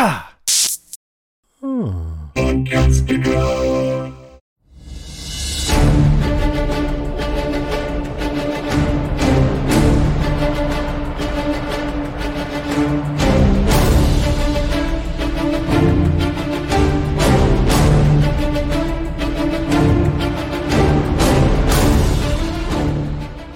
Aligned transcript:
Ah. 0.00 0.32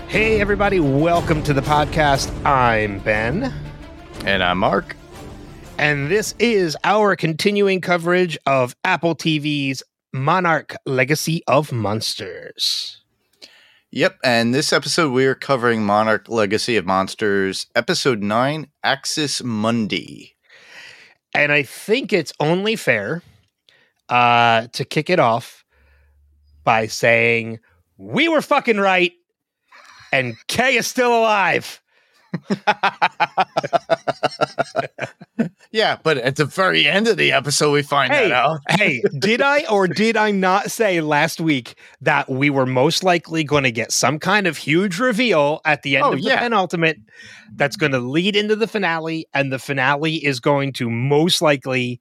Hey, 0.08 0.40
everybody, 0.40 0.80
welcome 0.80 1.44
to 1.44 1.52
the 1.52 1.60
podcast. 1.60 2.34
I'm 2.44 2.98
Ben, 2.98 3.54
And 4.24 4.42
I'm 4.42 4.58
Mark. 4.58 4.96
And 5.82 6.08
this 6.08 6.32
is 6.38 6.76
our 6.84 7.16
continuing 7.16 7.80
coverage 7.80 8.38
of 8.46 8.76
Apple 8.84 9.16
TV's 9.16 9.82
Monarch 10.12 10.76
Legacy 10.86 11.42
of 11.48 11.72
Monsters. 11.72 13.02
Yep, 13.90 14.16
and 14.22 14.54
this 14.54 14.72
episode 14.72 15.10
we 15.10 15.26
are 15.26 15.34
covering 15.34 15.84
Monarch 15.84 16.28
Legacy 16.28 16.76
of 16.76 16.86
Monsters, 16.86 17.66
episode 17.74 18.22
9, 18.22 18.68
Axis 18.84 19.42
Mundi. 19.42 20.36
And 21.34 21.50
I 21.50 21.64
think 21.64 22.12
it's 22.12 22.32
only 22.38 22.76
fair 22.76 23.24
uh, 24.08 24.68
to 24.68 24.84
kick 24.84 25.10
it 25.10 25.18
off 25.18 25.64
by 26.62 26.86
saying, 26.86 27.58
We 27.98 28.28
were 28.28 28.40
fucking 28.40 28.78
right, 28.78 29.14
and 30.12 30.36
Kay 30.46 30.76
is 30.76 30.86
still 30.86 31.12
alive. 31.12 31.81
yeah, 35.70 35.96
but 36.02 36.18
at 36.18 36.36
the 36.36 36.44
very 36.44 36.86
end 36.86 37.08
of 37.08 37.16
the 37.16 37.32
episode 37.32 37.72
we 37.72 37.82
find 37.82 38.12
Hey. 38.12 38.28
that 38.28 38.34
out. 38.34 38.60
hey, 38.70 39.02
did 39.18 39.40
I 39.40 39.64
or 39.66 39.88
did 39.88 40.16
I 40.16 40.30
not 40.30 40.70
say 40.70 41.00
last 41.00 41.40
week 41.40 41.76
that 42.00 42.28
we 42.28 42.50
were 42.50 42.66
most 42.66 43.04
likely 43.04 43.44
going 43.44 43.64
to 43.64 43.72
get 43.72 43.92
some 43.92 44.18
kind 44.18 44.46
of 44.46 44.56
huge 44.56 44.98
reveal 44.98 45.60
at 45.64 45.82
the 45.82 45.96
end 45.96 46.04
Oh, 46.04 46.12
of 46.12 46.18
the 46.18 46.24
yeah. 46.28 46.40
penultimate 46.40 46.98
that's 47.54 47.76
going 47.76 47.92
to 47.92 47.98
lead 47.98 48.36
into 48.36 48.56
the 48.56 48.66
finale, 48.66 49.26
and 49.34 49.52
the 49.52 49.58
finale 49.58 50.16
is 50.16 50.40
going 50.40 50.72
to 50.74 50.90
most 50.90 51.42
likely 51.42 52.00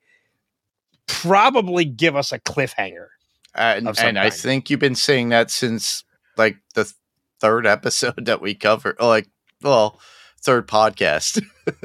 probably 1.08 1.86
give 1.86 2.16
us 2.16 2.32
a 2.32 2.40
cliffhanger. 2.40 3.08
And, 3.54 3.88
and 4.00 4.18
I 4.18 4.30
think 4.30 4.70
you've 4.70 4.80
been 4.80 4.96
saying 4.96 5.30
that 5.30 5.52
since 5.52 6.06
like 6.38 6.56
the 6.74 6.92
third 7.42 7.68
episode 7.68 8.14
that 8.26 8.42
we 8.42 8.56
covered, 8.56 8.96
like, 9.00 9.28
well, 9.62 10.00
third 10.44 10.68
podcast. 10.68 11.42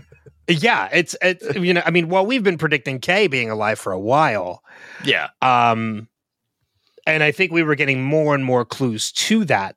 Yeah, 0.49 0.89
it's 0.93 1.17
it's 1.23 1.57
you 1.57 1.75
know 1.75 1.83
I 1.85 1.91
mean, 1.91 2.09
well, 2.09 2.25
we've 2.25 2.45
been 2.45 2.57
predicting 2.57 3.01
Kay 3.01 3.27
being 3.27 3.51
alive 3.51 3.81
for 3.81 3.91
a 3.91 3.99
while. 3.99 4.63
yeah. 5.05 5.31
Um, 5.43 6.07
and 7.05 7.25
I 7.25 7.33
think 7.33 7.51
we 7.51 7.65
were 7.65 7.75
getting 7.75 8.05
more 8.05 8.33
and 8.33 8.45
more 8.45 8.65
clues 8.65 9.11
to 9.13 9.45
that. 9.47 9.75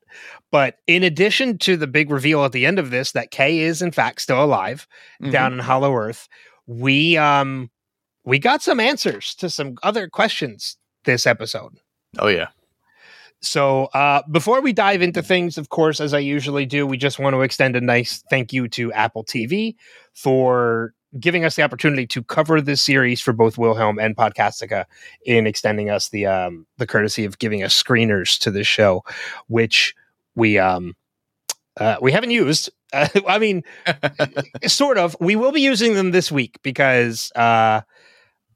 But 0.52 0.76
in 0.86 1.02
addition 1.02 1.58
to 1.58 1.76
the 1.76 1.88
big 1.88 2.08
reveal 2.08 2.44
at 2.44 2.52
the 2.52 2.66
end 2.66 2.78
of 2.78 2.90
this 2.90 3.10
that 3.12 3.32
Kay 3.32 3.58
is 3.58 3.82
in 3.82 3.90
fact 3.90 4.20
still 4.22 4.44
alive 4.44 4.86
Mhm. 5.20 5.32
down 5.32 5.52
in 5.54 5.58
Hollow 5.58 5.92
Earth, 5.96 6.28
we 6.68 7.16
um 7.16 7.68
we 8.24 8.38
got 8.38 8.62
some 8.62 8.78
answers 8.78 9.34
to 9.40 9.50
some 9.50 9.74
other 9.82 10.06
questions 10.06 10.76
this 11.04 11.26
episode. 11.26 11.78
Oh, 12.20 12.28
yeah. 12.28 12.46
So 13.42 13.86
uh, 13.86 14.22
before 14.30 14.60
we 14.60 14.72
dive 14.72 15.00
into 15.00 15.22
things, 15.22 15.56
of 15.56 15.70
course, 15.70 16.00
as 16.00 16.12
I 16.12 16.18
usually 16.18 16.66
do, 16.66 16.86
we 16.86 16.98
just 16.98 17.18
want 17.18 17.34
to 17.34 17.40
extend 17.40 17.74
a 17.74 17.80
nice 17.80 18.22
thank 18.28 18.52
you 18.52 18.68
to 18.68 18.92
Apple 18.92 19.24
TV 19.24 19.76
for 20.12 20.92
giving 21.18 21.44
us 21.44 21.56
the 21.56 21.62
opportunity 21.62 22.06
to 22.06 22.22
cover 22.22 22.60
this 22.60 22.82
series 22.82 23.20
for 23.20 23.32
both 23.32 23.58
Wilhelm 23.58 23.98
and 23.98 24.16
Podcastica 24.16 24.84
in 25.24 25.46
extending 25.46 25.90
us 25.90 26.10
the 26.10 26.26
um, 26.26 26.66
the 26.76 26.86
courtesy 26.86 27.24
of 27.24 27.38
giving 27.38 27.62
us 27.62 27.80
screeners 27.80 28.38
to 28.40 28.50
this 28.50 28.66
show, 28.66 29.04
which 29.48 29.94
we 30.34 30.58
um, 30.58 30.94
uh, 31.78 31.96
we 32.02 32.12
haven't 32.12 32.30
used. 32.30 32.70
Uh, 32.92 33.08
I 33.26 33.38
mean, 33.38 33.62
sort 34.66 34.98
of. 34.98 35.16
We 35.18 35.34
will 35.34 35.52
be 35.52 35.62
using 35.62 35.94
them 35.94 36.10
this 36.10 36.30
week 36.30 36.58
because 36.62 37.32
uh, 37.34 37.80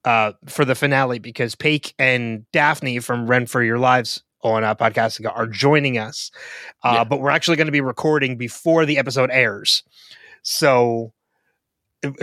uh, 0.05 0.33
for 0.47 0.67
the 0.67 0.75
finale 0.75 1.19
because 1.19 1.55
Paik 1.55 1.95
and 1.99 2.45
Daphne 2.53 2.99
from 2.99 3.27
Run 3.27 3.47
for 3.47 3.63
Your 3.63 3.79
Lives 3.79 4.23
on 4.45 4.63
uh, 4.63 4.75
Podcastica 4.75 5.33
are 5.35 5.47
joining 5.47 5.99
us, 5.99 6.31
uh, 6.85 6.93
Yeah. 6.97 7.05
but 7.05 7.21
we're 7.21 7.31
actually 7.31 7.57
going 7.57 7.67
to 7.67 7.73
be 7.73 7.81
recording 7.81 8.37
before 8.37 8.85
the 8.87 8.99
episode 8.99 9.31
airs, 9.33 9.83
so 10.43 11.13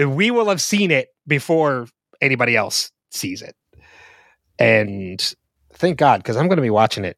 we 0.06 0.30
will 0.32 0.48
have 0.48 0.62
seen 0.62 0.92
it 0.92 1.10
before 1.28 1.88
anybody 2.22 2.56
else 2.56 2.92
sees 3.10 3.42
it, 3.42 3.56
and 4.60 5.34
thank 5.74 5.98
God 5.98 6.20
because 6.22 6.38
I'm 6.38 6.48
going 6.48 6.58
to 6.58 6.62
be 6.62 6.70
watching 6.70 7.04
it 7.04 7.18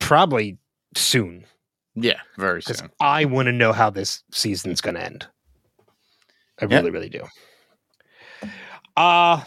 probably 0.00 0.58
soon 0.96 1.44
yeah, 1.94 2.20
very 2.38 2.62
soon. 2.62 2.90
I 3.00 3.24
want 3.26 3.46
to 3.46 3.52
know 3.52 3.72
how 3.72 3.90
this 3.90 4.22
season's 4.32 4.80
going 4.80 4.94
to 4.94 5.04
end. 5.04 5.26
I 6.60 6.66
Yeah. 6.66 6.76
really, 6.78 6.90
really 6.90 7.08
do. 7.08 7.22
Uh 8.96 9.42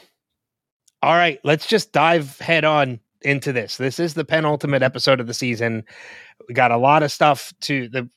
all 1.02 1.14
right, 1.16 1.40
let's 1.44 1.68
just 1.68 1.92
dive 1.92 2.38
head 2.40 2.64
on 2.64 3.00
into 3.24 3.54
this. 3.54 3.78
This 3.78 4.00
is 4.00 4.14
the 4.14 4.26
penultimate 4.26 4.84
episode 4.84 5.20
of 5.20 5.28
the 5.28 5.34
season. 5.34 5.84
We 6.48 6.54
got 6.54 6.72
a 6.72 6.78
lot 6.78 7.04
of 7.04 7.12
stuff 7.12 7.54
to 7.62 7.90
the 7.90 8.10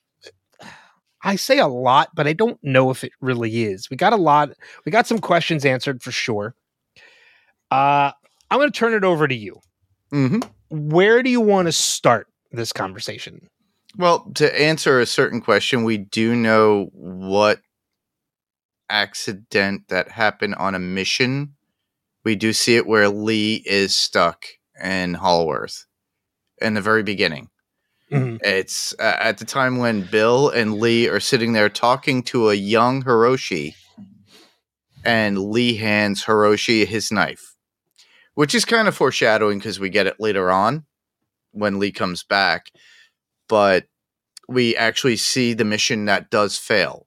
I 1.23 1.37
say 1.37 1.59
a 1.59 1.67
lot, 1.67 2.11
but 2.15 2.29
I 2.29 2.35
don't 2.35 2.63
know 2.63 2.91
if 2.91 3.03
it 3.03 3.13
really 3.21 3.65
is. 3.65 3.91
We 3.91 3.97
got 3.97 4.13
a 4.13 4.17
lot. 4.17 4.51
We 4.85 4.93
got 4.93 5.09
some 5.09 5.19
questions 5.19 5.65
answered 5.65 6.03
for 6.03 6.13
sure. 6.13 6.55
Uh 7.71 8.13
I'm 8.51 8.59
going 8.61 8.71
to 8.71 8.79
turn 8.79 8.95
it 8.95 9.03
over 9.03 9.27
to 9.27 9.35
you. 9.35 9.61
hmm 10.11 10.39
Where 10.71 11.23
do 11.23 11.31
you 11.31 11.41
want 11.41 11.67
to 11.67 11.73
start 11.73 12.29
this 12.53 12.73
conversation? 12.73 13.49
Well, 13.99 14.31
to 14.35 14.61
answer 14.61 15.01
a 15.01 15.07
certain 15.07 15.41
question, 15.41 15.83
we 15.83 15.97
do 15.99 16.37
know 16.37 16.91
what 16.93 17.61
accident 18.89 19.89
that 19.89 20.11
happened 20.11 20.55
on 20.57 20.75
a 20.75 20.79
mission. 20.79 21.55
We 22.25 22.37
do 22.37 22.53
see 22.53 22.77
it 22.77 22.87
where 22.87 23.09
Lee 23.09 23.63
is 23.67 23.95
stuck 23.95 24.47
in 24.83 25.15
Hollow 25.15 25.53
Earth 25.53 25.87
in 26.61 26.75
the 26.75 26.81
very 26.83 27.03
beginning. 27.03 27.49
Mhm. 28.13 28.39
It's 28.43 28.95
uh, 29.01 29.17
at 29.21 29.39
the 29.39 29.45
time 29.45 29.79
when 29.79 30.03
Bill 30.03 30.49
and 30.49 30.75
Lee 30.75 31.09
are 31.09 31.21
sitting 31.21 31.53
there 31.53 31.69
talking 31.69 32.23
to 32.25 32.51
a 32.51 32.55
young 32.55 33.03
Hiroshi, 33.03 33.75
and 35.05 35.39
Lee 35.39 35.77
hands 35.77 36.25
Hiroshi 36.25 36.87
his 36.87 37.11
knife, 37.11 37.55
which 38.35 38.55
is 38.55 38.65
kind 38.65 38.89
of 38.89 38.97
foreshadowing 38.97 39.59
because 39.59 39.81
we 39.81 39.91
get 39.91 40.07
it 40.07 40.21
later 40.21 40.51
on 40.51 40.85
when 41.53 41.79
Lee 41.79 41.93
comes 41.93 42.23
back. 42.23 42.71
But 43.49 43.87
we 44.49 44.77
actually 44.77 45.17
see 45.17 45.53
the 45.53 45.65
mission 45.65 46.05
that 46.07 46.31
does 46.31 46.57
fail. 46.57 47.07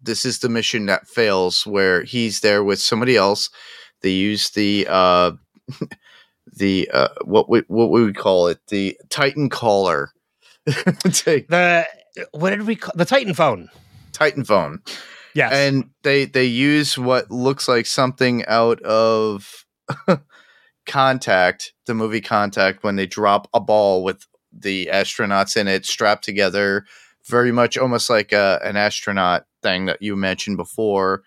This 0.00 0.24
is 0.24 0.38
the 0.38 0.48
mission 0.48 0.86
that 0.86 1.08
fails 1.08 1.66
where 1.66 2.04
he's 2.04 2.40
there 2.40 2.64
with 2.64 2.78
somebody 2.80 3.16
else. 3.16 3.50
They 4.02 4.10
use 4.10 4.50
the 4.50 4.86
uh, 4.88 5.32
the 6.58 6.90
uh, 6.92 7.08
what 7.24 7.48
we 7.48 7.62
what 7.68 7.90
we 7.90 8.04
would 8.04 8.16
call 8.16 8.48
it 8.48 8.58
the 8.68 8.98
Titan 9.08 9.48
caller. 9.48 10.12
The 10.66 11.86
what 12.32 12.50
did 12.50 12.66
we 12.66 12.76
call 12.76 12.92
the 12.96 13.04
Titan 13.04 13.32
phone? 13.34 13.68
Titan 14.12 14.44
phone, 14.44 14.80
Yes. 15.34 15.52
and 15.52 15.90
they 16.02 16.24
they 16.24 16.44
use 16.44 16.98
what 16.98 17.30
looks 17.30 17.68
like 17.68 17.86
something 17.86 18.44
out 18.46 18.82
of 18.82 19.64
Contact, 20.86 21.72
the 21.86 21.94
movie 21.94 22.20
Contact, 22.20 22.82
when 22.82 22.96
they 22.96 23.06
drop 23.06 23.48
a 23.54 23.60
ball 23.60 24.02
with 24.02 24.26
the 24.52 24.88
astronauts 24.92 25.56
in 25.56 25.68
it 25.68 25.86
strapped 25.86 26.24
together, 26.24 26.84
very 27.26 27.52
much 27.52 27.78
almost 27.78 28.10
like 28.10 28.32
a, 28.32 28.58
an 28.64 28.76
astronaut 28.76 29.44
thing 29.62 29.86
that 29.86 30.02
you 30.02 30.16
mentioned 30.16 30.56
before. 30.56 31.22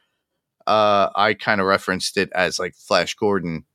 Uh, 0.67 1.09
I 1.15 1.33
kind 1.35 1.61
of 1.61 1.67
referenced 1.67 2.17
it 2.17 2.31
as 2.33 2.59
like 2.59 2.75
Flash 2.75 3.13
Gordon 3.15 3.65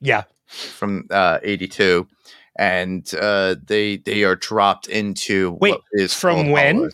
yeah. 0.00 0.24
From 0.48 1.06
uh, 1.10 1.38
'82, 1.42 2.08
and 2.56 3.08
uh, 3.14 3.56
they 3.66 3.98
they 3.98 4.24
are 4.24 4.36
dropped 4.36 4.88
into 4.88 5.52
Wait, 5.60 5.72
what 5.72 5.80
is 5.92 6.14
from 6.14 6.50
when? 6.50 6.90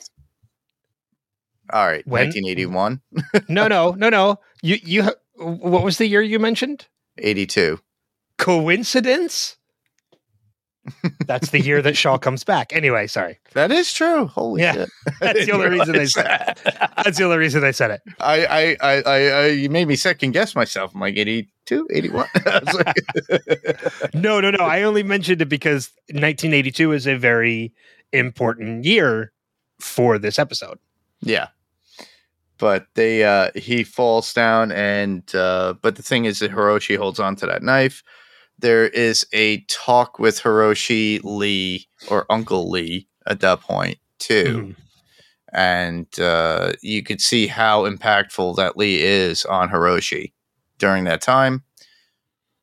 All 1.72 1.86
right, 1.86 2.06
When? 2.06 2.26
1981, 2.28 3.00
No, 3.48 3.68
no, 3.68 3.90
no, 3.98 4.10
no. 4.10 4.40
You 4.62 4.76
you 4.82 5.10
what 5.36 5.82
was 5.82 5.98
the 5.98 6.06
year 6.06 6.22
you 6.22 6.38
mentioned? 6.38 6.86
82. 7.18 7.80
Coincidence? 8.38 9.56
That's 11.26 11.50
the 11.50 11.60
year 11.60 11.80
that 11.82 11.96
Shaw 11.96 12.18
comes 12.18 12.44
back. 12.44 12.72
Anyway, 12.74 13.06
sorry. 13.06 13.38
That 13.54 13.70
is 13.72 13.92
true. 13.92 14.26
Holy 14.26 14.62
Yeah, 14.62 14.72
shit! 14.72 14.88
that's 15.20 15.46
the 15.46 15.52
only 15.52 15.68
reason 15.68 15.88
I 15.90 15.92
realize 15.92 16.12
said 16.12 16.24
that. 16.26 16.92
That's 17.04 17.18
the 17.18 17.24
only 17.24 17.36
reason 17.38 17.64
I 17.64 17.70
said 17.70 17.90
it. 17.90 18.02
I, 18.20 18.46
I, 18.46 18.76
I, 18.80 19.02
I, 19.02 19.16
I, 19.28 19.46
you 19.48 19.68
made 19.70 19.88
me 19.88 19.96
second 19.96 20.32
guess 20.32 20.54
myself. 20.54 20.94
I'm 20.94 21.00
like 21.00 21.16
82, 21.16 21.88
81. 21.92 22.26
Like- 22.74 24.14
No, 24.14 24.40
no, 24.40 24.50
no. 24.50 24.64
I 24.64 24.82
only 24.82 25.02
mentioned 25.02 25.40
it 25.42 25.48
because 25.48 25.90
1982 26.08 26.92
is 26.92 27.06
a 27.06 27.16
very 27.16 27.72
important 28.12 28.84
year 28.84 29.32
for 29.80 30.18
this 30.18 30.38
episode. 30.38 30.78
yeah. 31.20 31.48
but 32.58 32.86
they 32.94 33.24
uh 33.24 33.50
he 33.56 33.82
falls 33.84 34.32
down 34.32 34.70
and 34.72 35.34
uh 35.34 35.74
but 35.82 35.96
the 35.96 36.02
thing 36.02 36.24
is 36.24 36.38
that 36.38 36.52
Hiroshi 36.52 36.96
holds 36.96 37.18
on 37.18 37.34
to 37.36 37.46
that 37.46 37.62
knife. 37.62 38.02
There 38.58 38.86
is 38.88 39.26
a 39.32 39.60
talk 39.62 40.18
with 40.18 40.40
Hiroshi 40.40 41.20
Lee 41.22 41.86
or 42.08 42.24
Uncle 42.30 42.70
Lee 42.70 43.08
at 43.26 43.40
that 43.40 43.60
point 43.60 43.98
too. 44.18 44.74
Mhm. 44.74 44.76
And 45.52 46.20
uh 46.20 46.72
you 46.82 47.02
could 47.02 47.20
see 47.20 47.46
how 47.46 47.88
impactful 47.88 48.56
that 48.56 48.76
Lee 48.76 49.02
is 49.02 49.44
on 49.44 49.68
Hiroshi 49.68 50.32
during 50.78 51.04
that 51.04 51.20
time. 51.20 51.62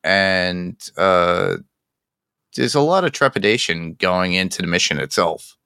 And 0.04 0.76
uh 0.96 1.56
there's 2.56 2.74
a 2.74 2.80
lot 2.80 3.04
of 3.04 3.12
trepidation 3.12 3.94
going 3.94 4.34
into 4.34 4.60
the 4.60 4.68
mission 4.68 4.98
itself. 4.98 5.56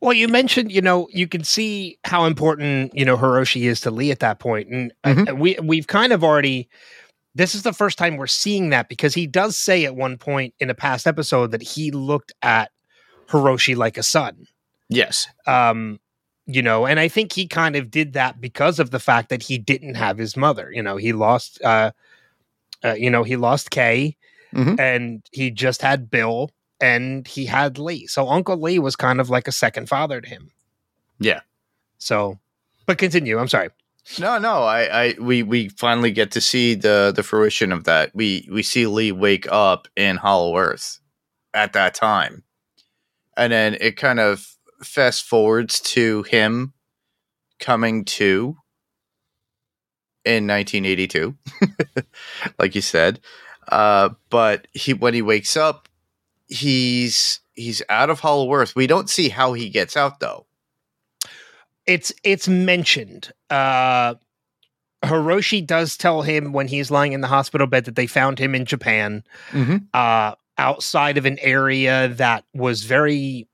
Well, 0.00 0.14
you 0.14 0.28
mentioned, 0.28 0.72
you 0.72 0.80
know, 0.80 1.08
you 1.12 1.28
can 1.28 1.44
see 1.44 1.98
how 2.04 2.24
important, 2.24 2.94
you 2.94 3.04
know, 3.04 3.18
Hiroshi 3.18 3.62
is 3.68 3.82
to 3.82 3.90
Lee 3.90 4.10
at 4.10 4.20
that 4.20 4.38
point. 4.38 4.68
And 4.70 4.92
uh, 5.04 5.10
Mhm. 5.14 5.38
we 5.38 5.58
we've 5.62 5.86
kind 5.86 6.12
of 6.14 6.24
already 6.24 6.70
this 7.34 7.54
is 7.54 7.62
the 7.62 7.72
first 7.72 7.98
time 7.98 8.16
we're 8.16 8.26
seeing 8.26 8.70
that 8.70 8.88
because 8.88 9.14
he 9.14 9.26
does 9.26 9.56
say 9.56 9.84
at 9.84 9.94
one 9.96 10.18
point 10.18 10.54
in 10.58 10.70
a 10.70 10.74
past 10.74 11.06
episode 11.06 11.52
that 11.52 11.62
he 11.62 11.90
looked 11.90 12.32
at 12.42 12.70
Hiroshi 13.28 13.76
like 13.76 13.96
a 13.96 14.02
son. 14.02 14.46
Yes. 14.88 15.28
Um, 15.46 16.00
you 16.46 16.62
know, 16.62 16.86
and 16.86 16.98
I 16.98 17.06
think 17.06 17.32
he 17.32 17.46
kind 17.46 17.76
of 17.76 17.90
did 17.90 18.14
that 18.14 18.40
because 18.40 18.80
of 18.80 18.90
the 18.90 18.98
fact 18.98 19.28
that 19.28 19.42
he 19.44 19.58
didn't 19.58 19.94
have 19.94 20.18
his 20.18 20.36
mother. 20.36 20.72
You 20.72 20.82
know, 20.82 20.96
he 20.96 21.12
lost 21.12 21.62
uh, 21.62 21.92
uh 22.82 22.94
you 22.94 23.10
know, 23.10 23.22
he 23.22 23.36
lost 23.36 23.70
Kay 23.70 24.16
Mhm. 24.52 24.80
and 24.80 25.22
he 25.30 25.52
just 25.52 25.80
had 25.80 26.10
Bill 26.10 26.50
and 26.80 27.28
he 27.28 27.46
had 27.46 27.78
Lee. 27.78 28.06
So 28.08 28.28
Uncle 28.28 28.60
Lee 28.60 28.80
was 28.80 28.96
kind 28.96 29.20
of 29.20 29.30
like 29.30 29.46
a 29.46 29.52
second 29.52 29.88
father 29.88 30.20
to 30.20 30.28
him. 30.28 30.50
Yeah. 31.20 31.40
So, 31.98 32.40
but 32.86 32.98
continue. 32.98 33.38
I'm 33.38 33.46
sorry. 33.46 33.68
No, 34.18 34.38
no, 34.38 34.62
I, 34.64 35.04
I, 35.04 35.14
we, 35.20 35.42
we 35.42 35.68
finally 35.68 36.10
get 36.10 36.32
to 36.32 36.40
see 36.40 36.74
the 36.74 37.12
the 37.14 37.22
fruition 37.22 37.70
of 37.70 37.84
that. 37.84 38.10
We, 38.14 38.48
we 38.50 38.62
see 38.62 38.86
Lee 38.86 39.12
wake 39.12 39.46
up 39.50 39.88
in 39.96 40.16
Hollow 40.16 40.56
Earth 40.56 41.00
at 41.54 41.72
that 41.74 41.94
time, 41.94 42.42
and 43.36 43.52
then 43.52 43.76
it 43.80 43.96
kind 43.96 44.18
of 44.18 44.56
fast 44.82 45.24
forwards 45.24 45.80
to 45.80 46.22
him 46.24 46.72
coming 47.60 48.04
to 48.04 48.56
in 50.24 50.46
1982, 50.46 51.36
like 52.58 52.74
you 52.74 52.80
said. 52.80 53.20
Uh, 53.68 54.10
but 54.30 54.66
he 54.72 54.92
when 54.92 55.14
he 55.14 55.22
wakes 55.22 55.56
up, 55.56 55.88
he's 56.48 57.40
he's 57.52 57.82
out 57.88 58.10
of 58.10 58.20
Hollow 58.20 58.52
Earth. 58.52 58.74
We 58.74 58.86
don't 58.86 59.08
see 59.08 59.28
how 59.28 59.52
he 59.52 59.68
gets 59.68 59.96
out 59.96 60.18
though. 60.20 60.46
It's 61.90 62.12
it's 62.24 62.46
mentioned. 62.48 63.32
Uh 63.50 64.14
Hiroshi 65.04 65.66
does 65.66 65.96
tell 65.96 66.22
him 66.22 66.52
when 66.52 66.68
he's 66.68 66.90
lying 66.90 67.12
in 67.12 67.20
the 67.22 67.26
hospital 67.26 67.66
bed 67.66 67.86
that 67.86 67.96
they 67.96 68.06
found 68.06 68.38
him 68.38 68.54
in 68.54 68.64
Japan, 68.66 69.24
Mm-hmm. 69.50 69.76
uh, 69.94 70.34
outside 70.58 71.16
of 71.16 71.24
an 71.24 71.38
area 71.40 72.08
that 72.08 72.44
was 72.54 72.84
very 72.84 73.48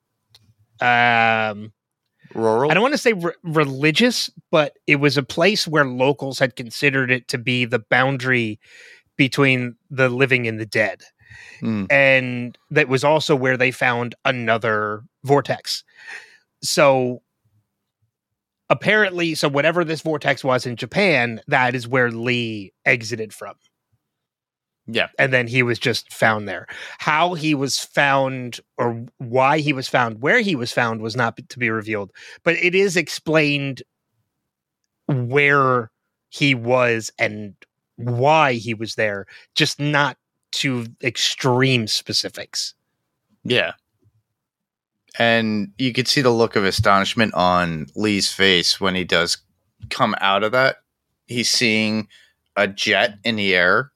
um 0.81 1.73
Rural. 2.35 2.71
I 2.71 2.75
don't 2.75 2.83
want 2.83 2.95
to 2.95 2.99
say 2.99 3.13
re- 3.15 3.33
religious, 3.45 4.29
but 4.51 4.77
it 4.87 4.97
was 4.97 5.17
a 5.17 5.23
place 5.23 5.67
where 5.67 5.87
locals 5.87 6.39
had 6.39 6.57
considered 6.57 7.11
it 7.11 7.29
to 7.29 7.39
be 7.39 7.65
the 7.65 7.79
boundary 7.79 8.59
between 9.17 9.77
the 9.91 10.09
living 10.09 10.47
and 10.47 10.61
the 10.61 10.67
dead. 10.67 11.03
Mm. 11.63 11.87
And 11.91 12.59
that 12.71 12.89
was 12.89 13.05
also 13.05 13.35
where 13.37 13.57
they 13.57 13.71
found 13.71 14.15
another 14.25 15.05
vortex. 15.25 15.85
So 16.63 17.23
apparently, 18.71 19.35
so 19.35 19.49
whatever 19.49 19.85
this 19.85 20.03
vortex 20.03 20.43
was 20.43 20.67
in 20.67 20.77
Japan, 20.77 21.41
that 21.47 21.75
is 21.75 21.89
where 21.89 22.11
Lee 22.11 22.73
exited 22.85 23.33
from. 23.33 23.55
Yeah. 24.89 25.09
And 25.19 25.33
then 25.33 25.49
he 25.49 25.63
was 25.63 25.79
just 25.79 26.13
found 26.13 26.49
there. 26.49 26.67
How 26.99 27.35
he 27.35 27.55
was 27.55 27.79
found 27.79 28.61
or 28.79 29.05
why 29.19 29.59
he 29.59 29.73
was 29.73 29.89
found, 29.89 30.23
where 30.23 30.41
he 30.41 30.55
was 30.55 30.73
found 30.73 31.01
was 31.01 31.17
not 31.17 31.37
to 31.37 31.59
be 31.59 31.71
revealed, 31.71 32.13
but 32.45 32.55
it 32.57 32.75
is 32.75 32.97
explained 32.97 33.83
where 35.09 35.91
he 36.29 36.55
was 36.55 37.11
and 37.19 37.55
why 37.97 38.55
he 38.55 38.75
was 38.75 38.95
there, 38.95 39.27
just 39.55 39.81
not 39.81 40.17
to 40.53 40.87
extreme 41.03 41.87
specifics. 41.87 42.75
Yeah. 43.45 43.73
And 45.19 45.73
you 45.79 45.93
could 45.93 46.09
see 46.09 46.21
the 46.21 46.31
look 46.31 46.57
of 46.57 46.65
astonishment 46.65 47.35
on 47.35 47.87
Lee's 47.95 48.33
face 48.33 48.81
when 48.81 48.95
he 48.95 49.05
does 49.05 49.39
come 49.91 50.15
out 50.21 50.45
of 50.45 50.53
that. 50.53 50.77
He's 51.27 51.51
seeing 51.51 52.09
a 52.57 52.69
jet 52.69 53.19
in 53.25 53.37
the 53.37 53.55
air. 53.55 53.93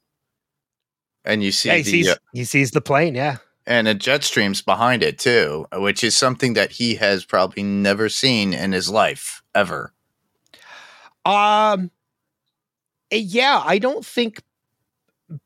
And 1.25 1.43
you 1.43 1.53
see 1.53 1.69
Yeah, 1.69 1.77
he 1.77 1.83
the 1.83 1.91
sees 1.91 2.09
uh, 2.09 2.15
he 2.33 2.45
sees 2.45 2.71
the 2.71 2.81
plane, 2.81 3.15
yeah. 3.15 3.37
and 3.67 3.87
a 3.87 3.95
jet 3.95 4.25
streams 4.25 4.63
behind 4.63 5.03
it 5.03 5.19
too, 5.19 5.67
which 5.75 6.03
is 6.03 6.17
something 6.17 6.55
that 6.55 6.73
he 6.73 6.95
has 6.95 7.25
probably 7.27 7.63
never 7.63 8.09
seen 8.09 8.55
in 8.55 8.73
his 8.73 8.89
life 8.89 9.43
ever. 9.55 9.93
Um 11.27 11.91
eh, 13.11 13.17
yeah, 13.17 13.63
I 13.65 13.79
don't 13.79 14.05
think 14.05 14.43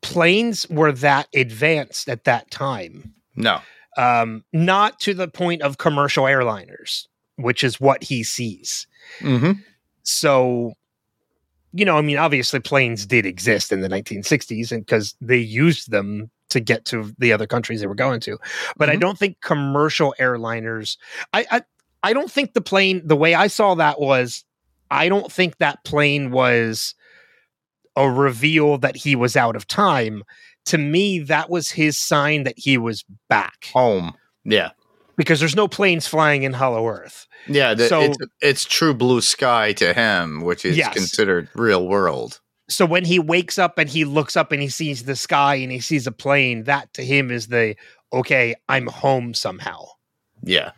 planes 0.01 0.67
were 0.69 0.93
that 0.93 1.27
advanced 1.35 2.07
at 2.07 2.23
that 2.23 2.49
time. 2.49 3.13
No. 3.35 3.59
Um 3.97 4.43
not 4.53 4.99
to 5.01 5.13
the 5.13 5.27
point 5.27 5.61
of 5.61 5.77
commercial 5.77 6.25
airliners, 6.25 7.07
which 7.37 7.63
is 7.63 7.79
what 7.79 8.03
he 8.03 8.23
sees. 8.23 8.87
Mm-hmm. 9.19 9.53
So 10.03 10.73
you 11.73 11.83
know, 11.85 11.97
I 11.97 12.01
mean 12.01 12.17
obviously 12.17 12.59
planes 12.59 13.05
did 13.05 13.25
exist 13.25 13.71
in 13.71 13.81
the 13.81 13.89
1960s 13.89 14.71
and 14.71 14.85
cuz 14.87 15.15
they 15.21 15.37
used 15.37 15.91
them 15.91 16.29
to 16.49 16.59
get 16.59 16.85
to 16.85 17.13
the 17.17 17.33
other 17.33 17.47
countries 17.47 17.81
they 17.81 17.87
were 17.87 17.95
going 17.95 18.19
to. 18.21 18.37
But 18.77 18.89
I 18.89 18.95
Mhm. 18.95 18.99
don't 19.01 19.17
think 19.19 19.41
commercial 19.41 20.15
airliners 20.19 20.97
I, 21.33 21.45
I 21.51 21.61
I 22.03 22.13
don't 22.13 22.31
think 22.31 22.53
the 22.53 22.61
plane 22.61 23.01
the 23.05 23.15
way 23.15 23.33
I 23.33 23.47
saw 23.47 23.75
that 23.75 23.99
was 23.99 24.45
I 24.91 25.09
don't 25.09 25.31
think 25.31 25.57
that 25.57 25.83
plane 25.83 26.31
was 26.31 26.93
a 27.97 28.09
reveal 28.09 28.77
that 28.77 28.95
he 28.95 29.15
was 29.15 29.35
out 29.35 29.55
of 29.55 29.67
time. 29.67 30.23
To 30.65 30.77
me, 30.77 31.19
that 31.19 31.49
was 31.49 31.69
his 31.69 31.97
sign 31.97 32.43
that 32.43 32.57
he 32.57 32.77
was 32.77 33.03
back 33.29 33.67
Home. 33.73 34.13
Yeah. 34.43 34.71
because 35.15 35.39
there's 35.39 35.55
no 35.55 35.67
planes 35.67 36.07
flying 36.07 36.43
in 36.43 36.53
Hollow 36.53 36.87
Earth. 36.87 37.27
Yeah. 37.47 37.73
The, 37.73 37.87
So- 37.87 38.01
it's, 38.01 38.17
it's 38.41 38.65
true 38.65 38.93
blue 38.93 39.21
sky 39.21 39.73
to 39.73 39.93
him, 39.93 40.41
which 40.41 40.65
is 40.65 40.75
Yes. 40.77 40.93
considered 40.93 41.49
real 41.55 41.87
world. 41.87 42.39
So 42.67 42.83
when 42.85 43.05
he 43.05 43.19
wakes 43.19 43.59
up 43.59 43.77
and 43.77 43.87
he 43.87 44.05
looks 44.05 44.35
up 44.35 44.51
and 44.51 44.59
he 44.61 44.69
sees 44.69 45.03
the 45.03 45.15
sky 45.15 45.53
and 45.55 45.71
he 45.71 45.79
sees 45.79 46.07
a 46.07 46.11
plane, 46.11 46.63
that 46.63 46.91
to 46.95 47.03
him 47.05 47.29
is 47.29 47.47
the 47.47 47.75
okay, 48.11 48.55
I'm 48.69 48.87
home 48.87 49.33
somehow. 49.35 49.85
Yeah. 50.41 50.71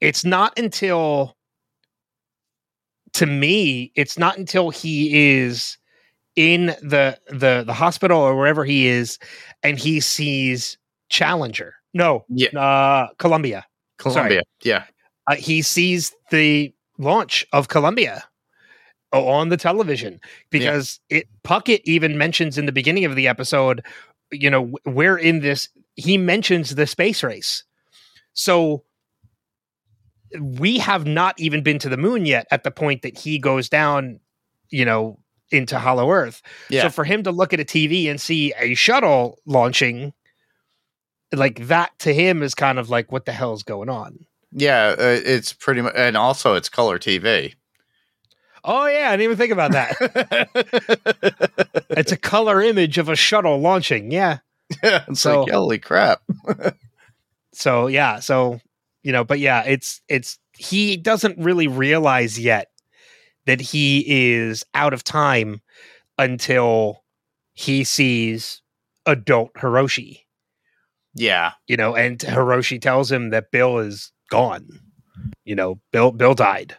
It's 0.00 0.24
not 0.24 0.58
until 0.58 1.36
to 3.12 3.26
me, 3.26 3.92
it's 3.94 4.18
not 4.18 4.38
until 4.38 4.70
he 4.70 5.38
is 5.40 5.76
in 6.36 6.66
the 6.82 7.18
the 7.28 7.64
the 7.66 7.72
hospital 7.74 8.20
or 8.20 8.36
wherever 8.36 8.64
he 8.64 8.86
is 8.86 9.18
and 9.62 9.78
he 9.78 10.00
sees 10.00 10.78
Challenger. 11.08 11.74
No, 11.92 12.24
Yeah. 12.28 12.58
uh 12.58 13.08
Columbia. 13.18 13.66
Columbia. 13.98 14.42
Yeah. 14.62 14.84
Uh, 15.26 15.36
he 15.36 15.62
sees 15.62 16.14
the 16.30 16.72
launch 16.98 17.46
of 17.52 17.68
Columbia 17.68 18.24
on 19.12 19.48
the 19.48 19.56
television 19.56 20.20
because 20.50 21.00
it 21.10 21.26
Puckett 21.44 21.80
even 21.84 22.16
mentions 22.16 22.56
in 22.56 22.66
the 22.66 22.72
beginning 22.72 23.04
of 23.04 23.16
the 23.16 23.26
episode, 23.28 23.84
you 24.30 24.48
know, 24.48 24.72
we're 24.86 25.18
in 25.18 25.40
this. 25.40 25.68
He 25.96 26.16
mentions 26.16 26.76
the 26.76 26.86
space 26.86 27.22
race, 27.22 27.64
so 28.32 28.84
we 30.40 30.78
have 30.78 31.06
not 31.06 31.38
even 31.40 31.62
been 31.62 31.78
to 31.80 31.88
the 31.88 31.96
moon 31.96 32.24
yet. 32.24 32.46
At 32.50 32.64
the 32.64 32.70
point 32.70 33.02
that 33.02 33.18
he 33.18 33.38
goes 33.38 33.68
down, 33.68 34.20
you 34.70 34.84
know, 34.84 35.18
into 35.50 35.78
Hollow 35.78 36.10
Earth. 36.10 36.42
Yeah. 36.68 36.82
So 36.82 36.90
for 36.90 37.04
him 37.04 37.22
to 37.24 37.32
look 37.32 37.52
at 37.52 37.60
a 37.60 37.64
TV 37.64 38.08
and 38.10 38.20
see 38.20 38.52
a 38.58 38.74
shuttle 38.74 39.38
launching. 39.46 40.12
Like 41.32 41.68
that 41.68 41.96
to 42.00 42.12
him 42.12 42.42
is 42.42 42.56
kind 42.56 42.76
of 42.78 42.90
like 42.90 43.12
what 43.12 43.24
the 43.24 43.30
hell 43.32 43.52
is 43.54 43.62
going 43.62 43.88
on. 43.88 44.26
Yeah, 44.52 44.96
uh, 44.98 45.20
it's 45.24 45.52
pretty 45.52 45.80
much, 45.80 45.92
and 45.96 46.16
also 46.16 46.54
it's 46.56 46.68
color 46.68 46.98
TV. 46.98 47.54
Oh 48.64 48.86
yeah, 48.86 49.10
I 49.10 49.16
didn't 49.16 49.24
even 49.24 49.36
think 49.36 49.52
about 49.52 49.70
that. 49.72 49.94
it's 51.90 52.10
a 52.12 52.16
color 52.16 52.60
image 52.60 52.98
of 52.98 53.08
a 53.08 53.14
shuttle 53.16 53.58
launching. 53.60 54.10
Yeah. 54.10 54.38
Yeah, 54.82 55.04
it's 55.08 55.20
So- 55.20 55.42
like 55.42 55.52
holy 55.52 55.78
crap. 55.78 56.22
So 57.52 57.88
yeah, 57.88 58.20
so 58.20 58.60
you 59.02 59.12
know, 59.12 59.24
but 59.24 59.38
yeah, 59.40 59.62
it's 59.64 60.00
it's 60.08 60.38
he 60.56 60.96
doesn't 60.96 61.36
really 61.38 61.66
realize 61.66 62.38
yet 62.38 62.69
that 63.46 63.60
he 63.60 64.04
is 64.34 64.64
out 64.74 64.92
of 64.92 65.04
time 65.04 65.60
until 66.18 67.04
he 67.54 67.84
sees 67.84 68.62
adult 69.06 69.52
Hiroshi. 69.54 70.20
Yeah, 71.14 71.52
You 71.66 71.76
know, 71.76 71.96
and 71.96 72.18
Hiroshi 72.18 72.80
tells 72.80 73.10
him 73.10 73.30
that 73.30 73.50
Bill 73.50 73.78
is 73.78 74.12
gone. 74.30 74.68
You 75.44 75.56
know, 75.56 75.80
Bill 75.92 76.12
Bill 76.12 76.34
died. 76.34 76.76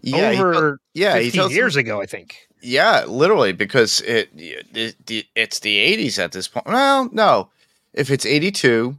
Yeah, 0.00 0.30
over 0.30 0.52
tell- 0.52 0.76
yeah, 0.94 1.18
he 1.18 1.24
15 1.24 1.40
tells 1.40 1.52
years 1.52 1.76
ago, 1.76 2.00
I 2.00 2.06
think. 2.06 2.36
Yeah, 2.62 3.04
literally, 3.08 3.52
because 3.52 4.00
it, 4.02 4.30
it, 4.36 4.94
it 5.08 5.26
it's 5.34 5.58
the 5.58 5.76
eighties 5.78 6.18
at 6.20 6.30
this 6.32 6.46
point. 6.46 6.66
Well, 6.66 7.08
no, 7.12 7.50
if 7.92 8.10
it's 8.10 8.24
eighty 8.24 8.52
two, 8.52 8.96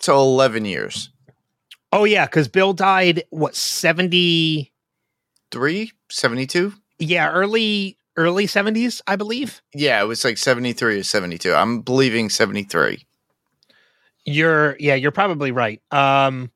so 0.00 0.18
eleven 0.18 0.66
years, 0.66 1.08
Oh 1.92 2.04
yeah, 2.04 2.26
because 2.26 2.48
Bill 2.48 2.72
died 2.74 3.24
what 3.30 3.56
seventy? 3.56 4.71
Three 5.52 5.92
seventy 6.10 6.46
two. 6.46 6.72
Yeah, 6.98 7.30
early 7.30 7.96
early 8.16 8.46
seventies, 8.46 9.02
I 9.06 9.16
believe. 9.16 9.60
Yeah, 9.74 10.02
it 10.02 10.06
was 10.06 10.24
like 10.24 10.38
seventy 10.38 10.72
three 10.72 10.98
or 10.98 11.02
seventy 11.04 11.38
two. 11.38 11.54
I'm 11.54 11.82
believing 11.82 12.30
seventy 12.30 12.62
three. 12.64 13.06
You're 14.24 14.76
yeah, 14.78 14.94
you're 14.94 15.10
probably 15.12 15.50
right. 15.52 15.80
Um, 15.90 16.50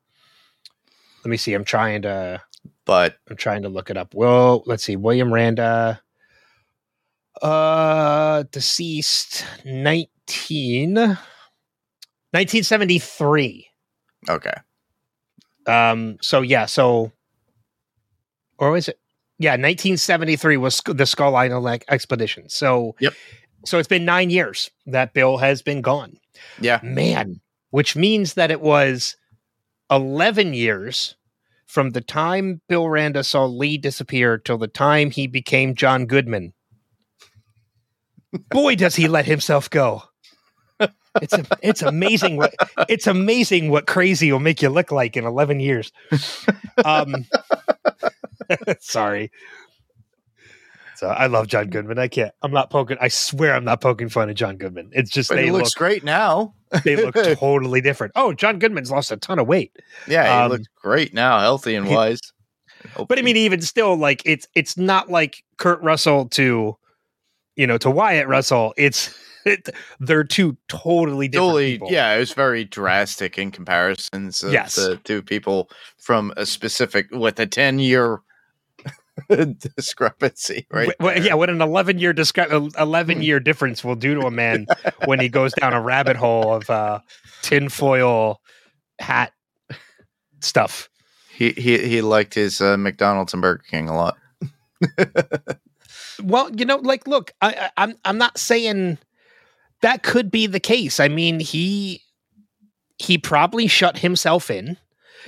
let 1.23 1.29
me 1.29 1.37
see. 1.37 1.53
I'm 1.53 1.65
trying 1.65 2.01
to 2.03 2.41
But 2.85 3.17
I'm 3.29 3.35
trying 3.37 3.63
to 3.63 3.69
look 3.69 3.89
it 3.89 3.97
up. 3.97 4.13
Well, 4.13 4.63
let's 4.65 4.83
see. 4.83 4.95
William 4.95 5.33
Randa, 5.33 6.01
uh, 7.41 8.43
deceased 8.51 9.45
19, 9.65 10.95
1973. 10.95 13.67
okay, 14.29 14.53
Um, 15.65 16.17
so 16.21 16.41
yeah, 16.41 16.65
so 16.65 17.11
or 18.57 18.71
was 18.71 18.87
it? 18.87 18.99
Yeah, 19.39 19.51
1973 19.51 20.57
was 20.57 20.81
the 20.85 21.05
Skull 21.05 21.35
Island 21.35 21.83
expedition. 21.89 22.49
So 22.49 22.95
Yep. 22.99 23.13
So 23.65 23.79
it's 23.79 23.87
been 23.87 24.05
nine 24.05 24.29
years 24.29 24.71
that 24.85 25.13
Bill 25.13 25.37
has 25.37 25.61
been 25.61 25.81
gone. 25.81 26.17
yeah, 26.61 26.79
Man, 26.83 27.41
which 27.71 27.95
means 27.95 28.35
that 28.35 28.49
it 28.51 28.61
was 28.61 29.17
11 29.91 30.53
years 30.53 31.15
from 31.65 31.89
the 31.91 32.01
time 32.01 32.61
Bill 32.69 32.87
Randa 32.87 33.23
saw 33.23 33.45
Lee 33.45 33.77
disappear 33.77 34.37
till 34.37 34.57
the 34.57 34.67
time 34.67 35.11
he 35.11 35.27
became 35.27 35.75
John 35.75 36.05
Goodman. 36.05 36.53
Boy, 38.49 38.75
does 38.75 38.95
he 38.95 39.07
let 39.07 39.25
himself 39.25 39.69
go. 39.69 40.03
It's 41.21 41.33
a, 41.33 41.45
it's 41.63 41.81
amazing 41.81 42.37
what 42.37 42.53
it's 42.87 43.07
amazing 43.07 43.71
what 43.71 43.87
crazy 43.87 44.31
will 44.31 44.39
make 44.39 44.61
you 44.61 44.69
look 44.69 44.91
like 44.91 45.17
in 45.17 45.25
11 45.25 45.59
years. 45.59 45.91
Um 46.85 47.25
sorry. 48.79 49.31
So 50.95 51.07
I 51.07 51.27
love 51.27 51.47
John 51.47 51.69
Goodman. 51.69 51.99
I 51.99 52.07
can't. 52.07 52.33
I'm 52.41 52.51
not 52.51 52.71
poking. 52.71 52.97
I 52.99 53.07
swear 53.07 53.53
I'm 53.53 53.63
not 53.63 53.81
poking 53.81 54.09
fun 54.09 54.29
at 54.31 54.35
John 54.35 54.57
Goodman. 54.57 54.89
It's 54.93 55.11
just 55.11 55.29
but 55.29 55.35
they 55.35 55.45
he 55.45 55.51
looks 55.51 55.69
look 55.69 55.75
great 55.77 56.03
now. 56.03 56.55
they 56.83 56.95
look 56.95 57.13
totally 57.39 57.81
different. 57.81 58.13
Oh, 58.15 58.33
John 58.33 58.57
Goodman's 58.57 58.89
lost 58.89 59.11
a 59.11 59.17
ton 59.17 59.37
of 59.37 59.47
weight. 59.47 59.75
Yeah, 60.07 60.23
he 60.23 60.29
Um, 60.45 60.51
looks 60.51 60.67
great 60.81 61.13
now, 61.13 61.39
healthy 61.39 61.75
and 61.75 61.87
he- 61.87 61.93
wise. 61.93 62.19
But 63.07 63.19
I 63.19 63.21
mean, 63.21 63.37
even 63.37 63.61
still, 63.61 63.95
like 63.95 64.21
it's 64.25 64.47
it's 64.55 64.77
not 64.77 65.09
like 65.09 65.43
Kurt 65.57 65.81
Russell 65.81 66.29
to, 66.29 66.77
you 67.55 67.67
know, 67.67 67.77
to 67.79 67.89
Wyatt 67.91 68.27
Russell. 68.27 68.73
It's 68.77 69.13
it, 69.45 69.69
they're 69.99 70.23
two 70.23 70.57
totally 70.67 71.27
different 71.27 71.47
Totally, 71.49 71.71
people. 71.73 71.89
yeah, 71.91 72.13
it 72.15 72.19
was 72.19 72.33
very 72.33 72.63
drastic 72.65 73.37
in 73.37 73.51
comparisons 73.51 74.41
of 74.43 74.51
Yes. 74.53 74.75
the 74.75 74.97
two 75.03 75.21
people 75.21 75.69
from 75.97 76.33
a 76.37 76.45
specific 76.45 77.07
with 77.11 77.39
a 77.39 77.45
ten 77.45 77.77
year 77.79 78.19
discrepancy, 79.75 80.67
right? 80.71 80.89
Wh- 80.99 81.03
wh- 81.03 81.05
there. 81.15 81.21
yeah. 81.21 81.33
What 81.33 81.49
an 81.49 81.61
eleven 81.61 81.99
year 81.99 82.13
discre- 82.13 82.77
eleven 82.79 83.21
year 83.21 83.39
difference 83.39 83.83
will 83.83 83.95
do 83.95 84.15
to 84.15 84.27
a 84.27 84.31
man 84.31 84.67
when 85.05 85.19
he 85.19 85.29
goes 85.29 85.53
down 85.53 85.73
a 85.73 85.81
rabbit 85.81 86.15
hole 86.15 86.55
of 86.55 86.69
uh, 86.69 86.99
tinfoil 87.41 88.41
hat 88.99 89.33
stuff. 90.39 90.89
He 91.33 91.51
he 91.51 91.77
he 91.87 92.01
liked 92.01 92.33
his 92.33 92.61
uh, 92.61 92.77
McDonald's 92.77 93.33
and 93.33 93.41
Burger 93.41 93.63
King 93.69 93.89
a 93.89 93.95
lot. 93.95 94.17
Well, 96.23 96.49
you 96.55 96.65
know, 96.65 96.77
like, 96.77 97.07
look, 97.07 97.31
I, 97.41 97.49
I, 97.53 97.69
I'm 97.83 97.95
I'm 98.03 98.17
not 98.17 98.39
saying 98.39 98.97
that 99.81 100.01
could 100.01 100.31
be 100.31 100.47
the 100.47 100.59
case. 100.59 100.99
I 100.99 101.07
mean, 101.09 101.39
he 101.39 102.01
he 102.97 103.19
probably 103.19 103.67
shut 103.67 103.99
himself 103.99 104.49
in. 104.49 104.77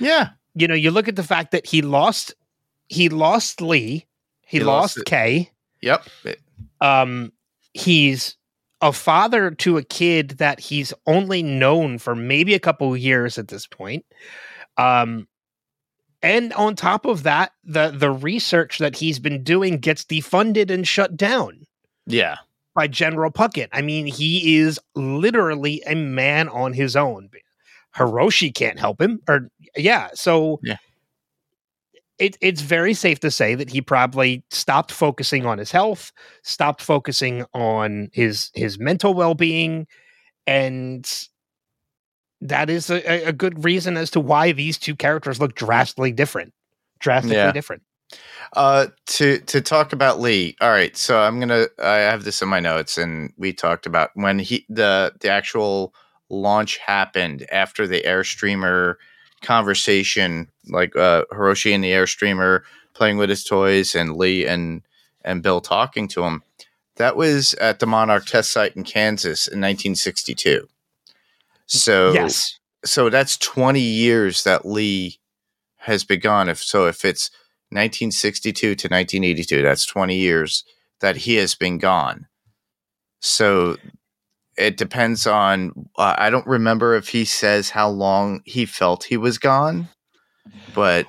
Yeah, 0.00 0.30
You 0.54 0.66
know, 0.66 0.74
you 0.74 0.90
look 0.90 1.06
at 1.06 1.14
the 1.14 1.22
fact 1.22 1.52
that 1.52 1.66
he 1.66 1.82
lost 1.82 2.34
he 2.90 3.08
lost 3.08 3.62
Lee, 3.62 4.06
he, 4.44 4.58
He 4.58 4.64
lost, 4.64 4.98
lost. 4.98 5.06
Kay. 5.06 5.50
yep. 5.80 6.04
Um, 6.80 7.32
he's 7.72 8.36
a 8.80 8.92
father 8.92 9.52
to 9.52 9.76
a 9.76 9.82
kid 9.84 10.30
that 10.38 10.58
he's 10.58 10.92
only 11.06 11.42
known 11.42 11.98
for 11.98 12.16
maybe 12.16 12.52
a 12.52 12.58
couple 12.58 12.92
of 12.92 12.98
years 12.98 13.38
at 13.38 13.46
this 13.46 13.66
point. 13.66 14.04
Um, 14.76 15.28
and 16.20 16.52
on 16.54 16.74
top 16.74 17.06
of 17.06 17.22
that, 17.22 17.52
the 17.62 17.92
the 17.96 18.10
research 18.10 18.78
that 18.78 18.96
he's 18.96 19.20
been 19.20 19.44
doing 19.44 19.78
gets 19.78 20.04
defunded 20.04 20.70
and 20.70 20.86
shut 20.86 21.16
down 21.16 21.64
yeah, 22.06 22.36
by 22.74 22.88
General 22.88 23.30
Puckett. 23.30 23.68
I 23.72 23.82
mean, 23.82 24.06
he 24.06 24.56
is 24.56 24.80
literally 24.96 25.80
a 25.86 25.94
man 25.94 26.48
on 26.48 26.72
his 26.72 26.96
own. 26.96 27.30
Hiroshi 27.96 28.52
can't 28.52 28.80
help 28.80 29.00
him, 29.00 29.20
or 29.28 29.48
yeah. 29.76 30.08
So 30.14 30.58
Yeah. 30.64 30.76
It, 32.20 32.36
it's 32.40 32.60
very 32.60 32.94
safe 32.94 33.18
to 33.20 33.30
say 33.30 33.54
that 33.54 33.70
he 33.70 33.80
probably 33.80 34.44
stopped 34.50 34.92
focusing 34.92 35.46
on 35.46 35.58
his 35.58 35.72
health, 35.72 36.12
stopped 36.42 36.82
focusing 36.82 37.44
on 37.54 38.10
his 38.12 38.50
his 38.54 38.78
mental 38.78 39.14
well 39.14 39.34
being, 39.34 39.86
and 40.46 41.10
that 42.42 42.70
is 42.70 42.90
a, 42.90 43.28
a- 43.28 43.32
good 43.32 43.64
reason 43.64 43.96
as 43.96 44.10
to 44.10 44.20
why 44.20 44.52
these 44.52 44.78
two 44.78 44.94
characters 44.96 45.40
look 45.40 45.54
drastically 45.54 46.12
different. 46.12 46.52
Drastically 47.00 47.36
Yeah. 47.36 47.52
different. 47.52 47.82
Uh, 48.54 48.88
to 49.06 49.38
to 49.40 49.60
talk 49.60 49.92
about 49.92 50.20
Lee. 50.20 50.56
All 50.60 50.70
right, 50.70 50.96
so 50.96 51.20
I'm 51.20 51.38
gonna. 51.38 51.66
I 51.80 51.96
have 51.98 52.24
this 52.24 52.42
in 52.42 52.48
my 52.48 52.58
notes, 52.58 52.98
and 52.98 53.32
we 53.38 53.52
talked 53.52 53.86
about 53.86 54.10
when 54.14 54.40
he 54.40 54.66
the 54.68 55.12
the 55.20 55.28
actual 55.30 55.94
launch 56.28 56.78
happened 56.78 57.46
after 57.52 57.86
the 57.86 58.02
airstreamer 58.02 58.96
conversation, 59.42 60.48
like 60.70 60.96
uh, 60.96 61.24
Hiroshi 61.32 61.74
and 61.74 61.82
the 61.82 61.90
airstreamer 61.90 62.62
playing 62.94 63.18
with 63.18 63.30
his 63.30 63.44
toys, 63.44 63.94
and 63.94 64.16
Lee 64.16 64.46
and 64.46 64.82
and 65.24 65.42
Bill 65.42 65.60
talking 65.60 66.08
to 66.08 66.24
him. 66.24 66.42
That 66.96 67.16
was 67.16 67.54
at 67.54 67.78
the 67.78 67.86
Monarch 67.86 68.26
test 68.26 68.52
site 68.52 68.76
in 68.76 68.84
Kansas 68.84 69.46
in 69.46 69.60
1962. 69.60 70.68
So 71.66 72.12
yes. 72.12 72.58
so 72.84 73.08
that's 73.10 73.36
20 73.38 73.80
years 73.80 74.44
that 74.44 74.66
Lee 74.66 75.18
has 75.78 76.04
been 76.04 76.20
gone. 76.20 76.48
If 76.48 76.62
so, 76.62 76.86
if 76.86 77.04
it's 77.04 77.30
1962 77.70 78.74
to 78.74 78.88
1982, 78.88 79.62
that's 79.62 79.86
20 79.86 80.16
years 80.16 80.64
that 81.00 81.16
he 81.16 81.36
has 81.36 81.54
been 81.54 81.78
gone. 81.78 82.26
So 83.20 83.76
it 84.56 84.76
depends 84.76 85.26
on. 85.26 85.88
Uh, 85.96 86.14
I 86.18 86.30
don't 86.30 86.46
remember 86.46 86.94
if 86.94 87.08
he 87.08 87.24
says 87.24 87.70
how 87.70 87.88
long 87.88 88.42
he 88.44 88.66
felt 88.66 89.04
he 89.04 89.16
was 89.16 89.38
gone, 89.38 89.88
but 90.74 91.06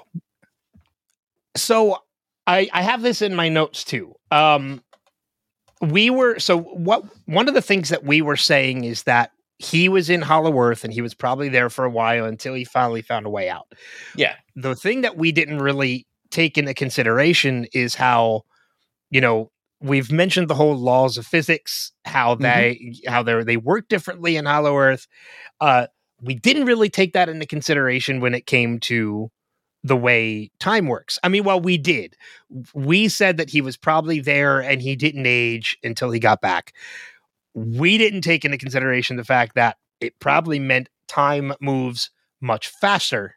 so 1.56 1.98
I 2.48 2.70
I 2.74 2.82
have 2.82 3.02
this 3.02 3.22
in 3.22 3.36
my 3.36 3.50
notes 3.50 3.84
too. 3.84 4.14
Um 4.32 4.84
we 5.82 6.10
were 6.10 6.40
so 6.40 6.60
what 6.60 7.04
one 7.26 7.48
of 7.48 7.54
the 7.54 7.62
things 7.62 7.90
that 7.90 8.04
we 8.04 8.22
were 8.22 8.38
saying 8.38 8.84
is 8.84 9.04
that 9.04 9.32
he 9.58 9.90
was 9.90 10.10
in 10.10 10.22
Hollow 10.22 10.58
Earth 10.60 10.84
and 10.84 10.94
he 10.94 11.02
was 11.02 11.14
probably 11.14 11.50
there 11.50 11.70
for 11.70 11.86
a 11.86 11.90
while 11.90 12.26
until 12.26 12.54
he 12.54 12.64
finally 12.66 13.02
found 13.02 13.26
a 13.26 13.30
way 13.30 13.48
out. 13.48 13.72
yeah, 14.16 14.34
The 14.56 14.76
thing 14.76 15.02
that 15.02 15.18
we 15.18 15.32
didn't 15.32 15.60
really 15.60 16.08
take 16.32 16.58
into 16.58 16.74
consideration 16.74 17.68
is 17.74 17.94
how 17.94 18.44
you 19.12 19.22
know 19.22 19.52
we've 19.82 20.12
mentioned 20.12 20.48
the 20.48 20.56
whole 20.56 20.76
laws 20.76 21.18
of 21.18 21.28
physics 21.28 21.92
how 22.06 22.36
they 22.36 22.94
how 23.08 23.22
they 23.22 23.44
they 23.44 23.58
work 23.58 23.88
differently 23.90 24.38
in 24.38 24.46
hollow 24.46 24.78
earth 24.78 25.08
uh 25.60 25.88
we 26.22 26.36
didn't 26.36 26.66
really 26.66 26.90
take 26.90 27.13
that 27.13 27.30
into 27.30 27.46
consideration 27.46 28.20
when 28.20 28.34
it 28.34 28.46
came 28.46 28.80
to 28.80 29.30
the 29.84 29.96
way 29.96 30.51
time 30.60 30.88
works 30.88 31.18
i 31.24 31.28
mean 31.30 31.44
well 31.44 31.60
we 31.60 31.78
did 31.78 32.16
we 32.74 33.08
said 33.08 33.38
that 33.38 33.50
he 33.50 33.62
was 33.62 33.75
probably 33.78 34.20
there 34.20 34.60
and 34.60 34.82
he 34.82 34.96
didn't 34.96 35.25
age 35.25 35.78
until 35.84 36.12
he 36.12 36.20
got 36.20 36.40
back 36.42 36.74
we 37.54 37.98
didn't 37.98 38.22
take 38.22 38.46
into 38.46 38.58
consideration 38.58 39.18
the 39.18 39.24
fact 39.24 39.56
that 39.56 39.78
it 40.00 40.18
probably 40.20 40.60
meant 40.60 40.88
time 41.08 41.54
moves 41.60 42.12
much 42.42 42.68
faster 42.68 43.36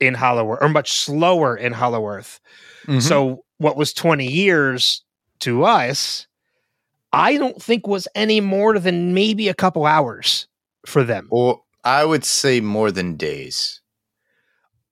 in 0.00 0.14
hollow 0.14 0.52
earth 0.52 0.58
or 0.62 0.68
much 0.68 0.92
slower 0.92 1.56
in 1.56 1.72
hollow 1.72 2.06
earth 2.06 2.40
Mm-hmm. 2.86 2.98
so 2.98 3.44
what 3.58 3.76
was 3.76 3.92
20 3.92 4.26
years 4.26 5.04
to 5.40 5.64
us, 5.64 6.26
I 7.12 7.36
don't 7.36 7.62
think 7.62 7.86
was 7.86 8.08
any 8.14 8.40
more 8.40 8.78
than 8.78 9.14
maybe 9.14 9.48
a 9.48 9.54
couple 9.54 9.86
hours 9.86 10.48
for 10.86 11.04
them. 11.04 11.28
or 11.30 11.62
I 11.84 12.04
would 12.04 12.24
say 12.24 12.60
more 12.60 12.90
than 12.90 13.16
days. 13.16 13.80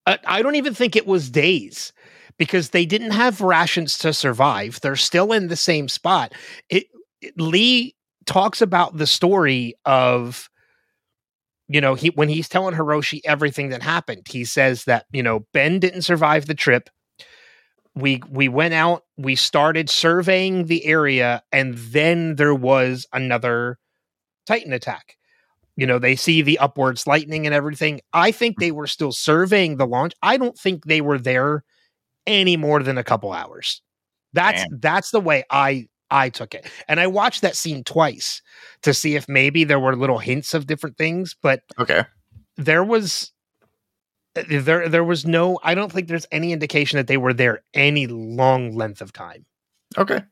I, 0.07 0.19
I 0.27 0.43
don't 0.43 0.57
even 0.57 0.75
think 0.75 0.97
it 0.97 1.07
was 1.07 1.31
days 1.31 1.93
because 2.39 2.71
they 2.71 2.87
didn't 2.87 3.11
have 3.13 3.41
rations 3.41 3.99
to 3.99 4.13
survive. 4.13 4.81
They're 4.81 4.97
still 4.97 5.33
in 5.33 5.49
the 5.49 5.57
same 5.57 5.89
spot. 5.89 6.33
It, 6.69 6.87
it- 7.21 7.39
Lee 7.39 7.95
talks 8.27 8.63
about 8.63 8.97
the 8.97 9.07
story 9.07 9.75
of 9.85 10.49
you 11.69 11.81
know, 11.81 11.95
he 11.95 12.09
when 12.11 12.29
he's 12.29 12.49
telling 12.49 12.75
Hiroshi 12.75 13.21
everything 13.25 13.69
that 13.69 13.83
happened, 13.83 14.27
he 14.29 14.45
says 14.45 14.85
that, 14.85 15.07
you 15.13 15.23
know, 15.23 15.47
Ben 15.53 15.79
didn't 15.79 16.03
survive 16.03 16.47
the 16.47 16.55
trip. 16.55 16.91
we 17.95 18.23
we 18.31 18.49
went 18.49 18.75
out, 18.75 19.05
we 19.17 19.35
started 19.35 19.91
surveying 19.91 20.67
the 20.67 20.85
area, 20.87 21.43
and 21.53 21.75
then 21.77 22.37
there 22.37 22.55
was 22.55 23.07
another 23.13 23.79
Titan 24.47 24.73
attack. 24.73 25.17
You 25.77 25.87
know, 25.87 25.99
they 25.99 26.17
see 26.17 26.43
the 26.43 26.59
upwards 26.59 27.07
lightning 27.07 27.47
and 27.47 27.55
everything. 27.55 28.01
I 28.13 28.33
think 28.33 28.57
mm. 28.57 28.61
they 28.61 28.71
were 28.71 28.87
still 28.87 29.13
surveying 29.13 29.77
the 29.77 29.87
launch. 29.87 30.13
I 30.23 30.37
don't 30.37 30.59
think 30.59 30.85
they 30.85 31.01
were 31.01 31.19
there 31.19 31.65
any 32.27 32.57
more 32.57 32.83
than 32.83 32.99
a 32.99 33.05
couple 33.05 33.33
hours. 33.33 33.83
That's 34.33 34.63
Damn. 34.63 34.81
that's 34.81 35.11
the 35.11 35.21
way 35.21 35.45
I 35.51 35.89
I 36.11 36.29
took 36.29 36.55
it. 36.55 36.67
And 36.89 37.01
I 37.01 37.07
watched 37.07 37.43
that 37.43 37.57
scene 37.57 37.85
twice 37.85 38.43
to 38.83 38.93
see 38.93 39.15
if 39.15 39.29
maybe 39.29 39.65
there 39.65 39.81
were 39.81 39.97
little 39.97 40.19
hints 40.19 40.55
of 40.55 40.67
different 40.67 40.97
things, 40.97 41.35
but 41.41 41.63
Okay. 41.79 42.05
there 42.57 42.85
was 42.85 43.33
there 44.35 44.89
there 44.89 45.05
was 45.05 45.27
no 45.27 45.59
I 45.63 45.75
don't 45.75 45.91
think 45.91 46.09
there's 46.09 46.27
any 46.31 46.53
indication 46.53 46.97
that 46.99 47.07
they 47.07 47.17
were 47.17 47.33
there 47.33 47.63
any 47.75 48.07
long 48.07 48.77
length 48.77 49.01
of 49.01 49.13
time. 49.13 49.45
Okay. 49.97 50.23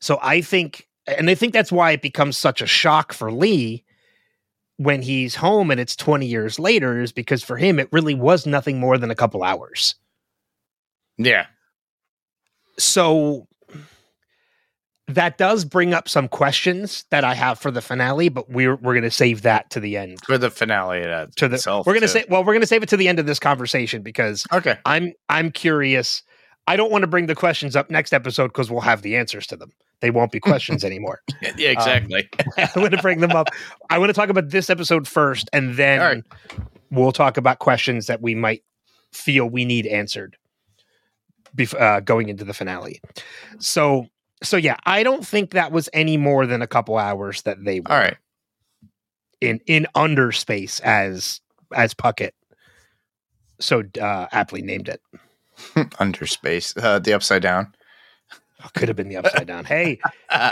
So 0.00 0.18
I 0.22 0.40
think 0.40 0.88
and 1.06 1.28
I 1.28 1.34
think 1.34 1.52
that's 1.52 1.72
why 1.72 1.92
it 1.92 2.02
becomes 2.02 2.36
such 2.36 2.62
a 2.62 2.66
shock 2.66 3.12
for 3.12 3.32
Lee 3.32 3.84
when 4.82 5.02
he's 5.02 5.34
home 5.34 5.70
and 5.70 5.80
it's 5.80 5.96
20 5.96 6.26
years 6.26 6.58
later 6.58 7.00
is 7.00 7.12
because 7.12 7.42
for 7.42 7.56
him 7.56 7.78
it 7.78 7.88
really 7.92 8.14
was 8.14 8.46
nothing 8.46 8.78
more 8.80 8.98
than 8.98 9.10
a 9.10 9.14
couple 9.14 9.42
hours. 9.42 9.94
Yeah. 11.18 11.46
So 12.78 13.46
that 15.08 15.36
does 15.36 15.64
bring 15.64 15.92
up 15.92 16.08
some 16.08 16.28
questions 16.28 17.04
that 17.10 17.24
I 17.24 17.34
have 17.34 17.58
for 17.58 17.70
the 17.70 17.82
finale, 17.82 18.28
but 18.28 18.48
we're 18.50 18.76
we're 18.76 18.94
going 18.94 19.02
to 19.02 19.10
save 19.10 19.42
that 19.42 19.68
to 19.70 19.80
the 19.80 19.96
end. 19.96 20.18
For 20.24 20.38
the 20.38 20.50
finale 20.50 21.04
uh, 21.04 21.26
To 21.36 21.48
the 21.48 21.56
itself, 21.56 21.86
we're 21.86 21.92
going 21.92 22.02
to 22.02 22.08
say 22.08 22.24
well 22.28 22.42
we're 22.42 22.54
going 22.54 22.60
to 22.62 22.66
save 22.66 22.82
it 22.82 22.88
to 22.90 22.96
the 22.96 23.08
end 23.08 23.18
of 23.18 23.26
this 23.26 23.38
conversation 23.38 24.02
because 24.02 24.46
Okay. 24.52 24.78
I'm 24.86 25.12
I'm 25.28 25.50
curious. 25.50 26.22
I 26.66 26.76
don't 26.76 26.92
want 26.92 27.02
to 27.02 27.08
bring 27.08 27.26
the 27.26 27.34
questions 27.34 27.74
up 27.74 27.90
next 27.90 28.12
episode 28.12 28.48
because 28.48 28.70
we'll 28.70 28.80
have 28.82 29.02
the 29.02 29.16
answers 29.16 29.46
to 29.48 29.56
them. 29.56 29.72
They 30.02 30.10
won't 30.10 30.30
be 30.32 30.40
questions 30.40 30.84
anymore. 30.84 31.22
Yeah, 31.56 31.70
exactly. 31.70 32.28
I 32.58 32.68
want 32.76 32.92
to 32.92 33.02
bring 33.02 33.20
them 33.20 33.32
up. 33.32 33.48
I 33.90 33.98
want 33.98 34.10
to 34.10 34.14
talk 34.14 34.28
about 34.28 34.50
this 34.50 34.70
episode 34.70 35.08
first, 35.08 35.48
and 35.52 35.74
then 35.76 36.00
All 36.00 36.06
right. 36.06 36.24
we'll 36.90 37.12
talk 37.12 37.36
about 37.36 37.58
questions 37.58 38.06
that 38.06 38.20
we 38.22 38.34
might 38.34 38.62
feel 39.12 39.48
we 39.48 39.64
need 39.64 39.86
answered 39.86 40.36
bef- 41.56 41.78
uh, 41.80 42.00
going 42.00 42.28
into 42.28 42.44
the 42.44 42.54
finale. 42.54 43.00
So, 43.58 44.06
so 44.42 44.56
yeah, 44.56 44.76
I 44.86 45.02
don't 45.02 45.26
think 45.26 45.50
that 45.50 45.72
was 45.72 45.88
any 45.92 46.16
more 46.16 46.46
than 46.46 46.62
a 46.62 46.66
couple 46.66 46.96
hours 46.96 47.42
that 47.42 47.64
they 47.64 47.80
were 47.80 47.90
All 47.90 47.98
right. 47.98 48.16
in 49.40 49.60
in 49.66 49.86
underspace 49.96 50.80
as 50.82 51.40
as 51.74 51.94
Puckett 51.94 52.32
so 53.60 53.82
uh, 54.00 54.26
aptly 54.32 54.62
named 54.62 54.88
it. 54.88 55.00
Under 55.98 56.26
space. 56.26 56.76
Uh, 56.76 56.98
the 56.98 57.12
upside 57.12 57.42
down. 57.42 57.74
Oh, 58.64 58.68
could 58.74 58.88
have 58.88 58.96
been 58.96 59.08
the 59.08 59.16
upside 59.16 59.46
down. 59.46 59.64
Hey, 59.64 59.98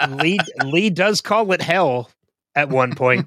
Lee 0.09 0.39
Lee 0.65 0.91
does 0.91 1.21
call 1.21 1.53
it 1.53 1.63
hell 1.63 2.11
at 2.57 2.69
one 2.69 2.95
point. 2.95 3.27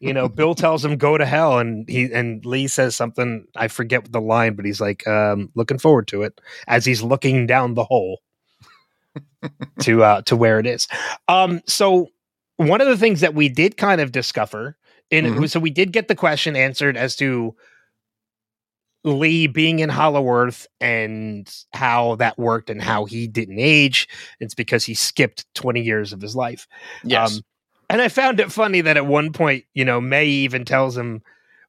you 0.00 0.12
know, 0.14 0.28
Bill 0.28 0.54
tells 0.54 0.84
him 0.84 0.96
go 0.96 1.18
to 1.18 1.26
hell, 1.26 1.58
and 1.58 1.88
he 1.88 2.10
and 2.12 2.44
Lee 2.46 2.66
says 2.68 2.96
something. 2.96 3.44
I 3.56 3.68
forget 3.68 4.10
the 4.10 4.20
line, 4.20 4.54
but 4.54 4.64
he's 4.64 4.80
like, 4.80 5.06
um, 5.06 5.50
looking 5.54 5.78
forward 5.78 6.08
to 6.08 6.22
it 6.22 6.40
as 6.66 6.84
he's 6.84 7.02
looking 7.02 7.46
down 7.46 7.74
the 7.74 7.84
hole 7.84 8.20
to 9.80 10.02
uh 10.02 10.22
to 10.22 10.36
where 10.36 10.58
it 10.58 10.66
is. 10.66 10.88
Um, 11.28 11.60
so 11.66 12.08
one 12.56 12.80
of 12.80 12.88
the 12.88 12.96
things 12.96 13.20
that 13.20 13.34
we 13.34 13.48
did 13.48 13.76
kind 13.76 14.00
of 14.00 14.12
discover 14.12 14.76
in 15.10 15.24
Mhm. 15.24 15.50
so 15.50 15.60
we 15.60 15.70
did 15.70 15.92
get 15.92 16.08
the 16.08 16.14
question 16.14 16.56
answered 16.56 16.96
as 16.96 17.16
to 17.16 17.54
Lee 19.04 19.46
being 19.46 19.78
in 19.78 19.88
Hollow 19.88 20.28
Earth 20.28 20.66
and 20.80 21.48
how 21.72 22.16
that 22.16 22.38
worked 22.38 22.68
and 22.68 22.82
how 22.82 23.04
he 23.04 23.26
didn't 23.26 23.58
age. 23.58 24.08
It's 24.40 24.54
because 24.54 24.84
he 24.84 24.94
skipped 24.94 25.46
20 25.54 25.80
years 25.80 26.12
of 26.12 26.20
his 26.20 26.34
life. 26.34 26.66
Yes. 27.04 27.36
Um, 27.36 27.42
and 27.90 28.02
I 28.02 28.08
found 28.08 28.40
it 28.40 28.52
funny 28.52 28.80
that 28.82 28.96
at 28.96 29.06
one 29.06 29.32
point, 29.32 29.64
you 29.72 29.84
know, 29.84 30.00
May 30.00 30.26
even 30.26 30.64
tells 30.64 30.96
him 30.96 31.22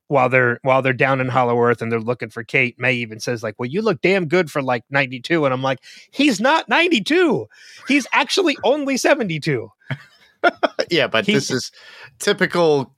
while 0.07 0.27
they're 0.27 0.59
while 0.63 0.81
they're 0.81 0.91
down 0.91 1.21
in 1.21 1.29
Hollow 1.29 1.57
Earth 1.61 1.81
and 1.81 1.91
they're 1.91 1.99
looking 1.99 2.29
for 2.29 2.43
Cate, 2.43 2.75
May 2.79 2.95
even 2.95 3.19
says 3.19 3.43
like, 3.43 3.55
"Well, 3.57 3.69
you 3.69 3.81
look 3.81 4.01
damn 4.01 4.27
good 4.27 4.51
for 4.51 4.61
like 4.61 4.83
92." 4.89 5.45
And 5.45 5.53
I'm 5.53 5.61
like, 5.61 5.79
"He's 6.11 6.41
not 6.41 6.67
92. 6.67 7.47
He's 7.87 8.07
actually 8.11 8.57
only 8.63 8.97
72." 8.97 9.71
yeah, 10.89 11.07
but 11.07 11.25
he- 11.25 11.33
this 11.33 11.51
is 11.51 11.71
typical 12.17 12.93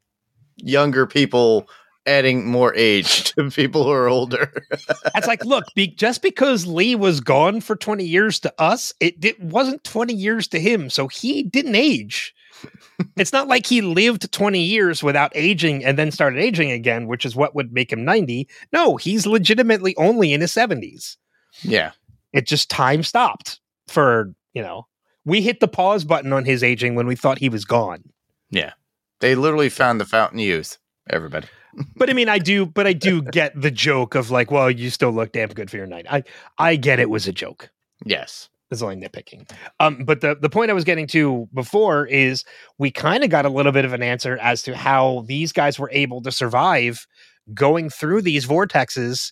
younger 0.56 1.06
people 1.06 1.68
adding 2.06 2.46
more 2.46 2.74
age 2.76 3.24
to 3.36 3.50
people 3.52 3.84
who 3.84 3.92
are 3.92 4.08
older. 4.08 4.52
It's 5.14 5.28
like, 5.28 5.46
look, 5.46 5.66
be, 5.76 5.88
just 5.88 6.22
because 6.22 6.66
Lee 6.66 6.96
was 6.96 7.20
gone 7.20 7.62
for 7.62 7.76
20 7.76 8.04
years 8.04 8.40
to 8.40 8.54
us, 8.58 8.94
it, 9.00 9.24
it 9.24 9.40
wasn't 9.40 9.84
20 9.84 10.14
years 10.14 10.48
to 10.48 10.60
him. 10.60 10.90
So 10.90 11.08
he 11.08 11.44
didn't 11.44 11.76
age. 11.76 12.34
it's 13.18 13.34
not 13.34 13.48
like 13.48 13.66
he 13.66 13.82
lived 13.82 14.32
20 14.32 14.60
years 14.60 15.04
without 15.04 15.32
aging 15.36 15.84
and 15.84 16.00
then 16.00 16.12
started 16.12 16.40
aging 16.40 16.72
again, 16.72 17.08
which 17.08 17.26
is 17.26 17.36
what 17.36 17.54
would 17.56 17.74
make 17.74 17.92
him 17.92 18.04
90. 18.04 18.48
No, 18.72 18.96
he's 18.96 19.28
legitimately 19.28 19.96
only 19.98 20.34
in 20.34 20.42
his 20.42 20.52
70s. 20.52 21.18
yeah. 21.62 21.92
It 22.34 22.48
just 22.48 22.70
time 22.70 23.04
stopped 23.04 23.60
for, 23.90 24.34
you 24.54 24.62
know, 24.62 24.88
we 25.26 25.42
hit 25.42 25.60
the 25.60 25.68
pause 25.68 26.06
button 26.06 26.32
on 26.34 26.46
his 26.46 26.64
aging 26.64 26.96
when 26.96 27.06
we 27.06 27.16
thought 27.16 27.38
he 27.38 27.50
was 27.50 27.66
gone. 27.66 28.04
Yeah. 28.50 28.74
They 29.20 29.36
literally 29.36 29.70
found 29.70 30.00
the 30.00 30.06
fountain 30.06 30.40
youth, 30.40 30.78
everybody. 31.12 31.48
But 31.96 32.10
I 32.10 32.14
mean, 32.14 32.28
I 32.28 32.38
do, 32.38 32.66
but 32.66 32.86
I 32.86 32.92
do 32.92 33.22
get 33.22 33.54
the 33.60 33.72
joke 33.72 34.14
of 34.14 34.30
like, 34.30 34.52
well, 34.52 34.70
you 34.70 34.90
still 34.90 35.12
look 35.12 35.32
damn 35.32 35.48
good 35.48 35.72
for 35.72 35.78
your 35.78 35.88
night. 35.88 36.06
I, 36.10 36.24
I 36.58 36.76
get 36.76 37.00
it 37.00 37.10
was 37.10 37.28
a 37.28 37.32
joke. 37.32 37.70
Yes. 38.04 38.50
it's 38.72 38.82
only 38.82 38.98
nitpicking. 38.98 39.50
Um, 39.80 40.04
but 40.04 40.20
the 40.20 40.36
the 40.36 40.50
point 40.50 40.70
I 40.70 40.74
was 40.74 40.84
getting 40.84 41.08
to 41.08 41.48
before 41.54 42.06
is 42.08 42.44
we 42.78 42.92
kind 42.92 43.24
of 43.24 43.30
got 43.30 43.46
a 43.46 43.50
little 43.50 43.72
bit 43.72 43.86
of 43.86 43.94
an 43.94 44.04
answer 44.04 44.38
as 44.42 44.64
to 44.64 44.76
how 44.76 45.24
these 45.28 45.54
guys 45.54 45.80
were 45.80 45.90
able 45.94 46.22
to 46.24 46.32
survive 46.32 47.08
going 47.54 47.90
through 47.90 48.22
these 48.24 48.46
vortexes 48.46 49.32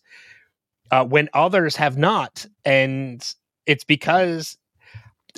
uh, 0.92 1.04
when 1.06 1.28
others 1.34 1.76
have 1.76 1.98
not, 1.98 2.46
and 2.63 3.34
it's 3.65 3.84
because 3.84 4.58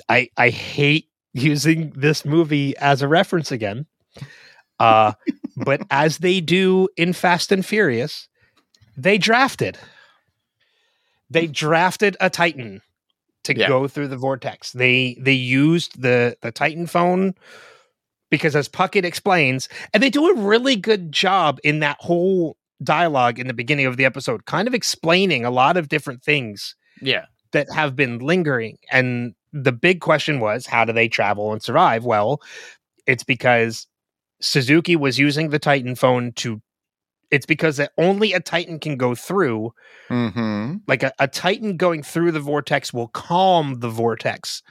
I 0.08 0.28
I 0.36 0.50
hate 0.50 1.08
using 1.34 1.90
this 1.96 2.24
movie 2.24 2.76
as 2.76 3.02
a 3.02 3.08
reference 3.08 3.50
again. 3.50 3.86
Uh, 4.78 5.12
but 5.56 5.82
as 5.90 6.18
they 6.18 6.40
do 6.40 6.88
in 6.96 7.12
Fast 7.12 7.52
and 7.52 7.64
Furious, 7.64 8.28
they 8.96 9.18
drafted. 9.18 9.78
They 11.30 11.46
drafted 11.46 12.16
a 12.20 12.28
Titan 12.30 12.82
to 13.44 13.56
Yeah. 13.56 13.68
go 13.68 13.88
through 13.88 14.08
the 14.08 14.16
vortex. 14.16 14.72
They 14.72 15.16
they 15.20 15.32
used 15.32 16.00
the 16.02 16.36
the 16.42 16.52
Titan 16.52 16.86
phone 16.86 17.34
because 18.30 18.54
as 18.56 18.68
Puckett 18.68 19.04
explains, 19.04 19.68
and 19.92 20.02
they 20.02 20.10
do 20.10 20.28
a 20.28 20.34
really 20.40 20.76
good 20.76 21.12
job 21.12 21.58
in 21.64 21.80
that 21.80 21.96
whole 22.00 22.56
dialogue 22.82 23.38
in 23.38 23.46
the 23.46 23.54
beginning 23.54 23.86
of 23.86 23.96
the 23.96 24.04
episode, 24.04 24.44
kind 24.46 24.66
of 24.66 24.74
explaining 24.74 25.44
a 25.44 25.50
lot 25.50 25.76
of 25.76 25.88
different 25.88 26.22
things 26.22 26.74
Yeah. 27.00 27.26
that 27.52 27.66
have 27.74 27.94
been 27.94 28.18
lingering. 28.18 28.78
And 28.90 29.34
the 29.52 29.72
big 29.72 30.00
question 30.00 30.40
was, 30.40 30.66
how 30.66 30.84
do 30.84 30.92
they 30.92 31.08
travel 31.08 31.52
and 31.52 31.62
survive? 31.62 32.04
Well, 32.04 32.40
it's 33.06 33.22
because 33.22 33.86
Suzuki 34.42 34.96
was 34.96 35.18
using 35.18 35.48
the 35.50 35.58
Titan 35.58 35.94
phone 35.94 36.32
to. 36.32 36.60
It's 37.30 37.46
because 37.46 37.78
that 37.78 37.92
only 37.96 38.34
a 38.34 38.40
Titan 38.40 38.78
can 38.78 38.96
go 38.96 39.14
through 39.14 39.72
Mm-hmm. 40.10 40.74
like 40.86 41.02
a, 41.02 41.12
a 41.18 41.26
titan 41.26 41.78
going 41.78 42.02
through 42.02 42.32
the 42.32 42.40
vortex 42.40 42.92
will 42.92 43.08
calm 43.08 43.80
the 43.80 43.88
vortex 43.88 44.62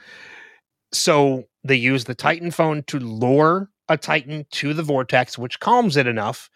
so 0.92 1.44
they 1.64 1.74
use 1.74 2.04
the 2.04 2.14
titan 2.14 2.52
phone 2.52 2.84
to 2.84 3.00
lure 3.00 3.68
a 3.88 3.96
titan 3.96 4.46
to 4.52 4.72
the 4.72 4.84
vortex 4.84 5.36
which 5.36 5.58
calms 5.58 5.96
it 5.96 6.06
enough 6.06 6.48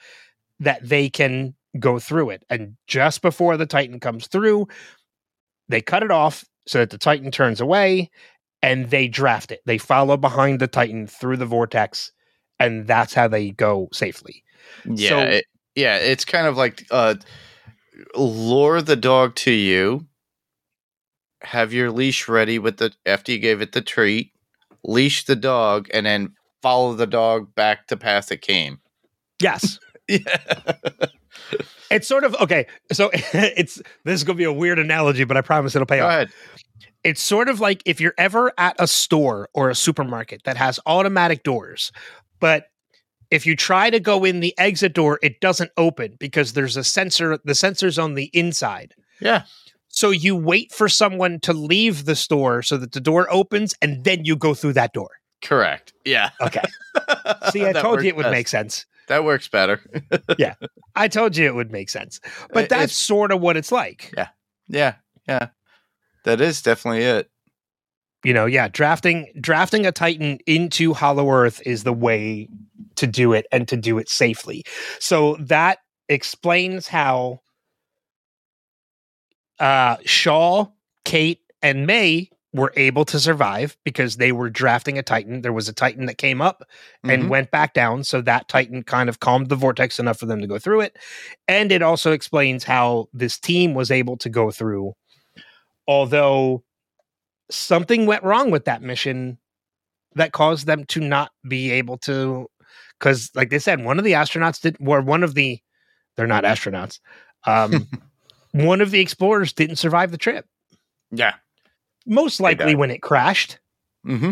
that 0.61 0.89
they 0.89 1.09
can 1.09 1.53
go 1.81 1.99
through 1.99 2.31
it 2.31 2.45
and 2.49 2.77
just 2.87 3.23
before 3.23 3.57
the 3.57 3.67
titan 3.67 3.99
comes 3.99 4.29
through 4.29 4.69
they 5.69 5.81
cut 5.81 6.05
it 6.05 6.13
off 6.13 6.45
so 6.69 6.79
that 6.79 6.91
the 6.91 6.99
titan 6.99 7.33
turns 7.33 7.61
away 7.61 8.09
and 8.63 8.91
they 8.91 9.09
draft 9.09 9.51
it 9.51 9.63
they 9.67 9.79
follow 9.79 10.17
behind 10.17 10.61
the 10.61 10.69
titan 10.69 11.09
through 11.09 11.37
the 11.37 11.47
vortex 11.47 12.13
and 12.61 12.87
that's 12.87 13.15
how 13.15 13.29
they 13.29 13.51
go 13.51 13.89
safely 13.93 14.43
Yeah. 14.85 15.09
So- 15.09 15.19
it- 15.21 15.45
yeah. 15.75 15.97
It's 15.99 16.25
kind 16.25 16.47
of 16.47 16.57
like 16.57 16.87
uh, 16.91 17.17
lure 18.17 18.81
the 18.81 18.97
dog 18.97 19.35
to 19.37 19.51
you, 19.51 20.07
have 21.43 21.73
your 21.73 21.91
leash 21.91 22.29
ready 22.29 22.59
with 22.59 22.79
the 22.79 22.93
after 23.05 23.33
you 23.33 23.39
gave 23.39 23.61
it 23.61 23.73
the 23.73 23.83
treat, 23.83 24.33
leash 24.85 25.25
the 25.27 25.37
dog, 25.37 25.89
and 25.93 26.07
then 26.07 26.33
follow 26.63 26.95
the 26.95 27.07
dog 27.07 27.55
back 27.55 27.87
to 27.89 27.97
path 27.97 28.33
it 28.33 28.41
came. 28.43 28.81
yes 29.41 29.79
Yeah. 30.09 30.21
It's 31.89 32.09
sort 32.09 32.25
of 32.25 32.35
okay. 32.37 32.67
So 32.93 33.11
it's 33.15 33.77
this 34.05 34.15
is 34.15 34.25
gonna 34.25 34.37
be 34.37 34.45
a 34.45 34.53
weird 34.53 34.79
analogy, 34.81 35.23
but 35.25 35.37
I 35.37 35.41
promise 35.41 35.77
it'll 35.77 35.87
pay 35.87 35.99
Go 35.99 36.07
off. 36.07 36.11
ahead. 36.13 36.31
It's 37.05 37.23
sort 37.23 37.49
of 37.49 37.61
like 37.61 37.81
if 37.85 38.01
you're 38.01 38.15
ever 38.19 38.53
at 38.59 38.75
a 38.81 38.89
store 38.89 39.49
or 39.55 39.71
a 39.71 39.75
supermarket 39.75 40.43
that 40.45 40.57
has 40.57 40.81
automatic 40.87 41.45
doors, 41.45 41.93
but 42.41 42.67
if 43.31 43.45
you 43.47 43.57
try 43.57 43.91
to 43.91 43.99
go 44.01 44.25
in 44.25 44.41
the 44.41 44.55
exit 44.59 44.93
door, 44.95 45.19
it 45.23 45.41
doesn't 45.41 45.71
open 45.77 46.17
because 46.21 46.53
there's 46.53 46.77
a 46.77 46.85
sensor. 46.85 47.39
The 47.45 47.55
sensor's 47.55 47.99
on 47.99 48.15
the 48.15 48.31
inside. 48.33 48.95
Yeah. 49.21 49.45
So 49.89 50.11
you 50.11 50.37
wait 50.37 50.73
for 50.73 50.89
someone 50.89 51.41
to 51.41 51.53
leave 51.53 52.05
the 52.05 52.15
store 52.15 52.63
so 52.63 52.77
that 52.77 52.93
the 52.93 53.01
door 53.01 53.27
opens 53.31 53.75
and 53.83 54.05
then 54.05 54.25
you 54.25 54.37
go 54.37 54.55
through 54.55 54.75
that 54.75 54.93
door. 54.93 55.11
Correct. 55.43 55.93
Yeah. 56.05 56.31
Okay. 56.41 56.63
See, 57.51 57.67
I 57.67 57.73
told 57.73 58.03
you 58.03 58.09
it 58.09 58.17
would 58.17 58.25
best. 58.25 58.33
make 58.33 58.49
sense. 58.49 58.87
That 59.09 59.25
works 59.25 59.49
better. 59.49 59.81
Yeah. 60.39 60.55
I 60.95 61.09
told 61.09 61.37
you 61.37 61.47
it 61.47 61.55
would 61.55 61.71
make 61.73 61.89
sense. 61.89 62.21
But 62.53 62.69
that's 62.69 62.85
it's- 62.85 62.97
sort 62.97 63.33
of 63.33 63.41
what 63.41 63.57
it's 63.57 63.73
like. 63.73 64.13
Yeah. 64.17 64.29
Yeah. 64.69 64.95
Yeah. 65.29 65.49
That 66.25 66.41
is 66.41 66.63
definitely 66.63 67.03
it. 67.03 67.31
You 68.27 68.35
know, 68.35 68.47
yeah, 68.47 68.67
drafting 68.67 69.29
drafting 69.41 69.87
a 69.87 69.93
Titan 69.93 70.41
into 70.47 70.95
Hollow 70.95 71.31
Earth 71.31 71.63
is 71.65 71.85
the 71.85 71.93
way 71.93 72.49
to 72.97 73.07
do 73.07 73.33
it 73.33 73.47
and 73.53 73.69
to 73.69 73.77
do 73.77 73.99
it 73.99 74.09
safely. 74.09 74.65
So 74.99 75.37
that 75.39 75.79
explains 76.09 76.89
how 76.89 77.39
uh 79.61 79.99
Shaw, 80.05 80.67
Cate, 81.05 81.39
and 81.63 81.87
May 81.87 82.29
were 82.53 82.73
able 82.75 83.05
to 83.05 83.21
survive 83.21 83.77
because 83.85 84.17
they 84.17 84.33
were 84.33 84.51
drafting 84.51 84.99
a 84.99 85.05
Titan. 85.05 85.43
There 85.43 85.53
was 85.53 85.69
a 85.69 85.73
Titan 85.73 86.07
that 86.07 86.19
came 86.19 86.43
up 86.43 86.65
and 87.05 87.25
Mhm. 87.25 87.29
went 87.29 87.51
back 87.53 87.75
down. 87.75 88.03
So 88.03 88.21
that 88.23 88.49
Titan 88.49 88.83
kind 88.83 89.09
of 89.09 89.21
calmed 89.21 89.51
the 89.51 89.55
vortex 89.55 90.01
enough 90.01 90.19
for 90.19 90.27
them 90.27 90.41
to 90.41 90.49
go 90.49 90.59
through 90.59 90.81
it. 90.81 90.97
And 91.47 91.71
it 91.71 91.81
also 91.81 92.11
explains 92.11 92.65
how 92.65 93.07
this 93.13 93.39
team 93.39 93.73
was 93.73 93.93
able 93.93 94.17
to 94.17 94.29
go 94.29 94.51
through, 94.51 94.95
although 95.87 96.65
something 97.51 98.07
went 98.07 98.25
wrong 98.25 98.51
with 98.51 98.65
that 98.65 98.83
mission 98.83 99.39
that 100.15 100.33
caused 100.33 100.67
them 100.67 100.85
to 100.87 101.01
not 101.01 101.31
be 101.49 101.71
able 101.71 101.99
to. 101.99 102.49
Because, 102.99 103.31
like 103.35 103.51
they 103.51 103.59
said, 103.59 103.85
one 103.85 103.99
of 103.99 104.05
the 104.05 104.13
astronauts 104.13 104.61
did, 104.61 104.77
or 104.81 105.03
one 105.03 105.23
of 105.23 105.35
the, 105.35 105.61
they're 106.17 106.27
not 106.27 106.45
astronauts. 106.45 106.99
Um, 107.45 107.89
one 108.53 108.81
of 108.81 108.91
the 108.91 109.01
explorers 109.01 109.53
didn't 109.53 109.77
survive 109.77 110.11
the 110.11 110.19
trip. 110.19 110.47
yeah. 111.11 111.35
Most 112.07 112.41
likely 112.41 112.75
when 112.77 112.91
it 112.93 113.03
crashed, 113.03 113.59
hmm 114.05 114.31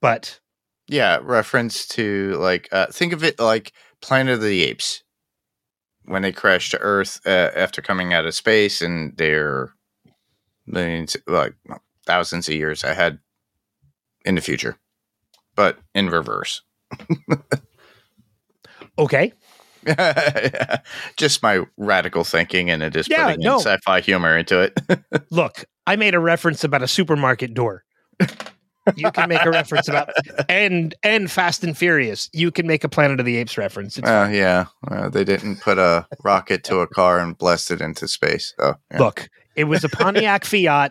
but 0.00 0.40
Yeah. 0.88 1.18
Reference 1.22 1.86
to 1.88 2.36
like, 2.40 2.68
uh, 2.72 2.86
think 2.86 3.12
of 3.12 3.22
it 3.22 3.38
like 3.38 3.72
Planet 4.00 4.34
of 4.34 4.40
the 4.40 4.62
Apes 4.62 5.02
when 6.06 6.22
they 6.22 6.32
crashed 6.32 6.70
to 6.70 6.78
Earth 6.78 7.20
uh, 7.26 7.50
after 7.54 7.82
coming 7.82 8.14
out 8.14 8.24
of 8.24 8.34
space 8.34 8.80
and 8.80 9.14
they're 9.16 9.74
millions, 10.66 11.16
like 11.26 11.54
thousands 12.06 12.48
of 12.48 12.54
years 12.54 12.82
ahead 12.84 13.18
in 14.24 14.36
the 14.36 14.40
future, 14.40 14.78
but 15.54 15.78
in 15.94 16.08
reverse. 16.08 16.62
okay. 18.98 19.32
Just 21.16 21.42
my 21.42 21.64
radical 21.76 22.24
thinking, 22.24 22.70
and 22.70 22.82
it 22.82 22.96
is 22.96 23.08
Yeah, 23.08 23.26
putting 23.26 23.40
no. 23.44 23.54
in 23.54 23.60
sci-fi 23.60 24.00
humor 24.00 24.36
into 24.36 24.60
it. 24.60 24.78
Look, 25.30 25.64
I 25.86 25.96
made 25.96 26.14
a 26.14 26.20
reference 26.20 26.64
about 26.64 26.82
a 26.82 26.88
supermarket 26.88 27.54
door. 27.54 27.84
you 28.96 29.10
can 29.12 29.28
make 29.28 29.44
a 29.44 29.50
reference 29.50 29.88
about 29.88 30.10
and 30.48 30.94
and 31.02 31.30
Fast 31.30 31.62
and 31.64 31.76
Furious. 31.76 32.28
You 32.32 32.50
can 32.50 32.66
make 32.66 32.82
a 32.84 32.88
Planet 32.88 33.20
of 33.20 33.26
the 33.26 33.36
Apes 33.36 33.58
reference. 33.58 33.98
It's 33.98 34.06
Well, 34.06 34.30
yeah, 34.32 34.66
well, 34.88 35.10
they 35.10 35.24
didn't 35.24 35.60
put 35.60 35.78
a 35.78 36.06
rocket 36.24 36.64
to 36.64 36.78
a 36.80 36.86
car 36.86 37.20
and 37.20 37.36
blast 37.36 37.70
it 37.70 37.80
into 37.80 38.08
space. 38.08 38.54
So 38.58 38.74
yeah. 38.90 38.98
Look, 38.98 39.28
it 39.54 39.64
was 39.64 39.84
a 39.84 39.88
Pontiac 39.88 40.44
Fiero, 40.44 40.90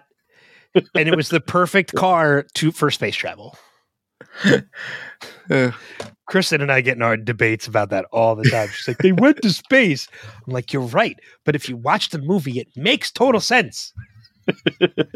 and 0.76 1.08
it 1.08 1.16
was 1.16 1.30
the 1.30 1.40
perfect 1.42 1.94
car 1.96 2.46
to 2.56 2.72
for 2.72 2.92
space 2.92 3.16
travel. 3.16 3.58
Uh, 5.50 5.72
Kristen 6.28 6.62
and 6.62 6.72
I 6.72 6.82
get 6.82 6.96
in 6.98 7.02
our 7.04 7.16
debates 7.18 7.68
about 7.68 7.90
that 7.92 8.06
all 8.12 8.36
the 8.36 8.50
time. 8.50 8.68
She's 8.70 8.88
like, 8.88 8.98
they 8.98 9.12
went 9.12 9.42
to 9.44 9.50
space. 9.52 10.08
I'm 10.46 10.54
like, 10.54 10.74
you're 10.74 10.82
right. 10.82 11.18
But 11.46 11.56
if 11.56 11.70
you 11.70 11.78
watch 11.78 12.10
the 12.10 12.20
movie, 12.20 12.60
it 12.60 12.68
makes 12.76 13.12
total 13.12 13.40
sense. 13.40 13.94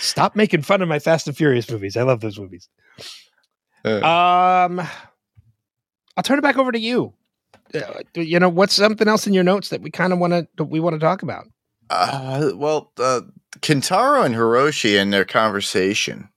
Stop 0.00 0.34
making 0.36 0.62
fun 0.62 0.82
of 0.82 0.88
my 0.88 0.98
Fast 0.98 1.26
and 1.26 1.36
Furious 1.36 1.70
movies. 1.70 1.96
I 1.96 2.02
love 2.02 2.20
those 2.20 2.38
movies. 2.38 2.68
uh, 3.84 4.00
Um, 4.04 4.80
I'll 6.16 6.22
turn 6.22 6.38
it 6.38 6.42
back 6.42 6.56
over 6.58 6.72
to 6.72 6.78
you. 6.78 7.12
Uh, 7.74 8.02
you 8.14 8.38
know, 8.38 8.48
what's 8.48 8.74
something 8.74 9.08
else 9.08 9.26
in 9.26 9.32
your 9.34 9.44
notes 9.44 9.68
that 9.68 9.80
we 9.82 9.90
kind 9.90 10.12
of 10.12 10.18
want 10.18 10.48
to 10.56 10.64
we 10.64 10.80
want 10.80 10.94
to 10.94 11.00
talk 11.00 11.22
about? 11.22 11.44
Uh, 11.90 12.52
well, 12.54 12.92
uh, 12.98 13.22
Kentaro 13.60 14.24
and 14.24 14.34
Hiroshi 14.34 15.00
in 15.00 15.10
their 15.10 15.24
conversation, 15.24 16.28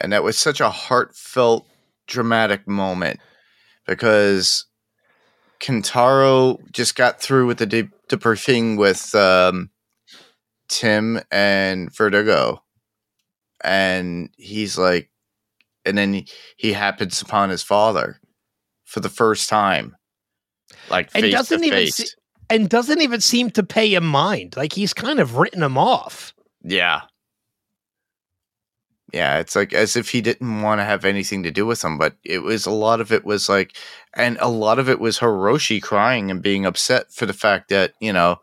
and 0.00 0.12
that 0.12 0.22
was 0.22 0.38
such 0.38 0.60
a 0.60 0.70
heartfelt, 0.70 1.66
dramatic 2.06 2.66
moment 2.68 3.20
because 3.86 4.66
Kentaro 5.60 6.58
just 6.72 6.94
got 6.96 7.20
through 7.20 7.46
with 7.46 7.58
the 7.58 7.66
de- 7.66 7.90
debriefing 8.08 8.78
with 8.78 9.14
um, 9.14 9.70
Tim 10.68 11.20
and 11.30 11.94
Verdugo, 11.94 12.62
and 13.64 14.30
he's 14.36 14.78
like, 14.78 15.10
and 15.84 15.96
then 15.98 16.12
he, 16.12 16.28
he 16.56 16.72
happens 16.72 17.20
upon 17.22 17.50
his 17.50 17.62
father 17.62 18.20
for 18.84 19.00
the 19.00 19.08
first 19.08 19.48
time, 19.48 19.96
like 20.90 21.10
And 21.14 21.30
doesn't 21.32 21.60
to 21.60 21.66
even 21.66 21.78
face. 21.78 21.94
see- 21.96 22.08
And 22.50 22.68
doesn't 22.68 23.02
even 23.02 23.20
seem 23.20 23.50
to 23.50 23.62
pay 23.62 23.94
him 23.94 24.06
mind. 24.06 24.56
Like 24.56 24.72
he's 24.72 24.94
kind 24.94 25.20
of 25.20 25.36
written 25.36 25.62
him 25.62 25.76
off. 25.76 26.34
Yeah. 26.62 27.02
Yeah, 29.12 29.38
it's 29.38 29.56
like 29.56 29.72
as 29.72 29.96
if 29.96 30.10
he 30.10 30.20
didn't 30.20 30.62
want 30.62 30.80
to 30.80 30.84
have 30.84 31.04
anything 31.04 31.42
to 31.42 31.50
do 31.50 31.64
with 31.64 31.82
him, 31.82 31.96
but 31.96 32.16
it 32.24 32.40
was 32.40 32.66
a 32.66 32.70
lot 32.70 33.00
of 33.00 33.10
it 33.10 33.24
was 33.24 33.48
like, 33.48 33.76
and 34.14 34.36
a 34.40 34.48
lot 34.48 34.78
of 34.78 34.88
it 34.88 35.00
was 35.00 35.18
Hiroshi 35.18 35.80
crying 35.82 36.30
and 36.30 36.42
being 36.42 36.66
upset 36.66 37.10
for 37.10 37.24
the 37.24 37.32
fact 37.32 37.70
that, 37.70 37.94
you 38.00 38.12
know, 38.12 38.36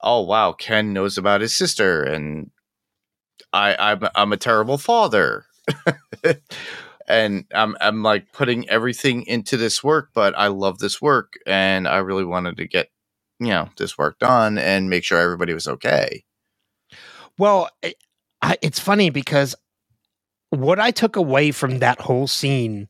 oh 0.00 0.20
wow, 0.20 0.52
Ken 0.52 0.92
knows 0.92 1.18
about 1.18 1.40
his 1.40 1.56
sister 1.56 2.04
and 2.04 2.50
I 3.52 3.74
I'm 3.78 4.08
I'm 4.14 4.32
a 4.32 4.36
terrible 4.36 4.78
father. 4.78 5.46
and 7.08 7.44
I'm 7.54 7.76
I'm 7.80 8.02
like 8.02 8.32
putting 8.32 8.68
everything 8.68 9.24
into 9.26 9.56
this 9.56 9.82
work, 9.82 10.10
but 10.14 10.34
I 10.38 10.48
love 10.48 10.78
this 10.78 11.02
work 11.02 11.34
and 11.46 11.88
I 11.88 11.98
really 11.98 12.24
wanted 12.24 12.56
to 12.58 12.68
get, 12.68 12.90
you 13.40 13.48
know, 13.48 13.68
this 13.76 13.96
work 13.98 14.18
done 14.18 14.58
and 14.58 14.90
make 14.90 15.04
sure 15.04 15.18
everybody 15.18 15.54
was 15.54 15.68
okay. 15.68 16.24
Well, 17.38 17.70
it, 17.82 17.94
I, 18.42 18.56
it's 18.62 18.78
funny 18.80 19.10
because 19.10 19.54
what 20.50 20.80
I 20.80 20.90
took 20.90 21.16
away 21.16 21.50
from 21.52 21.78
that 21.78 22.00
whole 22.00 22.26
scene 22.26 22.88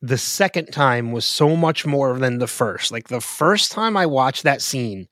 the 0.00 0.18
second 0.18 0.66
time 0.72 1.12
was 1.12 1.24
so 1.24 1.54
much 1.54 1.86
more 1.86 2.18
than 2.18 2.38
the 2.38 2.48
first. 2.48 2.90
Like 2.90 3.08
the 3.08 3.20
first 3.20 3.70
time 3.70 3.96
I 3.96 4.06
watched 4.06 4.42
that 4.42 4.60
scene, 4.60 5.06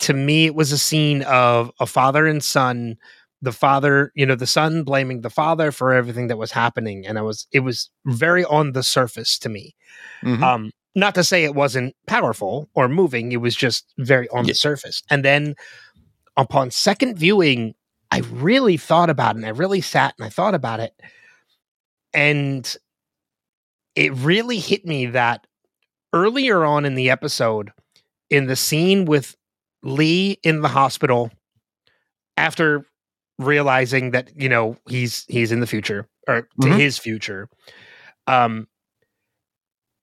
to 0.00 0.14
me, 0.14 0.46
it 0.46 0.54
was 0.54 0.72
a 0.72 0.78
scene 0.78 1.22
of 1.22 1.70
a 1.80 1.86
father 1.86 2.26
and 2.26 2.42
son. 2.42 2.96
The 3.42 3.52
father, 3.52 4.12
you 4.14 4.24
know, 4.26 4.36
the 4.36 4.46
son 4.46 4.84
blaming 4.84 5.20
the 5.22 5.30
father 5.30 5.72
for 5.72 5.92
everything 5.92 6.28
that 6.28 6.38
was 6.38 6.52
happening, 6.52 7.06
and 7.06 7.18
I 7.18 7.22
was, 7.22 7.46
it 7.52 7.60
was 7.60 7.90
very 8.06 8.44
on 8.44 8.72
the 8.72 8.82
surface 8.82 9.38
to 9.40 9.48
me. 9.50 9.74
Mhm. 10.24 10.42
Um, 10.42 10.70
not 10.94 11.14
to 11.16 11.24
say 11.24 11.44
it 11.44 11.54
wasn't 11.54 11.94
powerful 12.06 12.68
or 12.74 12.88
moving; 12.88 13.32
it 13.32 13.40
was 13.40 13.54
just 13.56 13.92
very 13.98 14.28
on 14.30 14.44
Yeah. 14.46 14.52
the 14.52 14.54
surface. 14.54 15.02
And 15.10 15.24
then, 15.24 15.54
upon 16.36 16.70
second 16.70 17.16
viewing, 17.18 17.74
I 18.10 18.18
really 18.30 18.76
thought 18.76 19.10
about 19.10 19.34
it. 19.36 19.38
And 19.38 19.46
I 19.46 19.50
really 19.50 19.80
sat 19.80 20.14
and 20.18 20.26
I 20.26 20.30
thought 20.30 20.54
about 20.54 20.80
it, 20.80 20.92
and 22.12 22.76
it 23.96 24.12
really 24.14 24.58
hit 24.58 24.84
me 24.84 25.06
that 25.06 25.46
earlier 26.12 26.64
on 26.64 26.84
in 26.84 26.94
the 26.94 27.10
episode, 27.10 27.72
in 28.30 28.46
the 28.46 28.56
scene 28.56 29.04
with 29.04 29.36
Lee 29.82 30.38
in 30.42 30.62
the 30.62 30.68
hospital, 30.68 31.30
after 32.36 32.84
realizing 33.38 34.12
that 34.12 34.30
you 34.36 34.48
know 34.48 34.76
he's 34.88 35.24
he's 35.28 35.52
in 35.52 35.60
the 35.60 35.66
future 35.66 36.06
or 36.28 36.42
to 36.62 36.68
Mhm. 36.68 36.78
his 36.78 36.98
future, 36.98 37.48
um, 38.26 38.66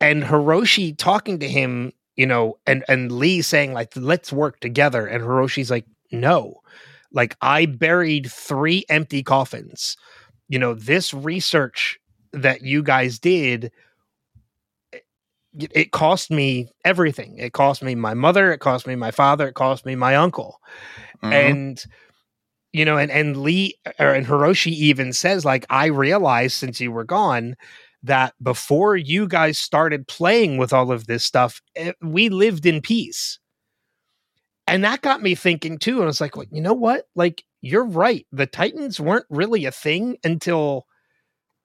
and 0.02 0.24
Hiroshi 0.24 0.98
talking 0.98 1.40
to 1.40 1.48
him, 1.48 1.94
you 2.16 2.26
know, 2.26 2.58
and 2.68 2.84
and 2.90 3.12
Lee 3.12 3.42
saying 3.42 3.74
like, 3.74 3.94
"Let's 3.96 4.34
work 4.34 4.60
together," 4.60 5.08
and 5.08 5.24
Hiroshi's 5.24 5.72
like, 5.72 5.86
"No." 6.12 6.62
Like 7.14 7.36
I 7.42 7.66
buried 7.66 8.32
three 8.32 8.86
empty 8.90 9.24
coffins. 9.24 9.98
You 10.50 10.60
know, 10.60 10.74
this 10.74 11.14
research 11.14 12.00
that 12.34 12.62
you 12.62 12.84
guys 12.84 13.20
did 13.20 13.72
it, 15.54 15.92
cost 15.92 16.32
me 16.32 16.70
everything. 16.86 17.38
It 17.38 17.54
cost 17.54 17.84
me 17.84 17.96
my 17.96 18.14
mother, 18.14 18.52
it 18.52 18.60
cost 18.60 18.88
me 18.88 18.96
my 18.96 19.12
father, 19.12 19.50
it 19.50 19.56
cost 19.56 19.86
me 19.86 19.96
my 19.96 20.16
uncle. 20.16 20.62
Mhm. 21.24 21.34
And 21.34 21.86
you 22.74 22.86
know, 22.86 22.98
and 22.98 23.12
and 23.12 23.38
Lee 23.38 23.76
or 24.00 24.14
and 24.14 24.26
Hiroshi 24.26 24.72
even 24.72 25.12
says 25.14 25.44
like 25.44 25.66
I 25.70 25.88
realized 25.88 26.56
since 26.56 26.80
you 26.80 26.92
were 26.92 27.04
gone 27.04 27.56
that 28.04 28.34
before 28.42 28.96
you 28.96 29.28
guys 29.28 29.58
started 29.60 30.08
playing 30.08 30.58
with 30.58 30.74
all 30.74 30.92
of 30.92 31.08
this 31.08 31.24
stuff, 31.24 31.62
eh, 31.76 31.92
we 32.02 32.30
lived 32.30 32.66
in 32.66 32.82
peace. 32.82 33.40
And 34.68 34.84
that 34.84 35.02
got 35.02 35.22
me 35.22 35.36
thinking 35.36 35.78
too. 35.78 35.96
And 35.96 36.04
I 36.04 36.06
was 36.08 36.22
like, 36.22 36.36
well, 36.36 36.46
you 36.52 36.62
know 36.62 36.74
what? 36.74 37.08
Like, 37.16 37.44
you're 37.62 37.86
right. 37.86 38.26
The 38.32 38.48
Titans 38.48 39.00
weren't 39.00 39.26
really 39.30 39.66
a 39.66 39.72
thing 39.72 40.18
until 40.24 40.88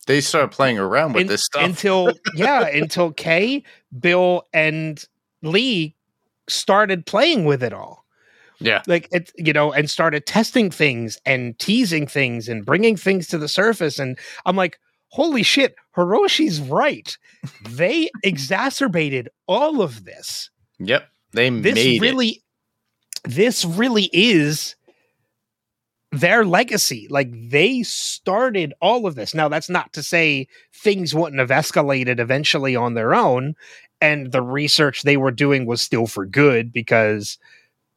they 0.07 0.20
started 0.20 0.51
playing 0.51 0.79
around 0.79 1.12
with 1.14 1.22
in- 1.22 1.27
this 1.29 1.44
stuff. 1.44 1.62
until 1.64 2.12
yeah, 2.35 2.66
until 2.66 3.12
Kay, 3.16 3.62
Bill, 3.99 4.42
and 4.53 5.03
Lee 5.42 5.94
started 6.49 7.07
playing 7.07 7.44
with 7.44 7.62
it 7.62 7.72
all. 7.72 8.05
Yeah. 8.59 8.81
like 8.87 9.07
it 9.12 9.31
you 9.37 9.53
know 9.53 9.70
and 9.70 9.90
started 9.90 10.25
testing 10.25 10.70
things 10.70 11.18
and 11.27 11.59
teasing 11.59 12.07
things 12.07 12.49
and 12.49 12.64
bringing 12.64 12.96
things 12.96 13.27
to 13.27 13.37
the 13.37 13.49
surface 13.49 13.99
and 13.99 14.18
i'm 14.46 14.57
like 14.57 14.79
holy 15.09 15.42
shit 15.42 15.75
hiroshi's 15.97 16.61
right. 16.61 17.16
They 17.69 18.11
exacerbated 18.23 19.29
all 19.47 19.83
of 19.83 20.05
this. 20.05 20.51
Yep. 20.79 21.09
They 21.33 21.51
this 21.51 21.75
made 21.75 22.03
really 22.03 22.42
this 23.25 23.64
really 23.64 24.09
is 24.12 24.77
their 26.12 26.45
legacy. 26.45 27.07
Like 27.11 27.29
they 27.51 27.83
started 27.83 28.73
all 28.81 29.07
of 29.07 29.16
this. 29.16 29.35
Now 29.35 29.49
that's 29.49 29.69
not 29.69 29.92
to 29.95 30.03
say 30.03 30.49
things 30.73 31.14
wouldn't 31.14 31.40
have 31.40 31.51
escalated 31.51 32.21
eventually 32.21 32.77
on 32.77 32.95
their 32.95 33.14
own 33.14 33.55
and 34.01 34.33
the 34.33 34.42
research 34.42 35.03
they 35.03 35.16
were 35.16 35.31
doing 35.31 35.66
was 35.66 35.81
still 35.81 36.07
for 36.07 36.27
good 36.27 36.73
because 36.73 37.38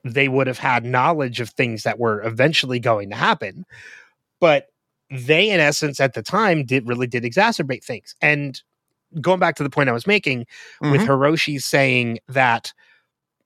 they 0.03 0.27
would 0.27 0.47
have 0.47 0.59
had 0.59 0.85
knowledge 0.85 1.39
of 1.39 1.49
things 1.49 1.83
that 1.83 1.99
were 1.99 2.23
eventually 2.23 2.79
going 2.79 3.09
to 3.09 3.15
happen. 3.15 3.65
But 4.39 4.67
they 5.09 5.49
in 5.49 5.59
essence 5.59 5.99
at 5.99 6.13
the 6.13 6.21
time 6.21 6.63
did 6.63 6.87
really 6.87 7.07
did 7.07 7.23
exacerbate 7.23 7.83
things 7.83 8.15
and 8.21 8.61
going 9.21 9.39
back 9.39 9.55
to 9.55 9.63
the 9.63 9.69
point 9.69 9.89
i 9.89 9.93
was 9.93 10.07
making 10.07 10.41
it. 10.41 10.91
with. 10.91 11.01
Mm-hmm. 11.01 11.11
Hiroshi 11.11 11.61
saying 11.61 12.19
that, 12.27 12.73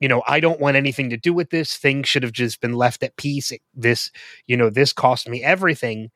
you 0.00 0.08
know, 0.08 0.22
I 0.26 0.40
don't 0.40 0.60
want 0.60 0.76
anything 0.76 1.10
to 1.10 1.16
do 1.16 1.32
with 1.32 1.50
this. 1.50 1.76
Things 1.76 2.08
should 2.08 2.22
have 2.22 2.32
just 2.32 2.60
been 2.60 2.74
left 2.74 3.02
at 3.02 3.16
peace. 3.16 3.52
This, 3.74 4.10
you 4.46 4.56
know, 4.56 4.70
this 4.70 4.92
cost 4.92 5.28
me 5.28 5.42
everything. 5.42 6.10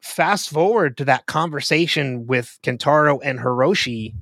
Fast 0.00 0.50
forward 0.50 0.96
to 0.98 1.04
that 1.06 1.26
conversation 1.26 2.26
with 2.26 2.58
Kentaro 2.62 3.20
and 3.22 3.38
Hiroshi. 3.38 4.14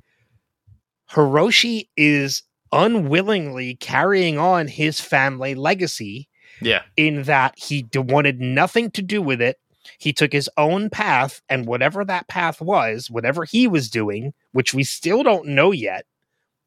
Hiroshi 1.11 1.87
is 1.95 2.43
unwillingly 2.71 3.75
carrying 3.75 4.37
on 4.39 4.67
his 4.67 4.99
family 4.99 5.55
legacy 5.55 6.27
yeah. 6.61 6.81
in 6.97 7.23
that 7.23 7.53
he 7.57 7.85
wanted 7.93 8.39
nothing 8.39 8.89
to 8.91 9.01
do 9.01 9.21
with 9.21 9.41
it. 9.41 9.57
He 9.97 10.13
took 10.13 10.31
his 10.31 10.49
own 10.57 10.89
path, 10.89 11.41
and 11.49 11.65
whatever 11.65 12.05
that 12.05 12.27
path 12.27 12.61
was, 12.61 13.09
whatever 13.09 13.45
he 13.45 13.67
was 13.67 13.89
doing, 13.89 14.33
which 14.51 14.73
we 14.73 14.83
still 14.83 15.23
don't 15.23 15.47
know 15.47 15.71
yet 15.71 16.05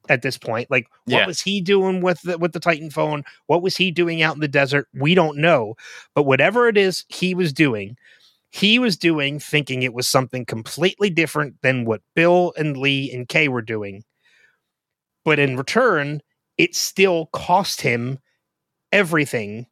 at 0.09 0.23
this 0.23 0.39
point, 0.39 0.71
like 0.71 0.87
what 1.05 1.21
Yeah. 1.21 1.27
was 1.27 1.41
he 1.41 1.61
doing 1.61 2.01
with 2.01 2.21
the, 2.23 2.39
with 2.39 2.53
the 2.53 2.61
Titan 2.61 2.91
phone? 2.91 3.25
What 3.47 3.63
was 3.63 3.77
he 3.77 3.91
doing 3.91 4.23
out 4.23 4.35
in 4.35 4.41
the 4.41 4.49
desert? 4.49 4.89
We 4.95 5.15
don't 5.15 5.39
know. 5.39 5.75
But 6.15 6.25
whatever 6.25 6.69
it 6.69 6.77
is 6.77 7.05
he 7.09 7.35
was 7.35 7.53
doing, 7.53 7.97
he 8.51 8.79
was 8.79 8.97
doing 8.97 9.41
thinking 9.41 9.83
it 9.83 9.93
was 9.95 10.07
something 10.07 10.45
completely 10.45 11.11
different 11.11 11.61
than 11.63 11.85
what 11.85 12.03
Bill 12.15 12.53
and 12.57 12.77
Lee 12.77 13.11
and 13.13 13.29
Kay 13.29 13.49
were 13.49 13.63
doing. 13.63 14.05
But 15.25 15.39
in 15.41 15.57
return, 15.57 16.23
it 16.57 16.77
still 16.77 17.27
cost 17.33 17.81
him 17.81 18.21
everything 18.93 19.67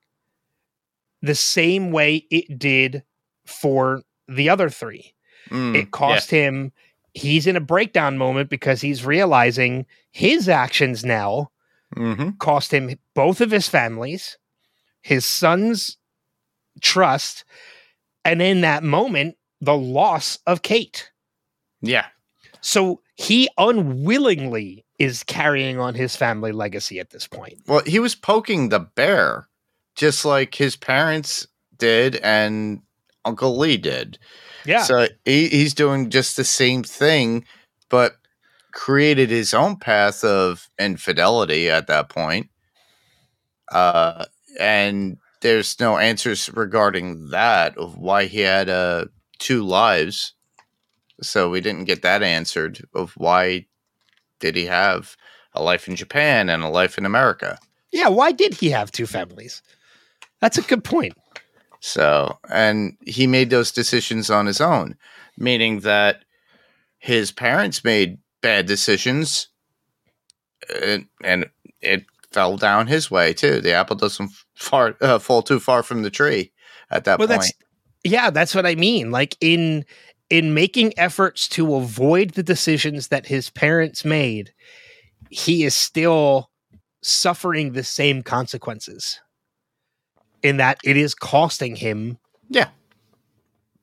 the 1.23 1.35
same 1.35 1.93
way 1.93 2.27
it 2.31 2.59
did 2.59 3.05
for 3.47 4.03
the 4.29 4.49
other 4.49 4.69
three. 4.71 5.15
Mm, 5.51 5.77
It 5.77 5.91
cost 5.91 6.31
him, 6.31 6.73
he's 7.13 7.47
in 7.47 7.57
a 7.57 7.61
breakdown 7.61 8.17
moment 8.19 8.49
because 8.51 8.81
he's 8.81 9.05
realizing 9.05 9.87
his 10.11 10.49
actions 10.49 11.05
now 11.05 11.51
Yeah. 11.97 12.15
hmm 12.15 12.31
cost 12.39 12.73
him 12.73 12.99
both 13.15 13.41
of 13.41 13.51
his 13.51 13.69
families, 13.69 14.39
his 15.03 15.25
son's 15.25 15.97
trust, 16.81 17.45
and 18.25 18.41
in 18.43 18.63
that 18.63 18.83
moment, 18.83 19.37
the 19.61 19.77
loss 19.77 20.39
of 20.47 20.63
Cate. 20.63 21.11
Yeah. 21.81 22.07
So 22.61 23.01
he 23.17 23.49
unwillingly 23.59 24.85
is 24.99 25.23
carrying 25.25 25.79
on 25.79 25.95
his 25.95 26.17
family 26.17 26.53
legacy 26.53 26.99
at 26.99 27.11
this 27.11 27.27
point. 27.27 27.59
Well, 27.67 27.83
he 27.87 27.99
was 27.99 28.15
poking 28.15 28.69
the 28.71 28.81
bear, 28.81 29.49
just 29.95 30.25
like 30.25 30.55
his 30.55 30.75
parents 30.77 31.47
did 31.77 32.17
and 32.17 32.81
Uncle 33.25 33.57
Lee 33.59 33.77
did. 33.77 34.19
Yeah. 34.65 34.83
So 34.83 35.09
he, 35.25 35.49
he's 35.49 35.75
doing 35.75 36.11
just 36.11 36.37
the 36.37 36.45
same 36.45 36.83
thing, 36.83 37.45
but 37.89 38.17
created 38.73 39.31
his 39.31 39.55
own 39.55 39.77
path 39.77 40.25
of 40.25 40.69
infidelity 40.79 41.71
at 41.71 41.87
that 41.87 42.09
point. 42.09 42.49
Uh, 43.71 44.25
and 44.59 45.19
there's 45.41 45.79
no 45.81 45.99
answers 45.99 46.51
regarding 46.53 47.29
that 47.31 47.77
of 47.77 47.97
why 47.99 48.25
he 48.25 48.41
had 48.41 48.69
uh, 48.69 49.07
two 49.39 49.63
lives. 49.63 50.33
So 51.23 51.51
we 51.51 51.61
didn't 51.61 51.85
get 51.85 52.03
that 52.03 52.23
answered 52.23 52.85
of 52.95 53.13
why 53.17 53.67
did 54.41 54.57
he 54.57 54.67
have 54.67 55.17
a 55.55 55.63
life 55.63 55.87
in 55.87 55.97
Japan 55.97 56.49
and 56.49 56.63
a 56.63 56.69
life 56.69 56.99
in 56.99 57.07
America. 57.07 57.59
yeah. 57.93 58.09
Why 58.09 58.33
did 58.33 58.55
he 58.55 58.71
have 58.71 58.91
two 58.91 59.07
families? 59.07 59.63
That's 60.41 60.59
a 60.59 60.63
good 60.63 60.83
point. 60.83 61.15
So, 61.87 62.39
and 62.49 62.97
he 63.05 63.27
made 63.27 63.51
those 63.51 63.71
decisions 63.71 64.31
on 64.31 64.47
his 64.47 64.59
own, 64.59 64.97
meaning 65.37 65.81
that 65.81 66.25
his 66.97 67.31
parents 67.31 67.85
made 67.85 68.17
bad 68.41 68.65
decisions 68.65 69.49
and, 70.83 71.07
and 71.23 71.51
it 71.83 72.07
fell 72.33 72.57
down 72.57 72.87
his 72.87 73.11
way 73.11 73.35
too. 73.35 73.61
The 73.61 73.75
apple 73.75 73.97
doesn't 73.97 74.31
far, 74.55 74.97
uh, 75.03 75.19
fall 75.19 75.43
too 75.43 75.61
far 75.61 75.83
from 75.83 76.03
the 76.03 76.11
tree 76.11 76.53
at 76.91 77.05
that 77.05 77.19
well 77.19 77.29
point. 77.29 77.41
that's 77.41 77.53
yeah 78.03 78.31
that's 78.31 78.55
what 78.55 78.67
i 78.67 78.75
mean 78.75 79.11
like 79.11 79.37
in 79.41 79.85
in 80.31 80.55
making 80.55 80.93
efforts 80.99 81.49
to 81.49 81.75
avoid 81.75 82.31
the 82.31 82.43
decisions 82.43 83.09
that 83.09 83.27
his 83.27 83.51
parents 83.51 84.05
made 84.05 84.53
he 85.31 85.65
is 85.65 85.75
still 85.75 86.51
suffering 87.03 87.73
the 87.73 87.85
same 87.85 88.23
consequences 88.23 89.21
in 90.45 90.59
that 90.59 90.79
it 90.85 90.97
is 90.97 91.15
costing 91.15 91.75
him 91.75 92.19
Yeah. 92.49 92.69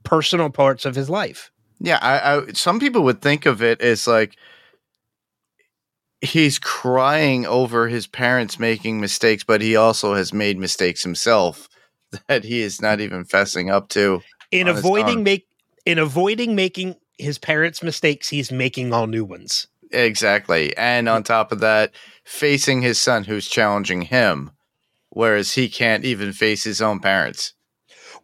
personal 0.04 0.50
parts 0.50 0.86
of 0.86 0.96
his 0.96 1.10
life 1.10 1.52
Yeah, 1.80 2.00
I, 2.02 2.38
I 2.38 2.52
some 2.54 2.80
people 2.80 3.04
would 3.04 3.22
think 3.22 3.46
of 3.46 3.62
it 3.62 3.82
as 3.82 4.08
like 4.08 4.38
he's 6.22 6.60
crying 6.60 7.46
over 7.48 7.88
his 7.88 8.06
parents 8.08 8.60
making 8.60 9.02
mistakes, 9.02 9.44
but 9.44 9.60
he 9.62 9.76
also 9.76 10.14
has 10.14 10.32
made 10.32 10.58
mistakes 10.60 11.04
himself 11.04 11.68
that 12.28 12.44
he 12.44 12.62
is 12.62 12.82
not 12.82 13.02
even 13.02 13.26
fessing 13.26 13.72
up 13.72 13.90
to. 13.90 14.22
in 14.52 14.68
avoiding 14.68 15.24
make 15.24 15.48
in 15.86 15.98
avoiding 15.98 16.56
making 16.56 16.96
his 17.18 17.38
parents 17.40 17.82
mistakes 17.84 18.30
he's 18.30 18.52
making 18.52 18.94
all 18.94 19.08
new 19.08 19.26
ones 19.26 19.68
Exactly. 19.94 20.76
And 20.78 21.10
on 21.10 21.22
top 21.24 21.52
of 21.52 21.60
that, 21.60 21.92
facing 22.24 22.82
his 22.82 22.98
son 22.98 23.26
who's 23.26 23.50
challenging 23.50 24.04
him, 24.04 24.52
whereas 25.12 25.54
he 25.54 25.70
can't 25.70 26.04
even 26.04 26.34
face 26.34 26.64
his 26.64 26.82
own 26.82 27.00
parents. 27.00 27.54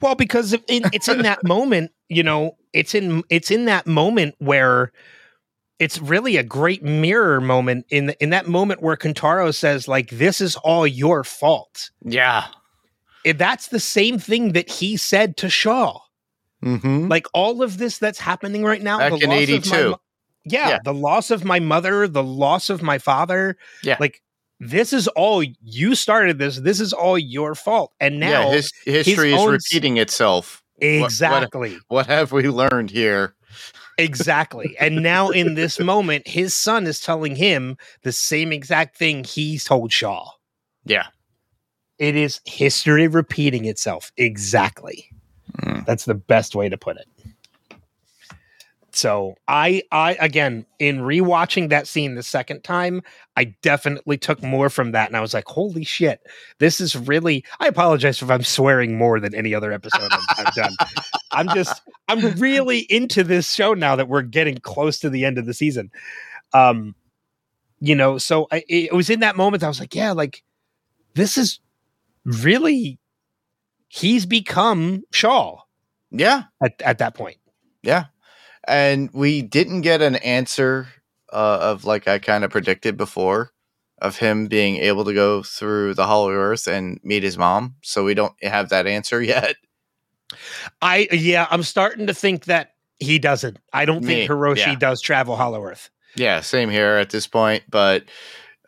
Well, 0.02 0.16
because 0.16 0.54
it, 0.54 0.64
it- 0.68 0.90
it's 0.94 1.08
in 1.08 1.22
that 1.24 1.44
moment, 1.44 1.92
you 2.10 2.24
know, 2.24 2.58
it's 2.74 2.94
in 2.96 3.24
it's 3.30 3.50
in 3.52 3.66
that 3.66 3.88
moment 3.88 4.36
where 4.40 4.92
it's 5.80 6.00
really 6.00 6.38
a 6.38 6.44
great 6.44 6.84
mirror 6.84 7.40
moment 7.40 7.86
in 7.90 8.10
in 8.20 8.32
that 8.32 8.48
moment 8.48 8.82
where 8.82 8.96
Kentaro 8.96 9.54
says 9.54 9.88
like 9.88 10.10
this 10.10 10.42
is 10.42 10.56
all 10.58 10.86
your 10.88 11.24
fault. 11.24 11.92
Yeah. 12.04 12.46
It- 13.24 13.38
that's 13.38 13.68
the 13.68 13.80
same 13.80 14.20
thing 14.20 14.54
that 14.54 14.70
he 14.70 14.98
said 14.98 15.38
to 15.38 15.50
Shaw. 15.50 16.00
Mm-hmm. 16.64 17.08
Like 17.08 17.28
all 17.34 17.62
of 17.62 17.78
this 17.78 17.98
that's 18.00 18.20
happening 18.20 18.64
right 18.64 18.82
now, 18.82 18.98
Back 18.98 19.12
the 19.14 19.18
in 19.20 19.30
loss 19.30 19.44
of 19.44 19.50
my 19.50 19.54
82. 19.78 19.90
mo- 19.92 20.00
yeah, 20.46 20.70
Yeah. 20.70 20.80
the 20.84 20.94
loss 20.94 21.30
of 21.32 21.44
my 21.44 21.60
mother, 21.60 22.08
the 22.08 22.24
loss 22.24 22.70
of 22.70 22.82
my 22.82 22.98
father. 22.98 23.58
Yeah. 23.84 23.98
Like 24.00 24.22
this 24.60 24.94
is 24.94 25.08
all 25.10 25.44
you 25.62 25.96
started 25.96 26.40
this. 26.40 26.58
This 26.58 26.80
is 26.80 26.94
all 26.94 27.18
your 27.18 27.56
fault. 27.56 27.94
And 28.00 28.20
now 28.20 28.50
yeah, 28.50 28.56
his 28.56 28.72
history 28.86 29.34
is 29.34 29.40
own 29.40 29.56
s- 29.56 29.72
repeating 29.72 29.98
itself. 29.98 30.64
what- 30.80 30.88
exactly. 31.06 31.78
What 31.88 32.08
have 32.08 32.32
we 32.32 32.48
learned 32.50 32.90
here? 32.92 33.34
Exactly. 34.00 34.76
And 34.80 35.02
now 35.02 35.30
in 35.30 35.56
this 35.56 35.80
moment, 35.94 36.28
his 36.28 36.54
son 36.54 36.86
is 36.86 37.00
telling 37.00 37.36
him 37.36 37.78
the 38.04 38.12
same 38.12 38.52
exact 38.54 38.96
thing 38.98 39.24
he 39.24 39.58
told 39.58 39.92
Shaw. 39.92 40.30
Yeah. 40.86 41.08
It 41.98 42.16
is 42.16 42.40
history 42.46 43.08
repeating 43.08 43.66
itself. 43.66 44.12
Exactly. 44.18 45.10
Mm. 45.64 45.86
That's 45.86 46.06
the 46.06 46.14
best 46.14 46.56
way 46.56 46.70
to 46.70 46.78
put 46.78 46.98
it. 46.98 47.08
So 48.98 49.36
I 49.48 49.84
I 49.92 50.14
again 50.20 50.66
in 50.80 51.02
rewatching 51.02 51.70
that 51.70 51.88
scene 51.88 52.16
the 52.16 52.24
second 52.24 52.64
time, 52.64 53.04
I 53.36 53.54
definitely 53.62 54.18
took 54.18 54.42
more 54.42 54.72
from 54.72 54.92
that 54.94 55.08
and 55.08 55.16
I 55.16 55.22
was 55.22 55.36
like, 55.36 55.46
holy 55.46 55.84
shit, 55.84 56.20
this 56.58 56.82
is 56.82 56.96
really 56.96 57.44
I 57.60 57.68
apologize 57.68 58.24
if 58.24 58.32
I'm 58.32 58.42
swearing 58.42 58.98
more 58.98 59.20
than 59.20 59.36
any 59.36 59.54
other 59.54 59.72
episode 59.72 60.10
I've, 60.12 60.48
I've 60.48 60.54
done. 60.56 60.72
I'm 61.32 61.48
just 61.50 61.80
I'm 62.08 62.22
really 62.40 62.80
into 62.90 63.24
this 63.24 63.54
show 63.54 63.76
now 63.76 63.96
that 63.96 64.08
we're 64.08 64.24
getting 64.24 64.58
close 64.58 64.98
to 65.02 65.12
the 65.12 65.26
end 65.26 65.38
of 65.38 65.46
the 65.46 65.54
season. 65.54 65.92
Um 66.54 66.96
you 67.80 67.94
know, 67.94 68.18
so 68.18 68.48
I, 68.52 68.64
it 68.68 68.94
was 68.94 69.12
in 69.12 69.20
that 69.20 69.36
moment 69.38 69.64
I 69.64 69.68
was 69.68 69.80
like, 69.80 69.94
yeah, 69.94 70.12
like 70.14 70.44
this 71.14 71.38
is 71.38 71.60
really 72.26 72.98
he's 73.90 74.26
become 74.26 75.04
Shaw 75.12 75.60
Yeah. 76.10 76.46
at, 76.64 76.82
at 76.82 76.98
that 76.98 77.14
point. 77.14 77.38
Yeah. 77.84 78.06
And 78.68 79.10
we 79.14 79.42
didn't 79.42 79.82
get 79.82 80.02
an 80.02 80.16
answer 80.18 80.88
uh, 81.32 81.60
of 81.62 81.86
like 81.86 82.08
I 82.08 82.20
kind 82.20 82.44
of 82.44 82.52
predicted 82.52 82.98
before 82.98 83.52
of 84.00 84.18
him 84.18 84.48
being 84.48 84.78
able 84.78 85.06
to 85.06 85.14
go 85.14 85.42
through 85.42 85.96
the 85.96 86.06
Hollow 86.06 86.32
Earth 86.32 86.68
and 86.68 87.00
meet 87.04 87.24
his 87.24 87.38
mom. 87.38 87.76
So 87.82 88.04
we 88.04 88.14
don't 88.14 88.34
have 88.44 88.70
that 88.70 88.88
answer 88.88 89.22
yet. 89.22 89.56
I 90.82 91.08
yeah, 91.12 91.48
I'm 91.50 91.64
starting 91.64 92.08
to 92.08 92.14
think 92.14 92.46
that 92.46 92.74
he 93.00 93.20
doesn't. 93.20 93.58
I 93.72 93.86
don't 93.86 94.04
Me, 94.04 94.14
think 94.14 94.32
Hiroshi 94.32 94.58
yeah. 94.58 94.76
does 94.76 95.02
travel 95.02 95.36
Hollow 95.36 95.64
Earth. 95.64 95.90
Yeah, 96.16 96.42
same 96.42 96.70
here 96.70 96.96
at 96.96 97.12
this 97.12 97.28
point. 97.28 97.64
But 97.70 98.06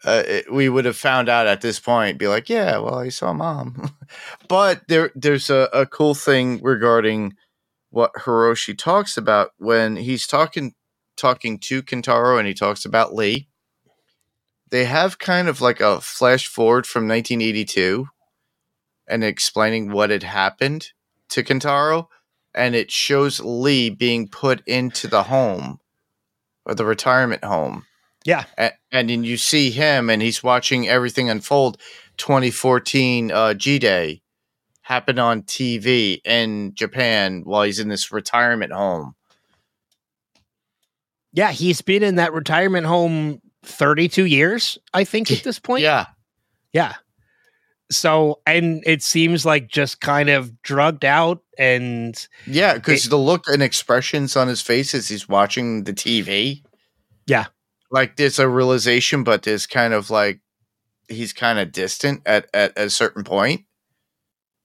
uh, 0.05 0.23
it, 0.25 0.53
we 0.53 0.69
would 0.69 0.85
have 0.85 0.95
found 0.95 1.27
out 1.27 1.47
at 1.47 1.61
this 1.61 1.79
point, 1.79 2.17
be 2.17 2.27
like, 2.27 2.47
yeah, 2.47 2.77
well, 2.77 2.99
I 2.99 3.09
saw 3.09 3.33
mom. 3.33 3.93
but 4.47 4.87
there, 4.87 5.11
there's 5.15 5.49
a, 5.49 5.67
a 5.73 5.85
cool 5.85 6.15
thing 6.15 6.61
regarding 6.63 7.35
what 7.89 8.13
Hiroshi 8.13 8.77
talks 8.77 9.17
about 9.17 9.51
when 9.57 9.95
he's 9.95 10.27
talking 10.27 10.73
talking 11.17 11.59
to 11.59 11.83
Kentaro 11.83 12.39
and 12.39 12.47
he 12.47 12.53
talks 12.53 12.85
about 12.85 13.13
Lee. 13.13 13.47
They 14.69 14.85
have 14.85 15.19
kind 15.19 15.47
of 15.47 15.61
like 15.61 15.81
a 15.81 15.99
flash 15.99 16.47
forward 16.47 16.87
from 16.87 17.07
1982 17.07 18.07
and 19.07 19.23
explaining 19.23 19.91
what 19.91 20.11
had 20.11 20.23
happened 20.23 20.91
to 21.29 21.43
Kentaro. 21.43 22.07
And 22.55 22.75
it 22.75 22.91
shows 22.91 23.39
Lee 23.39 23.89
being 23.89 24.27
put 24.27 24.65
into 24.65 25.07
the 25.07 25.23
home 25.23 25.79
or 26.65 26.75
the 26.75 26.85
retirement 26.85 27.43
home. 27.43 27.85
Yeah. 28.25 28.45
And, 28.91 29.09
then 29.09 29.23
you 29.23 29.37
see 29.37 29.71
him 29.71 30.09
and 30.09 30.21
he's 30.21 30.43
watching 30.43 30.87
everything 30.87 31.29
unfold. 31.29 31.79
2014 32.17 33.31
uh, 33.31 33.53
G 33.53 33.79
Day 33.79 34.21
happened 34.89 35.19
on 35.19 35.43
TV 35.43 36.19
in 36.25 36.73
Japan 36.73 37.43
while 37.45 37.61
he's 37.61 37.77
in 37.77 37.89
this 37.89 38.11
retirement 38.11 38.73
home. 38.73 39.13
Yeah, 41.31 41.51
he's 41.51 41.81
been 41.81 42.01
in 42.01 42.15
that 42.15 42.33
retirement 42.33 42.87
home 42.87 43.39
32 43.63 44.25
years, 44.25 44.79
I 44.91 45.03
think, 45.03 45.31
at 45.31 45.43
this 45.43 45.59
point. 45.59 45.83
Yeah. 45.83 46.07
Yeah. 46.73 46.95
So, 47.91 48.41
and 48.47 48.81
it 48.83 49.03
seems 49.03 49.45
like 49.45 49.67
just 49.67 50.01
kind 50.01 50.27
of 50.27 50.59
drugged 50.63 51.05
out 51.05 51.43
and 51.59 52.27
Yeah, 52.47 52.73
because 52.73 53.09
the 53.09 53.15
look 53.17 53.43
and 53.47 53.61
expressions 53.61 54.35
on 54.35 54.47
his 54.47 54.61
face 54.61 54.95
as 54.95 55.07
he's 55.07 55.29
watching 55.29 55.83
the 55.83 55.93
TV. 55.93 56.63
Yeah. 57.27 57.45
Like 57.91 58.15
there's 58.15 58.39
a 58.39 58.49
realization, 58.49 59.23
but 59.23 59.43
there's 59.43 59.67
kind 59.67 59.93
of 59.93 60.09
like 60.09 60.39
he's 61.07 61.31
kind 61.31 61.59
of 61.59 61.71
distant 61.71 62.23
at, 62.25 62.49
at, 62.55 62.75
at 62.75 62.87
a 62.87 62.89
certain 62.89 63.23
point. 63.23 63.65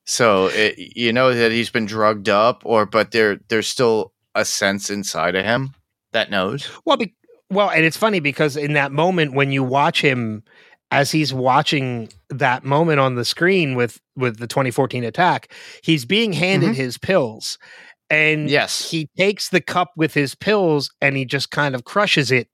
So 0.05 0.47
it, 0.49 0.75
you 0.79 1.13
know 1.13 1.33
that 1.35 1.51
he's 1.53 1.71
been 1.71 1.87
drugged 1.87 2.29
up, 2.29 2.63
or 2.65 2.85
but 2.87 3.11
there 3.13 3.39
there's 3.49 3.67
still 3.69 4.13
a 4.35 4.45
sense 4.45 4.91
inside 4.91 5.35
of 5.35 5.45
him 5.45 5.75
that 6.13 6.31
knows. 6.31 6.69
well, 6.85 6.97
be, 6.97 7.15
well, 7.51 7.71
and 7.71 7.85
it's 7.85 7.97
funny 7.97 8.21
because 8.21 8.57
in 8.57 8.73
that 8.75 8.93
moment 8.93 9.33
when 9.35 9.51
you 9.53 9.63
watch 9.63 10.01
him 10.01 10.43
as 10.91 11.11
he's 11.11 11.33
watching 11.33 12.09
that 12.31 12.65
moment 12.65 13.01
on 13.01 13.15
the 13.15 13.25
screen 13.25 13.75
with 13.75 14.01
with 14.17 14.39
the 14.39 14.47
2014 14.47 15.05
attack, 15.05 15.53
he's 15.83 16.05
being 16.05 16.33
handed 16.33 16.71
Mhm. 16.71 16.75
his 16.77 16.99
pills. 16.99 17.59
And 18.11 18.51
Yes. 18.51 18.91
he 18.91 19.09
takes 19.17 19.49
the 19.49 19.63
cup 19.63 19.91
with 19.97 20.13
his 20.15 20.35
pills 20.35 20.91
and 21.01 21.17
he 21.17 21.25
just 21.25 21.51
kind 21.51 21.75
of 21.75 21.85
crushes 21.85 22.31
it 22.31 22.49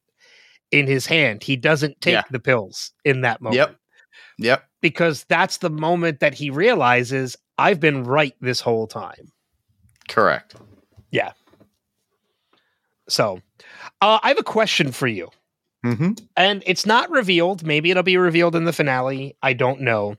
in 0.71 0.87
his 0.87 1.07
hand. 1.07 1.43
He 1.43 1.57
doesn't 1.57 2.01
take 2.01 2.13
Yeah. 2.15 2.23
the 2.31 2.39
pills 2.39 2.93
in 3.05 3.23
that 3.23 3.41
moment. 3.43 3.57
Yep. 3.57 3.77
Yep. 4.39 4.65
Because 4.81 5.25
that's 5.25 5.59
the 5.59 5.71
moment 5.71 6.21
that 6.21 6.35
he 6.35 6.51
realizes 6.51 7.37
I've 7.59 7.81
been 7.81 8.05
right 8.05 8.35
this 8.41 8.61
whole 8.61 8.87
time. 8.87 9.31
Correct. 10.09 10.57
Yeah. 11.11 11.33
So, 13.09 13.41
uh, 14.01 14.19
I 14.23 14.29
have 14.29 14.39
a 14.39 14.45
question 14.45 14.93
for 14.93 15.07
you. 15.07 15.29
Mm-hmm. 15.83 16.13
and 16.37 16.63
it's 16.67 16.85
not 16.85 17.09
revealed 17.11 17.65
maybe 17.65 17.91
it'll 17.91 18.03
be 18.03 18.19
revealed 18.19 18.55
in 18.55 18.65
the 18.65 18.73
finale 18.73 19.35
i 19.43 19.55
don't 19.55 19.81
know 19.81 20.15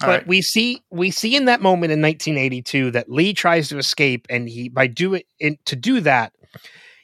but 0.00 0.08
right. 0.08 0.26
we 0.26 0.42
see 0.42 0.82
we 0.90 1.12
see 1.12 1.36
in 1.36 1.44
that 1.44 1.60
moment 1.60 1.92
in 1.92 2.02
1982 2.02 2.90
that 2.90 3.08
lee 3.08 3.32
tries 3.32 3.68
to 3.68 3.78
escape 3.78 4.26
and 4.28 4.48
he 4.48 4.68
by 4.68 4.88
do 4.88 5.14
it 5.14 5.26
in, 5.38 5.56
to 5.66 5.76
do 5.76 6.00
that 6.00 6.32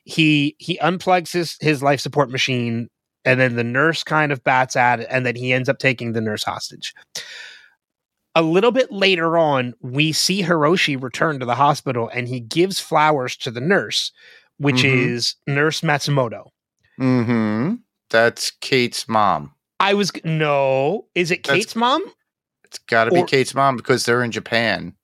he 0.02 0.56
he 0.58 0.76
unplugs 0.78 1.32
his 1.32 1.56
his 1.60 1.84
life 1.84 2.00
support 2.00 2.30
machine 2.30 2.88
and 3.24 3.38
then 3.40 3.56
the 3.56 3.64
nurse 3.64 4.02
kind 4.02 4.32
of 4.32 4.42
bats 4.44 4.76
at 4.76 5.00
it 5.00 5.06
and 5.10 5.24
then 5.26 5.36
he 5.36 5.52
ends 5.52 5.68
up 5.68 5.78
taking 5.78 6.12
the 6.12 6.20
nurse 6.20 6.42
hostage 6.44 6.94
a 8.34 8.42
little 8.42 8.70
bit 8.70 8.90
later 8.92 9.36
on 9.36 9.74
we 9.80 10.12
see 10.12 10.42
hiroshi 10.42 11.00
return 11.02 11.38
to 11.40 11.46
the 11.46 11.54
hospital 11.56 12.08
and 12.14 12.28
he 12.28 12.38
gives 12.40 12.78
flowers 12.80 13.36
to 13.36 13.50
the 13.50 13.60
nurse 13.60 14.12
which 14.58 14.82
Mhm. 14.82 15.06
is 15.14 15.34
nurse 15.46 15.80
matsumoto 15.82 16.46
Mm-hmm. 17.00 17.76
That's 18.10 18.50
Cate's 18.60 19.08
mom. 19.08 19.54
I 19.78 19.94
was 19.94 20.12
no. 20.24 21.06
Is 21.14 21.30
it 21.30 21.42
That's- 21.44 21.64
Cate's 21.64 21.76
mom? 21.76 22.02
It's 22.64 22.78
got 22.78 23.04
to 23.04 23.10
be 23.10 23.22
Cate's 23.22 23.54
mom 23.54 23.76
because 23.78 24.04
they're 24.04 24.22
in 24.22 24.30
Japan. 24.32 24.94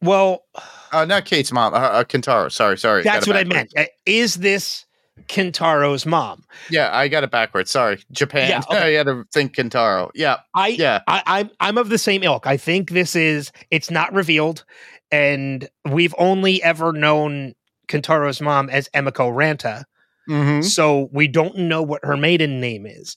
Well, 0.00 0.44
Uh, 0.92 1.04
not 1.04 1.24
Cate's 1.24 1.50
mom. 1.52 1.74
Uh, 1.74 1.78
uh, 1.78 2.04
Kentaro. 2.04 2.50
Sorry, 2.52 2.78
sorry. 2.78 3.02
that's 3.02 3.26
what 3.26 3.36
I 3.36 3.44
meant. 3.44 3.72
Uh, 3.76 3.84
Is 4.04 4.36
this 4.36 4.84
Kentaro's 5.28 6.06
mom? 6.06 6.44
Yeah, 6.70 6.90
I 6.94 7.08
got 7.08 7.24
it 7.24 7.30
backwards. 7.30 7.70
Sorry, 7.70 7.98
Japan. 8.12 8.48
Yeah, 8.50 8.58
okay. 8.70 8.94
I 8.94 8.98
had 8.98 9.06
to 9.06 9.24
think 9.32 9.54
Kentaro. 9.56 10.10
Yeah, 10.14 10.38
I, 10.54 10.68
yeah. 10.68 11.00
I, 11.08 11.22
I'm, 11.26 11.50
I'm 11.60 11.78
of 11.78 11.88
the 11.88 11.98
same 11.98 12.22
ilk. 12.22 12.46
I 12.46 12.56
think 12.56 12.90
this 12.90 13.16
is. 13.16 13.50
It's 13.70 13.90
not 13.90 14.12
revealed, 14.12 14.64
and 15.10 15.68
we've 15.90 16.14
only 16.18 16.62
ever 16.62 16.92
known 16.92 17.54
Kentaro's 17.88 18.40
mom 18.40 18.68
as 18.70 18.88
Emiko 18.94 19.34
Randa, 19.34 19.84
Mm-hmm. 20.28 20.62
so 20.62 21.08
we 21.12 21.28
don't 21.28 21.56
know 21.56 21.82
what 21.82 22.04
her 22.04 22.16
maiden 22.16 22.60
name 22.60 22.84
is. 22.84 23.16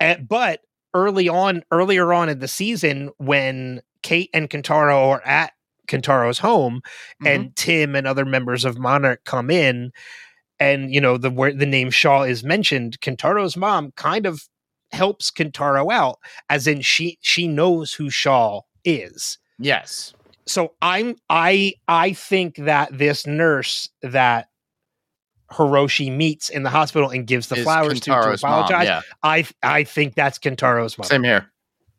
Uh, 0.00 0.14
but 0.26 0.60
early 0.94 1.28
on, 1.28 1.62
earlier 1.70 2.14
on 2.14 2.30
in 2.30 2.38
the 2.38 2.48
season, 2.48 3.10
when 3.18 3.82
Cate 4.02 4.30
and 4.32 4.48
Kentaro 4.48 5.08
are 5.10 5.22
at 5.26 5.52
Kentaro's 5.86 6.38
home, 6.38 6.80
Mm-hmm. 7.22 7.26
and 7.26 7.56
Tim 7.56 7.94
and 7.94 8.06
other 8.06 8.24
members 8.24 8.64
of 8.64 8.78
Monarch 8.78 9.22
come 9.24 9.50
in, 9.50 9.92
and 10.58 10.92
you 10.92 11.00
know 11.00 11.16
the 11.16 11.30
where 11.30 11.52
the 11.52 11.66
name 11.66 11.90
Shaw 11.90 12.22
is 12.22 12.44
mentioned. 12.44 13.00
Kentaro's 13.00 13.56
mom 13.56 13.92
kind 13.96 14.26
of 14.26 14.42
helps 14.92 15.30
Kentaro 15.30 15.92
out, 15.92 16.18
as 16.48 16.66
in 16.66 16.80
she 16.80 17.18
she 17.20 17.48
knows 17.48 17.92
who 17.92 18.10
Shaw 18.10 18.60
is. 18.84 19.38
yes. 19.58 20.12
So 20.48 20.74
I'm 20.80 21.16
I 21.28 21.74
I 21.88 22.12
think 22.12 22.54
that 22.56 22.96
this 22.96 23.26
nurse 23.26 23.88
that 24.02 24.48
Hiroshi 25.50 26.14
meets 26.16 26.48
in 26.48 26.62
the 26.62 26.70
hospital 26.70 27.10
and 27.10 27.26
gives 27.26 27.48
the 27.48 27.56
Is 27.56 27.64
flowers 27.64 28.00
to, 28.00 28.00
to 28.00 28.10
Kentaro's 28.10 28.42
mom, 28.44 28.52
apologize. 28.52 28.86
Yeah, 28.86 29.00
I 29.24 29.44
I 29.62 29.82
think 29.82 30.14
that's 30.14 30.38
Kentaro's 30.38 30.96
mom. 30.98 31.06
same 31.06 31.24
here. 31.24 31.50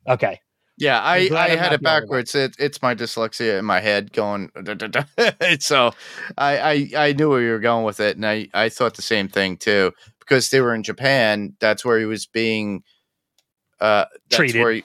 Okay. 0.07 0.39
Yeah, 0.77 0.99
I, 1.01 1.29
I 1.33 1.47
I'm 1.49 1.57
had 1.57 1.73
it 1.73 1.81
the 1.81 1.89
only 1.89 1.99
one. 1.99 2.01
backwards. 2.03 2.35
It, 2.35 2.55
it's 2.59 2.81
my 2.81 2.93
dyslexia 2.93 3.57
in 3.59 3.65
my 3.65 3.79
head 3.79 4.13
going. 4.13 4.51
da, 4.63 4.73
da, 4.75 4.87
da. 4.87 5.03
so 5.59 5.91
I, 6.37 6.59
I 6.95 7.07
I 7.07 7.13
knew 7.13 7.29
where 7.29 7.41
you 7.41 7.51
were 7.51 7.59
going 7.59 7.83
with 7.85 7.99
it, 7.99 8.15
and 8.15 8.25
I 8.25 8.47
I 8.53 8.69
thought 8.69 8.93
the 8.95 9.01
same 9.01 9.27
thing 9.27 9.57
too 9.57 9.91
because 10.19 10.49
they 10.49 10.61
were 10.61 10.73
in 10.75 10.83
Japan. 10.83 11.55
That's 11.59 11.83
where 11.83 11.97
he 11.99 12.05
was 12.05 12.25
being. 12.27 12.83
Uh, 13.79 14.05
that's 14.29 14.37
Treated. 14.37 14.61
Where 14.61 14.71
he, 14.73 14.83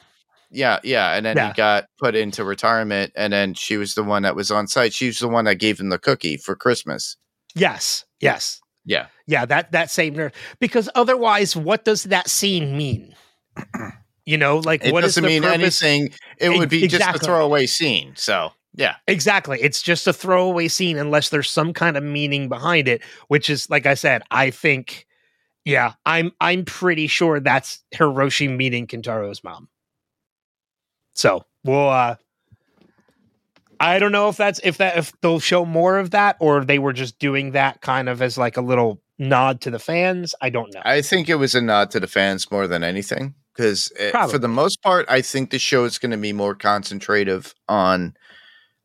yeah, 0.50 0.80
yeah, 0.82 1.14
and 1.14 1.24
then 1.26 1.36
Yeah. 1.36 1.48
he 1.48 1.52
got 1.54 1.86
put 1.98 2.14
into 2.14 2.44
retirement, 2.44 3.12
and 3.16 3.32
then 3.32 3.54
she 3.54 3.76
was 3.76 3.94
the 3.94 4.02
one 4.02 4.22
that 4.22 4.36
was 4.36 4.50
on 4.50 4.66
site. 4.66 4.92
She 4.92 5.06
was 5.06 5.18
the 5.18 5.28
one 5.28 5.44
that 5.46 5.56
gave 5.56 5.78
him 5.80 5.88
the 5.90 5.98
cookie 5.98 6.36
for 6.36 6.54
Christmas. 6.54 7.16
Yes. 7.54 8.04
Yes. 8.20 8.60
Yeah, 8.84 9.06
Yeah, 9.26 9.44
that 9.46 9.70
that 9.72 9.90
same 9.90 10.14
nurse. 10.14 10.32
Because 10.58 10.88
otherwise, 10.94 11.54
what 11.54 11.84
does 11.84 12.02
that 12.04 12.28
scene 12.28 12.76
mean? 12.76 13.14
You 14.24 14.38
know, 14.38 14.58
like 14.58 14.84
it 14.84 14.92
what 14.92 15.04
is 15.04 15.14
doesn't 15.14 15.22
the 15.24 15.28
mean 15.28 15.42
purpose? 15.42 15.82
anything. 15.82 16.12
It 16.38 16.50
Ex- 16.50 16.58
would 16.58 16.68
be 16.68 16.86
just 16.86 17.16
a 17.16 17.18
throwaway 17.18 17.66
scene. 17.66 18.12
So 18.16 18.52
yeah, 18.74 18.96
Exactly. 19.06 19.60
It's 19.60 19.82
just 19.82 20.06
a 20.06 20.12
throwaway 20.12 20.68
scene 20.68 20.96
unless 20.96 21.28
there's 21.28 21.50
some 21.50 21.72
kind 21.72 21.96
of 21.96 22.02
meaning 22.02 22.48
behind 22.48 22.88
it, 22.88 23.02
which 23.28 23.50
is 23.50 23.68
like 23.68 23.86
I 23.86 23.94
said, 23.94 24.22
I 24.30 24.50
think 24.50 25.06
yeah, 25.64 25.94
I'm 26.06 26.32
I'm 26.40 26.64
pretty 26.64 27.06
sure 27.06 27.40
that's 27.40 27.82
Hiroshi 27.94 28.54
meeting 28.54 28.86
Kentaro's 28.86 29.44
mom. 29.44 29.68
So, 31.14 31.44
we'll 31.64 31.88
uh 31.88 32.16
I 33.78 33.98
don't 33.98 34.12
know 34.12 34.28
if 34.28 34.36
that's 34.36 34.60
if 34.62 34.78
that 34.78 34.96
if 34.96 35.12
they'll 35.20 35.40
show 35.40 35.64
more 35.64 35.98
of 35.98 36.10
that 36.12 36.36
or 36.40 36.64
they 36.64 36.78
were 36.78 36.92
just 36.92 37.18
doing 37.18 37.52
that 37.52 37.80
kind 37.80 38.08
of 38.08 38.22
as 38.22 38.38
like 38.38 38.56
a 38.56 38.60
little 38.62 39.02
nod 39.18 39.60
to 39.62 39.70
the 39.70 39.78
fans. 39.80 40.34
I 40.40 40.50
don't 40.50 40.72
know. 40.72 40.80
I 40.84 41.02
think 41.02 41.28
it 41.28 41.34
was 41.34 41.54
a 41.54 41.60
nod 41.60 41.90
to 41.90 42.00
the 42.00 42.06
fans 42.06 42.50
more 42.50 42.66
than 42.68 42.84
anything 42.84 43.34
because 43.54 43.92
for 44.30 44.38
the 44.38 44.48
most 44.48 44.82
part, 44.82 45.06
I 45.08 45.20
think 45.22 45.50
the 45.50 45.58
show 45.58 45.84
is 45.84 45.98
going 45.98 46.12
to 46.12 46.16
be 46.16 46.32
more 46.32 46.54
concentrative 46.54 47.54
on 47.68 48.16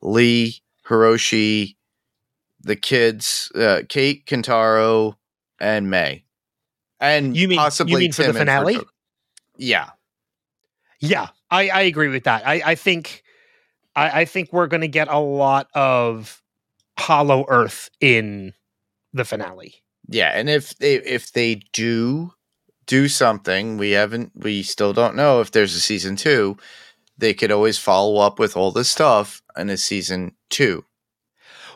Lee, 0.02 0.62
Hiroshi, 0.86 1.76
the 2.62 2.76
kids, 2.76 3.52
uh, 3.56 3.82
Cate, 3.88 4.26
Kentaro, 4.26 5.16
and 5.60 5.90
May, 5.90 6.24
and 7.00 7.36
You 7.36 7.48
mean- 7.48 7.56
you 7.58 7.62
possibly 7.62 8.00
mean 8.02 8.12
for 8.12 8.24
the 8.24 8.34
finale? 8.34 8.76
Furto- 8.76 8.86
Yeah, 9.58 9.90
Yeah, 11.00 11.28
I, 11.50 11.70
I 11.70 11.82
agree 11.84 12.10
with 12.10 12.26
that. 12.26 12.46
I, 12.46 12.62
I 12.66 12.76
think 12.76 13.24
I, 13.96 14.22
I 14.22 14.26
think 14.26 14.52
we're 14.54 14.68
going 14.68 14.82
to 14.82 14.88
get 14.88 15.08
a 15.08 15.18
lot 15.20 15.68
of 15.74 16.42
Hollow 17.00 17.46
Earth 17.48 17.90
in 18.02 18.54
the 19.14 19.24
finale. 19.26 19.76
yeah, 20.10 20.30
and 20.36 20.50
if 20.50 20.76
they 20.78 20.96
if 20.96 21.32
they 21.32 21.62
do 21.74 22.34
do 22.88 23.08
something. 23.08 23.78
We 23.78 23.92
haven't. 23.92 24.32
We 24.36 24.64
still 24.64 24.94
don't 24.94 25.16
know 25.16 25.42
if 25.42 25.52
there's 25.52 25.76
a 25.76 25.80
season 25.82 26.16
two. 26.16 26.58
They 27.18 27.34
could 27.34 27.52
always 27.52 27.78
follow 27.78 28.18
up 28.22 28.40
with 28.40 28.56
all 28.58 28.72
this 28.72 28.90
stuff 28.90 29.42
in 29.58 29.70
a 29.70 29.78
season 29.78 30.36
two. 30.50 30.84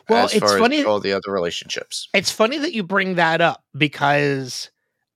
Well, 0.08 0.26
it's 0.32 0.52
funny. 0.52 0.84
all 0.84 1.00
the 1.00 1.12
other 1.12 1.30
relationships. 1.32 2.08
It's 2.12 2.30
funny 2.32 2.58
that 2.58 2.72
you 2.72 2.82
bring 2.82 3.14
that 3.14 3.40
up 3.40 3.62
because 3.76 4.70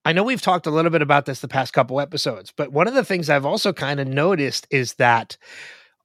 I 0.05 0.13
know 0.13 0.23
we've 0.23 0.41
talked 0.41 0.67
a 0.67 0.71
little 0.71 0.91
bit 0.93 1.03
about 1.03 1.27
this 1.27 1.41
the 1.41 1.49
past 1.49 1.73
couple 1.73 2.01
episodes, 2.01 2.53
but 2.57 2.71
one 2.73 2.87
of 2.87 2.95
the 2.95 3.05
things 3.05 3.29
I've 3.29 3.45
also 3.47 3.73
kind 3.73 3.99
of 3.99 4.07
noticed 4.07 4.67
is 4.71 4.95
that 4.95 5.37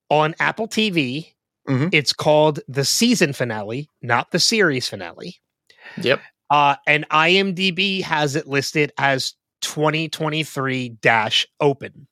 on 0.10 0.34
Apple 0.40 0.68
TV, 0.68 1.34
Mhm. 1.70 1.90
it's 1.94 2.12
called 2.12 2.60
the 2.68 2.84
season 2.84 3.34
finale, 3.34 3.88
not 4.02 4.32
the 4.32 4.40
series 4.40 4.90
finale. 4.90 5.36
Yep. 6.02 6.20
Uh, 6.50 6.76
and 6.88 7.08
IMDb 7.10 8.02
has 8.02 8.36
it 8.36 8.48
listed 8.48 8.92
as 8.98 9.36
2023 9.62 10.90
dash 11.02 11.48
open. 11.60 12.08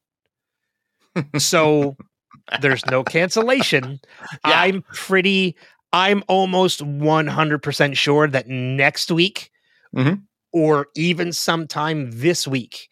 So 1.37 1.97
there's 2.61 2.85
no 2.85 3.03
cancellation. 3.03 3.99
Yeah. 4.45 4.61
I'm 4.61 4.83
pretty, 4.93 5.55
I'm 5.91 6.23
almost 6.27 6.79
100% 6.81 7.97
sure 7.97 8.27
that 8.27 8.47
next 8.47 9.11
week 9.11 9.51
Mhm. 9.95 10.21
or 10.53 10.87
even 10.95 11.33
sometime 11.33 12.11
this 12.11 12.47
week, 12.47 12.89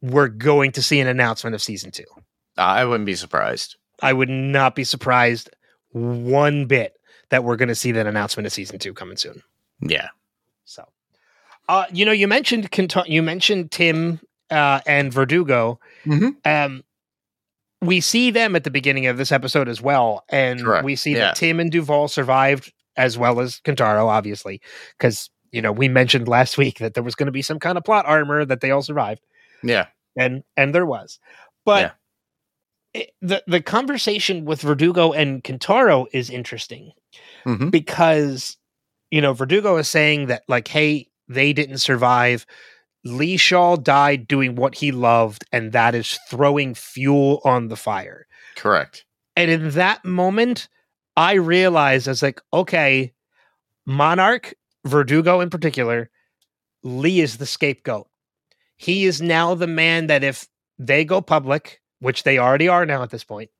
we're 0.00 0.28
going 0.28 0.72
to 0.72 0.82
see 0.82 0.98
an 0.98 1.06
announcement 1.06 1.54
of 1.54 1.62
season 1.62 1.90
two. 1.90 2.04
I 2.56 2.84
wouldn't 2.86 3.06
be 3.06 3.14
surprised. 3.14 3.76
I 4.02 4.12
would 4.12 4.30
not 4.30 4.74
be 4.74 4.82
surprised 4.84 5.50
one 5.90 6.64
bit 6.66 6.94
that 7.28 7.44
we're 7.44 7.56
going 7.56 7.68
to 7.68 7.74
see 7.74 7.92
that 7.92 8.06
announcement 8.06 8.46
of 8.46 8.52
season 8.52 8.78
two 8.78 8.94
coming 8.94 9.16
soon. 9.16 9.42
Yeah. 9.80 10.08
Uh, 11.68 11.84
you 11.92 12.04
know, 12.04 12.12
you 12.12 12.26
mentioned 12.28 12.68
you 13.06 13.22
mentioned 13.22 13.70
Tim 13.70 14.20
uh, 14.50 14.80
and 14.86 15.12
Verdugo. 15.12 15.78
Mhm. 16.04 16.34
Um, 16.46 16.84
we 17.80 18.00
see 18.00 18.30
them 18.30 18.54
at 18.54 18.64
the 18.64 18.70
beginning 18.70 19.06
of 19.06 19.16
this 19.16 19.32
episode 19.32 19.68
as 19.68 19.80
well, 19.80 20.24
and 20.28 20.60
Correct. 20.62 20.84
we 20.84 20.94
see 20.96 21.12
Yeah. 21.12 21.18
that 21.18 21.36
Tim 21.36 21.58
and 21.60 21.70
Duval 21.70 22.08
survived 22.08 22.72
as 22.96 23.16
well 23.18 23.40
as 23.40 23.60
Kentaro, 23.64 24.06
obviously, 24.06 24.60
because 24.98 25.30
you 25.50 25.60
know 25.62 25.72
we 25.72 25.88
mentioned 25.88 26.28
last 26.28 26.56
week 26.58 26.78
that 26.78 26.94
there 26.94 27.02
was 27.02 27.14
going 27.14 27.26
to 27.26 27.32
be 27.32 27.42
some 27.42 27.58
kind 27.58 27.76
of 27.78 27.84
plot 27.84 28.06
armor 28.06 28.44
that 28.44 28.60
they 28.60 28.70
all 28.70 28.82
survived, 28.82 29.20
Yeah. 29.62 29.86
and 30.16 30.42
and 30.56 30.74
there 30.74 30.86
was, 30.86 31.18
but. 31.64 31.84
it- 31.84 33.12
the 33.22 33.42
the 33.46 33.62
conversation 33.62 34.44
with 34.44 34.60
Verdugo 34.60 35.12
and 35.12 35.42
Kentaro 35.42 36.04
is 36.12 36.28
interesting 36.28 36.92
hmm 37.42 37.70
because 37.70 38.58
you 39.10 39.18
know 39.22 39.32
Verdugo 39.32 39.78
is 39.78 39.88
saying 39.88 40.26
that 40.26 40.42
like 40.46 40.68
hey 40.68 41.08
they 41.34 41.52
didn't 41.52 41.78
survive 41.78 42.46
Lee 43.04 43.36
Shaw 43.36 43.76
died 43.76 44.28
doing 44.28 44.54
what 44.54 44.76
he 44.76 44.92
loved 44.92 45.44
and 45.52 45.72
that 45.72 45.94
is 45.94 46.18
throwing 46.30 46.74
fuel 46.74 47.40
on 47.44 47.68
the 47.68 47.76
fire 47.76 48.26
Correct. 48.56 49.04
and 49.36 49.50
in 49.50 49.70
that 49.70 50.04
moment 50.04 50.68
I 51.16 51.34
realized 51.34 52.08
I 52.08 52.12
was 52.12 52.22
like 52.22 52.40
okay 52.52 53.12
Monarch 53.86 54.54
Verdugo 54.84 55.40
in 55.40 55.50
particular 55.50 56.10
Lee 56.82 57.20
is 57.20 57.38
the 57.38 57.46
scapegoat 57.46 58.08
he 58.76 59.04
is 59.04 59.22
now 59.22 59.54
the 59.54 59.66
man 59.66 60.08
that 60.08 60.24
if 60.24 60.48
they 60.78 61.04
go 61.04 61.20
public 61.20 61.80
which 62.00 62.24
they 62.24 62.38
already 62.38 62.68
are 62.68 62.84
now 62.84 63.02
at 63.02 63.10
this 63.10 63.24
point 63.24 63.50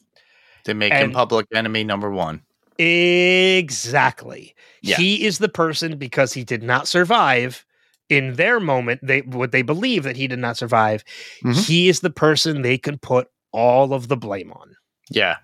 They 0.65 0.75
make 0.75 0.93
him 0.93 1.13
public 1.13 1.47
enemy 1.55 1.85
number 1.85 2.11
one. 2.11 2.43
Exactly. 2.83 4.55
Yeah. 4.83 4.97
He 4.97 5.25
is 5.25 5.39
the 5.39 5.49
person 5.49 5.97
because 5.97 6.33
he 6.33 6.45
did 6.45 6.63
not 6.63 6.89
survive 6.89 7.65
in 8.09 8.35
their 8.35 8.61
moment. 8.61 9.01
They 9.03 9.21
what 9.21 9.53
they 9.53 9.63
believe 9.63 10.03
that 10.05 10.17
he 10.17 10.27
did 10.27 10.39
not 10.39 10.57
survive. 10.57 11.05
Mhm. 11.45 11.67
He 11.67 11.89
is 11.89 12.01
the 12.01 12.11
person 12.11 12.63
they 12.63 12.79
can 12.79 12.99
put 12.99 13.29
all 13.53 13.95
of 13.95 14.09
the 14.09 14.17
blame 14.17 14.53
on. 14.53 14.77
Yeah. 15.11 15.37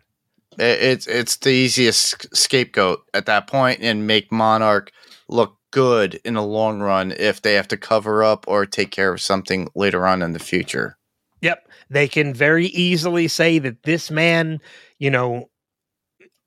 It's 0.59 1.07
it's 1.07 1.37
the 1.37 1.51
easiest 1.51 2.35
scapegoat 2.37 3.03
at 3.15 3.27
that 3.27 3.47
point 3.47 3.81
and 3.81 4.07
make 4.07 4.33
Monarch 4.33 4.91
look 5.29 5.57
good 5.71 6.19
in 6.25 6.35
the 6.35 6.43
long 6.43 6.81
run 6.81 7.13
if 7.17 7.43
they 7.43 7.55
have 7.55 7.69
to 7.69 7.77
cover 7.77 8.25
up 8.25 8.45
or 8.49 8.67
take 8.67 8.91
care 8.91 9.13
of 9.13 9.21
something 9.21 9.69
later 9.75 10.07
on 10.07 10.23
in 10.23 10.33
the 10.33 10.39
future. 10.39 10.97
Yep. 11.43 11.69
They 11.91 12.09
can 12.09 12.35
very 12.35 12.67
easily 12.67 13.29
say 13.29 13.59
that 13.61 13.85
this 13.85 14.11
man, 14.11 14.61
you 14.99 15.11
know, 15.11 15.49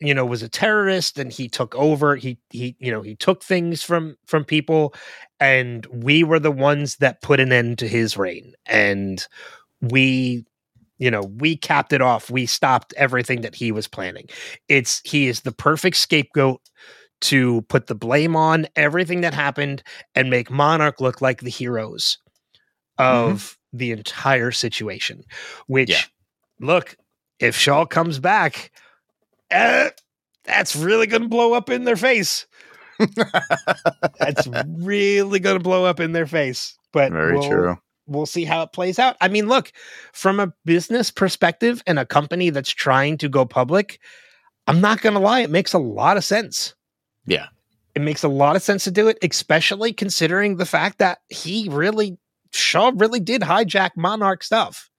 you 0.02 0.14
know, 0.14 0.26
was 0.26 0.42
a 0.42 0.50
terrorist 0.50 1.20
and 1.20 1.32
he 1.32 1.48
took 1.48 1.76
over. 1.76 2.16
He 2.16 2.38
he, 2.50 2.76
you 2.80 2.92
know, 2.92 3.02
he 3.02 3.16
took 3.16 3.44
things 3.44 3.84
from 3.84 4.18
from 4.26 4.44
people 4.44 4.94
and 5.40 5.86
we 5.86 6.24
were 6.24 6.40
the 6.40 6.52
ones 6.52 6.98
that 6.98 7.22
put 7.22 7.40
an 7.40 7.54
end 7.54 7.78
to 7.80 7.88
his 7.88 8.18
reign. 8.18 8.54
And 8.66 9.26
we 9.82 10.46
you 10.98 11.10
know, 11.10 11.22
we 11.22 11.58
capped 11.58 11.94
it 11.94 12.02
off. 12.02 12.30
We 12.30 12.46
stopped 12.46 12.94
everything 12.96 13.42
that 13.42 13.56
he 13.56 13.72
was 13.72 13.88
planning. 13.88 14.28
It's 14.68 15.02
he 15.04 15.28
is 15.28 15.42
the 15.42 15.52
perfect 15.52 15.98
scapegoat 15.98 16.62
to 17.22 17.62
put 17.64 17.88
the 17.88 17.96
blame 17.96 18.36
on 18.36 18.68
everything 18.76 19.22
that 19.22 19.34
happened 19.34 19.84
and 20.16 20.30
make 20.30 20.52
Monarch 20.52 21.00
look 21.00 21.22
like 21.22 21.42
the 21.42 21.50
heroes 21.50 22.18
mm-hmm. 23.00 23.32
of 23.32 23.58
the 23.74 23.92
entire 23.92 24.52
situation. 24.52 25.24
Which, 25.68 25.90
Yeah. 25.90 26.02
look, 26.60 26.96
if 27.40 27.56
Shaw 27.56 27.86
comes 27.86 28.20
back, 28.20 28.72
uh, 29.52 29.90
that's 30.46 30.76
really 30.76 31.08
going 31.08 31.24
to 31.24 31.30
blow 31.30 31.54
up 31.54 31.70
in 31.70 31.84
their 31.86 31.96
face. 31.98 32.46
That's 34.20 34.48
really 34.78 35.40
going 35.40 35.58
to 35.58 35.64
blow 35.64 35.86
up 35.86 36.00
in 36.00 36.12
their 36.12 36.28
face. 36.28 36.78
But 36.94 37.12
Very 37.12 37.38
we'll- 37.38 37.50
true. 37.50 37.78
we'll 38.08 38.26
see 38.26 38.44
how 38.46 38.62
it 38.64 38.74
plays 38.74 39.00
out. 39.00 39.16
I 39.22 39.28
mean, 39.28 39.48
look, 39.48 39.72
from 40.14 40.40
a 40.40 40.54
business 40.66 41.10
perspective 41.12 41.82
and 41.88 41.98
a 42.00 42.06
company 42.06 42.50
that's 42.50 42.70
trying 42.70 43.18
to 43.20 43.30
go 43.30 43.46
public, 43.46 44.00
I'm 44.68 44.82
not 44.82 45.02
going 45.02 45.14
to 45.14 45.20
lie, 45.20 45.40
it 45.42 45.50
makes 45.50 45.74
a 45.74 45.80
lot 45.80 46.18
of 46.18 46.24
sense. 46.24 46.76
Yeah. 47.26 47.48
It 47.96 48.02
makes 48.02 48.24
a 48.24 48.28
lot 48.30 48.56
of 48.56 48.62
sense 48.62 48.84
to 48.86 48.92
do 48.92 49.08
it, 49.08 49.18
especially 49.24 49.94
considering 49.94 50.58
the 50.58 50.66
fact 50.66 51.00
that 51.00 51.20
he 51.30 51.68
really, 51.70 52.18
Shaw 52.54 52.92
really 52.96 53.20
did 53.20 53.42
hijack 53.42 53.92
Monarch 53.98 54.44
stuff 54.44 54.90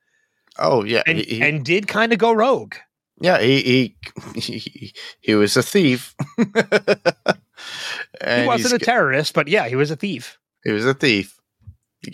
Oh 0.58 0.84
yeah, 0.84 1.02
and, 1.06 1.18
he, 1.18 1.24
he- 1.24 1.42
and 1.42 1.64
did 1.64 1.88
kind 1.88 2.12
of 2.12 2.18
go 2.18 2.32
rogue. 2.32 2.74
Yeah. 3.22 3.40
He, 3.40 3.62
he 4.34 4.40
he 4.40 4.94
he 5.20 5.34
was 5.34 5.56
a 5.56 5.62
thief. 5.62 6.14
He 8.24 8.46
wasn't 8.46 8.80
a 8.80 8.84
terrorist, 8.84 9.34
but 9.34 9.48
yeah, 9.48 9.68
he 9.68 9.76
was 9.76 9.90
a 9.90 9.96
thief. 9.96 10.38
he 10.64 10.72
was 10.72 10.84
a 10.86 10.94
thief. 10.94 11.38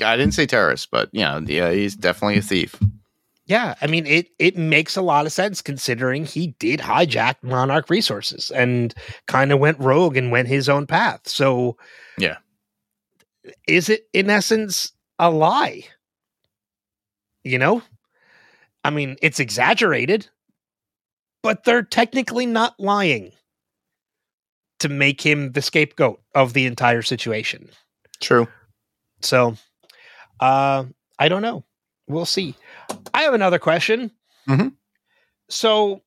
I 0.05 0.17
didn't 0.17 0.35
say 0.35 0.47
terrorist, 0.47 0.91
but 0.91 1.09
you 1.13 1.21
know, 1.23 1.41
yeah, 1.45 1.71
he's 1.71 1.97
definitely 1.97 2.39
a 2.39 2.43
thief. 2.43 2.77
Yeah, 3.47 3.75
I 3.81 3.87
mean 3.87 4.07
it 4.07 4.29
it 4.39 4.57
makes 4.59 4.97
a 4.97 5.03
lot 5.03 5.25
of 5.27 5.33
sense 5.33 5.63
considering 5.63 6.27
he 6.27 6.49
did 6.59 6.81
hijack 6.81 7.37
Monarch 7.43 7.89
resources 7.89 8.51
and 8.51 8.95
kind 9.27 9.53
of 9.53 9.59
went 9.59 9.79
rogue 9.81 10.17
and 10.19 10.31
went 10.31 10.49
his 10.49 10.69
own 10.69 10.87
path. 10.87 11.27
So 11.27 11.77
Yeah. 12.19 12.37
Is 13.67 13.89
it 13.89 14.07
in 14.13 14.29
essence 14.29 14.93
a 15.19 15.31
lie? 15.31 15.85
You 17.43 17.59
know? 17.59 17.83
I 18.85 18.91
mean, 18.91 19.17
it's 19.23 19.41
exaggerated, 19.41 20.29
but 21.49 21.65
they're 21.65 21.83
technically 21.83 22.45
not 22.45 22.79
lying 22.79 23.33
to 24.81 24.89
make 24.91 25.21
him 25.25 25.53
the 25.53 25.63
scapegoat 25.63 26.21
of 26.35 26.53
the 26.53 26.67
entire 26.67 27.01
situation. 27.03 27.69
True. 28.21 28.47
So, 29.23 29.57
uh, 30.41 30.85
I 31.19 31.29
don't 31.29 31.41
know. 31.43 31.65
We'll 32.07 32.27
see. 32.27 32.55
I 33.15 33.23
have 33.23 33.33
another 33.35 33.59
question. 33.59 34.11
Mhm. 34.49 34.75
So, 35.49 36.03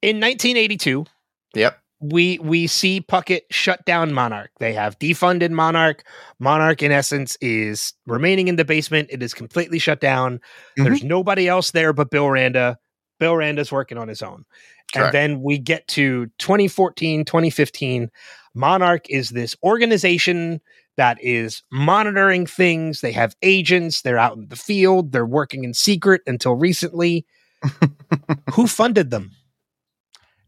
in 0.00 0.20
1982, 0.20 1.06
Yep. 1.54 1.78
we 2.00 2.38
we 2.38 2.66
see 2.66 3.00
Puckett 3.00 3.42
shut 3.50 3.84
down 3.84 4.12
Monarch. 4.12 4.50
They 4.58 4.72
have 4.74 4.98
defunded 4.98 5.50
Monarch. 5.50 6.02
Monarch, 6.38 6.82
in 6.82 6.92
essence, 6.92 7.36
is 7.40 7.92
remaining 8.06 8.46
in 8.48 8.56
the 8.56 8.64
basement. 8.64 9.08
It 9.10 9.22
is 9.22 9.34
completely 9.34 9.78
shut 9.78 10.00
down. 10.00 10.40
Mhm. 10.78 10.84
There's 10.84 11.02
nobody 11.04 11.48
else 11.48 11.72
there 11.72 11.92
but 11.92 12.10
Bill 12.10 12.30
Randa. 12.30 12.78
Bill 13.22 13.36
Randa's 13.36 13.70
working 13.70 13.98
on 13.98 14.08
his 14.08 14.20
own. 14.20 14.44
Correct. 14.92 15.14
And 15.14 15.14
then 15.14 15.42
we 15.42 15.56
get 15.56 15.86
to 15.88 16.26
2014, 16.40 17.24
2015. 17.24 18.10
Monarch 18.52 19.08
is 19.08 19.30
this 19.30 19.54
organization 19.62 20.60
that 20.96 21.18
is 21.22 21.62
monitoring 21.70 22.46
things. 22.46 23.00
They 23.00 23.12
have 23.12 23.36
agents, 23.40 24.02
they're 24.02 24.18
out 24.18 24.36
in 24.36 24.48
the 24.48 24.56
field, 24.56 25.12
they're 25.12 25.24
working 25.24 25.62
in 25.62 25.72
secret 25.72 26.22
until 26.26 26.56
recently. 26.56 27.24
Who 28.54 28.66
funded 28.66 29.12
them? 29.12 29.30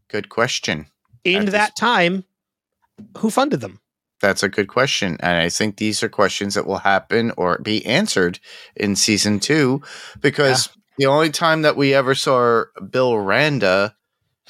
Good 0.09 0.27
question. 0.27 0.87
In 1.23 1.45
that 1.45 1.77
time, 1.77 2.25
who 3.19 3.29
funded 3.29 3.61
them? 3.61 3.79
That's 4.19 4.43
a 4.43 4.49
good 4.49 4.67
question. 4.67 5.15
And 5.21 5.39
I 5.39 5.47
think 5.47 5.77
these 5.77 6.03
are 6.03 6.09
questions 6.09 6.55
that 6.55 6.67
will 6.67 6.79
happen 6.79 7.31
or 7.37 7.57
be 7.57 7.85
answered 7.85 8.41
in 8.75 8.97
season 8.97 9.39
two 9.39 9.81
because 10.19 10.69
the 10.97 11.05
only 11.05 11.29
time 11.29 11.63
that 11.63 11.77
we 11.77 11.93
ever 11.93 12.15
saw 12.15 12.63
Bill 12.89 13.17
Randa 13.17 13.95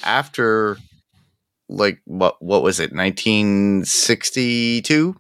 after 0.04 0.78
like 1.68 2.02
what 2.06 2.42
what 2.42 2.64
was 2.64 2.80
it, 2.80 2.94
nineteen 2.94 3.86
sixty 3.86 4.82
two? 4.82 5.16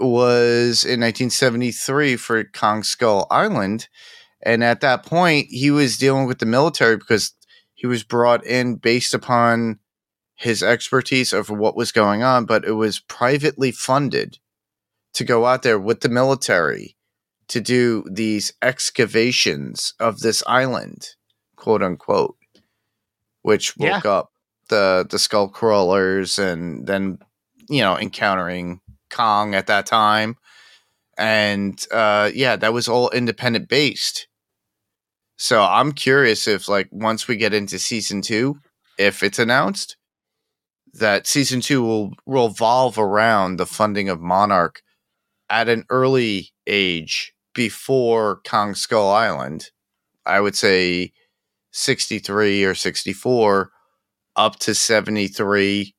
was 0.00 0.84
in 0.84 1.00
1973 1.00 2.16
for 2.16 2.44
Kong 2.44 2.82
Skull 2.82 3.26
Island. 3.30 3.88
And 4.42 4.62
at 4.62 4.80
that 4.80 5.04
point, 5.04 5.48
he 5.50 5.70
was 5.70 5.98
dealing 5.98 6.26
with 6.26 6.38
the 6.38 6.46
military 6.46 6.96
because 6.96 7.32
he 7.74 7.86
was 7.86 8.04
brought 8.04 8.44
in 8.44 8.76
based 8.76 9.14
upon 9.14 9.80
his 10.36 10.62
expertise 10.62 11.32
of 11.32 11.50
what 11.50 11.76
was 11.76 11.90
going 11.90 12.22
on, 12.22 12.44
but 12.44 12.64
it 12.64 12.72
was 12.72 13.00
privately 13.00 13.72
funded 13.72 14.38
to 15.14 15.24
go 15.24 15.46
out 15.46 15.62
there 15.62 15.78
with 15.78 16.00
the 16.00 16.08
military 16.08 16.96
to 17.48 17.60
do 17.60 18.04
these 18.10 18.52
excavations 18.62 19.94
of 19.98 20.20
this 20.20 20.42
island, 20.46 21.14
quote 21.56 21.82
unquote, 21.82 22.36
which 23.42 23.76
woke 23.76 24.04
yeah. 24.04 24.10
up 24.10 24.30
the 24.68 25.06
the 25.08 25.18
skull 25.18 25.48
crawlers 25.48 26.38
and 26.38 26.86
then 26.86 27.18
you 27.68 27.80
know 27.80 27.98
encountering 27.98 28.80
Kong 29.10 29.54
at 29.54 29.66
that 29.66 29.86
time. 29.86 30.36
And 31.16 31.84
uh, 31.90 32.30
yeah, 32.32 32.56
that 32.56 32.72
was 32.72 32.88
all 32.88 33.10
independent 33.10 33.68
based. 33.68 34.28
So 35.36 35.62
I'm 35.62 35.92
curious 35.92 36.48
if, 36.48 36.68
like, 36.68 36.88
once 36.90 37.28
we 37.28 37.36
get 37.36 37.54
into 37.54 37.78
season 37.78 38.22
two, 38.22 38.58
if 38.98 39.22
it's 39.22 39.38
announced 39.38 39.96
that 40.94 41.26
season 41.26 41.60
two 41.60 41.82
will 41.82 42.12
revolve 42.26 42.98
around 42.98 43.56
the 43.56 43.66
funding 43.66 44.08
of 44.08 44.20
Monarch 44.20 44.82
at 45.48 45.68
an 45.68 45.84
early 45.90 46.50
age 46.66 47.34
before 47.58 48.40
Kong 48.46 48.72
Skull 48.76 49.10
Island, 49.10 49.70
I 50.24 50.38
would 50.38 50.54
say 50.54 51.12
63 51.72 52.62
or 52.62 52.76
64 52.76 53.72
up 54.36 54.60
to 54.60 54.76
73 54.76 55.92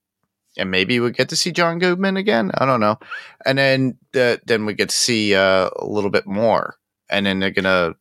and 0.55 0.71
maybe 0.71 1.01
we 1.01 1.11
get 1.11 1.27
to 1.27 1.35
see 1.35 1.51
John 1.51 1.77
Goodman 1.77 2.15
again. 2.15 2.51
I 2.57 2.65
don't 2.65 2.79
know. 2.79 2.97
And 3.45 3.57
then 3.57 3.97
the, 4.13 4.39
then 4.45 4.65
we 4.65 4.73
get 4.73 4.87
to 4.87 4.95
see 4.95 5.35
uh, 5.35 5.69
a 5.75 5.85
little 5.85 6.09
bit 6.09 6.25
more, 6.25 6.75
and 7.09 7.25
then 7.25 7.39
they're 7.39 7.51
gonna 7.51 7.95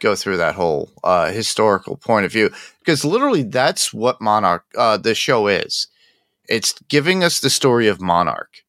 go 0.00 0.14
through 0.14 0.38
that 0.38 0.54
whole 0.54 0.90
uh, 1.04 1.30
historical 1.30 1.98
point 1.98 2.24
of 2.24 2.32
view 2.32 2.50
because 2.78 3.04
literally 3.04 3.42
that's 3.42 3.92
what 3.92 4.22
Monarch 4.22 4.64
uh, 4.78 4.96
the 4.96 5.14
show 5.14 5.46
is. 5.46 5.88
It's 6.48 6.72
giving 6.88 7.22
us 7.22 7.40
the 7.40 7.50
story 7.50 7.86
of 7.86 8.00
Monarch 8.00 8.64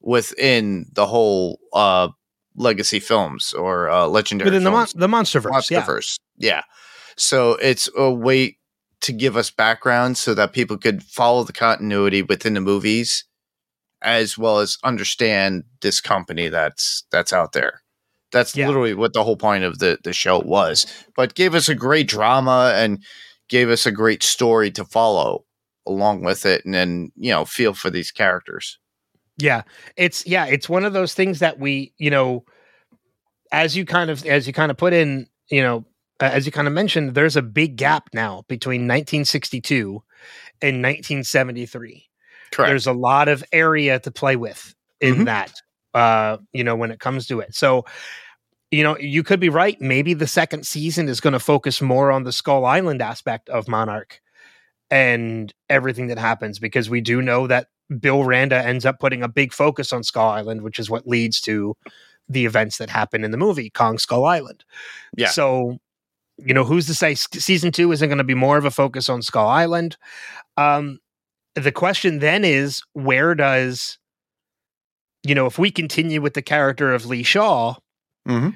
within 0.00 0.86
the 0.92 1.06
whole 1.06 1.58
uh, 1.72 2.08
legacy 2.56 3.00
films 3.00 3.52
or 3.52 3.88
uh, 3.88 4.06
legendary 4.06 4.50
within 4.50 4.62
films. 4.62 4.92
the 4.92 4.98
mon- 4.98 5.10
the 5.10 5.16
MonsterVerse. 5.16 5.50
MonsterVerse, 5.50 6.18
yeah. 6.36 6.56
yeah. 6.56 6.62
So 7.16 7.52
it's 7.54 7.88
a 7.96 8.10
way 8.12 8.58
to 9.02 9.12
give 9.12 9.36
us 9.36 9.50
background 9.50 10.16
so 10.16 10.34
that 10.34 10.52
people 10.52 10.76
could 10.76 11.02
follow 11.02 11.44
the 11.44 11.52
continuity 11.52 12.22
within 12.22 12.54
the 12.54 12.60
movies 12.60 13.24
as 14.02 14.36
well 14.36 14.58
as 14.58 14.78
understand 14.84 15.64
this 15.80 16.00
company 16.00 16.48
that's 16.48 17.04
that's 17.10 17.32
out 17.32 17.52
there. 17.52 17.82
That's 18.32 18.56
yeah. 18.56 18.66
literally 18.66 18.94
what 18.94 19.12
the 19.12 19.24
whole 19.24 19.36
point 19.36 19.64
of 19.64 19.78
the 19.78 19.98
the 20.02 20.12
show 20.12 20.40
was. 20.40 20.86
But 21.14 21.34
gave 21.34 21.54
us 21.54 21.68
a 21.68 21.74
great 21.74 22.08
drama 22.08 22.72
and 22.74 23.02
gave 23.48 23.70
us 23.70 23.86
a 23.86 23.92
great 23.92 24.22
story 24.22 24.70
to 24.72 24.84
follow 24.84 25.44
along 25.86 26.22
with 26.22 26.44
it 26.44 26.64
and 26.64 26.74
then, 26.74 27.12
you 27.16 27.30
know, 27.30 27.44
feel 27.44 27.72
for 27.72 27.90
these 27.90 28.10
characters. 28.10 28.78
Yeah. 29.38 29.62
It's 29.96 30.26
yeah, 30.26 30.46
it's 30.46 30.68
one 30.68 30.84
of 30.84 30.92
those 30.92 31.14
things 31.14 31.40
that 31.40 31.58
we, 31.58 31.92
you 31.98 32.10
know, 32.10 32.44
as 33.52 33.76
you 33.76 33.84
kind 33.84 34.10
of 34.10 34.24
as 34.26 34.46
you 34.46 34.52
kind 34.52 34.70
of 34.70 34.76
put 34.76 34.92
in, 34.92 35.26
you 35.50 35.62
know, 35.62 35.84
uh, 36.20 36.30
as 36.32 36.46
you 36.46 36.52
kind 36.52 36.66
of 36.66 36.74
mentioned, 36.74 37.14
there's 37.14 37.36
a 37.36 37.42
big 37.42 37.76
gap 37.76 38.08
now 38.14 38.44
between 38.48 38.82
1962 38.82 40.02
and 40.62 40.82
1973. 40.82 42.08
Correct. 42.52 42.70
There's 42.70 42.86
a 42.86 42.92
lot 42.92 43.28
of 43.28 43.44
area 43.52 43.98
to 44.00 44.10
play 44.10 44.36
with 44.36 44.74
in 45.00 45.14
mm-hmm. 45.14 45.24
that, 45.24 45.52
uh, 45.92 46.38
you 46.52 46.64
know, 46.64 46.76
when 46.76 46.90
it 46.90 47.00
comes 47.00 47.26
to 47.26 47.40
it. 47.40 47.54
So, 47.54 47.84
you 48.70 48.82
know, 48.82 48.96
you 48.98 49.22
could 49.22 49.40
be 49.40 49.48
right. 49.50 49.80
Maybe 49.80 50.14
the 50.14 50.26
second 50.26 50.66
season 50.66 51.08
is 51.08 51.20
going 51.20 51.34
to 51.34 51.38
focus 51.38 51.82
more 51.82 52.10
on 52.10 52.24
the 52.24 52.32
Skull 52.32 52.64
Island 52.64 53.02
aspect 53.02 53.48
of 53.50 53.68
Monarch 53.68 54.20
and 54.90 55.52
everything 55.68 56.06
that 56.06 56.18
happens 56.18 56.58
because 56.58 56.88
we 56.88 57.00
do 57.00 57.20
know 57.20 57.46
that 57.46 57.68
Bill 58.00 58.24
Randa 58.24 58.64
ends 58.64 58.84
up 58.84 58.98
putting 58.98 59.22
a 59.22 59.28
big 59.28 59.52
focus 59.52 59.92
on 59.92 60.02
Skull 60.02 60.28
Island, 60.28 60.62
which 60.62 60.78
is 60.78 60.90
what 60.90 61.06
leads 61.06 61.40
to 61.42 61.76
the 62.28 62.44
events 62.44 62.78
that 62.78 62.90
happen 62.90 63.24
in 63.24 63.30
the 63.30 63.36
movie 63.36 63.70
Kong 63.70 63.98
Skull 63.98 64.24
Island. 64.24 64.64
Yeah. 65.16 65.28
So 65.28 65.78
you 66.38 66.52
know, 66.52 66.64
who's 66.64 66.86
to 66.86 66.94
say 66.94 67.14
season 67.14 67.72
two 67.72 67.92
isn't 67.92 68.08
going 68.08 68.18
to 68.18 68.24
be 68.24 68.34
more 68.34 68.58
of 68.58 68.64
a 68.64 68.70
focus 68.70 69.08
on 69.08 69.22
Skull 69.22 69.48
Island? 69.48 69.96
Um, 70.56 70.98
the 71.54 71.72
question 71.72 72.18
then 72.18 72.44
is, 72.44 72.82
where 72.92 73.34
does, 73.34 73.98
you 75.22 75.34
know, 75.34 75.46
if 75.46 75.58
we 75.58 75.70
continue 75.70 76.20
with 76.20 76.34
the 76.34 76.42
character 76.42 76.92
of 76.92 77.06
Lee 77.06 77.22
Shaw, 77.22 77.76
mm-hmm. 78.28 78.50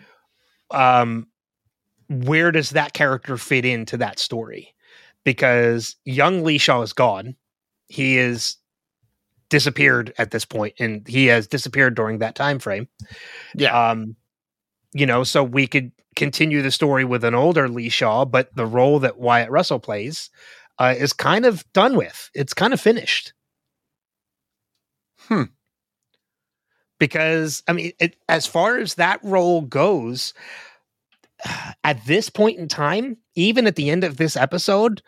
um, 0.77 1.27
where 2.09 2.53
does 2.53 2.71
that 2.71 2.93
character 2.93 3.37
fit 3.39 3.65
into 3.65 3.97
that 3.97 4.19
story? 4.19 4.75
Because 5.25 5.97
young 6.05 6.45
Lee 6.45 6.59
Shaw 6.59 6.83
is 6.83 6.93
gone. 6.93 7.37
He 7.89 8.19
is 8.19 8.57
disappeared 9.51 10.15
at 10.17 10.31
this 10.31 10.47
point, 10.47 10.75
and 10.79 11.07
he 11.07 11.27
has 11.27 11.47
disappeared 11.47 11.95
during 11.95 12.19
that 12.21 12.35
time 12.35 12.59
frame. 12.59 12.89
Yeah. 13.55 13.91
Um, 13.91 14.17
you 14.93 15.07
know, 15.07 15.23
so 15.23 15.45
we 15.45 15.67
could 15.67 15.93
continue 16.17 16.63
the 16.63 16.71
story 16.71 17.05
with 17.05 17.25
an 17.25 17.35
older 17.35 17.69
Lee 17.69 17.89
Shaw, 17.89 18.25
but 18.25 18.55
the 18.57 18.67
role 18.67 18.99
that 19.01 19.19
Wyatt 19.19 19.51
Russell 19.51 19.79
plays 19.79 20.31
uh, 20.79 20.95
is 20.97 21.13
kind 21.13 21.45
of 21.45 21.71
done 21.73 21.97
with. 21.97 22.31
It's 22.35 22.55
kind 22.55 22.73
of 22.73 22.81
finished. 22.81 23.33
Hmm. 25.19 25.45
Because 26.99 27.63
I 27.69 27.73
mean, 27.73 27.93
it, 28.01 28.17
as 28.29 28.47
far 28.47 28.79
as 28.79 28.95
that 28.95 29.21
role 29.23 29.63
goes, 29.63 30.35
at 31.85 32.05
this 32.07 32.29
point 32.29 32.59
in 32.59 32.69
time, 32.69 33.17
even 33.35 33.67
at 33.67 33.77
the 33.77 33.91
end 33.91 34.05
of 34.05 34.17
this 34.17 34.37
episode, 34.37 35.03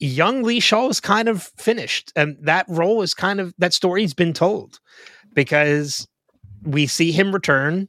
young 0.00 0.42
Lee 0.42 0.60
Shaw 0.60 0.88
is 0.88 1.00
kind 1.00 1.28
of 1.28 1.44
finished, 1.56 2.12
and 2.16 2.36
that 2.42 2.66
role 2.68 3.02
is 3.02 3.14
kind 3.14 3.40
of 3.40 3.54
that 3.58 3.72
story's 3.74 4.14
been 4.14 4.32
told 4.32 4.80
because 5.34 6.06
we 6.64 6.86
see 6.86 7.12
him 7.12 7.32
return 7.32 7.88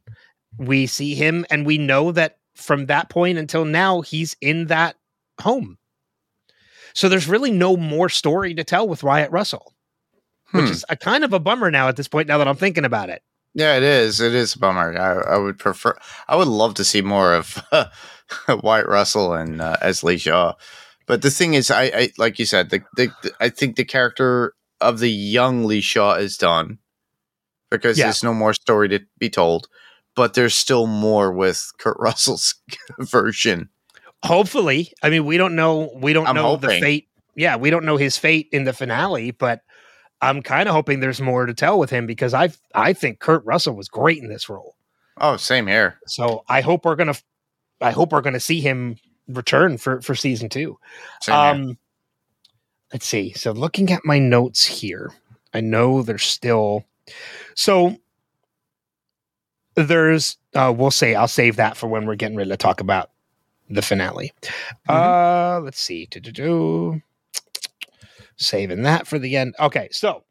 we 0.58 0.88
see 0.88 1.16
him 1.16 1.46
and 1.50 1.66
we 1.66 1.78
know 1.78 2.12
that 2.12 2.38
from 2.56 2.88
that 2.88 3.10
point 3.10 3.38
until 3.38 3.66
now 3.66 4.02
he's 4.02 4.36
in 4.42 4.68
that 4.68 4.96
home. 5.42 5.78
So 6.94 7.08
there's 7.08 7.28
really 7.28 7.52
no 7.52 7.78
more 7.78 8.10
story 8.10 8.54
to 8.56 8.64
tell 8.64 8.88
with 8.88 9.04
wyatt 9.04 9.32
russell 9.32 9.74
hmm. 10.48 10.60
which 10.60 10.70
is 10.70 10.86
a 10.90 10.98
kind 10.98 11.24
of 11.24 11.34
a 11.34 11.40
bummer 11.40 11.72
now 11.72 11.88
at 11.88 11.96
this 11.96 12.08
point 12.08 12.28
now 12.28 12.38
that 12.38 12.48
i'm 12.48 12.56
thinking 12.56 12.86
about 12.86 13.10
it. 13.10 13.22
Yeah 13.54 13.78
it 13.78 13.84
is. 13.84 14.20
It 14.20 14.36
is 14.36 14.56
a 14.56 14.60
bummer. 14.60 14.98
I, 14.98 15.36
I 15.36 15.38
would 15.38 15.60
prefer 15.60 15.96
i 16.28 16.36
would 16.36 16.48
love 16.48 16.74
to 16.76 16.84
see 16.84 17.02
more 17.02 17.34
of 17.34 17.64
wyatt 18.64 18.88
russell 18.88 19.34
and 19.34 19.62
uh, 19.62 19.78
as 19.82 20.04
lee 20.04 20.18
shaw 20.18 20.56
but 21.10 21.22
the 21.22 21.30
thing 21.30 21.56
is 21.56 21.70
I, 21.70 21.84
I 21.84 22.10
like 22.18 22.40
you 22.40 22.46
said 22.46 22.70
the, 22.70 22.82
the, 22.96 23.12
the, 23.24 23.34
i 23.42 23.50
think 23.50 23.76
the 23.76 23.84
character 23.84 24.54
of 24.80 25.00
the 25.00 25.10
young 25.10 25.66
lee 25.66 25.82
shaw 25.82 26.14
is 26.14 26.38
done 26.38 26.80
because 27.70 27.98
yeah. 27.98 28.06
there's 28.06 28.24
no 28.24 28.34
more 28.34 28.54
story 28.54 28.88
to 28.90 29.02
be 29.18 29.30
told 29.30 29.68
but 30.20 30.34
there's 30.34 30.54
still 30.54 30.86
more 30.86 31.32
with 31.32 31.72
Kurt 31.78 31.96
Russell's 32.00 32.56
version. 33.00 33.70
Hopefully, 34.24 34.92
I 35.02 35.10
mean, 35.10 35.24
we 35.24 35.38
don't 35.38 35.56
know. 35.56 35.92
We 35.96 36.12
don't 36.12 36.28
I'm 36.28 36.36
know 36.36 36.44
hoping. 36.44 36.72
the 36.72 36.80
fate. 36.82 37.08
Yeah, 37.36 37.56
we 37.56 37.70
don't 37.70 37.86
know 37.86 37.96
his 37.96 38.18
fate 38.18 38.50
in 38.52 38.66
the 38.66 38.74
finale, 38.74 39.32
but 39.32 39.62
I'm 40.22 40.42
kind 40.42 40.68
of 40.68 40.76
hoping 40.76 41.00
there's 41.00 41.22
more 41.22 41.46
to 41.46 41.54
tell 41.54 41.80
with 41.80 41.90
him 41.90 42.06
because 42.06 42.34
I 42.34 42.50
I 42.76 42.92
think 42.92 43.20
Kurt 43.20 43.46
Russell 43.46 43.78
was 43.78 43.88
great 43.88 44.22
in 44.22 44.28
this 44.28 44.50
role. 44.50 44.76
Oh, 45.22 45.38
same 45.38 45.68
here. 45.68 46.00
So 46.06 46.44
I 46.50 46.60
hope 46.60 46.84
we're 46.84 46.98
gonna, 46.98 47.16
I 47.80 47.92
hope 47.92 48.12
we're 48.12 48.20
gonna 48.20 48.42
see 48.42 48.60
him 48.60 48.98
return 49.30 49.78
for 49.78 50.02
for 50.02 50.16
season 50.16 50.50
two. 50.50 50.78
Um, 51.30 51.78
let's 52.92 53.06
see. 53.06 53.34
So 53.34 53.52
looking 53.52 53.92
at 53.92 54.04
my 54.04 54.20
notes 54.20 54.66
here, 54.66 55.12
I 55.54 55.62
know 55.62 56.02
there's 56.02 56.24
still. 56.24 56.86
So 57.56 57.98
there's 59.76 60.38
uh, 60.56 60.74
we'll 60.76 60.92
say 60.92 61.16
I'll 61.16 61.28
save 61.28 61.56
that 61.58 61.78
for 61.78 61.88
when 61.88 62.06
we're 62.06 62.16
getting 62.16 62.38
ready 62.38 62.50
to 62.50 62.58
talk 62.58 62.82
about 62.82 63.12
the 63.70 63.82
finale. 63.82 64.34
Mm-hmm. 64.44 64.92
Uh, 64.92 65.60
let's 65.62 65.80
see. 65.80 66.08
Do-do-do. 66.08 67.02
Saving 68.38 68.84
that 68.84 69.06
for 69.06 69.20
the 69.20 69.36
end. 69.36 69.56
Okay, 69.60 69.90
so 69.92 70.24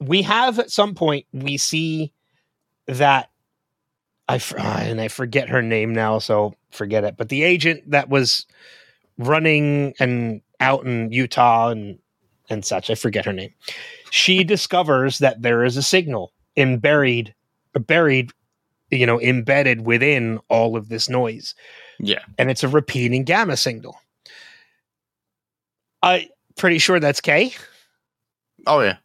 we 0.00 0.22
have 0.22 0.58
at 0.58 0.70
some 0.70 0.94
point 0.94 1.26
we 1.32 1.56
see 1.56 2.12
that 2.86 3.30
I 4.28 4.36
uh, 4.36 4.78
and 4.80 5.00
I 5.00 5.08
forget 5.08 5.48
her 5.48 5.62
name 5.62 5.94
now, 5.94 6.18
so 6.18 6.54
forget 6.70 7.04
it. 7.04 7.16
But 7.16 7.28
the 7.28 7.42
agent 7.42 7.90
that 7.90 8.08
was 8.08 8.46
running 9.18 9.94
and 9.98 10.40
out 10.60 10.84
in 10.84 11.12
Utah 11.12 11.70
and 11.70 11.98
and 12.50 12.64
such, 12.64 12.88
I 12.88 12.94
forget 12.94 13.26
her 13.26 13.32
name. 13.32 13.52
She 14.10 14.42
discovers 14.42 15.18
that 15.18 15.42
there 15.42 15.64
is 15.64 15.76
a 15.76 15.82
signal 15.82 16.32
in 16.56 16.78
buried 16.78 17.34
buried 17.86 18.32
you 18.90 19.06
know, 19.06 19.20
embedded 19.20 19.84
within 19.84 20.38
all 20.48 20.76
of 20.76 20.88
this 20.88 21.08
noise. 21.08 21.54
Yeah. 21.98 22.22
And 22.38 22.50
it's 22.50 22.64
a 22.64 22.68
repeating 22.68 23.24
gamma 23.24 23.56
signal. 23.56 23.98
I 26.02 26.28
pretty 26.56 26.78
sure 26.78 27.00
that's 27.00 27.20
K. 27.20 27.54
Oh 28.66 28.80
yeah. 28.80 28.96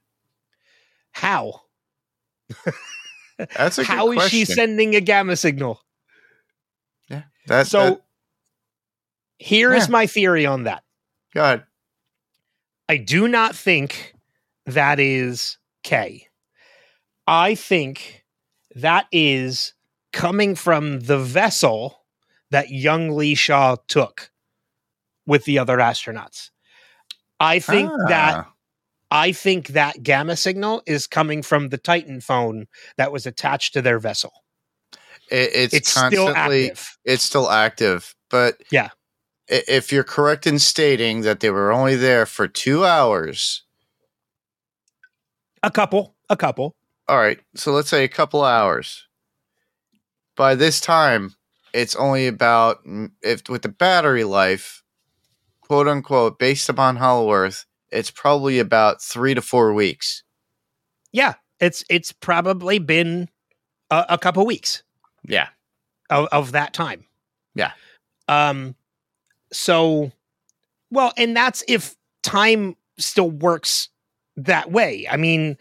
How? 1.12 1.62
That's 3.58 3.78
a 3.78 3.84
How 3.84 4.12
is 4.12 4.30
she 4.30 4.46
sending 4.46 4.96
a 4.96 5.02
gamma 5.02 5.36
signal? 5.36 5.82
That, 7.48 7.68
so 7.68 7.84
that, 7.90 8.02
here 9.38 9.74
is 9.74 9.88
Yeah. 9.88 9.92
my 9.92 10.08
theory 10.08 10.46
on 10.46 10.64
that. 10.64 10.84
go 11.34 11.44
ahead. 11.44 11.64
I 12.90 12.98
do 12.98 13.28
not 13.28 13.56
think 13.56 14.14
that 14.66 15.00
is 15.00 15.58
K. 15.84 16.28
I 17.26 17.56
think 17.56 18.26
that 18.76 19.08
is 19.12 19.74
coming 20.12 20.54
from 20.56 21.00
the 21.02 21.18
vessel 21.18 22.06
that 22.52 22.70
young 22.70 23.10
Lee 23.10 23.34
Shaw 23.36 23.78
took 23.88 24.32
with 25.26 25.46
the 25.46 25.58
other 25.58 25.78
astronauts. 25.78 26.52
I 27.40 27.60
think 27.60 27.90
that 28.10 28.36
Ah, 28.46 28.54
I 29.10 29.32
think 29.32 29.70
that 29.70 30.04
gamma 30.04 30.36
signal 30.36 30.84
is 30.86 31.08
coming 31.08 31.42
from 31.42 31.70
the 31.70 31.78
Titan 31.78 32.22
phone 32.22 32.68
that 32.98 33.12
was 33.12 33.26
attached 33.26 33.74
to 33.74 33.82
their 33.82 34.00
vessel. 34.00 34.43
It, 35.30 35.50
it's, 35.54 35.74
It's 35.74 35.90
still 35.90 36.28
constantly 36.28 36.66
active. 36.72 36.98
it's 37.06 37.24
still 37.24 37.50
active, 37.50 38.16
but 38.30 38.62
Yeah. 38.72 38.90
if 39.48 39.92
you're 39.92 40.04
correct 40.04 40.46
in 40.48 40.60
stating 40.60 41.22
that 41.22 41.40
they 41.40 41.50
were 41.50 41.72
only 41.72 41.96
there 41.96 42.26
for 42.26 42.48
two 42.48 42.86
hours, 42.86 43.64
A 45.64 45.72
couple, 45.72 46.16
a 46.30 46.36
couple. 46.36 46.76
all 47.08 47.18
right, 47.18 47.40
so 47.56 47.72
let's 47.72 47.90
say 47.90 48.04
a 48.04 48.08
couple 48.10 48.44
hours. 48.44 49.08
By 50.36 50.56
this 50.56 50.80
time, 50.82 51.36
it's 51.74 51.96
only 51.96 52.28
about 52.28 52.84
mm, 52.86 53.12
if 53.22 53.48
with 53.50 53.62
the 53.62 53.70
battery 53.70 54.24
life, 54.26 54.84
quote 55.62 55.88
unquote, 55.88 56.38
based 56.40 56.68
upon 56.70 56.98
Hollow 56.98 57.32
Earth, 57.32 57.66
it's 57.92 58.12
probably 58.12 58.60
about 58.60 59.02
three 59.02 59.34
to 59.36 59.42
four 59.42 59.74
weeks. 59.74 60.24
Yeah, 61.12 61.36
it's 61.60 61.86
it's 61.90 62.12
probably 62.12 62.80
been 62.80 63.30
a, 63.92 64.06
a 64.10 64.18
couple 64.18 64.46
weeks. 64.46 64.84
Yeah, 65.26 65.48
of, 66.10 66.28
of 66.32 66.52
that 66.54 66.74
time. 66.74 67.06
Yeah. 67.56 67.72
Um 68.28 68.76
so 69.52 70.12
well, 70.92 71.14
and 71.18 71.36
that's 71.36 71.64
if 71.68 71.96
time 72.24 72.76
still 72.98 73.30
works 73.30 73.90
that 74.38 74.72
way. 74.72 75.08
I 75.10 75.18
mean 75.18 75.58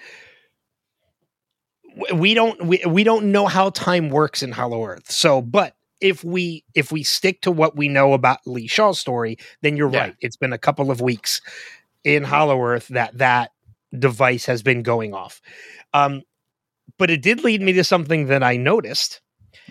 we 2.14 2.34
don't 2.34 2.64
we, 2.66 2.82
we 2.86 3.04
don't 3.04 3.30
know 3.32 3.46
how 3.46 3.70
time 3.70 4.08
works 4.08 4.42
in 4.42 4.52
Hollow 4.52 4.84
Earth. 4.84 5.10
So 5.10 5.42
but 5.42 5.74
if 6.00 6.24
we 6.24 6.64
if 6.74 6.90
we 6.90 7.02
stick 7.02 7.42
to 7.42 7.50
what 7.50 7.76
we 7.76 7.88
know 7.88 8.12
about 8.14 8.38
Lee 8.46 8.66
Shaw's 8.66 8.98
story, 8.98 9.36
then 9.60 9.76
you're 9.76 9.90
Yeah. 9.92 10.00
right. 10.00 10.16
It's 10.20 10.36
been 10.36 10.52
a 10.52 10.58
couple 10.58 10.90
of 10.90 11.00
weeks 11.00 11.40
in 12.04 12.24
Hollow 12.24 12.60
Earth 12.62 12.88
that 12.88 13.18
that 13.18 13.52
device 13.96 14.46
has 14.46 14.62
been 14.62 14.82
going 14.82 15.12
off. 15.14 15.40
Um 15.92 16.22
but 16.98 17.10
it 17.10 17.22
did 17.22 17.44
lead 17.44 17.60
me 17.62 17.72
to 17.74 17.84
something 17.84 18.26
that 18.26 18.42
I 18.42 18.56
noticed 18.56 19.20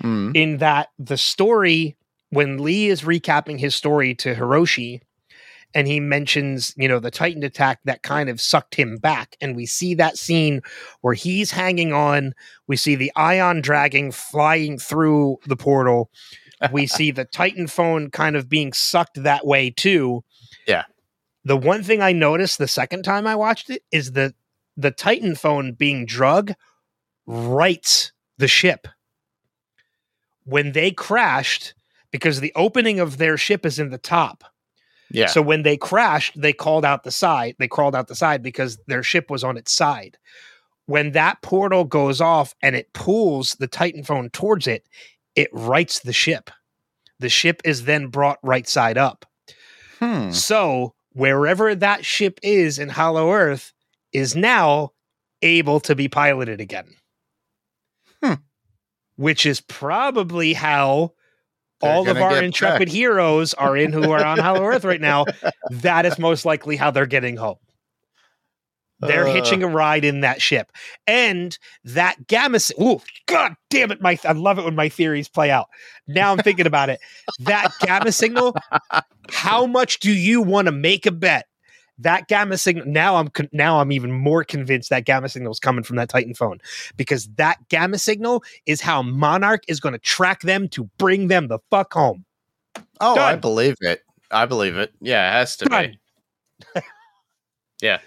Mm. 0.04 0.36
in 0.36 0.58
that 0.58 0.90
the 0.98 1.18
story 1.18 1.96
when 2.32 2.58
Lee 2.58 2.88
is 2.88 3.02
recapping 3.02 3.60
his 3.60 3.76
story 3.76 4.16
to 4.16 4.34
Hiroshi 4.34 5.02
and 5.74 5.88
he 5.88 6.00
mentions, 6.00 6.74
you 6.78 6.88
know, 6.88 7.00
the 7.00 7.12
Titan 7.12 7.44
attack 7.44 7.80
that 7.86 8.04
kind 8.04 8.30
of 8.30 8.42
sucked 8.42 8.76
him 8.76 8.98
back 8.98 9.38
and 9.42 9.56
we 9.56 9.66
see 9.66 9.94
that 9.96 10.18
scene 10.18 10.62
where 11.02 11.14
he's 11.14 11.52
hanging 11.52 11.94
on, 11.94 12.34
we 12.68 12.76
see 12.76 12.96
the 12.96 13.12
Ion 13.16 13.62
Dragon 13.62 14.12
flying 14.12 14.78
through 14.78 15.38
the 15.46 15.56
portal. 15.56 16.10
We 16.72 16.88
see 16.88 17.12
the 17.12 17.26
Titan 17.26 17.68
phone 17.68 18.10
kind 18.10 18.36
of 18.36 18.50
being 18.50 18.74
sucked 18.74 19.22
that 19.24 19.46
way 19.46 19.70
too. 19.70 20.24
Yeah. 20.68 20.84
The 21.44 21.58
one 21.58 21.84
thing 21.84 22.02
I 22.02 22.12
noticed 22.12 22.58
the 22.58 22.68
second 22.68 23.04
time 23.04 23.28
I 23.28 23.36
watched 23.36 23.70
it 23.70 23.84
is 23.92 24.14
that 24.14 24.34
the 24.78 24.92
Titan 24.92 25.36
phone 25.36 25.74
being 25.74 26.06
drug 26.06 26.54
rights 27.26 28.12
the 28.38 28.48
ship 28.48 28.88
when 30.46 30.72
they 30.72 30.92
crashed 30.92 31.74
because 32.12 32.40
the 32.40 32.52
opening 32.56 33.00
of 33.00 33.18
their 33.18 33.38
ship 33.38 33.66
is 33.66 33.80
in 33.80 33.90
the 33.90 33.98
top. 33.98 34.44
yeah, 35.10 35.28
So 35.28 35.42
when 35.42 35.64
they 35.64 35.78
crashed, 35.78 36.40
they 36.40 36.54
called 36.54 36.86
out 36.86 37.04
the 37.04 37.12
side. 37.12 37.56
They 37.60 37.68
crawled 37.68 37.96
out 37.96 38.08
the 38.08 38.16
side 38.16 38.44
because 38.44 38.78
their 38.88 39.04
ship 39.04 39.30
was 39.30 39.44
on 39.44 39.58
its 39.58 39.72
side. 39.72 40.18
When 40.88 41.12
that 41.12 41.42
portal 41.42 41.86
goes 41.86 42.20
off 42.20 42.54
and 42.62 42.76
it 42.76 42.92
pulls 42.94 43.54
the 43.56 43.68
Titan 43.68 44.04
phone 44.04 44.30
towards 44.30 44.68
it, 44.68 44.88
it 45.36 45.50
rights 45.54 46.00
the 46.00 46.14
ship. 46.14 46.50
The 47.20 47.30
ship 47.30 47.62
is 47.64 47.86
then 47.86 48.08
brought 48.08 48.40
right 48.44 48.68
side 48.68 48.98
up. 48.98 49.26
Hmm. 50.00 50.32
So 50.32 50.96
wherever 51.14 51.76
that 51.76 52.04
ship 52.04 52.40
is 52.44 52.80
in 52.80 52.90
Hollow 52.90 53.32
Earth 53.32 53.72
is 54.12 54.36
now 54.36 54.92
able 55.42 55.80
to 55.82 55.96
be 55.96 56.08
piloted 56.08 56.60
again. 56.60 56.96
Which 59.22 59.46
is 59.46 59.62
probably 59.62 60.54
how 60.54 61.14
They're 61.80 61.92
all 61.92 62.10
of 62.10 62.18
our 62.18 62.42
intrepid 62.42 62.90
heroes 62.90 63.54
are 63.54 63.78
in 63.78 63.94
who 63.94 64.10
are 64.12 64.26
on 64.26 64.40
Hollow 64.48 64.64
Earth 64.66 64.84
right 64.84 65.00
now. 65.00 65.26
That 65.70 66.08
is 66.08 66.18
most 66.18 66.44
likely 66.44 66.76
how 66.76 66.90
they're 66.90 67.06
getting 67.06 67.38
home. 67.38 67.58
They're 69.00 69.28
Uh. 69.28 69.34
hitching 69.34 69.62
a 69.62 69.68
ride 69.68 70.06
in 70.06 70.22
that 70.22 70.42
ship. 70.42 70.72
And 71.06 71.56
that 71.84 72.26
gamma 72.26 72.58
Ooh, 72.82 73.00
god 73.28 73.54
damn 73.70 73.92
it, 73.92 74.02
my 74.02 74.18
I 74.26 74.32
love 74.32 74.58
it 74.58 74.66
when 74.66 74.76
my 74.76 74.90
theories 74.90 75.30
play 75.30 75.52
out. 75.52 75.68
Now 76.08 76.32
I'm 76.32 76.40
thinking 76.40 76.66
about 76.66 76.90
it. 76.90 77.00
That 77.42 77.72
gamma 77.82 78.12
signal, 78.12 78.56
how 79.30 79.68
much 79.68 80.00
do 80.00 80.12
you 80.12 80.42
want 80.42 80.66
to 80.66 80.72
make 80.72 81.06
a 81.06 81.12
bet? 81.12 81.46
That 82.02 82.28
gamma 82.28 82.58
signal 82.58 82.86
now 82.86 83.16
I'm 83.18 83.30
con- 83.30 83.50
now 83.52 83.80
I'm 83.80 83.92
even 83.92 84.12
more 84.12 84.44
convinced 84.44 84.90
that 84.90 85.06
gamma 85.06 85.30
signal 85.30 85.52
is 85.52 85.60
coming 85.60 85.84
from 85.84 85.96
that 85.98 86.10
Titan 86.10 86.34
phone 86.34 86.60
because 86.98 87.28
that 87.36 87.58
gamma 87.70 87.98
signal 87.98 88.44
is 88.66 88.82
how 88.82 89.02
Monarch 89.02 89.64
is 89.68 89.80
going 89.80 89.94
to 89.94 90.00
track 90.00 90.42
them 90.42 90.68
to 90.70 90.86
bring 90.98 91.28
them 91.28 91.48
the 91.48 91.60
fuck 91.70 91.94
home. 91.94 92.26
Oh, 93.00 93.18
I 93.18 93.36
believe 93.36 93.76
it. 93.82 94.04
I 94.32 94.46
believe 94.46 94.78
it. 94.78 94.94
Yeah, 95.02 95.30
it 95.30 95.34
has 95.34 95.58
to 95.58 95.66
Done. 95.66 95.98
be. 96.76 96.82
yeah 97.82 98.00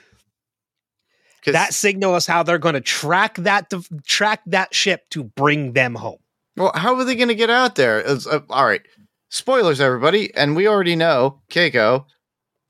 That 1.46 1.74
signal 1.74 2.14
is 2.16 2.26
how 2.26 2.42
they're 2.42 2.58
going 2.58 2.74
to 2.74 2.80
track 2.80 3.34
that 3.38 3.68
to, 3.70 3.82
track 4.06 4.40
that 4.46 4.74
ship 4.74 5.02
to 5.10 5.24
bring 5.24 5.72
them 5.72 5.94
home. 5.96 6.18
well, 6.56 6.72
how 6.74 6.94
are 6.94 7.04
they 7.04 7.16
going 7.16 7.28
to 7.28 7.34
get 7.34 7.50
out 7.50 7.74
there? 7.74 7.98
It's, 8.00 8.26
uh, 8.26 8.40
all 8.50 8.64
right. 8.64 8.82
Spoilers, 9.28 9.80
everybody. 9.80 10.32
And 10.34 10.54
we 10.56 10.68
already 10.68 10.94
know 10.96 11.40
Keiko, 11.50 12.04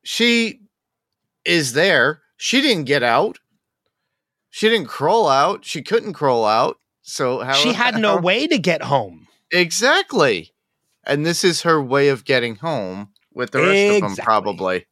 she 0.02 0.60
is 1.44 1.72
there. 1.72 2.22
She 2.36 2.60
didn't 2.60 2.84
get 2.84 3.02
out. 3.02 3.38
She 4.50 4.68
didn't 4.68 4.88
crawl 4.88 5.28
out. 5.28 5.64
She 5.64 5.82
couldn't 5.82 6.12
crawl 6.12 6.44
out. 6.44 6.78
So 7.02 7.40
how 7.40 7.52
she 7.54 7.72
had 7.74 7.98
no 7.98 8.16
way 8.16 8.46
to 8.46 8.58
get 8.58 8.82
home. 8.82 9.26
Exactly. 9.52 10.52
And 11.04 11.24
this 11.26 11.44
is 11.44 11.62
her 11.62 11.82
way 11.82 12.08
of 12.08 12.24
getting 12.24 12.56
home 12.56 13.10
with 13.32 13.50
the 13.50 13.60
rest 13.60 14.02
of 14.02 14.16
them, 14.16 14.24
probably. 14.24 14.86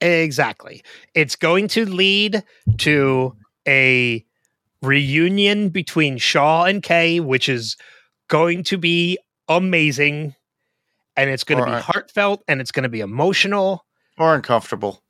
Exactly. 0.00 0.82
It's 1.14 1.36
going 1.36 1.68
to 1.68 1.86
lead 1.86 2.42
to 2.78 3.36
a 3.66 4.24
reunion 4.82 5.68
between 5.68 6.18
Shaw 6.18 6.64
and 6.64 6.82
Kay, 6.82 7.20
which 7.20 7.48
is 7.48 7.76
going 8.28 8.64
to 8.64 8.76
be 8.78 9.18
amazing. 9.48 10.34
And 11.16 11.30
it's 11.30 11.44
going 11.44 11.64
to 11.64 11.70
be 11.70 11.80
heartfelt 11.80 12.42
and 12.48 12.60
it's 12.60 12.72
going 12.72 12.82
to 12.82 12.88
be 12.88 13.00
emotional. 13.00 13.86
Or 14.18 14.34
uncomfortable. 14.34 15.02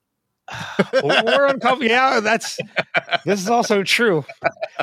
We're 1.03 1.47
uncomfortable. 1.47 1.85
Yeah, 1.91 2.21
that's 2.21 2.59
this 3.25 3.41
is 3.41 3.49
also 3.49 3.83
true. 3.83 4.25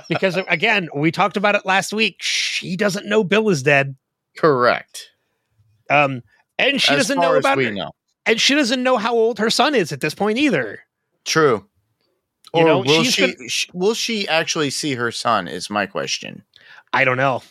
Because 0.08 0.38
again, 0.48 0.90
we 0.96 1.12
talked 1.12 1.38
about 1.38 1.56
it 1.56 1.66
last 1.66 1.94
week. 1.94 2.18
She 2.22 2.76
doesn't 2.76 3.06
know 3.08 3.24
Bill 3.24 3.50
is 3.50 3.64
dead. 3.64 3.96
Correct. 4.38 5.10
Um, 5.90 6.22
and 6.58 6.82
she 6.82 6.94
As 6.94 7.00
doesn't 7.00 7.20
know 7.20 7.36
about 7.38 7.58
we 7.58 7.66
her, 7.66 7.72
know. 7.72 7.92
and 8.26 8.40
she 8.40 8.56
doesn't 8.56 8.82
know 8.84 8.98
how 8.98 9.14
old 9.14 9.40
her 9.40 9.50
son 9.50 9.76
is 9.76 9.92
at 9.92 10.02
this 10.02 10.16
point 10.16 10.38
either. 10.38 10.80
True. 11.26 11.66
You 12.54 12.62
Or 12.62 12.66
know, 12.66 12.80
will 12.80 13.04
she 13.04 13.36
sh- 13.48 13.68
will 13.74 13.94
she 13.94 14.28
actually 14.28 14.70
see 14.72 14.96
her 14.96 15.12
son 15.12 15.48
is 15.48 15.70
my 15.70 15.86
question. 15.86 16.44
I 16.94 17.04
don't 17.04 17.18
know. 17.18 17.44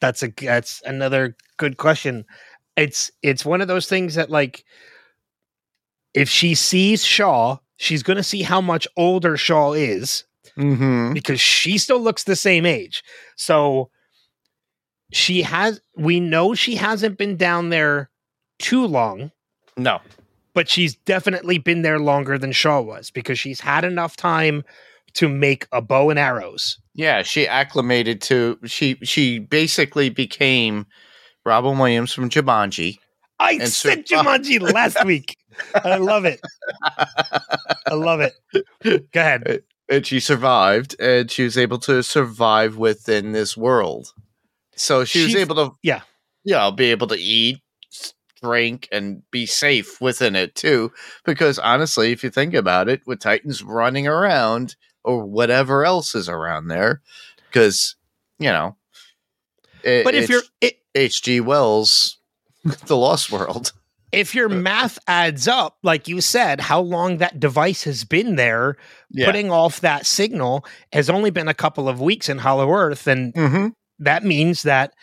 That's 0.00 0.22
a 0.22 0.28
that's 0.28 0.82
another 0.84 1.36
good 1.56 1.76
question. 1.78 2.24
It's 2.76 3.10
it's 3.22 3.44
one 3.46 3.60
of 3.60 3.68
those 3.68 3.86
things 3.86 4.14
that 4.16 4.30
like 4.30 4.64
if 6.14 6.28
she 6.28 6.54
sees 6.54 7.04
Shaw, 7.04 7.58
she's 7.76 8.02
going 8.02 8.16
to 8.18 8.22
see 8.22 8.42
how 8.42 8.60
much 8.60 8.86
older 8.96 9.36
Shaw 9.36 9.72
is 9.72 10.24
Mm-hmm. 10.58 11.14
because 11.14 11.40
she 11.40 11.78
still 11.78 12.00
looks 12.00 12.24
the 12.24 12.36
same 12.36 12.66
age. 12.66 13.02
So 13.36 13.90
she 15.12 15.42
has 15.42 15.80
we 15.96 16.20
know 16.20 16.54
she 16.54 16.74
hasn't 16.76 17.16
been 17.18 17.36
down 17.36 17.70
there 17.70 18.10
too 18.58 18.86
long, 18.86 19.30
No. 19.76 20.00
but 20.54 20.68
she's 20.68 20.94
definitely 20.94 21.56
been 21.58 21.82
there 21.82 21.98
longer 21.98 22.36
than 22.38 22.52
Shaw 22.52 22.80
was 22.80 23.10
because 23.10 23.38
she's 23.38 23.60
had 23.60 23.84
enough 23.84 24.16
time 24.16 24.62
to 25.14 25.28
make 25.28 25.66
a 25.72 25.80
bow 25.80 26.10
and 26.10 26.18
arrows. 26.18 26.78
Yeah, 26.94 27.22
she 27.22 27.46
acclimated 27.46 28.20
to 28.22 28.58
she 28.66 28.96
she 29.02 29.38
basically 29.38 30.10
became 30.10 30.86
Robin 31.46 31.78
Williams 31.78 32.12
from 32.12 32.28
Jumanji. 32.28 32.98
I 33.38 33.58
said 33.64 34.06
Jumanji 34.10 34.60
last 34.60 35.02
week. 35.04 35.36
I 35.74 35.96
love 35.96 36.24
it. 36.24 36.40
I 37.86 37.94
love 37.94 38.20
it. 38.20 38.34
Go 39.12 39.20
ahead. 39.20 39.62
and 39.88 40.06
she 40.06 40.20
survived, 40.20 40.96
and 40.98 41.30
she 41.30 41.44
was 41.44 41.58
able 41.58 41.78
to 41.80 42.02
survive 42.02 42.76
within 42.76 43.32
this 43.32 43.56
world. 43.56 44.12
So 44.76 45.04
she 45.04 45.24
was 45.24 45.34
able 45.34 45.56
to, 45.56 45.76
yeah. 45.82 46.00
you 46.44 46.54
know, 46.54 46.70
be 46.70 46.86
able 46.86 47.06
to 47.08 47.18
eat, 47.18 47.60
drink, 48.42 48.88
and 48.90 49.22
be 49.30 49.46
safe 49.46 50.00
within 50.00 50.34
it 50.34 50.54
too. 50.54 50.92
Because 51.24 51.58
honestly, 51.58 52.12
if 52.12 52.24
you 52.24 52.30
think 52.30 52.54
about 52.54 52.88
it, 52.88 53.02
with 53.06 53.20
Titans 53.20 53.62
running 53.62 54.06
around 54.06 54.76
or 55.04 55.24
whatever 55.24 55.84
else 55.84 56.14
is 56.14 56.28
around 56.28 56.68
there, 56.68 57.02
because 57.48 57.96
you 58.38 58.50
know, 58.50 58.76
it, 59.84 60.04
But 60.04 60.14
if 60.14 60.28
you're 60.28 60.42
it, 60.60 60.78
H.G. 60.94 61.40
Wells, 61.40 62.18
The 62.64 62.96
Lost 62.96 63.30
World, 63.30 63.72
if 64.12 64.34
your 64.34 64.48
math 64.48 64.98
adds 65.08 65.48
up, 65.48 65.78
like 65.82 66.06
you 66.06 66.20
said, 66.20 66.60
how 66.60 66.80
long 66.80 67.16
that 67.16 67.40
device 67.40 67.84
has 67.84 68.04
been 68.04 68.36
there, 68.36 68.76
yeah, 69.10 69.26
putting 69.26 69.50
off 69.50 69.80
that 69.80 70.06
signal 70.06 70.64
has 70.92 71.08
only 71.10 71.30
been 71.30 71.48
a 71.48 71.54
couple 71.54 71.88
of 71.88 72.00
weeks 72.00 72.28
in 72.28 72.38
Hollow 72.38 72.70
Earth, 72.70 73.06
and 73.06 73.34
hmm 73.34 73.68
that 73.98 74.24
means 74.24 74.62
that 74.62 74.94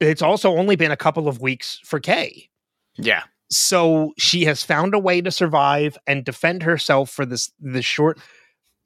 it's 0.00 0.20
also 0.22 0.50
only 0.50 0.76
been 0.76 0.90
a 0.90 0.96
couple 0.96 1.28
of 1.28 1.40
weeks 1.40 1.80
for 1.84 1.98
Kay. 1.98 2.50
yeah, 2.96 3.22
So 3.50 4.12
she 4.18 4.44
has 4.44 4.62
found 4.62 4.92
a 4.94 4.98
way 4.98 5.22
to 5.22 5.30
survive 5.30 5.96
and 6.06 6.24
defend 6.24 6.62
herself 6.62 7.10
for 7.10 7.24
this 7.24 7.50
this 7.58 7.84
short 7.84 8.20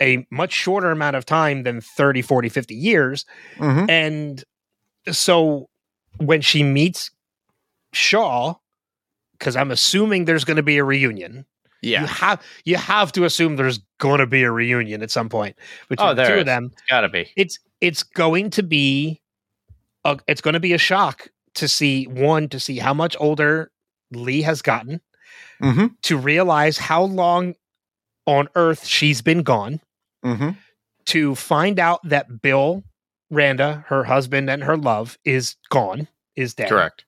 a 0.00 0.24
much 0.30 0.52
shorter 0.52 0.92
amount 0.92 1.16
of 1.16 1.26
time 1.26 1.64
than 1.64 1.80
30 1.80 2.22
40 2.22 2.48
50 2.48 2.74
years. 2.74 3.24
Hmm 3.58 3.86
and 3.88 4.44
so 5.10 5.68
when 6.18 6.40
she 6.40 6.62
meets 6.62 7.10
Shaw 7.92 8.54
cuz 9.41 9.57
I'm 9.57 9.70
assuming 9.70 10.24
there's 10.24 10.45
going 10.45 10.57
to 10.57 10.62
be 10.62 10.78
a 10.78 10.84
reunion 10.84 11.45
Yeah, 11.82 12.01
you 12.03 12.07
have 12.07 12.43
you 12.64 12.76
have 12.76 13.12
to 13.12 13.24
assume 13.24 13.57
there's 13.57 13.80
going 13.99 14.18
to 14.18 14.26
be 14.26 14.43
a 14.43 14.51
reunion 14.51 15.03
at 15.03 15.11
some 15.11 15.28
point 15.28 15.57
between 15.89 16.09
Oh, 16.11 16.14
the 16.14 16.24
two 16.26 16.34
is. 16.34 16.41
of 16.41 16.47
them 16.47 16.72
Gotta 16.89 17.09
be. 17.09 17.30
it's 17.36 17.59
it's 17.80 18.03
going 18.03 18.51
to 18.51 18.62
be 18.62 19.20
a, 20.05 20.18
it's 20.26 20.41
going 20.41 20.55
to 20.55 20.61
be 20.61 20.72
a 20.72 20.78
shock 20.78 21.28
to 21.55 21.68
see 21.68 22.05
one 22.07 22.49
to 22.49 22.59
see 22.61 22.78
how 22.78 22.95
much 22.95 23.16
older 23.20 23.70
Lee 24.12 24.43
has 24.43 24.62
gotten 24.62 25.01
Mm-hmm. 25.62 25.86
to 26.03 26.16
realize 26.16 26.78
how 26.78 27.03
long 27.03 27.55
on 28.26 28.49
earth 28.55 28.84
she's 28.86 29.22
been 29.22 29.43
gone 29.43 29.80
Mm-hmm. 30.24 30.51
to 31.07 31.34
find 31.34 31.78
out 31.80 32.01
that 32.05 32.41
Bill 32.43 32.82
Randa 33.30 33.84
her 33.89 34.05
husband 34.05 34.49
and 34.51 34.62
her 34.64 34.76
love 34.76 35.18
is 35.24 35.57
gone 35.68 36.09
is 36.36 36.55
dead 36.55 36.68
Correct. 36.70 37.05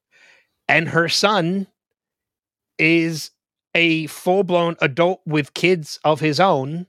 and 0.69 0.89
her 0.89 1.09
son 1.09 1.67
is 2.81 3.31
a 3.75 4.07
full-blown 4.09 4.75
adult 4.81 5.21
with 5.27 5.55
kids 5.55 6.01
of 6.03 6.19
his 6.19 6.41
own 6.41 6.87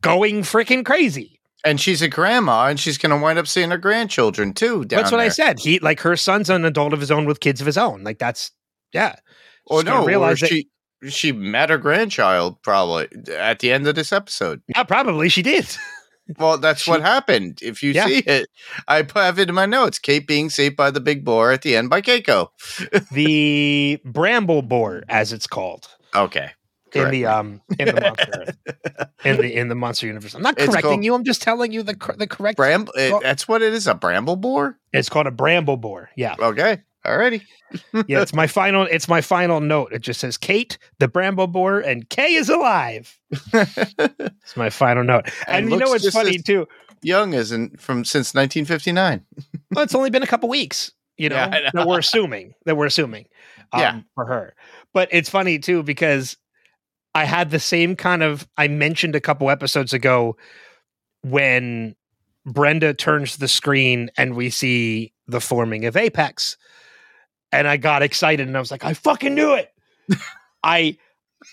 going 0.00 0.40
freaking 0.42 0.84
crazy 0.84 1.38
And 1.64 1.78
she's 1.78 2.00
a 2.00 2.08
grandma, 2.08 2.66
and 2.68 2.80
she's 2.80 2.96
going 2.96 3.10
to 3.10 3.22
wind 3.22 3.38
up 3.38 3.46
seeing 3.46 3.70
her 3.70 3.76
grandchildren 3.76 4.54
too. 4.54 4.86
Down 4.86 5.00
That's 5.02 5.12
what 5.12 5.20
I 5.20 5.28
said. 5.28 5.58
He 5.58 5.78
like 5.80 6.00
her 6.00 6.16
son's 6.16 6.48
an 6.48 6.64
adult 6.64 6.94
of 6.94 7.00
his 7.00 7.10
own 7.10 7.26
with 7.26 7.40
kids 7.40 7.60
of 7.60 7.66
his 7.66 7.76
own. 7.76 8.02
Like 8.02 8.18
that's 8.18 8.52
yeah. 8.94 9.16
Oh, 9.68 9.76
or 9.76 9.82
Just 9.82 9.94
no, 9.94 10.06
realize 10.06 10.42
or 10.42 10.46
that- 10.46 10.48
she 10.48 10.68
she 11.08 11.32
met 11.32 11.68
her 11.70 11.78
grandchild 11.78 12.62
probably 12.62 13.08
at 13.36 13.58
the 13.58 13.72
end 13.72 13.86
of 13.86 13.94
this 13.94 14.12
episode. 14.12 14.62
Yeah, 14.68 14.84
probably 14.84 15.28
she 15.28 15.42
did. 15.42 15.66
Well, 16.38 16.58
that's 16.58 16.86
what 16.86 17.00
happened. 17.02 17.60
If 17.62 17.82
you 17.82 17.92
Yeah. 17.92 18.06
see 18.06 18.18
it, 18.18 18.48
I 18.88 19.06
have 19.14 19.38
it 19.38 19.48
in 19.48 19.54
my 19.54 19.66
notes. 19.66 19.98
Cate 19.98 20.26
being 20.26 20.50
saved 20.50 20.76
by 20.76 20.90
the 20.90 21.00
big 21.00 21.24
boar 21.24 21.52
at 21.52 21.62
the 21.62 21.76
end 21.76 21.90
by 21.90 22.00
Keiko. 22.02 22.48
the 23.12 24.00
bramble 24.04 24.62
boar, 24.62 25.02
as 25.08 25.32
it's 25.32 25.46
called 25.46 25.88
Okay. 26.14 26.50
in 26.94 27.10
the 27.10 27.26
um 27.26 27.60
in 27.78 27.86
the 27.94 28.00
monster 28.00 28.44
in 29.24 29.36
the 29.36 29.56
in 29.56 29.68
the 29.68 29.74
monster 29.74 30.06
universe. 30.06 30.34
I'm 30.34 30.42
not 30.42 30.56
correcting 30.56 30.80
called- 30.82 31.04
you. 31.04 31.14
I'm 31.14 31.24
just 31.24 31.42
telling 31.42 31.72
you 31.72 31.82
the 31.82 31.94
the 32.18 32.26
correct. 32.26 32.56
Bramble. 32.56 32.92
it- 32.96 33.22
that's 33.22 33.46
what 33.48 33.62
it 33.62 33.72
is. 33.72 33.86
A 33.86 33.94
bramble 33.94 34.36
boar. 34.36 34.78
it's 34.92 35.08
called 35.08 35.26
a 35.26 35.30
bramble 35.30 35.76
boar. 35.76 36.10
Yeah, 36.16 36.34
Okay. 36.38 36.80
Alrighty. 37.06 37.42
yeah. 38.06 38.20
It's 38.20 38.34
my 38.34 38.46
final. 38.46 38.82
It's 38.90 39.08
my 39.08 39.20
final 39.20 39.60
note. 39.60 39.92
It 39.92 40.00
just 40.02 40.20
says 40.20 40.36
Cate, 40.36 40.76
the 40.98 41.08
bramble 41.08 41.46
boar, 41.46 41.80
and 41.80 42.08
Kay 42.10 42.34
is 42.34 42.48
alive. 42.48 43.18
It's 43.54 44.56
my 44.56 44.70
final 44.70 45.04
note. 45.04 45.30
And, 45.46 45.70
you 45.70 45.76
know 45.76 45.88
what's 45.90 46.10
funny 46.10 46.38
too? 46.38 46.66
Young 47.02 47.32
isn't 47.34 47.80
from 47.80 48.04
since 48.04 48.34
1959. 48.34 49.24
Well, 49.72 49.84
it's 49.84 49.94
only 49.94 50.10
been 50.10 50.24
a 50.24 50.26
couple 50.26 50.48
weeks, 50.48 50.90
you 51.16 51.28
know, 51.28 51.36
Yeah, 51.36 51.46
know. 51.46 51.70
that 51.74 51.86
we're 51.86 52.00
assuming 52.00 52.54
that 52.66 52.76
we're 52.76 52.86
assuming 52.86 53.26
um, 53.72 53.80
Yeah. 53.80 54.00
for 54.16 54.26
her. 54.26 54.54
But 54.92 55.08
it's 55.12 55.30
funny 55.30 55.60
too 55.60 55.84
because 55.84 56.36
I 57.14 57.24
had 57.24 57.50
the 57.52 57.60
same 57.60 57.94
kind 57.94 58.24
of 58.24 58.48
I 58.56 58.66
mentioned 58.66 59.14
a 59.14 59.20
couple 59.20 59.48
episodes 59.48 59.92
ago 59.92 60.36
when 61.22 61.94
Brenda 62.44 62.94
turns 62.94 63.36
the 63.36 63.46
screen 63.48 64.10
and 64.16 64.34
we 64.34 64.50
see 64.50 65.12
the 65.28 65.40
forming 65.40 65.84
of 65.84 65.96
Apex, 65.96 66.56
and 67.52 67.68
I 67.68 67.76
got 67.76 68.02
excited 68.02 68.46
and 68.46 68.56
I 68.56 68.60
was 68.60 68.70
like, 68.70 68.84
I 68.84 68.94
fucking 68.94 69.34
knew 69.34 69.54
it. 69.54 69.72
I 70.62 70.96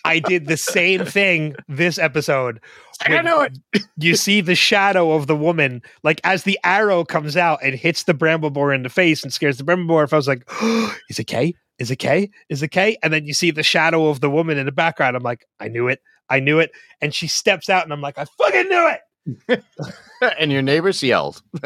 I 0.03 0.19
did 0.19 0.47
the 0.47 0.57
same 0.57 1.05
thing 1.05 1.55
this 1.67 1.97
episode. 1.97 2.59
I 3.01 3.21
know 3.21 3.41
it. 3.41 3.57
You 3.99 4.15
see 4.15 4.41
the 4.41 4.53
shadow 4.55 5.13
of 5.13 5.25
the 5.25 5.35
woman, 5.35 5.81
like 6.03 6.21
as 6.23 6.43
the 6.43 6.59
arrow 6.63 7.03
comes 7.03 7.35
out 7.35 7.59
and 7.63 7.73
hits 7.73 8.03
the 8.03 8.13
bramble 8.13 8.51
boar 8.51 8.73
in 8.73 8.83
the 8.83 8.89
face 8.89 9.23
and 9.23 9.33
scares 9.33 9.57
the 9.57 9.63
bramble 9.63 9.87
boar. 9.87 10.03
If 10.03 10.13
I 10.13 10.17
was 10.17 10.27
like, 10.27 10.47
is 11.09 11.17
it 11.17 11.25
Kay? 11.25 11.55
Is 11.79 11.89
it 11.89 11.97
Kay? 11.97 12.29
Is 12.49 12.61
it 12.61 12.69
Kay? 12.69 12.97
And 13.01 13.11
then 13.11 13.25
you 13.25 13.33
see 13.33 13.49
the 13.49 13.63
shadow 13.63 14.07
of 14.07 14.21
the 14.21 14.29
woman 14.29 14.57
in 14.57 14.65
the 14.67 14.71
background. 14.71 15.15
I'm 15.15 15.23
like, 15.23 15.45
I 15.59 15.67
knew 15.67 15.87
it. 15.87 15.99
I 16.29 16.39
knew 16.39 16.59
it. 16.59 16.71
And 17.01 17.13
she 17.13 17.27
steps 17.27 17.69
out 17.69 17.83
and 17.83 17.93
I'm 17.93 18.01
like, 18.01 18.17
I 18.17 18.25
fucking 18.37 18.69
knew 18.69 18.87
it. 18.89 19.01
and 20.39 20.51
your 20.51 20.61
neighbors 20.61 21.01
yelled. 21.03 21.41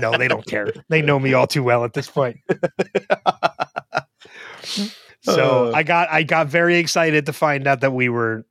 No, 0.00 0.16
they 0.18 0.26
don't 0.28 0.44
care. 0.46 0.72
They 0.88 1.02
know 1.02 1.18
me 1.20 1.34
all 1.34 1.46
too 1.46 1.62
well 1.62 1.84
at 1.84 1.92
this 1.92 2.08
point. 2.08 2.38
So 5.22 5.68
Uh. 5.68 5.72
I 5.74 5.82
got 5.84 6.10
I 6.10 6.22
got 6.22 6.48
very 6.48 6.76
excited 6.76 7.26
to 7.26 7.32
find 7.32 7.66
out 7.66 7.80
that 7.80 7.92
we 7.92 8.08
were 8.10 8.44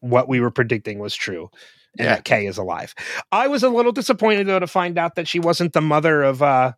what 0.00 0.26
we 0.28 0.40
were 0.40 0.50
predicting 0.50 0.98
was 0.98 1.14
true. 1.14 1.50
And 1.98 2.06
Yeah. 2.06 2.14
that 2.14 2.24
Kay 2.24 2.46
is 2.46 2.56
alive. 2.56 2.94
I 3.30 3.48
was 3.48 3.62
a 3.62 3.68
little 3.68 3.92
disappointed 3.92 4.46
though 4.46 4.58
to 4.58 4.66
find 4.66 4.96
out 4.98 5.16
that 5.16 5.28
she 5.28 5.38
wasn't 5.38 5.74
the 5.74 5.82
mother 5.82 6.22
of 6.22 6.40
uh 6.42 6.72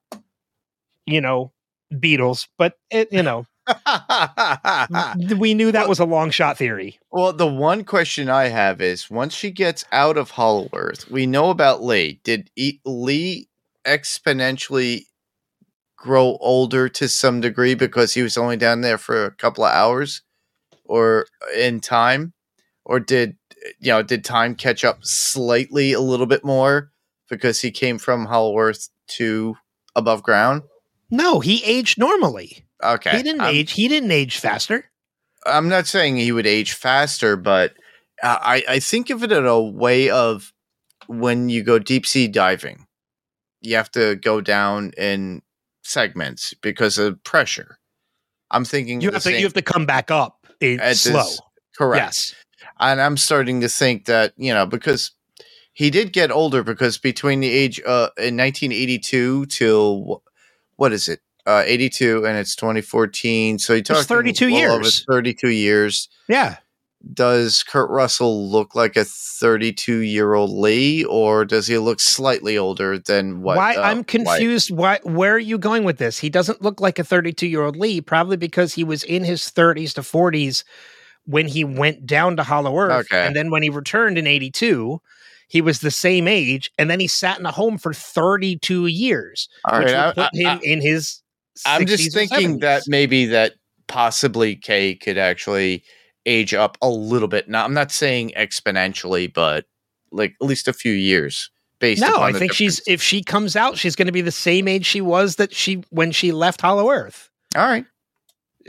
you 1.07 1.21
know 1.21 1.53
Beatles, 1.93 2.49
but 2.59 2.75
it 2.91 3.13
you 3.13 3.23
know 3.23 3.47
we 5.39 5.55
knew 5.55 5.73
that 5.73 5.83
Well- 5.83 5.89
was 5.89 6.01
a 6.01 6.05
long 6.05 6.31
shot 6.31 6.57
theory. 6.59 6.99
Well, 7.11 7.33
the 7.33 7.47
one 7.47 7.85
question 7.85 8.29
I 8.29 8.49
have 8.49 8.81
is 8.81 9.11
once 9.11 9.35
she 9.35 9.51
gets 9.51 9.85
out 9.93 10.17
of 10.17 10.31
Hollow 10.31 10.69
Earth, 10.73 11.11
we 11.11 11.27
know 11.27 11.51
about 11.51 11.83
Lee. 11.83 12.21
Did 12.25 12.51
e- 12.57 12.81
Lee 12.85 13.49
exponentially 13.87 15.03
grow 15.97 16.39
older 16.41 16.89
to 16.89 17.09
some 17.09 17.41
degree 17.41 17.75
because 17.75 18.15
he 18.15 18.23
was 18.23 18.37
only 18.39 18.57
down 18.57 18.81
there 18.81 18.99
for 18.99 19.25
a 19.27 19.31
couple 19.31 19.65
of 19.65 19.73
hours 19.73 20.23
or 20.85 21.27
uh, 21.43 21.59
in 21.59 21.81
time? 21.81 22.33
Or 22.85 22.99
did 22.99 23.37
you 23.79 23.93
know, 23.93 24.03
did 24.03 24.25
time 24.25 24.55
catch 24.55 24.85
up 24.85 24.99
slightly 25.03 25.93
a 25.93 26.01
little 26.01 26.27
bit 26.27 26.45
more 26.45 26.91
because 27.29 27.61
he 27.61 27.71
came 27.71 27.99
from 27.99 28.25
Hollow 28.27 28.57
Earth 28.59 28.89
to 29.09 29.57
above 29.95 30.23
ground? 30.23 30.63
No, 31.11 31.41
he 31.41 31.63
aged 31.65 31.99
normally. 31.99 32.65
Okay. 32.83 33.17
He 33.17 33.23
didn't 33.23 33.41
I'm- 33.43 33.55
age. 33.55 33.73
He 33.73 33.89
didn't 33.89 34.11
age 34.11 34.39
faster. 34.39 34.91
I'm 35.47 35.69
not 35.69 35.87
saying 35.87 36.17
he 36.17 36.33
would 36.33 36.47
age 36.47 36.73
faster, 36.73 37.35
but 37.37 37.75
I, 38.23 38.63
I 38.69 38.79
think 38.81 39.09
of 39.09 39.23
it 39.25 39.33
in 39.33 39.47
a 39.47 39.59
way 39.59 40.11
of 40.11 40.53
when 41.07 41.49
you 41.49 41.63
go 41.63 41.79
deep 41.79 42.07
sea 42.07 42.29
diving, 42.29 42.87
you 43.63 43.77
have 43.77 43.91
to 43.93 44.17
go 44.17 44.41
down 44.43 44.93
in 44.99 45.43
segments 45.83 46.55
because 46.61 46.99
of 46.99 47.23
pressure. 47.25 47.79
I'm 48.51 48.65
thinking 48.65 49.01
You 49.01 49.11
have 49.13 49.23
to 49.23 49.33
you 49.33 49.45
have 49.45 49.55
to 49.55 49.63
come 49.63 49.87
back 49.87 50.11
up. 50.11 50.47
At 50.61 50.97
slow. 50.97 51.23
this- 51.23 51.41
correct. 51.79 52.05
Yes. 52.05 52.35
And 52.79 53.01
I'm 53.01 53.17
starting 53.17 53.61
to 53.63 53.69
think 53.69 54.05
that, 54.07 54.35
you 54.37 54.53
know, 54.53 54.67
because 54.67 55.13
he 55.73 55.89
did 55.91 56.13
get 56.13 56.31
older 56.31 56.63
because 56.63 56.99
between 56.99 57.41
the 57.41 57.51
age 57.51 57.81
uh 57.87 58.11
in 58.19 58.37
1982 58.37 59.47
till 59.47 60.23
what 60.77 60.93
is 60.93 61.09
it? 61.09 61.21
Uh 61.47 61.63
82 61.67 62.27
and 62.27 62.37
it's 62.37 62.55
2014. 62.57 63.59
So 63.59 63.75
you're 63.75 63.83
talking 63.83 64.05
32 64.05 64.51
well 64.53 64.73
over 64.73 64.83
years. 64.85 65.05
32 65.11 65.49
years. 65.51 66.09
Yeah. 66.29 66.57
does 67.15 67.63
Kurt 67.63 67.89
Russell 67.91 68.51
look 68.51 68.75
like 68.75 68.97
a 68.97 69.05
32 69.05 69.99
year 70.01 70.35
old 70.35 70.51
Lee, 70.51 71.05
or 71.05 71.45
does 71.47 71.67
he 71.67 71.79
look 71.79 71.99
slightly 72.01 72.59
older 72.59 72.99
than 72.99 73.41
what? 73.43 73.57
why 73.57 73.75
uh, 73.77 73.83
I'm 73.83 74.05
confused. 74.05 74.71
Why 74.71 75.01
where 75.03 75.35
are 75.35 75.39
you 75.39 75.57
going 75.59 75.85
with 75.85 75.97
this? 75.99 76.19
He 76.19 76.29
doesn't 76.29 76.61
look 76.63 76.81
like 76.81 76.99
a 76.99 77.05
32 77.05 77.47
year 77.47 77.63
old 77.65 77.77
Lee, 77.77 78.01
probably 78.03 78.37
because 78.37 78.75
he 78.75 78.85
was 78.85 79.03
in 79.05 79.25
his 79.25 79.43
30s 79.43 79.95
to 79.95 80.03
40s 80.03 80.63
when 81.25 81.47
he 81.49 81.65
went 81.65 82.07
down 82.07 82.37
to 82.37 82.43
Hollow 82.43 82.77
Earth, 82.79 83.07
Okay. 83.13 83.27
and 83.27 83.37
then 83.37 83.51
when 83.51 83.63
he 83.63 83.71
returned 83.71 84.19
in 84.19 84.27
82, 84.27 85.01
he 85.49 85.61
was 85.61 85.81
the 85.81 85.91
same 85.91 86.27
age, 86.29 86.71
and 86.79 86.91
then 86.91 86.99
he 87.01 87.07
sat 87.07 87.39
in 87.39 87.47
a 87.47 87.51
home 87.53 87.79
for 87.79 87.93
32 87.93 88.87
years, 88.87 89.49
All 89.65 89.79
which 89.79 89.93
right, 89.93 90.07
would 90.07 90.15
put 90.17 90.31
I, 90.35 90.39
him 90.39 90.59
I, 90.59 90.61
in 90.63 90.81
his. 90.81 91.23
I'm 91.67 91.87
just 91.87 92.13
thinking 92.13 92.59
that 92.61 92.83
maybe 92.87 93.27
that 93.27 93.55
possibly 93.89 94.57
Kay 94.57 94.95
could 94.95 95.19
actually 95.19 95.85
age 96.27 96.55
up 96.55 96.79
a 96.83 96.89
little 96.89 97.29
bit. 97.29 97.49
Now, 97.49 97.65
I'm 97.65 97.75
not 97.75 97.91
saying 97.91 98.33
exponentially, 98.37 99.33
but 99.33 99.67
like 100.13 100.35
at 100.41 100.47
least 100.47 100.69
a 100.69 100.73
few 100.73 100.93
years. 100.93 101.51
Based 101.81 102.03
no, 102.03 102.21
I 102.21 102.33
think 102.35 102.53
she's 102.53 102.83
if 102.87 103.01
she 103.01 103.23
comes 103.23 103.57
out, 103.57 103.79
she's 103.79 103.97
going 103.97 104.05
to 104.05 104.13
be 104.13 104.21
the 104.21 104.31
same 104.31 104.69
age 104.69 104.85
she 104.85 105.01
was 105.01 105.37
that 105.37 105.55
she 105.55 105.83
when 105.89 106.13
she 106.13 106.31
left 106.31 106.61
Hollow 106.61 106.91
Earth. 106.91 107.31
all 107.57 107.67
right. 107.67 107.87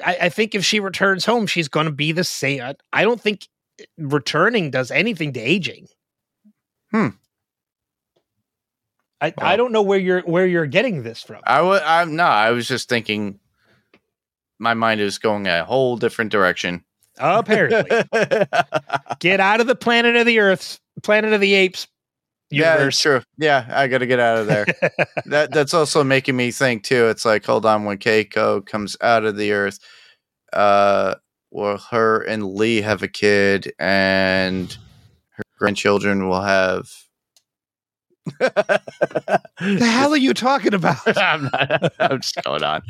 I, 0.05 0.17
I 0.21 0.29
think 0.29 0.55
if 0.55 0.63
she 0.63 0.79
returns 0.79 1.25
home, 1.25 1.45
she's 1.45 1.67
going 1.67 1.87
to 1.87 1.91
be 1.91 2.13
the 2.13 2.23
same. 2.23 2.61
I, 2.61 2.75
I 2.93 3.03
don't 3.03 3.19
think 3.19 3.49
returning 3.97 4.71
does 4.71 4.91
anything 4.91 5.33
to 5.33 5.41
aging. 5.41 5.87
Hmm. 6.91 7.09
I, 9.21 9.33
I 9.37 9.55
don't 9.55 9.71
know 9.71 9.81
where 9.81 9.99
you're 9.99 10.21
where 10.21 10.47
you're 10.47 10.65
getting 10.65 11.03
this 11.03 11.21
from. 11.21 11.41
I 11.45 11.61
was 11.61 11.81
I'm 11.85 12.15
no, 12.15 12.25
I 12.25 12.51
was 12.51 12.67
just 12.67 12.89
thinking. 12.89 13.39
My 14.59 14.73
mind 14.75 15.01
is 15.01 15.17
going 15.17 15.47
a 15.47 15.65
whole 15.65 15.97
different 15.97 16.31
direction. 16.31 16.83
Apparently, 17.17 18.03
get 19.19 19.39
out 19.39 19.59
of 19.59 19.67
the 19.67 19.75
planet 19.75 20.15
of 20.15 20.25
the 20.25 20.39
Earth, 20.39 20.79
planet 21.01 21.33
of 21.33 21.41
the 21.41 21.53
apes 21.53 21.87
yeah, 22.51 22.73
universe. 22.73 22.95
it's 22.95 23.01
true. 23.01 23.21
Yeah, 23.37 23.65
I 23.69 23.87
got 23.87 23.99
to 23.99 24.05
get 24.05 24.19
out 24.19 24.39
of 24.39 24.47
there. 24.47 24.65
that 25.25 25.51
that's 25.51 25.73
also 25.73 26.03
making 26.03 26.35
me 26.35 26.51
think 26.51 26.83
too. 26.83 27.07
It's 27.07 27.25
like, 27.25 27.45
hold 27.45 27.65
on, 27.65 27.85
when 27.85 27.97
Keiko 27.97 28.65
comes 28.65 28.97
out 29.01 29.23
of 29.23 29.37
the 29.37 29.53
earth, 29.53 29.79
uh, 30.51 31.15
will 31.49 31.77
her 31.77 32.21
and 32.21 32.53
Lee 32.53 32.81
have 32.81 33.03
a 33.03 33.07
kid, 33.07 33.73
and 33.79 34.77
her 35.31 35.43
grandchildren 35.57 36.27
will 36.27 36.41
have. 36.41 36.89
The 38.25 39.41
hell 39.81 40.13
are 40.13 40.17
you 40.17 40.33
talking 40.33 40.73
about? 40.73 40.97
I'm, 41.17 41.43
not, 41.45 41.93
I'm 41.99 42.21
just 42.21 42.41
going 42.43 42.63
on 42.63 42.83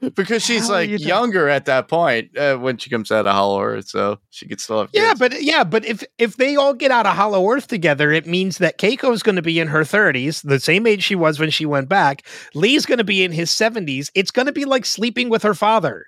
because 0.14 0.42
she's 0.42 0.68
like 0.68 0.90
you 0.90 0.98
younger 0.98 1.48
at 1.48 1.64
that 1.66 1.88
point 1.88 2.36
uh, 2.36 2.56
when 2.56 2.76
she 2.76 2.90
comes 2.90 3.10
out 3.10 3.26
of 3.26 3.34
Hollow 3.34 3.62
Earth, 3.62 3.88
so 3.88 4.18
she 4.30 4.46
could 4.46 4.60
still 4.60 4.80
have. 4.80 4.90
Yeah, 4.92 5.14
but 5.18 5.42
yeah, 5.42 5.64
but 5.64 5.84
if 5.84 6.04
if 6.18 6.36
they 6.36 6.56
all 6.56 6.74
get 6.74 6.90
out 6.90 7.06
of 7.06 7.16
Hollow 7.16 7.48
Earth 7.50 7.68
together, 7.68 8.12
it 8.12 8.26
means 8.26 8.58
that 8.58 8.78
Keiko's 8.78 9.22
going 9.22 9.36
to 9.36 9.42
be 9.42 9.58
in 9.58 9.68
her 9.68 9.80
30s, 9.80 10.42
the 10.42 10.60
same 10.60 10.86
age 10.86 11.02
she 11.02 11.14
was 11.14 11.38
when 11.38 11.50
she 11.50 11.66
went 11.66 11.88
back. 11.88 12.26
Lee's 12.54 12.86
going 12.86 12.98
to 12.98 13.04
be 13.04 13.22
in 13.24 13.32
his 13.32 13.50
70s. 13.50 14.10
It's 14.14 14.30
going 14.30 14.46
to 14.46 14.52
be 14.52 14.64
like 14.64 14.84
sleeping 14.84 15.28
with 15.28 15.42
her 15.42 15.54
father. 15.54 16.06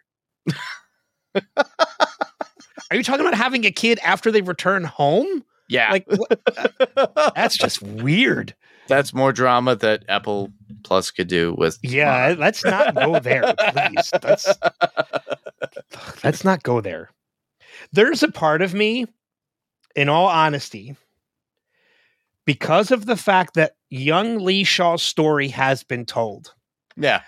Are 1.34 2.96
you 2.96 3.02
talking 3.02 3.26
about 3.26 3.34
having 3.34 3.64
a 3.64 3.70
kid 3.70 3.98
after 4.05 4.30
they 4.30 4.42
return 4.42 4.84
home? 4.84 5.42
Yeah, 5.68 5.90
Like 5.92 6.06
that's 7.34 7.56
just 7.56 7.82
weird. 7.82 8.54
that's 8.88 9.14
more 9.14 9.32
drama 9.32 9.76
that 9.76 10.04
Apple 10.08 10.52
Plus 10.82 11.10
could 11.10 11.28
do 11.28 11.54
with. 11.56 11.78
Yeah, 11.82 12.34
let's 12.38 12.64
not 12.64 12.94
go 12.94 13.18
there, 13.18 13.54
please. 13.72 14.10
Let's 14.22 14.46
let's 16.24 16.44
not 16.44 16.62
go 16.62 16.80
there. 16.80 17.10
There's 17.92 18.22
a 18.22 18.30
part 18.30 18.62
of 18.62 18.74
me, 18.74 19.06
in 19.96 20.08
all 20.08 20.26
honesty, 20.26 20.96
because 22.44 22.90
of 22.90 23.06
the 23.06 23.16
fact 23.16 23.54
that 23.54 23.76
young 23.90 24.38
Lee 24.38 24.64
Shaw's 24.64 25.02
story 25.02 25.48
has 25.48 25.82
been 25.82 26.04
told, 26.04 26.54
yeah. 26.96 27.22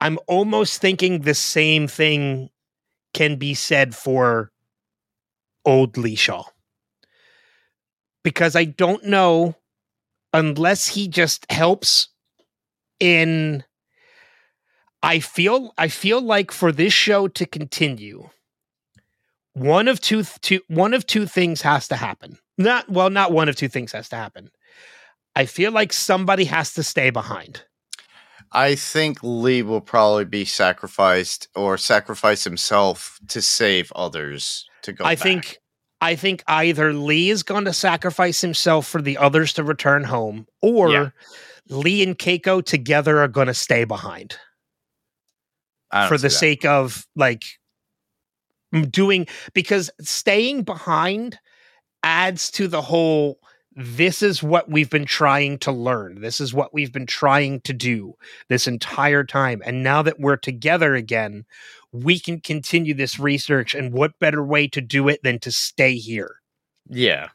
I'm 0.00 0.18
almost 0.26 0.80
thinking 0.80 1.20
the 1.20 1.34
same 1.34 1.88
thing 1.88 2.50
can 3.14 3.36
be 3.36 3.54
said 3.54 3.94
for 3.94 4.50
old 5.64 5.96
Lee 5.96 6.14
Shaw. 6.14 6.44
Because 8.28 8.54
I 8.54 8.64
don't 8.64 9.04
know 9.04 9.54
unless 10.34 10.88
he 10.88 11.08
just 11.08 11.50
helps 11.50 12.08
in 13.00 13.64
I 15.02 15.20
feel 15.20 15.72
I 15.78 15.88
feel 15.88 16.20
like 16.20 16.52
for 16.52 16.70
this 16.70 16.92
show 16.92 17.26
to 17.28 17.46
continue 17.46 18.28
one 19.54 19.88
of 19.88 19.98
two, 20.02 20.24
two 20.42 20.60
one 20.68 20.92
of 20.92 21.06
two 21.06 21.24
things 21.24 21.62
has 21.62 21.88
to 21.88 21.96
happen. 21.96 22.36
Not 22.58 22.90
well 22.90 23.08
not 23.08 23.32
one 23.32 23.48
of 23.48 23.56
two 23.56 23.68
things 23.68 23.92
has 23.92 24.10
to 24.10 24.16
happen. 24.16 24.50
I 25.34 25.46
feel 25.46 25.72
like 25.72 25.94
somebody 25.94 26.44
has 26.44 26.74
to 26.74 26.82
stay 26.82 27.08
behind. 27.08 27.62
I 28.52 28.74
think 28.74 29.20
Lee 29.22 29.62
will 29.62 29.80
probably 29.80 30.26
be 30.26 30.44
sacrificed 30.44 31.48
or 31.54 31.78
sacrifice 31.78 32.44
himself 32.44 33.18
to 33.28 33.40
save 33.40 33.90
others 33.96 34.68
to 34.82 34.92
go. 34.92 35.06
I 35.06 35.14
back. 35.14 35.22
think 35.22 35.58
I 36.00 36.14
think 36.14 36.44
either 36.46 36.92
Lee 36.92 37.30
is 37.30 37.42
going 37.42 37.64
to 37.64 37.72
sacrifice 37.72 38.40
himself 38.40 38.86
for 38.86 39.02
the 39.02 39.18
others 39.18 39.52
to 39.54 39.64
return 39.64 40.04
home, 40.04 40.46
or 40.62 40.90
Yeah. 40.90 41.10
Lee 41.68 42.02
and 42.02 42.18
Keiko 42.18 42.64
together 42.64 43.20
are 43.20 43.28
going 43.28 43.48
to 43.48 43.54
stay 43.54 43.84
behind 43.84 44.36
for 46.08 46.16
the 46.18 46.30
sake 46.30 46.64
of 46.64 47.06
like 47.16 47.44
doing 48.90 49.26
because 49.54 49.90
staying 50.00 50.62
behind 50.62 51.38
adds 52.02 52.50
to 52.52 52.68
the 52.68 52.80
whole 52.82 53.38
this 53.80 54.22
is 54.22 54.42
what 54.42 54.68
we've 54.68 54.90
been 54.90 55.04
trying 55.04 55.56
to 55.58 55.70
learn 55.70 56.20
this 56.20 56.40
is 56.40 56.52
what 56.52 56.74
we've 56.74 56.92
been 56.92 57.06
trying 57.06 57.60
to 57.60 57.72
do 57.72 58.14
this 58.48 58.66
entire 58.66 59.22
time 59.22 59.62
and 59.64 59.84
now 59.84 60.02
that 60.02 60.18
we're 60.18 60.36
together 60.36 60.94
again 60.96 61.44
we 61.92 62.18
can 62.18 62.40
continue 62.40 62.92
this 62.92 63.20
research 63.20 63.74
and 63.74 63.92
what 63.92 64.18
better 64.18 64.42
way 64.44 64.66
to 64.66 64.80
do 64.80 65.08
it 65.08 65.22
than 65.22 65.38
to 65.38 65.52
stay 65.52 65.94
here 65.94 66.36
Yeah, 66.90 67.28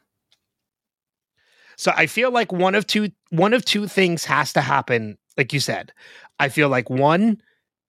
So 1.76 1.92
I 1.96 2.06
feel 2.06 2.30
like 2.30 2.52
one 2.52 2.74
of 2.74 2.86
two 2.86 3.10
one 3.30 3.52
of 3.54 3.64
two 3.64 3.88
things 3.88 4.24
has 4.26 4.52
to 4.52 4.60
happen. 4.60 5.18
Like 5.36 5.52
you 5.52 5.58
said, 5.60 5.92
I 6.38 6.48
feel 6.48 6.68
like 6.68 6.88
one, 6.90 7.40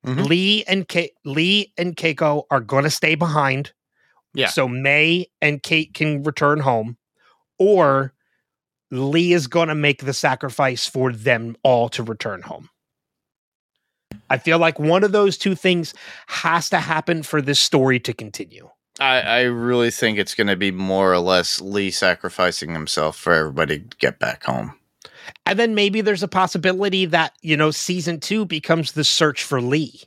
Mhm. 0.06 0.28
Lee 0.28 0.64
and 0.68 0.88
Ke- 0.88 1.14
Lee 1.24 1.72
and 1.78 1.96
Keiko 1.96 2.46
are 2.50 2.60
going 2.62 2.84
to 2.86 2.90
stay 2.90 3.14
behind. 3.16 3.74
Yeah. 4.34 4.48
So 4.48 4.68
May 4.68 5.28
and 5.42 5.62
Cate 5.62 5.94
can 5.94 6.24
return 6.24 6.60
home, 6.62 6.98
or 7.60 8.14
Lee 8.92 9.34
is 9.34 9.48
going 9.48 9.70
to 9.70 9.76
make 9.76 10.06
the 10.06 10.14
sacrifice 10.14 10.88
for 10.88 11.12
them 11.12 11.56
all 11.64 11.90
to 11.90 12.04
return 12.04 12.42
home. 12.42 12.70
I 14.30 14.38
feel 14.38 14.60
like 14.60 14.80
one 14.80 15.04
of 15.04 15.12
those 15.12 15.38
two 15.38 15.56
things 15.56 15.94
has 16.28 16.70
to 16.70 16.80
happen 16.80 17.24
for 17.24 17.42
this 17.42 17.60
story 17.60 18.00
to 18.02 18.14
continue. 18.14 18.70
I, 19.00 19.22
I 19.22 19.42
really 19.42 19.92
think 19.92 20.18
it's 20.18 20.36
going 20.36 20.48
to 20.48 20.56
be 20.56 20.72
more 20.72 21.12
or 21.12 21.20
less 21.20 21.60
Lee 21.60 21.92
sacrificing 21.92 22.74
himself 22.74 23.18
for 23.18 23.34
everybody 23.34 23.80
to 23.80 23.98
get 23.98 24.20
back 24.20 24.46
home. 24.46 24.78
And 25.46 25.60
then 25.60 25.76
maybe 25.76 26.02
there's 26.02 26.24
a 26.24 26.28
possibility 26.28 27.06
that, 27.06 27.34
you 27.42 27.58
know, 27.58 27.72
season 27.72 28.20
two 28.20 28.46
becomes 28.46 28.94
the 28.94 29.04
search 29.04 29.44
for 29.44 29.62
Lee. 29.62 30.02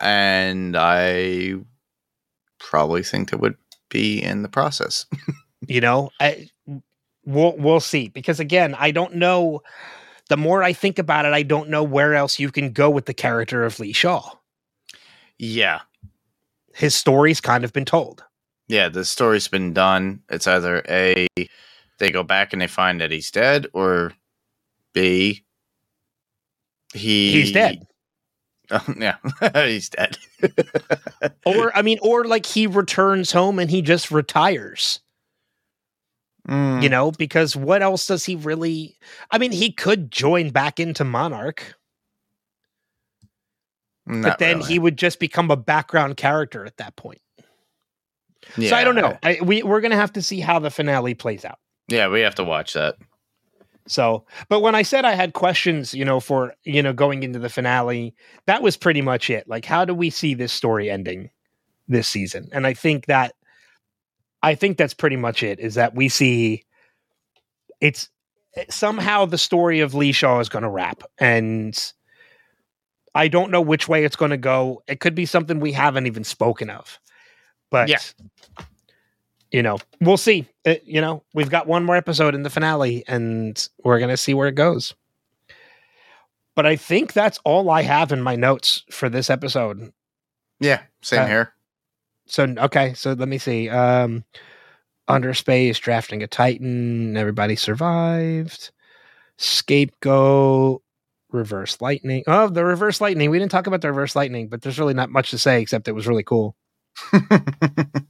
And 0.00 0.76
I 0.76 1.54
probably 2.58 3.02
think 3.02 3.30
that 3.30 3.40
would 3.40 3.56
be 3.88 4.22
in 4.22 4.42
the 4.42 4.48
process. 4.48 5.06
You 5.66 5.82
know, 5.82 6.08
I, 6.18 6.48
we'll 7.30 7.56
we'll 7.56 7.80
see. 7.80 8.08
Because 8.08 8.40
again, 8.40 8.74
I 8.78 8.90
don't 8.90 9.14
know. 9.16 9.62
The 10.28 10.36
more 10.36 10.62
I 10.62 10.72
think 10.72 10.98
about 10.98 11.24
it, 11.26 11.32
I 11.32 11.42
don't 11.42 11.70
know 11.70 11.82
where 11.82 12.14
else 12.14 12.38
you 12.38 12.50
can 12.52 12.72
go 12.72 12.88
with 12.88 13.06
the 13.06 13.14
character 13.14 13.64
of 13.64 13.80
Lee 13.80 13.92
Shaw. 13.92 14.22
yeah. 15.38 15.80
His 16.72 16.94
story's 16.94 17.40
kind 17.40 17.64
of 17.64 17.72
been 17.72 17.84
told. 17.84 18.22
Yeah, 18.68 18.88
the 18.88 19.04
story's 19.04 19.48
been 19.48 19.72
done. 19.74 20.22
It's 20.30 20.46
either 20.46 20.84
A, 20.88 21.26
they 21.98 22.10
go 22.12 22.22
back 22.22 22.52
and 22.52 22.62
they 22.62 22.68
find 22.68 23.00
that 23.00 23.10
he's 23.10 23.30
dead, 23.32 23.66
or 23.72 24.12
B, 24.94 25.44
he 26.94 27.32
He's 27.32 27.52
dead. 27.52 27.86
Oh, 28.72 28.84
yeah, 28.96 29.16
he's 29.66 29.88
dead. 29.88 30.16
Or 31.44 31.76
I 31.76 31.82
mean, 31.82 31.98
or 32.02 32.24
like 32.24 32.46
he 32.46 32.68
returns 32.68 33.32
home 33.32 33.58
and 33.58 33.68
he 33.68 33.82
just 33.82 34.12
retires. 34.12 35.00
Mm, 36.48 36.82
You 36.82 36.88
know, 36.88 37.10
because 37.12 37.54
what 37.54 37.82
else 37.82 38.06
does 38.06 38.24
he 38.24 38.36
really? 38.36 38.96
I 39.30 39.38
mean, 39.38 39.52
he 39.52 39.72
could 39.72 40.10
join 40.10 40.50
back 40.50 40.80
into 40.80 41.04
Monarch, 41.04 41.74
but 44.06 44.38
then 44.38 44.58
really. 44.58 44.72
he 44.72 44.78
would 44.78 44.96
just 44.96 45.20
become 45.20 45.50
a 45.50 45.56
background 45.56 46.16
character 46.16 46.64
at 46.64 46.76
that 46.78 46.96
point. 46.96 47.20
Yeah, 48.56 48.70
so 48.70 48.76
I 48.76 48.84
don't 48.84 48.94
know. 48.94 49.16
I, 49.22 49.38
we 49.42 49.62
we're 49.62 49.80
gonna 49.80 49.96
have 49.96 50.14
to 50.14 50.22
see 50.22 50.40
how 50.40 50.58
the 50.58 50.70
finale 50.70 51.14
plays 51.14 51.44
out. 51.44 51.58
Yeah, 51.88 52.08
we 52.08 52.20
have 52.20 52.34
to 52.36 52.44
watch 52.44 52.72
that. 52.72 52.96
So, 53.86 54.24
but 54.48 54.60
when 54.60 54.74
I 54.74 54.82
said 54.82 55.04
I 55.04 55.12
had 55.12 55.32
questions, 55.34 55.94
you 55.94 56.04
know, 56.04 56.20
for 56.20 56.54
you 56.64 56.82
know 56.82 56.92
going 56.92 57.22
into 57.22 57.38
the 57.38 57.48
finale, 57.48 58.14
that 58.46 58.62
was 58.62 58.76
pretty 58.76 59.02
much 59.02 59.28
it. 59.30 59.46
Like, 59.48 59.64
how 59.64 59.84
do 59.84 59.94
we 59.94 60.10
see 60.10 60.34
this 60.34 60.52
story 60.52 60.90
ending 60.90 61.30
this 61.86 62.08
season? 62.08 62.48
And 62.52 62.66
I 62.66 62.74
think 62.74 63.06
that, 63.06 63.34
I 64.42 64.54
think 64.54 64.76
that's 64.78 64.94
pretty 64.94 65.16
much 65.16 65.42
it. 65.42 65.60
Is 65.60 65.74
that 65.74 65.94
we 65.94 66.08
see 66.08 66.64
it's 67.80 68.08
somehow 68.68 69.24
the 69.26 69.38
story 69.38 69.80
of 69.80 69.94
Lee 69.94 70.12
Shaw 70.12 70.40
is 70.40 70.48
going 70.48 70.62
to 70.64 70.68
wrap, 70.68 71.02
and 71.18 71.78
I 73.14 73.28
don't 73.28 73.50
know 73.50 73.60
which 73.60 73.88
way 73.88 74.04
it's 74.04 74.16
going 74.16 74.30
to 74.32 74.36
go. 74.36 74.82
It 74.86 75.00
could 75.00 75.14
be 75.14 75.26
something 75.26 75.60
we 75.60 75.72
haven't 75.72 76.06
even 76.06 76.24
spoken 76.24 76.70
of, 76.70 76.98
but 77.70 77.88
Yeah. 77.88 77.98
you 79.50 79.62
know, 79.62 79.78
we'll 80.00 80.16
see. 80.16 80.46
Uh, 80.66 80.74
you 80.84 81.00
know, 81.00 81.22
we've 81.34 81.50
got 81.50 81.66
one 81.66 81.84
more 81.84 81.96
episode 81.96 82.34
in 82.34 82.42
the 82.42 82.50
finale, 82.50 83.04
and 83.08 83.68
we're 83.84 83.98
gonna 83.98 84.16
see 84.16 84.34
where 84.34 84.48
it 84.48 84.54
goes. 84.54 84.94
But 86.54 86.66
I 86.66 86.76
think 86.76 87.12
that's 87.12 87.38
all 87.44 87.70
I 87.70 87.82
have 87.82 88.12
in 88.12 88.20
my 88.22 88.36
notes 88.36 88.84
for 88.90 89.08
this 89.08 89.30
episode. 89.30 89.92
Yeah, 90.58 90.82
same 91.02 91.22
Uh, 91.22 91.26
here. 91.26 91.54
So 92.30 92.44
okay, 92.44 92.94
so 92.94 93.12
let 93.12 93.28
me 93.28 93.38
see. 93.38 93.68
Um, 93.68 94.24
Underspace 95.08 95.80
drafting 95.80 96.22
a 96.22 96.28
Titan. 96.28 97.16
Everybody 97.16 97.56
survived. 97.56 98.70
Scapegoat. 99.38 100.82
Reverse 101.32 101.80
lightning. 101.80 102.24
Oh, 102.26 102.48
the 102.48 102.64
reverse 102.64 103.00
lightning. 103.00 103.30
We 103.30 103.38
didn't 103.38 103.50
talk 103.50 103.66
about 103.66 103.80
the 103.80 103.88
reverse 103.88 104.14
lightning, 104.16 104.48
but 104.48 104.62
there's 104.62 104.78
really 104.78 104.94
not 104.94 105.10
much 105.10 105.30
to 105.30 105.38
say 105.38 105.60
except 105.60 105.88
it 105.88 105.94
was 105.94 106.06
really 106.06 106.22
cool. 106.22 106.56
the 107.12 108.02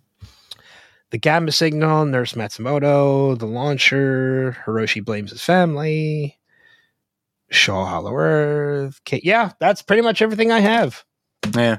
gamma 1.19 1.53
signal, 1.53 2.07
Nurse 2.07 2.33
Matsumoto, 2.33 3.39
the 3.39 3.47
launcher, 3.47 4.57
Hiroshi 4.65 5.05
blames 5.05 5.31
his 5.31 5.43
family, 5.43 6.39
Shaw 7.51 7.85
Hollow 7.87 8.15
Earth. 8.15 9.01
Cate. 9.05 9.25
Yeah, 9.25 9.53
that's 9.61 9.83
pretty 9.83 10.03
much 10.03 10.23
everything 10.23 10.51
I 10.51 10.61
have. 10.61 11.05
Yeah. 11.55 11.79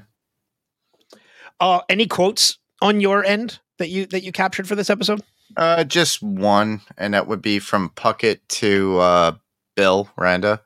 Uh, 1.62 1.82
any 1.88 2.07
quotes 2.07 2.57
on 2.82 2.99
your 2.99 3.24
end 3.24 3.59
that 3.78 3.89
you 3.89 4.07
that 4.07 4.24
you 4.24 4.32
captured 4.32 4.68
for 4.68 4.76
this 4.76 4.89
episode? 4.89 5.22
Uh, 5.55 5.84
just 5.84 6.22
one, 6.24 6.82
and 6.97 7.14
that 7.14 7.28
would 7.28 7.41
be 7.41 7.59
from 7.59 7.89
Puckett 7.91 8.39
to 8.47 8.97
uh, 8.99 9.32
Bill 9.76 10.09
Randa. 10.18 10.62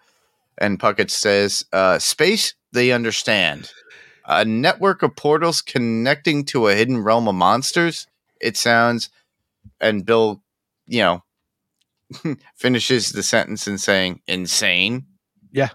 And 0.57 0.79
Puckett 0.79 1.11
says, 1.11 1.65
uh, 1.73 1.99
"Space, 1.99 2.53
they 2.71 2.91
understand. 2.91 3.71
A 4.27 4.45
network 4.45 5.03
of 5.03 5.15
portals 5.15 5.61
connecting 5.61 6.45
to 6.45 6.67
a 6.67 6.75
hidden 6.75 7.03
realm 7.03 7.27
of 7.27 7.35
monsters. 7.35 8.07
It 8.39 8.55
sounds." 8.55 9.09
And 9.81 10.05
Bill, 10.05 10.41
you 10.87 11.01
know, 11.01 11.23
finishes 12.55 13.11
the 13.11 13.23
sentence 13.23 13.67
in 13.67 13.77
saying, 13.77 14.21
"Insane." 14.27 15.07
Yeah. 15.51 15.69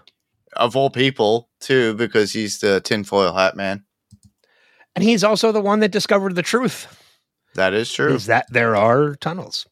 Of 0.53 0.75
all 0.75 0.89
people, 0.89 1.49
too, 1.59 1.93
because 1.93 2.33
he's 2.33 2.59
the 2.59 2.81
tinfoil 2.81 3.33
hat 3.33 3.55
man. 3.55 3.85
And 4.95 5.03
he's 5.03 5.23
also 5.23 5.51
the 5.51 5.61
one 5.61 5.79
that 5.79 5.91
discovered 5.91 6.35
the 6.35 6.41
truth. 6.41 6.87
That 7.55 7.73
is 7.73 7.91
true. 7.91 8.13
Is 8.13 8.25
that 8.27 8.45
there 8.49 8.75
are 8.75 9.15
tunnels. 9.15 9.65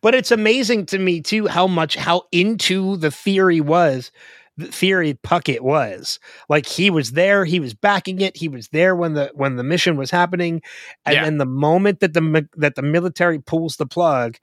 But 0.00 0.14
it's 0.14 0.30
amazing 0.30 0.86
to 0.86 0.98
me 0.98 1.20
too 1.20 1.46
how 1.46 1.66
much 1.66 1.96
how 1.96 2.22
into 2.32 2.96
the 2.96 3.10
theory 3.10 3.60
was 3.60 4.10
the 4.56 4.66
theory 4.68 5.14
Puckett 5.22 5.60
was. 5.60 6.18
Like 6.48 6.66
he 6.66 6.88
was 6.90 7.12
there, 7.12 7.44
he 7.44 7.60
was 7.60 7.74
backing 7.74 8.20
it, 8.20 8.36
he 8.36 8.48
was 8.48 8.68
there 8.68 8.96
when 8.96 9.12
the 9.14 9.30
when 9.34 9.56
the 9.56 9.62
mission 9.62 9.96
was 9.96 10.10
happening, 10.10 10.62
and 11.04 11.14
Yeah. 11.14 11.24
then 11.24 11.38
the 11.38 11.44
moment 11.46 12.00
that 12.00 12.14
the 12.14 12.48
that 12.56 12.74
the 12.74 12.82
military 12.82 13.38
pulls 13.38 13.76
the 13.76 13.86
plug, 13.86 14.38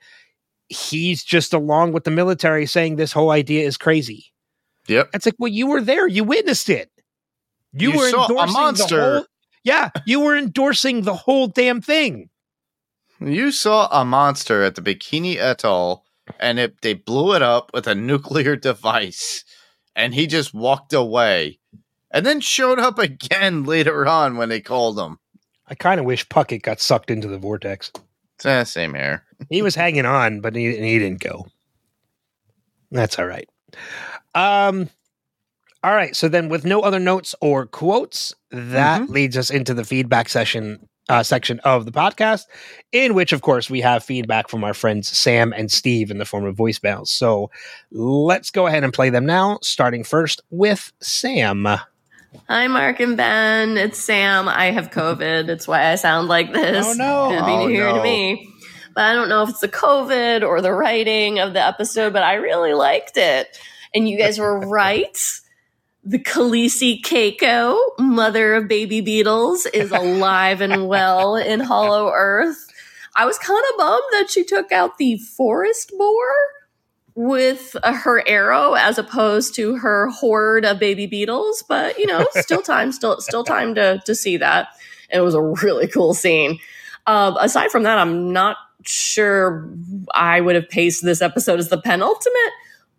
he's 0.70 1.24
just 1.24 1.54
along 1.54 1.94
with 1.94 2.04
the 2.04 2.12
military 2.12 2.66
saying 2.68 2.96
this 2.96 3.12
whole 3.12 3.32
idea 3.32 3.66
is 3.66 3.76
crazy. 3.78 4.26
Yep. 4.88 5.10
It's 5.14 5.26
like, 5.26 5.36
well, 5.40 5.52
you 5.52 5.68
were 5.68 5.82
there, 5.82 6.08
you 6.08 6.24
witnessed 6.24 6.70
it. 6.70 6.92
You, 7.72 7.92
You 7.92 7.98
were 7.98 8.10
saw 8.10 8.26
a 8.28 8.48
monster. 8.48 9.14
Whole, 9.16 9.26
yeah, 9.64 9.90
you 10.06 10.20
were 10.20 10.36
endorsing 10.38 11.02
the 11.02 11.16
whole 11.16 11.48
damn 11.48 11.82
thing. 11.82 12.30
You 13.20 13.52
saw 13.52 13.88
a 13.92 14.04
monster 14.04 14.64
at 14.64 14.76
the 14.76 14.82
Bikini 14.82 15.38
Atoll, 15.38 16.04
and 16.40 16.60
it, 16.60 16.82
they 16.82 16.94
blew 16.94 17.34
it 17.36 17.42
up 17.42 17.72
with 17.74 17.88
a 17.88 17.96
nuclear 18.10 18.56
device, 18.56 19.46
and 19.96 20.14
he 20.14 20.28
just 20.28 20.54
walked 20.54 20.94
away, 20.94 21.60
and 22.12 22.26
then 22.26 22.42
showed 22.42 22.80
up 22.80 23.00
again 23.00 23.64
later 23.66 24.06
on 24.06 24.38
when 24.38 24.50
they 24.50 24.62
called 24.62 25.00
him. 25.00 25.20
I 25.68 25.76
kind 25.76 26.00
of 26.00 26.06
wish 26.06 26.28
Puckett 26.28 26.62
got 26.62 26.82
sucked 26.82 27.10
into 27.10 27.28
the 27.28 27.38
vortex. 27.38 27.92
Eh, 28.44 28.64
same 28.64 28.94
here. 28.94 29.24
He 29.50 29.62
was 29.62 29.76
hanging 29.76 30.06
on, 30.06 30.40
but 30.40 30.56
he, 30.56 30.72
he 30.72 31.00
didn't 31.00 31.20
go. 31.20 31.48
That's 32.92 33.20
all 33.20 33.26
right. 33.26 33.50
Um, 34.34 34.90
all 35.84 35.94
right. 35.94 36.16
So 36.16 36.28
then, 36.30 36.50
with 36.50 36.66
no 36.66 36.82
other 36.82 37.00
notes 37.00 37.36
or 37.42 37.66
quotes, 37.66 38.34
that 38.52 39.10
leads 39.10 39.38
us 39.38 39.50
into 39.50 39.74
the 39.74 39.84
feedback 39.84 40.30
session 40.30 40.88
uh, 41.10 41.22
section 41.24 41.60
of 41.62 41.86
the 41.86 41.92
podcast, 41.92 42.44
in 42.94 43.14
which, 43.14 43.34
of 43.34 43.42
course, 43.42 43.70
we 43.70 43.82
have 43.82 44.04
feedback 44.04 44.48
from 44.48 44.64
our 44.64 44.74
friends 44.74 45.10
Sam 45.10 45.52
and 45.54 45.70
Steve 45.72 46.10
in 46.12 46.18
the 46.18 46.26
form 46.26 46.46
of 46.46 46.56
voicemails. 46.56 47.08
So 47.10 47.52
let's 47.92 48.50
go 48.52 48.68
ahead 48.68 48.84
and 48.86 48.94
play 48.94 49.10
them 49.10 49.26
now. 49.26 49.60
Starting 49.62 50.04
first 50.06 50.42
with 50.50 50.94
Sam. 51.02 51.66
Hi, 52.48 52.68
Mark 52.68 53.00
and 53.00 53.18
Ben. 53.18 53.78
It's 53.78 54.00
Sam. 54.00 54.48
I 54.48 54.72
have 54.72 54.92
COVID. 54.92 55.50
It's 55.50 55.68
why 55.68 55.92
I 55.92 55.96
sound 55.96 56.30
like 56.30 56.54
this. 56.54 56.86
Oh, 56.88 56.94
no. 56.94 57.30
Happy 57.38 57.52
Oh, 57.52 57.68
New 57.68 57.74
Year 57.74 57.90
no. 57.90 57.98
to 57.98 58.04
me. 58.04 58.50
But 58.96 59.04
I 59.06 59.14
don't 59.14 59.28
know 59.30 59.44
if 59.44 59.50
it's 59.50 59.60
the 59.60 59.68
COVID 59.68 60.48
or 60.48 60.62
the 60.62 60.72
writing 60.72 61.40
of 61.40 61.54
the 61.54 61.64
episode, 61.64 62.14
but 62.14 62.24
I 62.24 62.36
really 62.36 62.74
liked 62.74 63.18
it. 63.18 63.58
And 63.94 64.08
you 64.08 64.18
guys 64.18 64.40
were 64.40 64.58
right. 64.68 65.18
The 66.06 66.20
Khaleesi 66.20 67.02
Keiko, 67.02 67.80
mother 67.98 68.56
of 68.56 68.68
baby 68.68 69.00
beetles, 69.00 69.66
is 69.68 69.92
alive 69.92 70.60
and 70.60 70.88
well 70.88 71.38
in 71.38 71.62
Hollow 71.62 72.12
Earth. 72.12 72.68
I 73.16 73.26
was 73.26 73.38
kind 73.38 73.64
of 73.72 73.78
bummed 73.78 74.04
that 74.12 74.30
she 74.30 74.44
took 74.44 74.74
out 74.74 74.98
the 74.98 75.18
forest 75.18 75.94
boar 75.98 76.34
with 77.16 77.78
uh, 77.84 77.94
her 77.94 78.28
arrow 78.28 78.74
as 78.74 78.98
opposed 78.98 79.56
to 79.56 79.78
her 79.78 80.10
horde 80.10 80.66
of 80.66 80.80
baby 80.80 81.06
beetles 81.06 81.64
but 81.68 81.98
you 82.00 82.08
know 82.08 82.26
still 82.32 82.62
time 82.62 82.92
still 82.92 83.22
still 83.22 83.44
time 83.44 83.76
to 83.76 84.02
to 84.04 84.16
see 84.16 84.38
that 84.38 84.70
and 85.12 85.20
it 85.20 85.24
was 85.24 85.36
a 85.36 85.42
really 85.42 85.88
cool 85.88 86.16
scene 86.16 86.58
um, 87.06 87.38
aside 87.40 87.70
from 87.70 87.84
that 87.84 88.00
i'm 88.00 88.34
not 88.34 88.58
sure 88.82 89.70
i 90.16 90.42
would 90.42 90.56
have 90.56 90.68
paced 90.70 91.04
this 91.04 91.22
episode 91.22 91.60
as 91.60 91.70
the 91.70 91.80
penultimate 91.80 92.52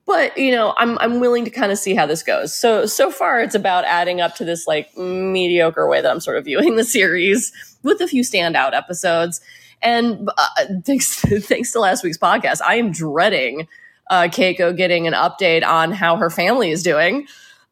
but 0.07 0.37
you 0.37 0.51
know 0.51 0.75
i'm 0.79 0.99
i'm 0.99 1.21
willing 1.21 1.45
to 1.45 1.51
kind 1.51 1.73
of 1.73 1.79
see 1.79 1.95
how 1.95 2.07
this 2.07 2.23
goes 2.23 2.55
so 2.55 2.87
so 2.87 3.11
far 3.11 3.41
it's 3.41 3.55
about 3.55 3.85
adding 3.85 4.21
up 4.21 4.35
to 4.35 4.45
this 4.45 4.67
like 4.67 4.97
mediocre 4.97 5.89
way 5.89 6.01
that 6.01 6.11
i'm 6.11 6.21
sort 6.21 6.37
of 6.37 6.45
viewing 6.45 6.77
the 6.77 6.85
series 6.85 7.53
with 7.83 8.01
a 8.01 8.09
few 8.09 8.23
standout 8.23 8.75
episodes 8.75 9.41
and 9.83 10.29
uh, 10.37 10.65
thanks 10.85 11.21
thanks 11.47 11.73
to 11.73 11.81
last 11.81 12.03
week's 12.05 12.19
podcast 12.19 12.61
i 12.63 12.77
am 12.77 12.91
dreading 12.91 13.67
uh, 14.11 14.25
Keiko 14.25 14.77
getting 14.77 15.07
an 15.07 15.15
update 15.15 15.65
on 15.65 15.93
how 15.93 16.17
her 16.17 16.31
family 16.31 16.71
is 16.71 16.83
doing. 16.83 17.27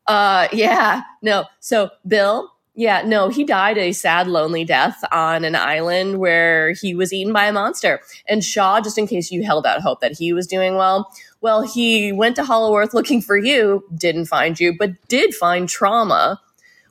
Uh, 0.07 0.49
yeah, 0.53 1.03
no. 1.21 1.45
So 1.61 1.91
Bill, 2.07 2.51
yeah, 2.75 3.03
no, 3.03 3.29
he 3.29 3.45
died 3.45 3.79
a 3.79 3.93
sad, 3.93 4.29
lonely 4.29 4.65
death 4.65 5.03
on 5.13 5.45
an 5.45 5.55
island 5.55 6.19
where 6.19 6.73
he 6.73 6.95
was 6.95 7.13
eaten 7.13 7.33
by 7.33 7.47
a 7.47 7.53
monster. 7.53 8.01
And 8.27 8.43
Shaw, 8.43 8.81
just 8.81 8.99
in 8.99 9.07
case 9.07 9.31
you 9.31 9.45
held 9.45 9.67
out 9.67 9.81
hope 9.83 10.01
that 10.01 10.17
he 10.17 10.33
was 10.33 10.47
doing 10.47 10.77
well, 10.77 11.13
well, 11.43 11.63
he 11.63 12.13
went 12.13 12.37
to 12.37 12.45
Hollow 12.45 12.75
Earth 12.77 12.95
looking 12.95 13.21
for 13.21 13.37
you, 13.37 13.85
didn't 13.95 14.27
find 14.27 14.59
you, 14.59 14.77
but 14.79 14.93
did 15.09 15.35
find 15.35 15.69
trauma, 15.69 16.41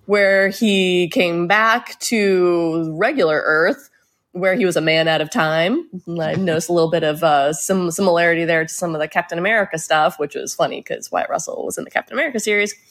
where 0.06 0.50
he 0.50 1.08
came 1.10 1.48
back 1.48 1.98
to 2.00 2.94
regular 2.96 3.42
Earth 3.46 3.90
where 4.34 4.56
he 4.56 4.66
was 4.66 4.78
a 4.78 4.82
man 4.82 5.08
out 5.08 5.22
of 5.22 5.30
time. 5.30 5.88
I 6.08 6.36
noticed 6.36 6.70
a 6.70 6.74
little 6.74 6.90
bit 6.90 7.04
of 7.04 7.24
uh, 7.24 7.54
some 7.54 7.92
similarity 7.92 8.46
there 8.46 8.64
to 8.64 8.74
some 8.74 8.96
of 8.96 9.02
the 9.02 9.08
Captain 9.08 9.38
America 9.38 9.78
stuff, 9.78 10.20
which 10.20 10.36
was 10.36 10.56
funny 10.56 10.80
because 10.80 11.12
Wyatt 11.12 11.30
Russell 11.30 11.66
was 11.66 11.78
in 11.78 11.84
the 11.84 11.92
Captain 11.92 12.14
America 12.14 12.40
series. 12.40 12.74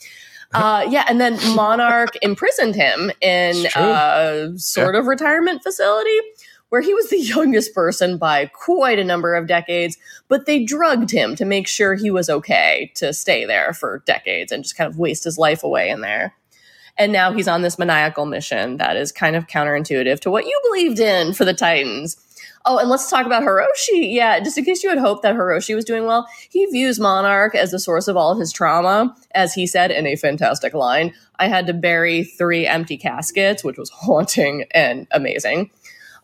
Uh, 0.52 0.84
yeah, 0.90 1.04
and 1.08 1.20
then 1.20 1.38
Monarch 1.54 2.18
imprisoned 2.22 2.74
him 2.74 3.12
in 3.20 3.54
true. 3.70 3.82
a 3.82 4.52
sort 4.56 4.96
of 4.96 5.06
retirement 5.06 5.62
facility 5.62 6.18
where 6.70 6.80
he 6.80 6.94
was 6.94 7.10
the 7.10 7.20
youngest 7.20 7.74
person 7.74 8.16
by 8.16 8.46
quite 8.46 8.98
a 8.98 9.04
number 9.04 9.34
of 9.34 9.46
decades, 9.46 9.98
but 10.28 10.46
they 10.46 10.64
drugged 10.64 11.10
him 11.10 11.36
to 11.36 11.44
make 11.44 11.68
sure 11.68 11.94
he 11.94 12.10
was 12.10 12.30
okay 12.30 12.90
to 12.96 13.12
stay 13.12 13.44
there 13.44 13.72
for 13.74 14.02
decades 14.06 14.50
and 14.50 14.64
just 14.64 14.76
kind 14.76 14.90
of 14.90 14.98
waste 14.98 15.24
his 15.24 15.38
life 15.38 15.62
away 15.62 15.90
in 15.90 16.00
there. 16.00 16.34
And 16.96 17.12
now 17.12 17.32
he's 17.32 17.48
on 17.48 17.62
this 17.62 17.78
maniacal 17.78 18.26
mission 18.26 18.76
that 18.78 18.96
is 18.96 19.12
kind 19.12 19.36
of 19.36 19.46
counterintuitive 19.46 20.20
to 20.20 20.30
what 20.30 20.44
you 20.44 20.60
believed 20.64 20.98
in 20.98 21.32
for 21.32 21.44
the 21.44 21.54
Titans. 21.54 22.16
Oh, 22.66 22.78
and 22.78 22.90
let's 22.90 23.08
talk 23.08 23.24
about 23.24 23.42
Hiroshi. 23.42 24.12
Yeah, 24.12 24.38
just 24.40 24.58
in 24.58 24.66
case 24.66 24.82
you 24.82 24.90
had 24.90 24.98
hoped 24.98 25.22
that 25.22 25.34
Hiroshi 25.34 25.74
was 25.74 25.86
doing 25.86 26.04
well, 26.04 26.28
he 26.50 26.66
views 26.66 27.00
Monarch 27.00 27.54
as 27.54 27.70
the 27.70 27.78
source 27.78 28.06
of 28.06 28.18
all 28.18 28.38
his 28.38 28.52
trauma. 28.52 29.16
As 29.34 29.54
he 29.54 29.66
said 29.66 29.90
in 29.90 30.06
a 30.06 30.14
fantastic 30.16 30.74
line, 30.74 31.14
I 31.38 31.48
had 31.48 31.66
to 31.68 31.72
bury 31.72 32.22
three 32.22 32.66
empty 32.66 32.98
caskets, 32.98 33.64
which 33.64 33.78
was 33.78 33.88
haunting 33.94 34.66
and 34.72 35.06
amazing. 35.10 35.70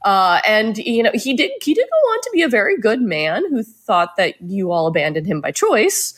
Uh, 0.07 0.41
and 0.47 0.79
you 0.79 1.03
know, 1.03 1.11
he 1.15 1.35
did 1.35 1.51
he 1.61 1.75
did 1.75 1.85
go 1.91 1.97
on 2.13 2.21
to 2.21 2.31
be 2.33 2.43
a 2.43 2.49
very 2.49 2.79
good 2.79 3.03
man 3.03 3.43
who 3.51 3.65
thought 3.65 4.15
that 4.17 4.41
you 4.41 4.71
all 4.71 4.87
abandoned 4.87 5.27
him 5.27 5.41
by 5.41 5.51
choice 5.51 6.15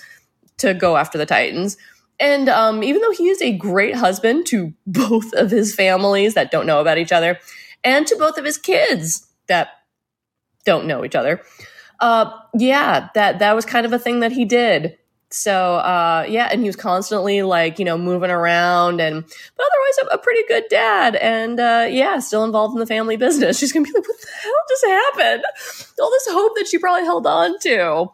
to 0.59 0.75
go 0.75 0.99
after 0.99 1.17
the 1.17 1.25
Titans. 1.25 1.79
And 2.21 2.51
um, 2.51 2.83
even 2.83 3.01
though 3.01 3.13
he 3.13 3.31
is 3.31 3.41
a 3.41 3.57
great 3.57 3.95
husband 3.95 4.45
to 4.49 4.75
both 4.87 5.33
of 5.33 5.51
his 5.51 5.75
families 5.75 6.35
that 6.35 6.51
don't 6.51 6.67
know 6.67 6.83
about 6.83 6.99
each 6.99 7.13
other, 7.13 7.39
and 7.83 8.07
to 8.07 8.17
both 8.17 8.37
of 8.37 8.45
his 8.45 8.59
kids 8.59 9.27
that 9.47 9.69
don't 10.67 10.87
know 10.87 11.03
each 11.03 11.15
other, 11.15 11.41
uh, 12.01 12.31
yeah, 12.55 13.09
that 13.15 13.39
that 13.39 13.57
was 13.57 13.65
kind 13.65 13.87
of 13.87 13.95
a 13.95 13.99
thing 13.99 14.21
that 14.21 14.33
he 14.33 14.45
did. 14.45 14.99
So 15.31 15.77
uh, 15.77 16.25
yeah, 16.27 16.49
and 16.51 16.63
he 16.63 16.69
was 16.69 16.77
constantly 16.77 17.43
like 17.43 17.79
you 17.79 17.85
know 17.85 17.99
moving 17.99 18.31
around, 18.31 19.01
and 19.01 19.23
but 19.23 19.67
otherwise 19.67 20.11
a, 20.11 20.15
a 20.15 20.19
pretty 20.19 20.43
good 20.49 20.65
dad, 20.71 21.17
and 21.17 21.61
uh, 21.61 21.87
yeah, 21.91 22.19
still 22.19 22.45
involved 22.45 22.75
in 22.75 22.81
the 22.81 22.87
family 22.87 23.17
business. 23.27 23.59
She's 23.59 23.73
gonna 23.73 23.85
be 23.85 23.93
like, 23.95 24.09
what 24.09 24.21
the 24.21 24.29
hell 24.43 24.53
just 24.69 24.87
happened? 24.87 25.45
All 26.01 26.11
this 26.11 26.29
hope 26.31 26.57
that 26.57 26.69
she 26.69 26.79
probably 26.79 27.05
held 27.05 27.27
on 27.27 27.59
to. 27.61 28.11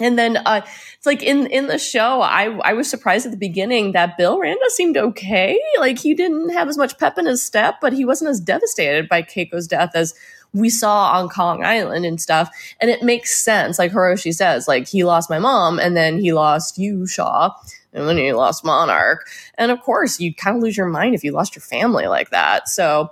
And 0.00 0.18
then 0.18 0.38
uh, 0.38 0.62
it's 0.96 1.06
like 1.06 1.22
in 1.22 1.46
in 1.46 1.68
the 1.68 1.78
show, 1.78 2.22
I 2.22 2.46
I 2.64 2.72
was 2.72 2.90
surprised 2.90 3.24
at 3.24 3.30
the 3.30 3.38
beginning 3.38 3.92
that 3.92 4.16
Bill 4.16 4.40
Randa 4.40 4.70
seemed 4.70 4.96
okay. 4.96 5.60
Like 5.78 5.98
he 5.98 6.12
didn't 6.12 6.48
have 6.50 6.68
as 6.68 6.76
much 6.76 6.98
pep 6.98 7.18
in 7.18 7.26
his 7.26 7.42
step, 7.42 7.76
but 7.80 7.92
he 7.92 8.04
wasn't 8.04 8.30
as 8.30 8.40
devastated 8.40 9.08
by 9.08 9.22
Keiko's 9.22 9.68
death 9.68 9.92
as 9.94 10.14
we 10.52 10.68
saw 10.70 11.12
on 11.12 11.28
Kong 11.28 11.64
Island 11.64 12.04
and 12.04 12.20
stuff. 12.20 12.50
And 12.80 12.90
it 12.90 13.02
makes 13.02 13.42
sense, 13.42 13.78
like 13.78 13.92
Hiroshi 13.92 14.34
says, 14.34 14.68
like 14.68 14.86
he 14.88 15.04
lost 15.04 15.30
my 15.30 15.38
mom, 15.38 15.78
and 15.78 15.96
then 15.96 16.18
he 16.18 16.32
lost 16.32 16.78
you, 16.78 17.06
Shaw, 17.06 17.50
and 17.92 18.08
then 18.08 18.16
he 18.16 18.32
lost 18.32 18.64
Monarch. 18.64 19.26
And 19.56 19.70
of 19.70 19.80
course, 19.80 20.20
you'd 20.20 20.36
kind 20.36 20.56
of 20.56 20.62
lose 20.62 20.76
your 20.76 20.86
mind 20.86 21.14
if 21.14 21.24
you 21.24 21.32
lost 21.32 21.56
your 21.56 21.62
family 21.62 22.06
like 22.06 22.30
that. 22.30 22.68
So 22.68 23.10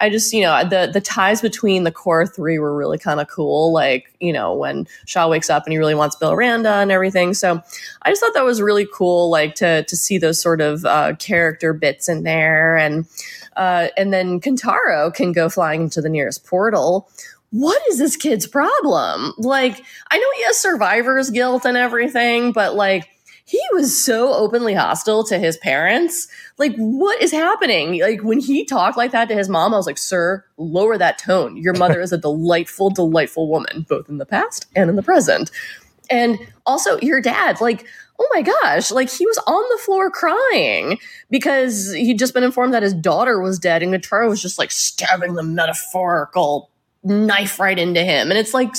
I 0.00 0.10
just, 0.10 0.32
you 0.32 0.42
know, 0.42 0.64
the 0.68 0.90
the 0.92 1.00
ties 1.00 1.40
between 1.40 1.84
the 1.84 1.92
core 1.92 2.26
three 2.26 2.58
were 2.58 2.76
really 2.76 2.98
kind 2.98 3.20
of 3.20 3.28
cool. 3.28 3.72
Like, 3.72 4.12
you 4.18 4.32
know, 4.32 4.52
when 4.52 4.88
Shaw 5.06 5.28
wakes 5.28 5.48
up 5.48 5.64
and 5.64 5.72
he 5.72 5.78
really 5.78 5.94
wants 5.94 6.16
Bill 6.16 6.34
Randa 6.34 6.72
and 6.72 6.90
everything. 6.90 7.34
So 7.34 7.62
I 8.02 8.10
just 8.10 8.20
thought 8.20 8.34
that 8.34 8.44
was 8.44 8.60
really 8.60 8.88
cool, 8.92 9.30
like 9.30 9.54
to 9.56 9.84
to 9.84 9.96
see 9.96 10.18
those 10.18 10.42
sort 10.42 10.60
of 10.60 10.84
uh, 10.84 11.14
character 11.20 11.72
bits 11.72 12.08
in 12.08 12.24
there, 12.24 12.76
and 12.76 13.06
uh, 13.56 13.88
and 13.96 14.12
then 14.12 14.40
Kentaro 14.40 15.12
can 15.12 15.32
go 15.32 15.48
flying 15.48 15.90
to 15.90 16.00
the 16.00 16.08
nearest 16.08 16.44
portal. 16.44 17.08
What 17.50 17.80
is 17.90 17.98
this 17.98 18.16
kid's 18.16 18.46
problem? 18.46 19.34
Like, 19.38 19.82
I 20.10 20.18
know 20.18 20.26
he 20.36 20.44
has 20.44 20.58
survivor's 20.58 21.30
guilt 21.30 21.66
and 21.66 21.76
everything, 21.76 22.52
but 22.52 22.74
like 22.74 23.08
he 23.44 23.60
was 23.72 24.02
so 24.02 24.32
openly 24.32 24.72
hostile 24.72 25.24
to 25.24 25.38
his 25.38 25.56
parents. 25.58 26.28
Like, 26.58 26.74
what 26.76 27.20
is 27.20 27.32
happening? 27.32 28.00
Like, 28.00 28.22
when 28.22 28.40
he 28.40 28.64
talked 28.64 28.96
like 28.96 29.10
that 29.12 29.28
to 29.28 29.34
his 29.34 29.48
mom, 29.48 29.74
I 29.74 29.76
was 29.76 29.86
like, 29.86 29.98
sir, 29.98 30.44
lower 30.56 30.96
that 30.96 31.18
tone. 31.18 31.56
Your 31.56 31.74
mother 31.74 32.00
is 32.00 32.12
a 32.12 32.18
delightful, 32.18 32.90
delightful 32.90 33.48
woman, 33.48 33.84
both 33.88 34.08
in 34.08 34.18
the 34.18 34.26
past 34.26 34.66
and 34.74 34.88
in 34.88 34.96
the 34.96 35.02
present. 35.02 35.50
And 36.08 36.38
also, 36.66 36.98
your 37.00 37.20
dad, 37.20 37.60
like, 37.60 37.86
oh 38.22 38.28
my 38.32 38.42
gosh, 38.42 38.90
like 38.92 39.10
he 39.10 39.26
was 39.26 39.38
on 39.46 39.64
the 39.70 39.82
floor 39.82 40.10
crying 40.10 40.98
because 41.30 41.92
he'd 41.92 42.18
just 42.18 42.34
been 42.34 42.44
informed 42.44 42.72
that 42.72 42.82
his 42.82 42.94
daughter 42.94 43.40
was 43.40 43.58
dead, 43.58 43.82
and 43.82 43.92
Kentaro 43.92 44.28
was 44.28 44.40
just 44.40 44.58
like 44.58 44.70
stabbing 44.70 45.34
the 45.34 45.42
metaphorical 45.42 46.70
knife 47.02 47.58
right 47.58 47.78
into 47.78 48.02
him. 48.02 48.30
And 48.30 48.38
it's 48.38 48.54
like, 48.54 48.70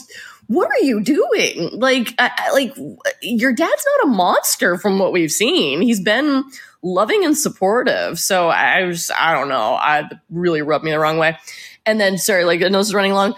what 0.48 0.70
are 0.72 0.84
you 0.84 1.02
doing? 1.02 1.72
Like, 1.74 2.14
I, 2.18 2.52
like 2.54 2.74
your 3.22 3.54
dad's 3.54 3.86
not 4.00 4.08
a 4.08 4.16
monster 4.16 4.78
from 4.78 5.00
what 5.00 5.12
we've 5.12 5.32
seen. 5.32 5.82
He's 5.82 6.02
been 6.02 6.46
loving 6.82 7.26
and 7.26 7.38
supportive. 7.38 8.20
So 8.20 8.48
I 8.48 8.84
was, 8.84 9.12
I 9.18 9.34
don't 9.34 9.50
know, 9.50 9.74
I 9.76 10.10
really 10.30 10.62
rubbed 10.62 10.86
me 10.86 10.92
the 10.92 11.00
wrong 11.00 11.18
way. 11.18 11.38
And 11.86 12.00
then, 12.00 12.18
sorry, 12.18 12.46
like, 12.46 12.62
I 12.62 12.70
know 12.70 12.78
this 12.78 12.88
is 12.88 12.94
running 12.94 13.12
along. 13.12 13.36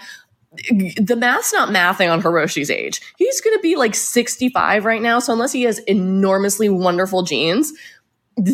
The 1.00 1.16
math's 1.16 1.52
not 1.52 1.70
mathing 1.70 2.10
on 2.10 2.22
Hiroshi's 2.22 2.70
age. 2.70 3.00
He's 3.16 3.40
going 3.40 3.56
to 3.56 3.62
be 3.62 3.76
like 3.76 3.94
65 3.94 4.84
right 4.84 5.02
now. 5.02 5.18
So 5.18 5.32
unless 5.32 5.52
he 5.52 5.62
has 5.62 5.78
enormously 5.80 6.68
wonderful 6.68 7.22
genes, 7.22 7.72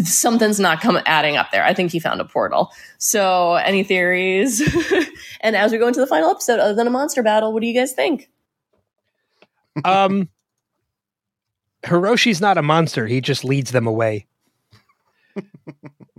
something's 0.04 0.60
not 0.60 0.80
coming 0.80 1.02
adding 1.06 1.36
up 1.36 1.50
there. 1.50 1.64
I 1.64 1.74
think 1.74 1.90
he 1.90 1.98
found 1.98 2.20
a 2.20 2.24
portal. 2.24 2.70
So, 2.98 3.54
any 3.54 3.82
theories? 3.82 4.62
and 5.40 5.56
as 5.56 5.72
we 5.72 5.78
go 5.78 5.88
into 5.88 6.00
the 6.00 6.06
final 6.06 6.30
episode, 6.30 6.60
other 6.60 6.74
than 6.74 6.86
a 6.86 6.90
monster 6.90 7.22
battle, 7.22 7.52
what 7.52 7.60
do 7.60 7.66
you 7.66 7.74
guys 7.74 7.92
think? 7.92 8.30
um, 9.84 10.28
Hiroshi's 11.84 12.40
not 12.40 12.58
a 12.58 12.62
monster. 12.62 13.06
He 13.06 13.20
just 13.20 13.44
leads 13.44 13.72
them 13.72 13.86
away. 13.86 14.26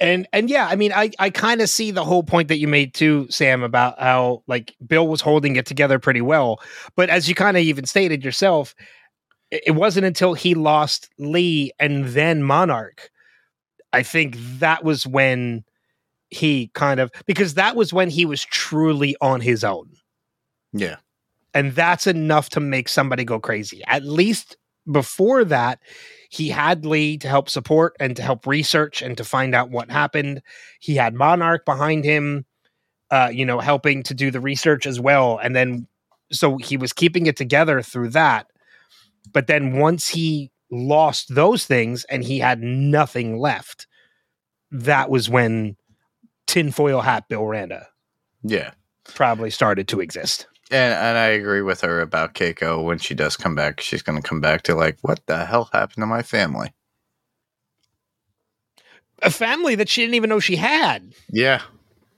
and 0.00 0.28
and 0.32 0.48
yeah, 0.48 0.66
I 0.68 0.76
mean, 0.76 0.92
I 0.92 1.10
I 1.18 1.30
kind 1.30 1.60
of 1.60 1.68
see 1.68 1.90
the 1.90 2.04
whole 2.04 2.22
point 2.22 2.48
that 2.48 2.58
you 2.58 2.68
made 2.68 2.94
too, 2.94 3.26
Sam, 3.30 3.62
about 3.62 3.98
how 4.00 4.42
like 4.46 4.74
Bill 4.86 5.08
was 5.08 5.20
holding 5.20 5.56
it 5.56 5.66
together 5.66 5.98
pretty 5.98 6.20
well, 6.20 6.60
but 6.96 7.10
as 7.10 7.28
you 7.28 7.34
kind 7.34 7.56
of 7.56 7.62
even 7.62 7.84
stated 7.84 8.24
yourself, 8.24 8.74
it, 9.50 9.62
it 9.68 9.70
wasn't 9.72 10.06
until 10.06 10.34
he 10.34 10.54
lost 10.54 11.10
Lee 11.18 11.72
and 11.78 12.06
then 12.06 12.42
Monarch, 12.42 13.10
I 13.92 14.02
think 14.02 14.36
that 14.58 14.84
was 14.84 15.06
when 15.06 15.64
he 16.30 16.70
kind 16.74 17.00
of 17.00 17.10
because 17.26 17.54
that 17.54 17.74
was 17.74 17.92
when 17.92 18.10
he 18.10 18.24
was 18.24 18.44
truly 18.44 19.16
on 19.20 19.40
his 19.40 19.64
own. 19.64 19.90
Yeah. 20.72 20.96
And 21.54 21.74
that's 21.74 22.06
enough 22.06 22.50
to 22.50 22.60
make 22.60 22.88
somebody 22.88 23.24
go 23.24 23.40
crazy. 23.40 23.82
At 23.86 24.04
least 24.04 24.56
before 24.90 25.44
that, 25.44 25.80
he 26.28 26.48
had 26.48 26.84
Lee 26.84 27.16
to 27.18 27.28
help 27.28 27.48
support 27.48 27.96
and 27.98 28.14
to 28.16 28.22
help 28.22 28.46
research 28.46 29.02
and 29.02 29.16
to 29.16 29.24
find 29.24 29.54
out 29.54 29.70
what 29.70 29.90
happened. 29.90 30.42
He 30.80 30.94
had 30.94 31.14
Monarch 31.14 31.64
behind 31.64 32.04
him, 32.04 32.44
uh, 33.10 33.30
you 33.32 33.46
know, 33.46 33.60
helping 33.60 34.02
to 34.04 34.14
do 34.14 34.30
the 34.30 34.40
research 34.40 34.86
as 34.86 35.00
well. 35.00 35.38
And 35.42 35.56
then, 35.56 35.86
so 36.30 36.58
he 36.58 36.76
was 36.76 36.92
keeping 36.92 37.26
it 37.26 37.36
together 37.36 37.80
through 37.80 38.10
that. 38.10 38.46
But 39.32 39.46
then 39.46 39.78
once 39.78 40.08
he 40.08 40.50
lost 40.70 41.34
those 41.34 41.64
things 41.64 42.04
and 42.04 42.22
he 42.22 42.38
had 42.38 42.62
nothing 42.62 43.38
left, 43.38 43.86
that 44.70 45.08
was 45.08 45.30
when 45.30 45.76
tinfoil 46.46 47.00
hat 47.00 47.28
Bill 47.28 47.46
Randa 47.46 47.88
Yeah. 48.42 48.72
probably 49.04 49.50
started 49.50 49.88
to 49.88 50.00
exist. 50.00 50.46
And 50.70 50.92
and 50.94 51.16
I 51.18 51.26
agree 51.28 51.62
with 51.62 51.80
her 51.80 52.00
about 52.00 52.34
Keiko. 52.34 52.84
When 52.84 52.98
she 52.98 53.14
does 53.14 53.36
come 53.36 53.54
back, 53.54 53.80
she's 53.80 54.02
going 54.02 54.20
to 54.20 54.28
come 54.28 54.40
back 54.40 54.62
to 54.62 54.74
like, 54.74 54.98
what 55.02 55.20
the 55.26 55.44
hell 55.46 55.70
happened 55.72 56.02
to 56.02 56.06
my 56.06 56.22
family? 56.22 56.72
A 59.22 59.30
family 59.30 59.74
that 59.74 59.88
she 59.88 60.02
didn't 60.02 60.14
even 60.14 60.30
know 60.30 60.40
she 60.40 60.56
had, 60.56 61.12
Yeah. 61.30 61.62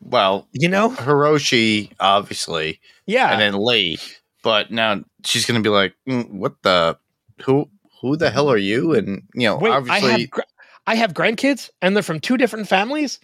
Well, 0.03 0.49
you 0.53 0.69
know? 0.69 0.91
Hiroshi, 0.91 1.93
obviously, 2.01 2.81
Yeah. 3.07 3.31
and 3.33 3.41
then 3.41 3.55
Lee. 3.65 3.99
But 4.43 4.71
now 4.71 5.03
she's 5.25 5.45
going 5.47 5.63
to 5.63 5.67
be 5.67 5.73
like, 5.73 5.95
mm, 6.09 6.31
what 6.31 6.63
the? 6.63 6.99
Who? 7.45 7.69
Who 8.01 8.17
the 8.17 8.31
hell 8.31 8.51
are 8.51 8.57
you? 8.57 8.95
And 8.95 9.23
you 9.35 9.47
know, 9.47 9.57
Wait, 9.59 9.71
I 9.71 9.77
obviously, 9.77 10.11
have 10.23 10.31
gra- 10.31 10.45
I 10.87 10.95
have 10.95 11.13
grandkids 11.13 11.69
and 11.83 11.95
they're 11.95 12.03
from 12.03 12.21
two 12.21 12.37
different 12.39 12.67
families. 12.69 13.21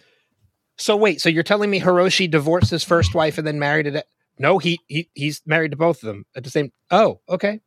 So 0.77 0.95
wait, 0.95 1.19
so 1.21 1.29
you're 1.29 1.41
telling 1.41 1.71
me 1.71 1.79
Hiroshi 1.81 2.29
divorced 2.29 2.69
his 2.69 2.83
first 2.83 3.15
wife 3.15 3.39
and 3.39 3.47
then 3.47 3.57
married 3.57 3.87
it? 3.87 4.07
No, 4.39 4.57
he 4.57 4.79
he 4.87 5.09
he's 5.13 5.41
married 5.45 5.71
to 5.71 5.77
both 5.77 6.03
of 6.03 6.07
them 6.07 6.25
at 6.35 6.43
the 6.43 6.49
same. 6.49 6.71
Oh, 6.91 7.19
okay. 7.29 7.59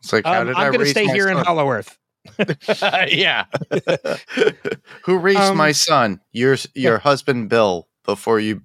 it's 0.00 0.12
like, 0.12 0.24
how 0.24 0.40
Um, 0.40 0.46
did 0.48 0.56
I 0.56 0.66
I'm 0.66 0.72
going 0.72 0.84
to 0.84 0.90
stay 0.90 1.06
here 1.06 1.28
in? 1.28 1.36
Hollow 1.36 1.68
Earth. 1.70 1.98
yeah. 3.08 3.44
Who 5.04 5.18
raised 5.18 5.38
Um, 5.40 5.56
my 5.56 5.72
son? 5.72 6.20
Your 6.32 6.56
your 6.74 6.98
husband 7.10 7.48
Bill 7.48 7.88
before 8.04 8.40
you 8.40 8.62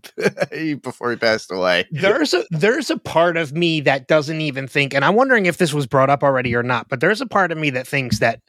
before 0.82 1.12
he 1.12 1.18
passed 1.18 1.52
away. 1.52 1.86
There's 1.92 2.34
a 2.34 2.44
there's 2.52 2.90
a 2.90 2.98
part 2.98 3.38
of 3.38 3.54
me 3.54 3.82
that 3.82 4.08
doesn't 4.08 4.42
even 4.42 4.68
think, 4.68 4.94
and 4.94 5.04
I'm 5.04 5.16
wondering 5.16 5.46
if 5.46 5.58
this 5.58 5.74
was 5.74 5.88
brought 5.88 6.10
up 6.10 6.24
already 6.24 6.56
or 6.56 6.64
not. 6.64 6.88
But 6.90 7.00
there's 7.02 7.22
a 7.22 7.26
part 7.28 7.52
of 7.52 7.58
me 7.58 7.70
that 7.72 7.88
thinks 7.88 8.20
that 8.20 8.42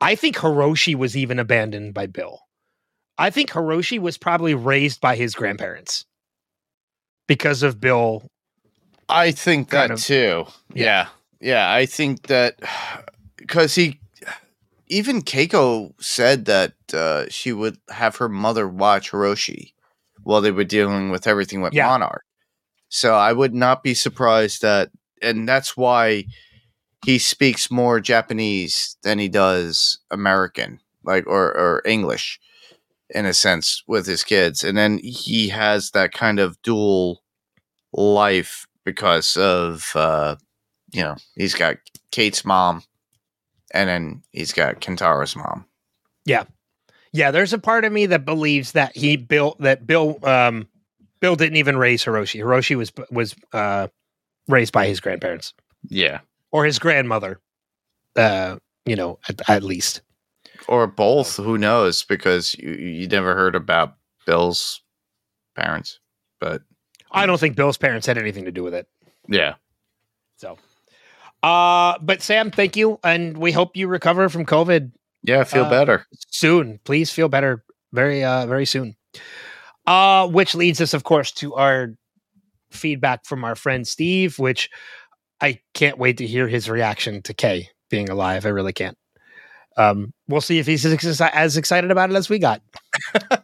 I 0.00 0.14
think 0.14 0.36
Hiroshi 0.36 0.94
was 0.94 1.16
even 1.16 1.38
abandoned 1.38 1.94
by 1.94 2.06
Bill. 2.06 2.40
I 3.18 3.30
think 3.30 3.50
Hiroshi 3.50 3.98
was 3.98 4.16
probably 4.18 4.54
raised 4.54 5.00
by 5.00 5.16
his 5.16 5.34
grandparents 5.34 6.06
because 7.32 7.62
of 7.62 7.80
Bill. 7.80 8.22
I 9.08 9.30
think 9.32 9.70
that 9.70 9.90
of. 9.90 10.00
too. 10.00 10.44
Yeah. 10.74 11.08
yeah. 11.40 11.72
I 11.72 11.86
think 11.86 12.26
that 12.26 12.56
because 13.36 13.74
he 13.74 13.98
even 14.88 15.22
Keiko 15.22 15.92
said 15.98 16.44
that 16.44 16.74
uh, 16.92 17.24
she 17.30 17.52
would 17.52 17.78
have 17.90 18.16
her 18.16 18.28
mother 18.28 18.68
watch 18.68 19.10
Hiroshi 19.10 19.72
while 20.24 20.42
they 20.42 20.50
were 20.50 20.64
dealing 20.64 21.10
with 21.10 21.26
everything 21.26 21.62
with 21.62 21.72
Yeah. 21.72 21.86
Monarch. 21.86 22.24
So 22.90 23.14
I 23.14 23.32
would 23.32 23.54
not 23.54 23.82
be 23.82 23.94
surprised 23.94 24.60
that, 24.60 24.90
and 25.22 25.48
that's 25.48 25.74
why 25.78 26.26
he 27.06 27.18
speaks 27.18 27.70
more 27.70 28.00
Japanese 28.00 28.98
than 29.02 29.18
he 29.18 29.28
does 29.28 29.98
American, 30.10 30.78
like 31.02 31.26
or 31.26 31.56
or 31.56 31.82
English, 31.86 32.38
in 33.08 33.24
a 33.24 33.32
sense, 33.32 33.82
with 33.88 34.06
his 34.06 34.22
kids. 34.22 34.62
And 34.62 34.76
then 34.76 34.98
he 35.02 35.48
has 35.48 35.92
that 35.92 36.12
kind 36.12 36.38
of 36.38 36.60
dual 36.60 37.21
life 37.92 38.66
because 38.84 39.36
of 39.36 39.92
uh, 39.94 40.36
you 40.92 41.02
know 41.02 41.16
he's 41.34 41.54
got 41.54 41.76
Cate's 42.10 42.44
mom, 42.44 42.82
and 43.72 43.88
then 43.88 44.22
he's 44.32 44.52
got 44.52 44.80
Kentaro's 44.80 45.36
mom. 45.36 45.64
Yeah, 46.24 46.44
yeah, 47.12 47.30
there's 47.30 47.52
a 47.52 47.58
part 47.58 47.84
of 47.84 47.92
me 47.92 48.06
that 48.06 48.24
believes 48.24 48.72
that 48.72 48.96
he 48.96 49.16
built 49.16 49.60
that 49.60 49.86
Bill 49.86 50.18
um 50.22 50.68
Bill 51.20 51.36
didn't 51.36 51.56
even 51.56 51.76
raise 51.76 52.04
Hiroshi. 52.04 52.40
Hiroshi 52.40 52.76
was 52.76 52.92
was 53.10 53.34
uh 53.52 53.88
raised 54.48 54.72
by 54.72 54.86
his 54.86 55.00
grandparents 55.00 55.54
Yeah, 55.88 56.20
or 56.50 56.64
his 56.64 56.78
grandmother. 56.78 57.40
Uh, 58.16 58.56
you 58.84 58.94
know, 58.96 59.18
at, 59.28 59.48
at 59.48 59.62
least. 59.62 60.02
or 60.68 60.86
both. 60.86 61.36
Who 61.36 61.56
knows? 61.56 62.02
Because 62.04 62.54
you 62.58 62.72
you 62.72 63.08
never 63.08 63.34
heard 63.34 63.54
about 63.54 63.94
Bill's 64.26 64.82
parents, 65.56 65.98
but 66.40 66.62
I 67.12 67.26
don't 67.26 67.38
think 67.38 67.56
Bill's 67.56 67.76
parents 67.78 68.06
had 68.06 68.18
anything 68.18 68.44
to 68.46 68.52
do 68.52 68.62
with 68.62 68.74
it. 68.74 68.88
yeah, 69.28 69.54
So, 70.36 70.58
uh, 71.42 71.98
but 72.00 72.22
Sam, 72.22 72.50
thank 72.50 72.76
you, 72.76 72.98
and 73.04 73.36
we 73.36 73.52
hope 73.52 73.76
you 73.76 73.86
recover 73.88 74.28
from 74.28 74.46
COVID 74.46 74.92
yeah, 75.22 75.44
feel 75.44 75.64
Uh, 75.64 75.70
better. 75.70 76.06
soon. 76.30 76.80
Please 76.84 77.12
feel 77.12 77.28
better 77.28 77.64
very, 77.92 78.24
uh, 78.24 78.46
very 78.46 78.66
soon. 78.66 78.96
Uh, 79.86 80.26
which 80.28 80.54
leads 80.54 80.80
us, 80.80 80.94
of 80.94 81.04
course, 81.04 81.32
to 81.32 81.54
our 81.54 81.94
feedback 82.70 83.24
from 83.26 83.44
our 83.44 83.54
friend 83.54 83.86
Steve, 83.86 84.38
which 84.38 84.70
I 85.40 85.60
can't 85.74 85.98
wait 85.98 86.18
to 86.18 86.26
hear 86.26 86.48
his 86.48 86.70
reaction 86.70 87.20
to 87.22 87.34
Kay 87.34 87.68
being 87.90 88.08
alive. 88.08 88.46
I 88.46 88.50
really 88.50 88.72
can't. 88.72 88.96
Um, 89.76 90.12
we'll 90.28 90.40
see 90.40 90.58
if 90.58 90.66
he's 90.66 90.84
as, 90.86 91.20
as 91.20 91.56
excited 91.56 91.90
about 91.90 92.10
it 92.10 92.16
as 92.16 92.28
we 92.28 92.38
got. 92.38 92.62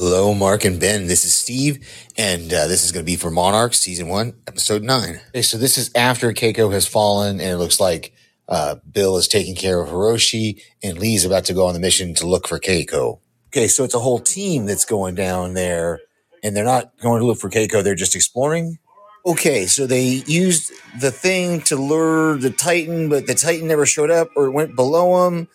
Hello, 0.00 0.32
Mark 0.32 0.64
and 0.64 0.80
Ben. 0.80 1.08
This 1.08 1.26
is 1.26 1.34
Steve, 1.34 1.86
and 2.16 2.50
uh, 2.54 2.66
this 2.68 2.84
is 2.84 2.90
going 2.90 3.04
to 3.04 3.06
be 3.06 3.16
for 3.16 3.30
Monarch 3.30 3.74
Season 3.74 4.08
1, 4.08 4.32
Episode 4.48 4.82
9. 4.82 5.20
Okay, 5.28 5.42
so 5.42 5.58
this 5.58 5.76
is 5.76 5.90
after 5.94 6.32
Keiko 6.32 6.72
has 6.72 6.86
fallen, 6.86 7.38
and 7.38 7.50
it 7.50 7.58
looks 7.58 7.78
like 7.78 8.14
uh, 8.48 8.76
Bill 8.90 9.18
is 9.18 9.28
taking 9.28 9.54
care 9.54 9.78
of 9.78 9.90
Hiroshi, 9.90 10.62
and 10.82 10.98
Lee's 10.98 11.26
about 11.26 11.44
to 11.44 11.52
go 11.52 11.66
on 11.66 11.74
the 11.74 11.80
mission 11.80 12.14
to 12.14 12.26
look 12.26 12.48
for 12.48 12.58
Keiko. 12.58 13.20
Okay, 13.48 13.68
so 13.68 13.84
it's 13.84 13.94
a 13.94 13.98
whole 13.98 14.18
team 14.18 14.64
that's 14.64 14.86
going 14.86 15.16
down 15.16 15.52
there, 15.52 16.00
and 16.42 16.56
they're 16.56 16.64
not 16.64 16.98
going 17.02 17.20
to 17.20 17.26
look 17.26 17.38
for 17.38 17.50
Keiko, 17.50 17.84
they're 17.84 17.94
just 17.94 18.16
exploring. 18.16 18.78
Okay, 19.26 19.66
so 19.66 19.86
they 19.86 20.22
used 20.26 20.72
the 20.98 21.10
thing 21.10 21.60
to 21.64 21.76
lure 21.76 22.38
the 22.38 22.48
Titan, 22.48 23.10
but 23.10 23.26
the 23.26 23.34
Titan 23.34 23.68
never 23.68 23.84
showed 23.84 24.10
up 24.10 24.30
or 24.34 24.46
it 24.46 24.52
went 24.52 24.74
below 24.74 25.26
him. 25.26 25.46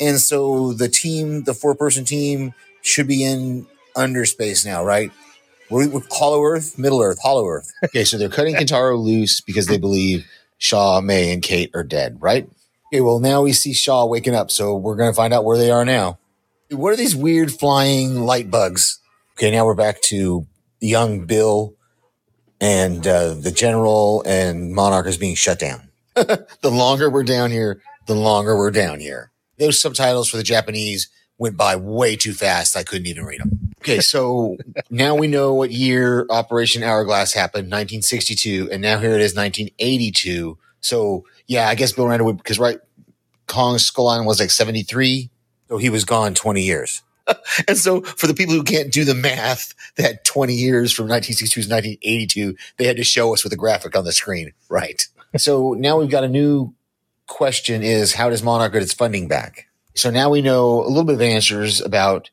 And 0.00 0.18
so 0.18 0.72
the 0.72 0.88
team, 0.88 1.44
the 1.44 1.54
four 1.54 1.76
person 1.76 2.04
team, 2.04 2.52
should 2.82 3.06
be 3.06 3.22
in 3.22 3.68
underspace 3.96 4.64
now, 4.64 4.84
right? 4.84 5.10
We're, 5.70 5.88
we're 5.88 6.02
Hollow 6.10 6.42
Earth, 6.42 6.78
Middle 6.78 7.00
Earth, 7.00 7.18
Hollow 7.22 7.46
Earth. 7.46 7.72
Okay, 7.84 8.04
so 8.04 8.18
they're 8.18 8.28
cutting 8.28 8.54
Kentaro 8.54 8.98
loose 8.98 9.40
because 9.40 9.66
they 9.66 9.78
believe 9.78 10.26
Shaw, 10.58 11.00
May, 11.00 11.32
and 11.32 11.42
Cate 11.42 11.70
are 11.74 11.84
dead, 11.84 12.18
right? 12.20 12.48
Okay, 12.92 13.00
well, 13.00 13.20
now 13.20 13.42
we 13.42 13.52
see 13.52 13.72
Shaw 13.72 14.04
waking 14.06 14.34
up, 14.34 14.50
so 14.50 14.76
we're 14.76 14.96
to 14.96 15.12
find 15.12 15.32
out 15.32 15.44
where 15.44 15.58
they 15.58 15.70
are 15.70 15.84
now. 15.84 16.18
What 16.70 16.92
are 16.92 16.96
these 16.96 17.16
weird 17.16 17.52
flying 17.52 18.20
light 18.20 18.50
bugs? 18.50 19.00
Okay, 19.32 19.50
now 19.50 19.64
we're 19.64 19.74
back 19.74 20.00
to 20.02 20.46
young 20.80 21.26
Bill 21.26 21.74
and 22.60 23.06
uh, 23.06 23.34
the 23.34 23.50
general 23.50 24.22
and 24.24 24.72
Monarch 24.72 25.06
is 25.06 25.18
being 25.18 25.34
shut 25.34 25.58
down. 25.58 25.88
the 26.14 26.46
longer 26.64 27.10
we're 27.10 27.24
down 27.24 27.50
here, 27.50 27.82
the 28.06 28.14
longer 28.14 28.56
we're 28.56 28.70
down 28.70 29.00
here. 29.00 29.32
Those 29.58 29.80
subtitles 29.80 30.28
for 30.28 30.36
the 30.36 30.42
Japanese 30.44 31.08
went 31.42 31.56
by 31.56 31.74
way 31.74 32.14
too 32.14 32.32
fast. 32.32 32.76
I 32.76 32.84
couldn't 32.84 33.08
even 33.08 33.24
read 33.24 33.40
them. 33.40 33.72
Okay, 33.80 33.98
so 33.98 34.56
now 34.90 35.16
we 35.16 35.26
know 35.26 35.54
what 35.54 35.72
year 35.72 36.24
Operation 36.30 36.84
Hourglass 36.84 37.32
happened, 37.32 37.64
1962, 37.64 38.68
and 38.70 38.80
now 38.80 39.00
here 39.00 39.10
it 39.10 39.20
is, 39.20 39.34
1982. 39.34 40.56
So 40.80 41.26
yeah, 41.48 41.68
I 41.68 41.74
guess 41.74 41.90
Bill 41.90 42.06
Randa 42.06 42.22
would 42.22 42.36
because 42.36 42.60
right, 42.60 42.78
Kong 43.48 43.76
Skull 43.78 44.06
Island 44.06 44.28
was 44.28 44.38
like 44.38 44.52
73, 44.52 45.30
so 45.68 45.78
he 45.78 45.90
was 45.90 46.04
gone 46.04 46.32
20 46.32 46.62
years. 46.62 47.02
and 47.68 47.76
so 47.76 48.02
for 48.02 48.28
the 48.28 48.34
people 48.34 48.54
who 48.54 48.62
can't 48.62 48.92
do 48.92 49.04
the 49.04 49.14
math, 49.14 49.74
that 49.96 50.24
20 50.24 50.54
years 50.54 50.92
from 50.92 51.06
1962 51.06 51.62
to 51.62 51.74
1982, 51.74 52.56
they 52.76 52.86
had 52.86 52.96
to 52.96 53.04
show 53.04 53.34
us 53.34 53.42
with 53.42 53.52
a 53.52 53.56
graphic 53.56 53.96
on 53.96 54.04
the 54.04 54.12
screen. 54.12 54.52
Right. 54.68 55.08
so 55.36 55.72
now 55.72 55.98
we've 55.98 56.08
got 56.08 56.22
a 56.22 56.28
new 56.28 56.72
question 57.26 57.82
is 57.82 58.14
how 58.14 58.30
does 58.30 58.44
Monarch 58.44 58.74
get 58.74 58.82
its 58.82 58.94
funding 58.94 59.26
back? 59.26 59.66
So 59.94 60.10
now 60.10 60.30
we 60.30 60.42
know 60.42 60.82
a 60.82 60.88
little 60.88 61.04
bit 61.04 61.14
of 61.14 61.22
answers 61.22 61.80
about 61.80 62.30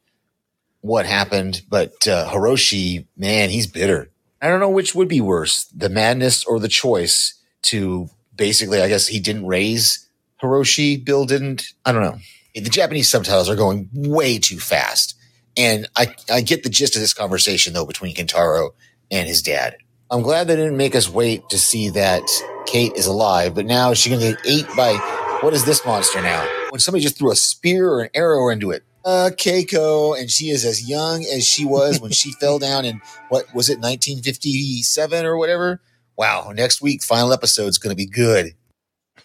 what 0.81 1.05
happened, 1.05 1.61
but 1.69 2.07
uh, 2.07 2.29
Hiroshi, 2.29 3.05
man, 3.17 3.49
he's 3.49 3.67
bitter. 3.67 4.09
I 4.41 4.47
don't 4.47 4.61
know 4.61 4.69
which 4.69 4.95
would 4.95 5.09
be 5.09 5.19
worse, 5.19 5.65
the 5.65 5.89
madness 5.89 6.45
or 6.45 6.59
the 6.59 6.69
choice 6.69 7.33
to 7.63 8.09
basically, 8.35 8.81
I 8.81 8.87
guess 8.87 9.07
he 9.07 9.19
didn't 9.19 9.45
raise 9.45 10.09
Hiroshi, 10.41 11.03
Bill 11.03 11.25
didn't. 11.25 11.73
I 11.85 11.91
don't 11.91 12.03
know. 12.03 12.17
The 12.55 12.69
Japanese 12.69 13.09
subtitles 13.09 13.49
are 13.49 13.55
going 13.55 13.89
way 13.93 14.39
too 14.39 14.59
fast. 14.59 15.15
And 15.57 15.87
I, 15.95 16.15
I 16.31 16.41
get 16.41 16.63
the 16.63 16.69
gist 16.69 16.95
of 16.95 17.01
this 17.01 17.13
conversation 17.13 17.73
though 17.73 17.85
between 17.85 18.15
Kentaro 18.15 18.71
and 19.11 19.27
his 19.27 19.41
dad. 19.41 19.77
I'm 20.11 20.21
glad 20.21 20.47
they 20.47 20.55
didn't 20.55 20.77
make 20.77 20.95
us 20.95 21.09
wait 21.09 21.47
to 21.49 21.59
see 21.59 21.89
that 21.89 22.23
Cate 22.65 22.93
is 22.95 23.05
alive, 23.05 23.53
but 23.53 23.65
now 23.65 23.91
is 23.91 23.99
she 23.99 24.09
going 24.09 24.21
to 24.21 24.31
get 24.31 24.45
ate 24.45 24.67
by 24.75 24.93
what 25.41 25.53
is 25.53 25.65
this 25.65 25.85
monster 25.85 26.21
now? 26.21 26.58
When 26.69 26.79
somebody 26.79 27.03
just 27.03 27.17
threw 27.17 27.31
a 27.31 27.35
spear 27.35 27.89
or 27.89 28.01
an 28.01 28.09
arrow 28.13 28.49
into 28.49 28.71
it. 28.71 28.83
Uh, 29.05 29.29
Keiko, 29.33 30.19
and 30.19 30.29
she 30.29 30.49
is 30.49 30.65
as 30.65 30.87
young 30.87 31.23
as 31.33 31.47
she 31.47 31.65
was 31.65 31.99
when 32.01 32.11
she 32.11 32.31
fell 32.39 32.59
down 32.59 32.85
in 32.85 33.01
what 33.29 33.45
was 33.55 33.69
it, 33.69 33.79
1957 33.79 35.25
or 35.25 35.37
whatever? 35.37 35.81
Wow. 36.17 36.51
Next 36.53 36.81
week, 36.81 37.01
final 37.03 37.31
episode 37.33 37.67
is 37.67 37.77
going 37.77 37.91
to 37.91 37.97
be 37.97 38.05
good. 38.05 38.53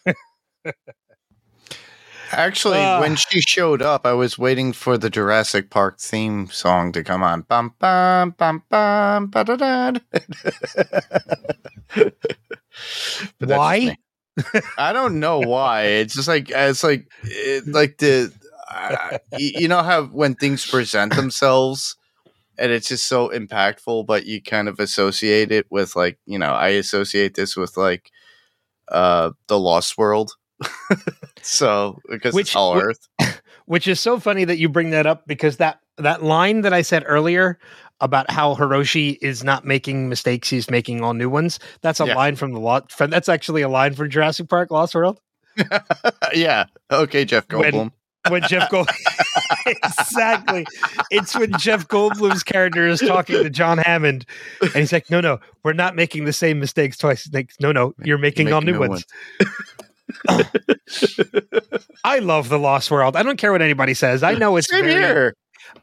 Actually, 2.33 2.79
Ah. 2.79 3.01
when 3.01 3.15
she 3.17 3.41
showed 3.41 3.81
up, 3.83 4.05
I 4.07 4.13
was 4.13 4.39
waiting 4.39 4.73
for 4.73 4.97
the 4.99 5.11
Jurassic 5.11 5.71
Park 5.71 6.01
theme 6.01 6.49
song 6.49 6.91
to 6.93 7.05
come 7.05 7.23
on. 7.23 7.43
Bum 7.43 7.75
bum 7.79 8.35
bum 8.39 8.63
bum 8.69 9.27
ba 9.29 9.45
da 9.45 9.57
da. 9.57 9.93
That's 11.95 12.11
Why? 13.41 13.97
I 14.79 14.93
don't 14.93 15.21
know 15.21 15.41
why. 15.41 15.83
It's 15.85 16.15
just 16.15 16.29
like 16.29 16.51
it's 16.51 16.85
like 16.85 17.07
it, 17.23 17.67
like 17.69 17.99
the 17.99 18.33
uh, 18.73 19.19
you 19.39 19.69
know 19.69 19.83
how 19.83 20.05
when 20.05 20.35
things 20.35 20.67
present 20.67 21.15
themselves 21.15 21.97
and 22.59 22.73
it's 22.73 22.89
just 22.89 23.07
so 23.07 23.29
impactful, 23.29 24.07
but 24.07 24.27
you 24.27 24.43
kind 24.43 24.69
of 24.69 24.79
associate 24.79 25.53
it 25.53 25.67
with 25.71 25.97
like 25.97 26.19
you 26.27 26.39
know 26.39 26.53
I 26.53 26.69
associate 26.69 27.35
this 27.35 27.57
with 27.57 27.77
like 27.77 28.11
uh 28.89 29.31
the 29.49 29.59
Lost 29.59 29.99
World. 29.99 30.33
so 31.43 32.01
because 32.09 32.35
Which- 32.35 32.49
it's 32.49 32.57
all 32.57 32.77
Earth. 32.77 33.09
which 33.67 33.89
is 33.89 33.99
so 33.99 34.21
funny 34.21 34.45
that 34.45 34.59
you 34.59 34.69
bring 34.69 34.91
that 34.91 35.07
up 35.07 35.27
because 35.27 35.57
that 35.57 35.81
that 35.97 36.23
line 36.23 36.63
that 36.63 36.73
I 36.73 36.83
said 36.83 37.05
earlier 37.07 37.59
about 38.05 38.31
how 38.31 38.55
Hiroshi 38.55 39.19
is 39.23 39.43
not 39.43 39.65
making 39.65 40.09
mistakes, 40.09 40.49
he's 40.51 40.71
making 40.71 41.03
all 41.03 41.15
new 41.15 41.29
ones. 41.31 41.59
That's 41.83 42.01
a 42.01 42.07
Yeah. 42.07 42.15
line 42.15 42.37
from 42.37 42.53
the 42.53 42.61
lot. 42.61 42.93
From, 42.93 43.11
that's 43.11 43.29
actually 43.29 43.63
a 43.63 43.69
line 43.69 43.95
from 43.95 44.11
Jurassic 44.11 44.49
Park: 44.49 44.71
Lost 44.71 44.95
World. 44.95 45.19
yeah. 46.35 46.67
Okay, 46.93 47.25
Jeff 47.25 47.49
Goldblum. 47.49 47.91
When 48.29 48.43
Jeff 48.43 48.71
Gold 48.71 48.89
exactly, 49.67 50.65
it's 51.11 51.37
when 51.37 51.53
Jeff 51.59 51.87
Goldblum's 51.89 52.43
character 52.43 52.87
is 52.87 53.01
talking 53.01 53.43
to 53.43 53.51
John 53.51 53.77
Hammond, 53.79 54.25
and 54.63 54.73
he's 54.73 54.93
like, 54.93 55.11
"No, 55.11 55.21
no, 55.21 55.41
we're 55.63 55.75
not 55.75 55.95
making 55.95 56.25
the 56.25 56.33
same 56.33 56.59
mistakes 56.59 56.97
twice." 56.97 57.25
He's 57.25 57.35
like, 57.35 57.51
"No, 57.61 57.71
no, 57.73 57.93
you're 58.03 58.17
making, 58.19 58.51
all 58.53 58.63
making 58.63 58.79
new 58.81 58.81
new 58.81 58.89
ones." 58.89 59.05
I 62.05 62.19
love 62.21 62.49
the 62.49 62.59
Lost 62.59 62.91
World. 62.91 63.17
I 63.17 63.23
don't 63.23 63.37
care 63.37 63.53
what 63.53 63.63
anybody 63.63 63.95
says. 63.95 64.23
I 64.23 64.35
know 64.35 64.57
it's 64.57 64.71
Same 64.71 64.85
very- 64.85 65.03
here. 65.03 65.35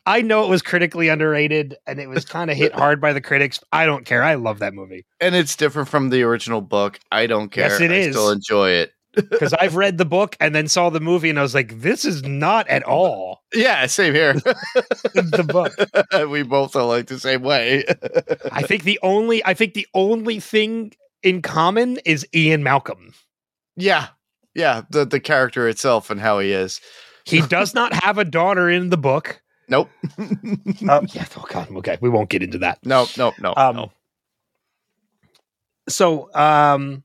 I 0.06 0.22
know 0.22 0.44
it 0.46 0.50
was 0.50 0.62
critically 0.62 1.10
underrated 1.10 1.76
and 1.88 2.00
it 2.00 2.08
was 2.10 2.26
kind 2.26 2.50
of 2.52 2.58
hit 2.58 2.74
hard 2.74 3.00
by 3.02 3.14
the 3.14 3.22
critics. 3.22 3.60
I 3.72 3.86
don't 3.86 4.06
care. 4.06 4.24
I 4.24 4.36
love 4.36 4.60
that 4.60 4.74
movie 4.74 5.06
And 5.20 5.36
it's 5.36 5.56
different 5.56 5.90
from 5.90 6.10
the 6.10 6.24
original 6.24 6.62
book. 6.62 7.00
I 7.12 7.28
don't 7.28 7.50
care. 7.52 7.70
Yes, 7.70 7.80
it 7.82 7.92
I 7.92 7.96
is. 7.96 8.16
still 8.16 8.30
enjoy 8.32 8.70
it. 8.72 8.92
because 9.16 9.54
I've 9.54 9.76
read 9.76 9.98
the 9.98 10.06
book 10.06 10.38
and 10.40 10.56
then 10.56 10.70
saw 10.70 10.90
the 10.90 11.02
movie 11.02 11.30
and 11.30 11.38
I 11.38 11.42
was 11.42 11.54
like, 11.54 11.82
this 11.82 12.06
is 12.06 12.24
not 12.24 12.66
at 12.70 12.84
all 12.84 13.44
Yeah, 13.54 13.86
same 13.88 14.14
here. 14.14 14.34
the 14.34 15.46
book. 15.48 16.30
we 16.30 16.44
both 16.44 16.76
are 16.78 16.86
like 16.86 17.08
the 17.08 17.20
same 17.20 17.42
way. 17.42 17.84
I 18.52 18.62
think 18.64 18.84
the 18.84 19.00
only 19.04 19.44
I 19.46 19.54
think 19.54 19.74
the 19.74 19.88
only 19.94 20.40
thing 20.40 20.94
in 21.24 21.42
common 21.42 21.98
is 22.06 22.26
Ian 22.34 22.64
Malcolm. 22.64 23.14
yeah. 23.76 24.08
Yeah. 24.54 24.82
The 24.90 25.06
the 25.06 25.20
character 25.20 25.68
itself 25.68 26.10
and 26.10 26.20
how 26.20 26.40
he 26.40 26.52
is. 26.52 26.80
He 27.26 27.42
does 27.42 27.74
not 27.74 27.94
have 28.04 28.18
a 28.18 28.26
daughter 28.26 28.70
in 28.70 28.90
the 28.90 28.98
book. 28.98 29.41
Nope. 29.72 29.90
Um, 30.20 31.08
yeah, 31.14 31.26
oh 31.38 31.46
god, 31.50 31.72
okay, 31.78 31.98
we 32.02 32.10
won't 32.10 32.30
get 32.30 32.44
into 32.44 32.58
that. 32.60 32.80
nope, 32.86 33.10
nope, 33.18 33.36
nope. 33.40 33.58
Um, 33.58 33.76
nope. 33.78 33.92
so 35.90 36.30
um 36.36 37.04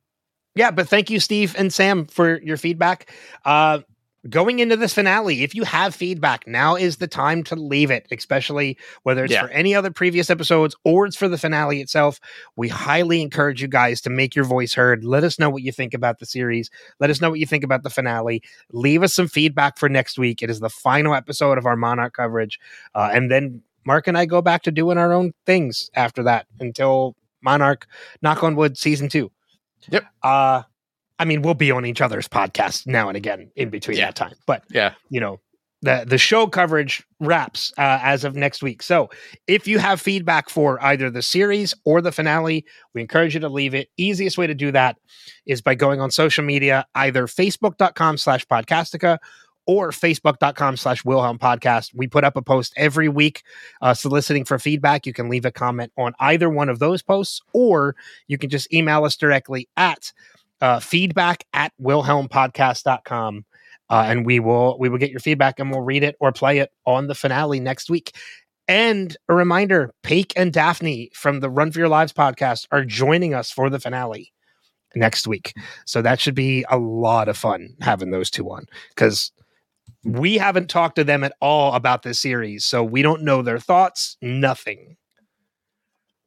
yeah 0.54 0.70
but 0.70 0.88
thank 0.88 1.08
you 1.08 1.18
steve 1.18 1.54
and 1.56 1.72
sam 1.72 2.06
for 2.06 2.40
your 2.42 2.56
feedback 2.58 3.10
uh 3.44 3.78
going 4.30 4.58
into 4.58 4.76
this 4.76 4.92
finale 4.94 5.42
if 5.42 5.54
you 5.54 5.64
have 5.64 5.94
feedback 5.94 6.46
now 6.46 6.74
is 6.74 6.96
the 6.96 7.06
time 7.06 7.42
to 7.44 7.54
leave 7.56 7.90
it 7.90 8.06
especially 8.10 8.76
whether 9.02 9.24
it's 9.24 9.32
Yeah. 9.32 9.42
for 9.42 9.48
any 9.50 9.74
other 9.74 9.90
previous 9.90 10.30
episodes 10.30 10.74
or 10.84 11.06
it's 11.06 11.16
for 11.16 11.28
the 11.28 11.38
finale 11.38 11.80
itself. 11.80 12.18
We 12.56 12.68
highly 12.68 13.22
encourage 13.22 13.62
you 13.62 13.68
guys 13.68 14.00
to 14.02 14.10
make 14.10 14.34
your 14.34 14.44
voice 14.44 14.74
heard. 14.74 15.04
Let 15.04 15.24
us 15.24 15.38
know 15.38 15.50
what 15.50 15.62
you 15.62 15.72
think 15.72 15.94
about 15.94 16.18
the 16.18 16.26
series. 16.26 16.70
Let 17.00 17.10
us 17.10 17.20
know 17.20 17.30
what 17.30 17.38
you 17.38 17.46
think 17.46 17.64
about 17.64 17.82
the 17.82 17.90
finale. 17.90 18.42
Leave 18.72 19.02
us 19.02 19.14
some 19.14 19.28
feedback 19.28 19.78
for 19.78 19.88
next 19.88 20.18
week. 20.18 20.42
It 20.42 20.50
is 20.50 20.60
the 20.60 20.70
final 20.70 21.14
episode 21.14 21.58
of 21.58 21.66
our 21.66 21.76
monarch 21.76 22.14
coverage. 22.14 22.58
Uh, 22.94 23.10
and 23.12 23.30
then 23.30 23.62
mark 23.84 24.08
and 24.08 24.18
i 24.18 24.26
go 24.26 24.42
back 24.42 24.62
to 24.64 24.72
doing 24.72 24.98
our 24.98 25.12
own 25.12 25.32
things 25.46 25.90
after 25.94 26.22
that 26.24 26.46
until 26.58 27.14
monarch 27.40 27.86
knock 28.22 28.42
on 28.42 28.56
wood 28.56 28.76
season 28.76 29.08
two. 29.08 29.30
Yep. 29.90 30.04
uh 30.22 30.62
i 31.18 31.24
mean 31.24 31.42
we'll 31.42 31.54
be 31.54 31.70
on 31.70 31.84
each 31.86 32.00
other's 32.00 32.28
podcast 32.28 32.86
now 32.86 33.08
and 33.08 33.16
again 33.16 33.50
in 33.56 33.70
between 33.70 33.96
Yeah. 33.96 34.06
that 34.06 34.16
time 34.16 34.34
but 34.46 34.64
Yeah. 34.70 34.94
you 35.10 35.20
know 35.20 35.40
the 35.82 36.04
the 36.06 36.16
show 36.18 36.46
coverage 36.46 37.04
wraps 37.20 37.72
uh, 37.76 37.98
as 38.02 38.24
of 38.24 38.34
next 38.34 38.62
week 38.62 38.82
so 38.82 39.10
if 39.46 39.68
you 39.68 39.78
have 39.78 40.00
feedback 40.00 40.48
for 40.48 40.82
either 40.82 41.10
the 41.10 41.22
series 41.22 41.74
or 41.84 42.00
the 42.00 42.12
finale 42.12 42.64
we 42.94 43.00
encourage 43.02 43.34
you 43.34 43.40
to 43.40 43.48
leave 43.48 43.74
it 43.74 43.88
easiest 43.98 44.38
way 44.38 44.46
to 44.46 44.54
do 44.54 44.72
that 44.72 44.96
is 45.44 45.60
by 45.60 45.74
going 45.74 46.00
on 46.00 46.10
social 46.10 46.44
media 46.44 46.86
either 46.94 47.26
facebook.com 47.26 48.16
slash 48.16 48.46
podcastica 48.46 49.18
or 49.68 49.90
facebook.com 49.90 50.76
slash 50.76 51.04
Wilhelm 51.04 51.40
podcast. 51.40 51.90
We 51.92 52.06
put 52.06 52.22
up 52.22 52.36
a 52.36 52.42
post 52.42 52.72
every 52.76 53.08
week 53.08 53.42
uh, 53.82 53.94
soliciting 53.94 54.44
for 54.44 54.60
feedback. 54.60 55.06
You 55.06 55.12
can 55.12 55.28
leave 55.28 55.44
a 55.44 55.50
comment 55.50 55.90
on 55.98 56.14
either 56.20 56.48
one 56.48 56.68
of 56.68 56.78
those 56.78 57.02
posts, 57.02 57.40
or 57.52 57.96
you 58.28 58.38
can 58.38 58.48
just 58.48 58.72
email 58.72 59.04
us 59.04 59.16
directly 59.16 59.68
at 59.76 60.12
uh, 60.60 60.80
feedback 60.80 61.44
at 61.52 61.72
wilhelmpodcast.com. 61.80 63.44
Uh, 63.88 64.04
and 64.08 64.26
we 64.26 64.40
will 64.40 64.76
we 64.80 64.88
will 64.88 64.98
get 64.98 65.10
your 65.10 65.20
feedback 65.20 65.60
and 65.60 65.70
we'll 65.70 65.80
read 65.80 66.02
it 66.02 66.16
or 66.18 66.32
play 66.32 66.58
it 66.58 66.72
on 66.86 67.06
the 67.06 67.14
finale 67.14 67.60
next 67.60 67.88
week. 67.88 68.16
And 68.68 69.16
a 69.28 69.34
reminder, 69.34 69.94
Paik 70.02 70.32
and 70.34 70.52
Daphne 70.52 71.10
from 71.14 71.38
the 71.38 71.48
Run 71.48 71.70
for 71.70 71.78
Your 71.78 71.88
Lives 71.88 72.12
podcast 72.12 72.66
are 72.72 72.84
joining 72.84 73.32
us 73.32 73.50
for 73.50 73.70
the 73.70 73.78
finale 73.78 74.32
next 74.96 75.28
week. 75.28 75.54
So 75.84 76.02
that 76.02 76.18
should 76.18 76.34
be 76.34 76.64
a 76.68 76.78
lot 76.78 77.28
of 77.28 77.36
fun 77.36 77.76
having 77.80 78.10
those 78.10 78.28
two 78.28 78.50
on 78.50 78.66
because 78.88 79.30
we 80.04 80.36
haven't 80.38 80.68
talked 80.68 80.96
to 80.96 81.04
them 81.04 81.22
at 81.22 81.34
all 81.40 81.74
about 81.74 82.02
this 82.02 82.18
series. 82.18 82.64
So 82.64 82.82
we 82.82 83.02
don't 83.02 83.22
know 83.22 83.42
their 83.42 83.58
thoughts, 83.58 84.16
nothing. 84.20 84.96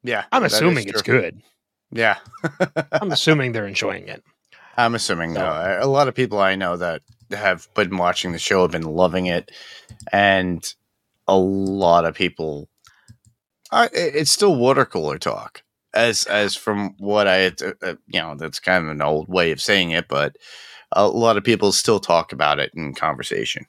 Yeah. 0.02 0.24
I'm 0.32 0.44
assuming 0.44 0.88
it's 0.88 1.02
good. 1.02 1.42
Yeah. 1.92 2.16
I'm 2.92 3.12
assuming 3.12 3.52
they're 3.52 3.66
enjoying 3.66 4.08
it. 4.08 4.22
I'm 4.76 4.94
assuming 4.94 5.34
So- 5.34 5.40
though. 5.40 5.78
A 5.80 5.86
lot 5.86 6.08
of 6.08 6.14
people 6.14 6.38
I 6.38 6.54
know 6.54 6.76
that 6.76 7.02
have 7.32 7.68
been 7.74 7.96
watching 7.96 8.32
the 8.32 8.38
show 8.38 8.62
have 8.62 8.70
been 8.72 8.82
loving 8.82 9.26
it, 9.26 9.50
and 10.12 10.64
a 11.28 11.36
lot 11.36 12.04
of 12.04 12.14
people. 12.14 12.68
I, 13.72 13.88
it's 13.92 14.32
still 14.32 14.56
water 14.56 14.84
cooler 14.84 15.18
talk, 15.18 15.62
as 15.94 16.24
as 16.24 16.56
from 16.56 16.94
what 16.98 17.28
I, 17.28 17.46
uh, 17.82 17.94
you 18.08 18.20
know, 18.20 18.34
that's 18.36 18.58
kind 18.58 18.84
of 18.84 18.90
an 18.90 19.00
old 19.02 19.28
way 19.28 19.52
of 19.52 19.60
saying 19.62 19.92
it, 19.92 20.08
but 20.08 20.34
a 20.92 21.06
lot 21.06 21.36
of 21.36 21.44
people 21.44 21.70
still 21.70 22.00
talk 22.00 22.32
about 22.32 22.58
it 22.58 22.72
in 22.74 22.94
conversation. 22.94 23.66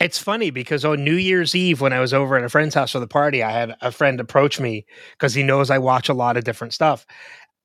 It's 0.00 0.18
funny 0.18 0.50
because 0.50 0.84
on 0.84 1.02
New 1.04 1.14
Year's 1.14 1.54
Eve, 1.54 1.80
when 1.80 1.92
I 1.92 2.00
was 2.00 2.12
over 2.14 2.36
at 2.36 2.44
a 2.44 2.48
friend's 2.48 2.74
house 2.74 2.92
for 2.92 3.00
the 3.00 3.06
party, 3.08 3.42
I 3.42 3.50
had 3.50 3.76
a 3.80 3.90
friend 3.92 4.18
approach 4.20 4.58
me 4.60 4.86
because 5.12 5.34
he 5.34 5.42
knows 5.44 5.70
I 5.70 5.78
watch 5.78 6.08
a 6.08 6.14
lot 6.14 6.36
of 6.36 6.44
different 6.44 6.74
stuff. 6.74 7.06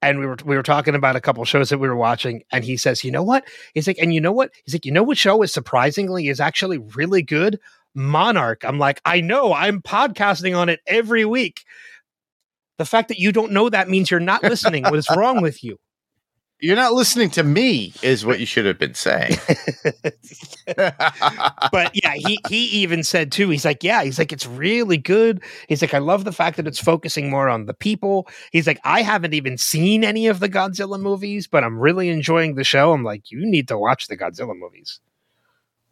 And 0.02 0.20
we 0.20 0.26
were 0.26 0.38
we 0.46 0.56
were 0.56 0.64
talking 0.64 0.96
about 0.96 1.18
a 1.18 1.22
couple 1.22 1.44
shows 1.44 1.70
that 1.70 1.80
we 1.80 1.88
were 1.88 1.96
watching, 1.96 2.44
and 2.52 2.64
he 2.64 2.78
says, 2.78 3.04
"You 3.04 3.12
know 3.12 3.24
what?" 3.24 3.46
He's 3.74 3.86
like, 3.86 3.98
"And 4.00 4.14
you 4.14 4.22
know 4.22 4.32
what?" 4.32 4.52
He's 4.64 4.74
like, 4.74 4.86
"You 4.86 4.94
know 4.94 5.04
what 5.04 5.18
show 5.18 5.42
is 5.42 5.52
surprisingly 5.52 6.30
is 6.30 6.40
actually 6.40 6.78
really 6.78 7.22
good? 7.22 7.60
Monarch." 7.94 8.64
I'm 8.64 8.80
like, 8.80 9.02
"I 9.04 9.20
know. 9.20 9.54
I'm 9.54 9.82
podcasting 9.82 10.58
on 10.58 10.70
it 10.70 10.80
every 10.88 11.26
week." 11.26 11.64
The 12.78 12.86
fact 12.86 13.10
that 13.10 13.20
you 13.20 13.34
don't 13.34 13.52
know 13.52 13.68
that 13.68 13.90
means 13.90 14.10
you're 14.10 14.22
not 14.22 14.42
listening. 14.42 14.84
what 14.84 14.96
is 14.96 15.10
wrong 15.16 15.42
with 15.42 15.64
you? 15.66 15.78
You're 16.62 16.76
not 16.76 16.94
listening 16.94 17.30
to 17.32 17.44
me, 17.44 17.94
is 18.02 18.26
what 18.26 18.40
you 18.40 18.46
should 18.46 18.66
have 18.66 18.78
been 18.78 18.94
saying. 18.94 19.38
but 20.76 21.92
yeah, 21.94 22.14
he 22.16 22.38
he 22.50 22.66
even 22.82 23.04
said 23.04 23.32
too. 23.32 23.50
He's 23.50 23.64
like, 23.64 23.84
yeah, 23.84 24.04
he's 24.04 24.20
like, 24.20 24.34
it's 24.34 24.46
really 24.46 24.98
good. 24.98 25.42
He's 25.68 25.82
like, 25.82 25.94
I 25.94 26.00
love 26.00 26.26
the 26.26 26.34
fact 26.34 26.58
that 26.58 26.68
it's 26.68 26.80
focusing 26.80 27.30
more 27.30 27.48
on 27.48 27.66
the 27.66 27.74
people. 27.74 28.28
He's 28.52 28.68
like, 28.68 28.80
I 28.84 29.02
haven't 29.04 29.34
even 29.34 29.58
seen 29.58 30.04
any 30.04 30.28
of 30.28 30.42
the 30.42 30.50
Godzilla 30.50 31.00
movies, 31.00 31.48
but 31.48 31.64
I'm 31.64 31.80
really 31.80 32.10
enjoying 32.10 32.56
the 32.56 32.66
show. 32.66 32.92
I'm 32.92 33.04
like, 33.04 33.32
you 33.32 33.46
need 33.46 33.70
to 33.70 33.78
watch 33.78 34.08
the 34.08 34.18
Godzilla 34.18 34.58
movies. 34.58 35.00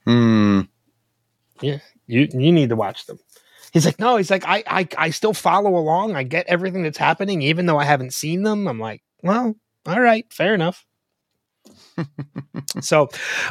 Hmm. 0.06 0.62
Yeah, 1.62 1.80
you 2.08 2.28
you 2.32 2.52
need 2.52 2.70
to 2.70 2.76
watch 2.76 3.06
them. 3.06 3.20
He's 3.72 3.86
like, 3.86 4.00
no, 4.00 4.18
he's 4.18 4.32
like, 4.32 4.44
I 4.46 4.64
I 4.68 4.88
I 4.98 5.10
still 5.12 5.34
follow 5.34 5.78
along. 5.78 6.16
I 6.16 6.24
get 6.24 6.48
everything 6.48 6.84
that's 6.84 6.98
happening, 6.98 7.42
even 7.42 7.68
though 7.68 7.78
I 7.78 7.86
haven't 7.86 8.14
seen 8.14 8.44
them. 8.44 8.68
I'm 8.68 8.80
like, 8.80 9.02
well, 9.24 9.56
all 9.88 10.02
right, 10.02 10.32
fair 10.32 10.54
enough. 10.54 10.86
so, 12.82 13.10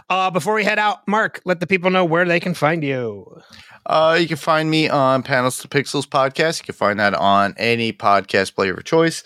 uh, 0.08 0.30
before 0.30 0.54
we 0.54 0.64
head 0.64 0.78
out, 0.78 1.06
Mark, 1.08 1.40
let 1.44 1.60
the 1.60 1.66
people 1.66 1.90
know 1.90 2.04
where 2.04 2.24
they 2.24 2.40
can 2.40 2.54
find 2.54 2.84
you. 2.84 3.40
Uh, 3.86 4.16
you 4.20 4.26
can 4.26 4.36
find 4.36 4.70
me 4.70 4.88
on 4.88 5.22
Panels 5.22 5.58
to 5.58 5.68
Pixels 5.68 6.06
podcast. 6.06 6.60
You 6.60 6.66
can 6.66 6.74
find 6.74 6.98
that 7.00 7.14
on 7.14 7.54
any 7.56 7.92
podcast 7.92 8.54
player 8.54 8.74
of 8.74 8.84
choice. 8.84 9.22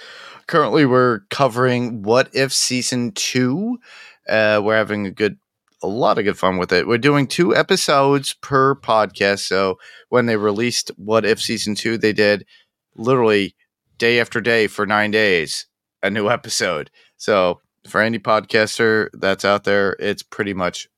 Currently, 0.46 0.86
we're 0.86 1.20
covering 1.30 2.02
What 2.02 2.28
If 2.32 2.52
Season 2.52 3.12
2. 3.12 3.78
Uh, 4.28 4.60
we're 4.62 4.76
having 4.76 5.06
a 5.06 5.10
good, 5.10 5.38
a 5.82 5.86
lot 5.86 6.18
of 6.18 6.24
good 6.24 6.38
fun 6.38 6.58
with 6.58 6.72
it. 6.72 6.86
We're 6.86 6.98
doing 6.98 7.26
two 7.26 7.54
episodes 7.54 8.34
per 8.34 8.74
podcast. 8.74 9.40
So 9.40 9.78
when 10.08 10.26
they 10.26 10.36
released 10.36 10.90
What 10.96 11.24
If 11.24 11.40
Season 11.40 11.74
2, 11.74 11.98
they 11.98 12.12
did 12.12 12.44
literally 12.96 13.54
day 13.96 14.20
after 14.20 14.40
day 14.40 14.66
for 14.66 14.86
nine 14.86 15.10
days, 15.10 15.66
a 16.02 16.10
new 16.10 16.28
episode. 16.28 16.90
So 17.16 17.60
for 17.86 18.00
any 18.00 18.18
podcaster 18.18 19.08
that's 19.14 19.44
out 19.44 19.64
there, 19.64 19.96
it's 19.98 20.22
pretty 20.22 20.54
much 20.54 20.88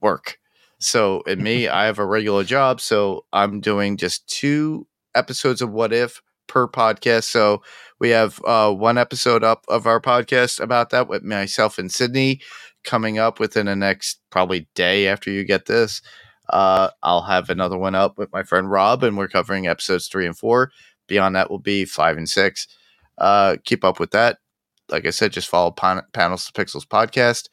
work. 0.00 0.38
So 0.78 1.22
in 1.22 1.42
me, 1.42 1.68
I 1.68 1.86
have 1.86 1.98
a 1.98 2.06
regular 2.06 2.44
job, 2.44 2.80
so 2.80 3.24
I'm 3.32 3.60
doing 3.60 3.96
just 3.96 4.28
two 4.28 4.86
episodes 5.14 5.62
of 5.62 5.70
What 5.72 5.92
If 5.92 6.20
per 6.46 6.68
podcast. 6.68 7.24
So 7.24 7.62
we 7.98 8.10
have 8.10 8.40
uh, 8.44 8.72
one 8.72 8.98
episode 8.98 9.42
up 9.42 9.64
of 9.68 9.86
our 9.86 10.00
podcast 10.00 10.60
about 10.60 10.90
that 10.90 11.08
with 11.08 11.22
myself 11.22 11.78
and 11.78 11.90
Sydney 11.90 12.40
coming 12.84 13.18
up 13.18 13.40
within 13.40 13.66
the 13.66 13.76
next 13.76 14.20
probably 14.30 14.68
day 14.74 15.08
after 15.08 15.30
you 15.30 15.44
get 15.44 15.66
this. 15.66 16.02
Uh, 16.48 16.90
I'll 17.02 17.22
have 17.22 17.50
another 17.50 17.76
one 17.76 17.96
up 17.96 18.16
with 18.16 18.32
my 18.32 18.44
friend 18.44 18.70
Rob, 18.70 19.02
and 19.02 19.16
we're 19.16 19.28
covering 19.28 19.66
episodes 19.66 20.06
three 20.06 20.26
and 20.26 20.38
four. 20.38 20.70
Beyond 21.08 21.34
that 21.34 21.50
will 21.50 21.58
be 21.58 21.84
five 21.84 22.16
and 22.16 22.28
six. 22.28 22.68
Uh, 23.18 23.56
keep 23.64 23.84
up 23.84 23.98
with 24.00 24.10
that. 24.12 24.38
Like 24.90 25.06
I 25.06 25.10
said, 25.10 25.32
just 25.32 25.48
follow 25.48 25.70
Pan- 25.70 26.04
Panels 26.12 26.46
to 26.46 26.52
Pixels 26.52 26.86
podcast. 26.86 27.48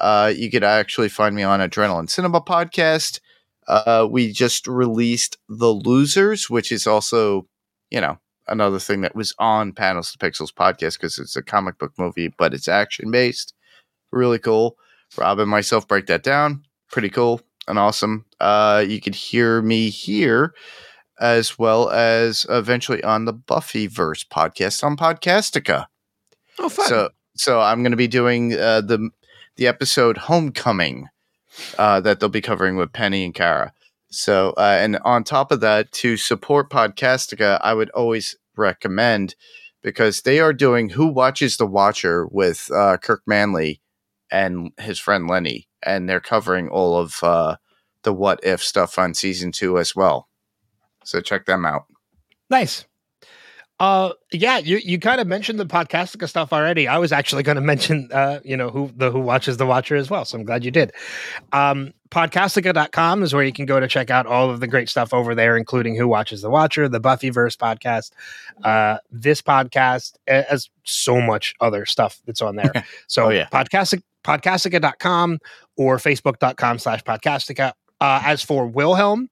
Uh, 0.00 0.32
you 0.34 0.50
could 0.50 0.64
actually 0.64 1.08
find 1.08 1.34
me 1.34 1.42
on 1.42 1.60
Adrenaline 1.60 2.08
Cinema 2.08 2.40
podcast. 2.40 3.20
Uh, 3.66 4.06
we 4.10 4.32
just 4.32 4.66
released 4.66 5.36
The 5.48 5.72
Losers, 5.72 6.48
which 6.48 6.70
is 6.72 6.86
also, 6.86 7.46
you 7.90 8.00
know, 8.00 8.18
another 8.46 8.78
thing 8.78 9.02
that 9.02 9.14
was 9.14 9.34
on 9.38 9.72
Panels 9.72 10.12
to 10.12 10.18
Pixels 10.18 10.52
podcast 10.52 10.94
because 10.94 11.18
it's 11.18 11.36
a 11.36 11.42
comic 11.42 11.78
book 11.78 11.92
movie, 11.98 12.32
but 12.38 12.54
it's 12.54 12.68
action 12.68 13.10
based. 13.10 13.54
Really 14.10 14.38
cool. 14.38 14.76
Rob 15.16 15.38
and 15.38 15.50
myself 15.50 15.86
break 15.86 16.06
that 16.06 16.22
down. 16.22 16.64
Pretty 16.90 17.10
cool 17.10 17.40
and 17.66 17.78
awesome. 17.78 18.24
Uh, 18.40 18.84
you 18.86 19.00
could 19.00 19.14
hear 19.14 19.60
me 19.60 19.90
here 19.90 20.54
as 21.20 21.58
well 21.58 21.90
as 21.90 22.46
eventually 22.48 23.02
on 23.02 23.24
the 23.24 23.34
Buffyverse 23.34 24.26
podcast 24.26 24.82
on 24.84 24.96
Podcastica. 24.96 25.86
Oh, 26.58 26.68
fun. 26.68 26.86
So 26.86 27.10
so 27.34 27.60
I'm 27.60 27.82
going 27.82 27.92
to 27.92 27.96
be 27.96 28.08
doing 28.08 28.54
uh, 28.54 28.80
the 28.80 29.10
the 29.56 29.66
episode 29.66 30.16
Homecoming 30.16 31.08
uh, 31.78 32.00
that 32.00 32.20
they'll 32.20 32.28
be 32.28 32.40
covering 32.40 32.76
with 32.76 32.92
Penny 32.92 33.24
and 33.24 33.34
Kara. 33.34 33.72
So 34.10 34.54
uh, 34.56 34.78
and 34.80 34.98
on 35.04 35.24
top 35.24 35.52
of 35.52 35.60
that, 35.60 35.92
to 35.92 36.16
support 36.16 36.70
Podcastica, 36.70 37.60
I 37.62 37.74
would 37.74 37.90
always 37.90 38.36
recommend 38.56 39.34
because 39.82 40.22
they 40.22 40.40
are 40.40 40.52
doing 40.52 40.90
Who 40.90 41.06
Watches 41.06 41.56
the 41.56 41.66
Watcher 41.66 42.26
with 42.26 42.70
uh, 42.72 42.96
Kirk 42.98 43.22
Manley 43.26 43.80
and 44.30 44.72
his 44.78 44.98
friend 44.98 45.28
Lenny, 45.28 45.68
and 45.82 46.08
they're 46.08 46.20
covering 46.20 46.68
all 46.68 46.96
of 46.96 47.22
uh, 47.22 47.56
the 48.02 48.12
What 48.12 48.40
If 48.42 48.62
stuff 48.62 48.98
on 48.98 49.14
season 49.14 49.52
two 49.52 49.78
as 49.78 49.94
well. 49.94 50.27
So 51.08 51.20
check 51.20 51.46
them 51.46 51.64
out. 51.64 51.86
Nice. 52.50 52.84
Uh, 53.80 54.12
yeah, 54.32 54.58
you, 54.58 54.78
you 54.78 54.98
kind 54.98 55.20
of 55.20 55.28
mentioned 55.28 55.60
the 55.60 55.64
Podcastica 55.64 56.28
stuff 56.28 56.52
already. 56.52 56.88
I 56.88 56.98
was 56.98 57.12
actually 57.12 57.44
going 57.44 57.56
to 57.62 57.62
mention, 57.62 58.08
uh, 58.12 58.40
you 58.44 58.56
know, 58.56 58.70
who 58.70 58.90
the 58.96 59.10
who 59.10 59.20
watches 59.20 59.56
the 59.56 59.66
watcher 59.66 59.94
as 59.94 60.10
well. 60.10 60.24
So 60.24 60.36
I'm 60.36 60.44
glad 60.44 60.64
you 60.64 60.70
did. 60.72 60.92
Um, 61.52 61.94
podcastica.com 62.10 63.22
is 63.22 63.32
where 63.32 63.44
you 63.44 63.52
can 63.52 63.66
go 63.66 63.78
to 63.78 63.86
check 63.86 64.10
out 64.10 64.26
all 64.26 64.50
of 64.50 64.58
the 64.60 64.66
great 64.66 64.88
stuff 64.88 65.14
over 65.14 65.34
there, 65.34 65.56
including 65.56 65.94
who 65.96 66.08
watches 66.08 66.42
the 66.42 66.50
watcher, 66.50 66.88
the 66.88 67.00
Buffyverse 67.00 67.56
podcast, 67.56 68.10
uh, 68.64 68.98
this 69.10 69.40
podcast, 69.40 70.14
as 70.26 70.68
so 70.84 71.20
much 71.20 71.54
other 71.60 71.86
stuff 71.86 72.20
that's 72.26 72.42
on 72.42 72.56
there. 72.56 72.72
So 73.06 73.26
Oh, 73.26 73.30
yeah. 73.30 73.48
podcastic 73.48 74.02
podcastica.com 74.24 75.38
or 75.76 75.98
facebook.com 75.98 76.78
slash 76.78 77.02
podcastica. 77.04 77.72
Uh, 78.00 78.22
as 78.24 78.42
for 78.42 78.66
Wilhelm, 78.66 79.28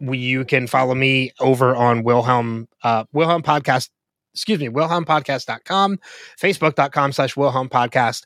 you 0.00 0.44
can 0.44 0.66
follow 0.66 0.94
me 0.94 1.32
over 1.40 1.74
on 1.74 2.02
Wilhelm, 2.02 2.68
uh, 2.82 3.04
Wilhelm 3.12 3.42
podcast, 3.42 3.90
excuse 4.34 4.58
me, 4.58 4.68
wilhelmpodcast.com, 4.68 5.98
facebook.com 6.40 7.12
slash 7.12 7.36
Wilhelm 7.36 7.68
podcast. 7.68 8.24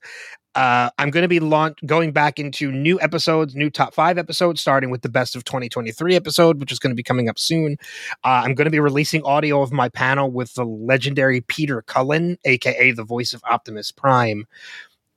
Uh, 0.55 0.91
I'm 0.99 1.11
going 1.11 1.23
to 1.23 1.29
be 1.29 1.41
launch 1.41 1.79
going 1.87 2.13
back 2.13 2.39
into 2.39 2.71
new 2.71 3.01
episodes, 3.01 3.55
new 3.55 3.71
top 3.71 3.95
five 3.95 4.19
episodes, 4.19 4.61
starting 4.61 4.91
with 4.91 5.01
the 5.01 5.09
best 5.09 5.35
of 5.35 5.45
2023 5.45 6.15
episode, 6.15 6.61
which 6.61 6.71
is 6.71 6.79
going 6.79 6.91
to 6.91 6.95
be 6.95 7.03
coming 7.03 7.29
up 7.29 7.39
soon. 7.39 7.77
Uh, 8.23 8.43
I'm 8.45 8.55
going 8.55 8.67
to 8.67 8.71
be 8.71 8.81
releasing 8.81 9.23
audio 9.25 9.63
of 9.63 9.73
my 9.73 9.89
panel 9.89 10.31
with 10.31 10.53
the 10.55 10.65
legendary 10.65 11.41
Peter 11.41 11.81
Cullen, 11.81 12.37
aka 12.45 12.93
the 12.93 13.05
voice 13.05 13.33
of 13.33 13.43
Optimus 13.45 13.91
Prime 13.91 14.47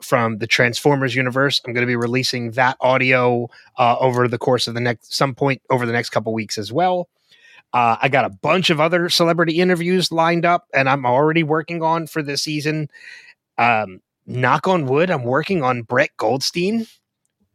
from 0.01 0.37
the 0.37 0.47
Transformers 0.47 1.15
universe. 1.15 1.61
I'm 1.65 1.73
going 1.73 1.85
to 1.85 1.87
be 1.87 1.95
releasing 1.95 2.51
that 2.51 2.77
audio 2.81 3.49
uh, 3.77 3.97
over 3.99 4.27
the 4.27 4.37
course 4.37 4.67
of 4.67 4.73
the 4.73 4.79
next 4.79 5.13
some 5.13 5.35
point 5.35 5.61
over 5.69 5.85
the 5.85 5.93
next 5.93 6.09
couple 6.09 6.33
weeks 6.33 6.57
as 6.57 6.71
well. 6.71 7.09
Uh, 7.73 7.97
I 8.01 8.09
got 8.09 8.25
a 8.25 8.29
bunch 8.29 8.69
of 8.69 8.79
other 8.79 9.09
celebrity 9.09 9.59
interviews 9.59 10.11
lined 10.11 10.45
up, 10.45 10.67
and 10.73 10.89
I'm 10.89 11.05
already 11.05 11.43
working 11.43 11.83
on 11.83 12.07
for 12.07 12.23
this 12.23 12.43
season. 12.43 12.89
Um, 13.57 14.01
knock 14.25 14.67
on 14.67 14.85
wood, 14.85 15.09
I'm 15.09 15.23
working 15.23 15.63
on 15.63 15.81
Brett 15.81 16.11
Goldstein. 16.17 16.87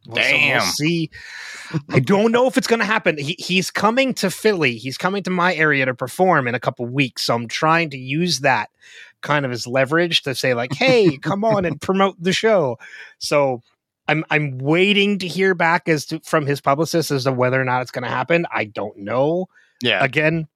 We'll- 0.07 0.17
so 0.17 0.31
Damn. 0.31 0.59
we'll 0.59 0.67
see. 0.73 1.11
I 1.91 2.01
don't 2.01 2.33
know 2.33 2.47
if 2.49 2.57
it's 2.57 2.67
going 2.67 2.81
to 2.81 2.85
happen. 2.87 3.17
He, 3.19 3.37
he's 3.39 3.71
coming 3.71 4.13
to 4.15 4.31
Philly. 4.31 4.77
He's 4.77 4.99
coming 4.99 5.23
to 5.23 5.31
my 5.31 5.55
area 5.55 5.87
to 5.87 5.95
perform 5.95 6.49
in 6.49 6.55
a 6.55 6.61
couple 6.61 6.87
weeks. 6.87 7.23
So 7.23 7.35
I'm 7.35 7.47
trying 7.49 7.91
to 7.91 7.99
use 7.99 8.41
that 8.41 8.71
kind 9.21 9.45
of 9.45 9.53
as 9.53 9.67
leverage 9.67 10.23
to 10.23 10.35
say 10.35 10.55
like, 10.55 10.73
"Hey, 10.73 11.17
come 11.23 11.45
on 11.45 11.65
and 11.65 11.81
promote 11.81 12.17
the 12.21 12.33
show." 12.33 12.79
So 13.19 13.63
I'm 14.09 14.25
I'm 14.31 14.59
waiting 14.59 15.19
to 15.21 15.29
hear 15.29 15.55
back 15.55 15.89
as 15.89 16.07
to 16.07 16.21
from 16.21 16.47
his 16.47 16.61
publicist 16.61 17.11
as 17.13 17.25
to 17.25 17.33
whether 17.33 17.61
or 17.61 17.65
not 17.65 17.83
it's 17.83 17.93
going 17.93 18.05
to 18.05 18.11
happen. 18.11 18.47
I 18.53 18.65
don't 18.65 18.97
know. 18.97 19.47
Yeah. 19.83 20.03
Again, 20.03 20.49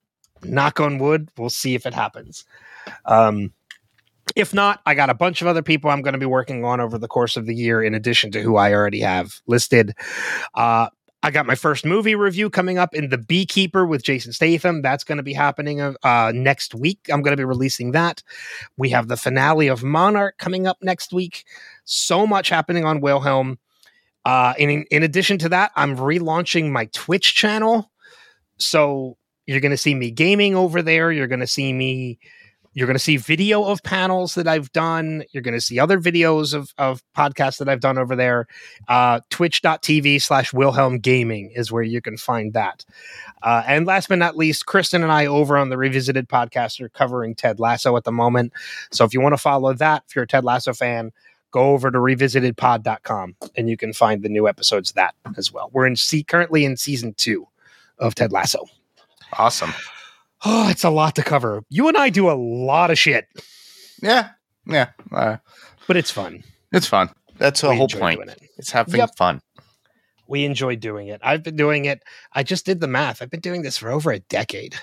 knock 0.43 0.81
on 0.81 0.99
wood. 0.99 1.29
We'll 1.39 1.51
see 1.51 1.75
if 1.77 1.87
it 1.87 1.95
happens. 1.95 2.45
Um, 3.05 3.53
if 4.37 4.55
not, 4.55 4.81
I 4.87 4.95
got 4.95 5.11
a 5.11 5.15
bunch 5.15 5.43
of 5.43 5.49
other 5.49 5.63
people 5.63 5.91
I'm 5.91 6.03
going 6.03 6.15
to 6.15 6.19
be 6.19 6.27
working 6.27 6.65
on 6.65 6.81
over 6.81 6.99
the 6.99 7.09
course 7.09 7.37
of 7.37 7.47
the 7.47 7.55
year, 7.55 7.83
in 7.83 7.95
addition 7.95 8.31
to 8.33 8.43
who 8.43 8.57
I 8.57 8.73
already 8.73 9.01
have 9.01 9.41
listed. 9.47 9.95
Uh, 10.55 10.89
I 11.23 11.31
got 11.31 11.47
my 11.47 11.55
first 11.55 11.87
movie 11.87 12.15
review 12.15 12.51
coming 12.51 12.77
up 12.77 12.95
in 12.95 13.09
The 13.09 13.17
Beekeeper 13.17 13.87
with 13.87 14.03
Jason 14.03 14.33
Statham. 14.33 14.83
That's 14.83 15.05
going 15.05 15.17
to 15.17 15.23
be 15.23 15.33
happening 15.33 15.81
uh, 15.81 16.33
next 16.35 16.75
week. 16.75 17.09
I'm 17.11 17.23
going 17.23 17.33
to 17.33 17.41
be 17.41 17.47
releasing 17.47 17.93
that. 17.93 18.23
We 18.77 18.91
have 18.91 19.09
the 19.09 19.17
finale 19.17 19.69
of 19.69 19.83
Monarch 19.83 20.37
coming 20.37 20.67
up 20.67 20.77
next 20.83 21.15
week. 21.15 21.45
So 21.87 22.27
much 22.27 22.51
happening 22.51 22.85
on 22.85 23.01
Wilhelm. 23.01 23.59
Uh, 24.27 24.53
in, 24.59 24.85
in 24.91 25.03
addition 25.03 25.39
to 25.39 25.49
that, 25.49 25.73
I'm 25.77 25.97
relaunching 25.97 26.71
my 26.71 26.87
Twitch 26.93 27.35
channel. 27.35 27.91
So 28.59 29.17
you're 29.47 29.61
going 29.61 29.71
to 29.71 29.79
see 29.79 29.95
me 29.95 30.11
gaming 30.11 30.55
over 30.55 30.83
there. 30.83 31.11
You're 31.11 31.27
going 31.27 31.41
to 31.41 31.47
see 31.47 31.73
me 31.73 32.19
you're 32.75 32.87
going 32.87 32.97
to 32.97 33.03
see 33.03 33.17
video 33.17 33.65
of 33.65 33.83
panels 33.83 34.35
that 34.35 34.49
I've 34.49 34.71
done. 34.73 35.25
You're 35.33 35.43
going 35.43 35.55
to 35.55 35.61
see 35.61 35.79
other 35.79 36.01
videos 36.01 36.53
of, 36.53 36.75
of 36.77 37.03
podcasts 37.17 37.59
that 37.59 37.69
I've 37.69 37.81
done 37.81 37.99
over 37.99 38.17
there. 38.17 38.47
Uh, 38.89 39.21
Twitch.tv 39.31 40.21
slash 40.21 40.53
Wilhelm 40.53 40.99
Gaming 40.99 41.53
is 41.55 41.71
where 41.71 41.83
you 41.83 42.01
can 42.01 42.17
find 42.17 42.53
that. 42.53 42.85
Uh, 43.43 43.63
and 43.67 43.87
last 43.87 44.09
but 44.09 44.19
not 44.19 44.37
least, 44.37 44.67
Kristen 44.67 45.03
and 45.03 45.13
I 45.13 45.27
over 45.27 45.57
on 45.57 45.69
the 45.69 45.79
Revisited 45.79 46.29
podcast 46.29 46.81
are 46.81 46.89
covering 46.89 47.35
Ted 47.35 47.61
Lasso 47.61 47.97
at 47.97 48.05
the 48.05 48.13
moment. 48.13 48.53
So 48.91 49.05
if 49.05 49.15
you 49.15 49.21
want 49.21 49.35
to 49.35 49.39
follow 49.39 49.73
that, 49.75 50.03
if 50.09 50.17
you're 50.17 50.25
a 50.25 50.29
Ted 50.29 50.45
Lasso 50.45 50.73
fan, 50.73 51.13
go 51.53 51.71
over 51.71 51.91
to 51.93 51.99
revisitedpod.com 51.99 53.37
and 53.57 53.71
you 53.71 53.77
can 53.77 53.93
find 53.93 54.23
the 54.23 54.29
new 54.29 54.49
episodes 54.49 54.93
that 54.93 55.15
as 55.37 55.53
well. 55.53 55.71
We're 55.73 55.87
in 55.87 55.95
currently 56.27 56.65
in 56.65 56.77
season 56.77 57.15
two 57.15 57.47
of 58.01 58.17
Ted 58.17 58.33
Lasso. 58.33 58.67
Awesome. 59.39 59.73
Oh, 60.45 60.69
it's 60.69 60.85
a 60.85 60.91
lot 60.91 61.15
to 61.17 61.23
cover. 61.23 61.63
You 61.71 61.89
and 61.89 61.97
I 61.97 62.11
do 62.11 62.31
a 62.31 62.33
lot 62.35 62.91
of 62.91 62.99
shit, 62.99 63.27
Yeah. 64.03 64.31
Yeah. 64.67 64.91
Uh, 65.13 65.37
but 65.87 65.97
it's 65.97 66.11
fun. 66.11 66.43
it's 66.73 66.87
fun. 66.87 67.11
That's 67.39 67.61
the 67.61 67.71
We 67.71 67.77
whole 67.77 67.89
point. 67.89 68.21
it. 68.31 68.41
It's 68.59 68.71
having 68.71 68.97
Yep. 68.97 69.17
fun. 69.17 69.41
We 70.27 70.45
enjoy 70.45 70.77
doing 70.77 71.09
it. 71.09 71.21
I've 71.23 71.43
been 71.43 71.57
doing 71.57 71.85
it. 71.85 72.03
I 72.33 72.43
just 72.43 72.65
did 72.65 72.81
the 72.81 72.87
math. 72.87 73.21
I've 73.21 73.31
been 73.31 73.41
doing 73.41 73.63
this 73.63 73.77
for 73.79 73.91
over 73.91 74.11
a 74.13 74.21
decade. 74.21 74.75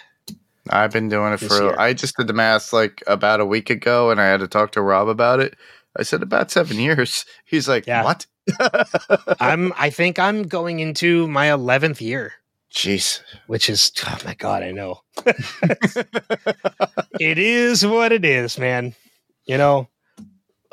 I've 0.69 0.91
been 0.91 1.09
doing 1.09 1.33
it 1.33 1.37
for. 1.39 1.61
year. 1.61 1.75
I 1.79 1.93
just 1.93 2.15
did 2.17 2.27
the 2.27 2.33
math 2.33 2.71
like 2.73 3.01
about 3.07 3.39
a 3.39 3.45
week 3.45 3.69
ago, 3.71 4.11
and 4.11 4.21
I 4.21 4.25
had 4.27 4.41
to 4.41 4.47
talk 4.47 4.71
to 4.73 4.81
Rob 4.81 5.07
about 5.07 5.39
it. 5.39 5.55
I 5.97 6.03
said 6.03 6.21
about 6.21 6.51
seven 6.51 6.77
years. 6.79 7.25
He's 7.45 7.67
like, 7.67 7.87
Yeah. 7.87 8.03
"What?" 8.03 8.27
I'm. 9.39 9.73
I 9.77 9.89
think 9.89 10.19
I'm 10.19 10.43
going 10.43 10.79
into 10.79 11.27
my 11.27 11.51
eleventh 11.51 12.01
year, 12.01 12.33
Jeez. 12.73 13.21
which 13.47 13.69
is. 13.69 13.91
Oh 14.05 14.17
my 14.25 14.33
god! 14.33 14.63
I 14.63 14.71
know. 14.71 15.01
it 17.19 17.37
is 17.37 17.85
what 17.85 18.11
it 18.11 18.23
is, 18.25 18.57
man. 18.57 18.95
You 19.45 19.57
know, 19.57 19.87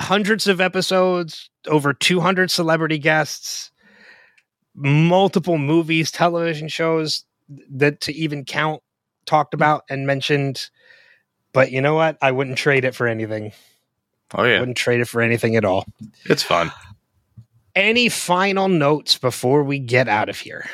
hundreds 0.01 0.47
of 0.47 0.61
episodes, 0.61 1.51
over 1.67 1.93
200 1.93 2.51
celebrity 2.51 2.99
guests, 2.99 3.71
multiple 4.75 5.59
movies, 5.59 6.11
television 6.13 6.69
shows 6.69 7.25
that 7.71 8.01
to 8.03 8.13
even 8.15 8.45
count 8.45 8.83
talked 9.27 9.55
about 9.55 9.83
and 9.91 10.07
mentioned. 10.07 10.69
But 11.53 11.73
you 11.73 11.81
know 11.81 11.95
what? 11.95 12.17
I 12.23 12.31
wouldn't 12.31 12.59
trade 12.59 12.85
it 12.85 12.95
for 12.95 13.07
anything. 13.09 13.53
Oh 14.35 14.45
yeah, 14.45 14.57
I 14.57 14.61
Wouldn't 14.61 14.77
trade 14.77 15.01
it 15.01 15.09
for 15.09 15.23
anything 15.23 15.57
at 15.57 15.65
all. 15.65 15.87
it's 16.27 16.43
fun. 16.43 16.71
Any 17.75 18.09
final 18.09 18.69
notes 18.69 19.17
before 19.17 19.63
we 19.65 19.79
get 19.79 20.09
out 20.09 20.29
of 20.29 20.39
here? 20.39 20.69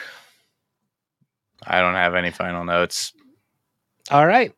I 1.66 1.80
don't 1.80 1.94
have 1.94 2.14
any 2.14 2.30
final 2.30 2.64
notes. 2.64 3.12
All 4.10 4.26
right. 4.26 4.52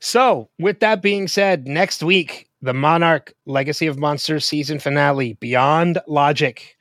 So, 0.00 0.50
with 0.58 0.80
that 0.80 1.02
being 1.02 1.28
said, 1.28 1.66
next 1.66 2.02
week, 2.02 2.48
the 2.60 2.74
Monarch 2.74 3.32
Legacy 3.46 3.86
of 3.86 3.98
Monsters 3.98 4.44
season 4.44 4.78
finale, 4.78 5.34
Beyond 5.34 5.98
Logic. 6.06 6.76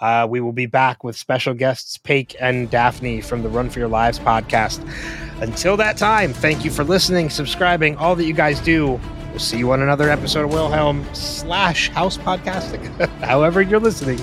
Uh, 0.00 0.26
we 0.28 0.40
will 0.40 0.52
be 0.52 0.66
back 0.66 1.04
with 1.04 1.16
special 1.16 1.54
guests, 1.54 1.96
Paik 1.96 2.34
and 2.40 2.70
Daphne 2.70 3.20
from 3.20 3.42
the 3.42 3.48
Run 3.48 3.70
for 3.70 3.78
Your 3.78 3.88
Lives 3.88 4.18
podcast. 4.18 4.82
Until 5.40 5.76
that 5.76 5.96
time, 5.96 6.32
thank 6.32 6.64
you 6.64 6.70
for 6.70 6.82
listening, 6.82 7.30
subscribing, 7.30 7.96
all 7.96 8.16
that 8.16 8.24
you 8.24 8.32
guys 8.32 8.60
do. 8.60 9.00
We'll 9.30 9.38
see 9.38 9.58
you 9.58 9.70
on 9.72 9.80
another 9.80 10.10
episode 10.10 10.44
of 10.44 10.52
Wilhelm 10.52 11.06
slash 11.14 11.88
House 11.90 12.18
Podcastica. 12.18 13.08
However, 13.20 13.62
you're 13.62 13.80
listening. 13.80 14.20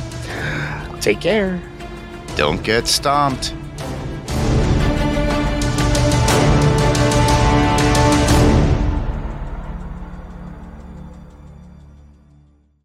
Take 1.00 1.22
care. 1.22 1.62
Don't 2.36 2.64
get 2.64 2.88
stomped. 2.88 3.54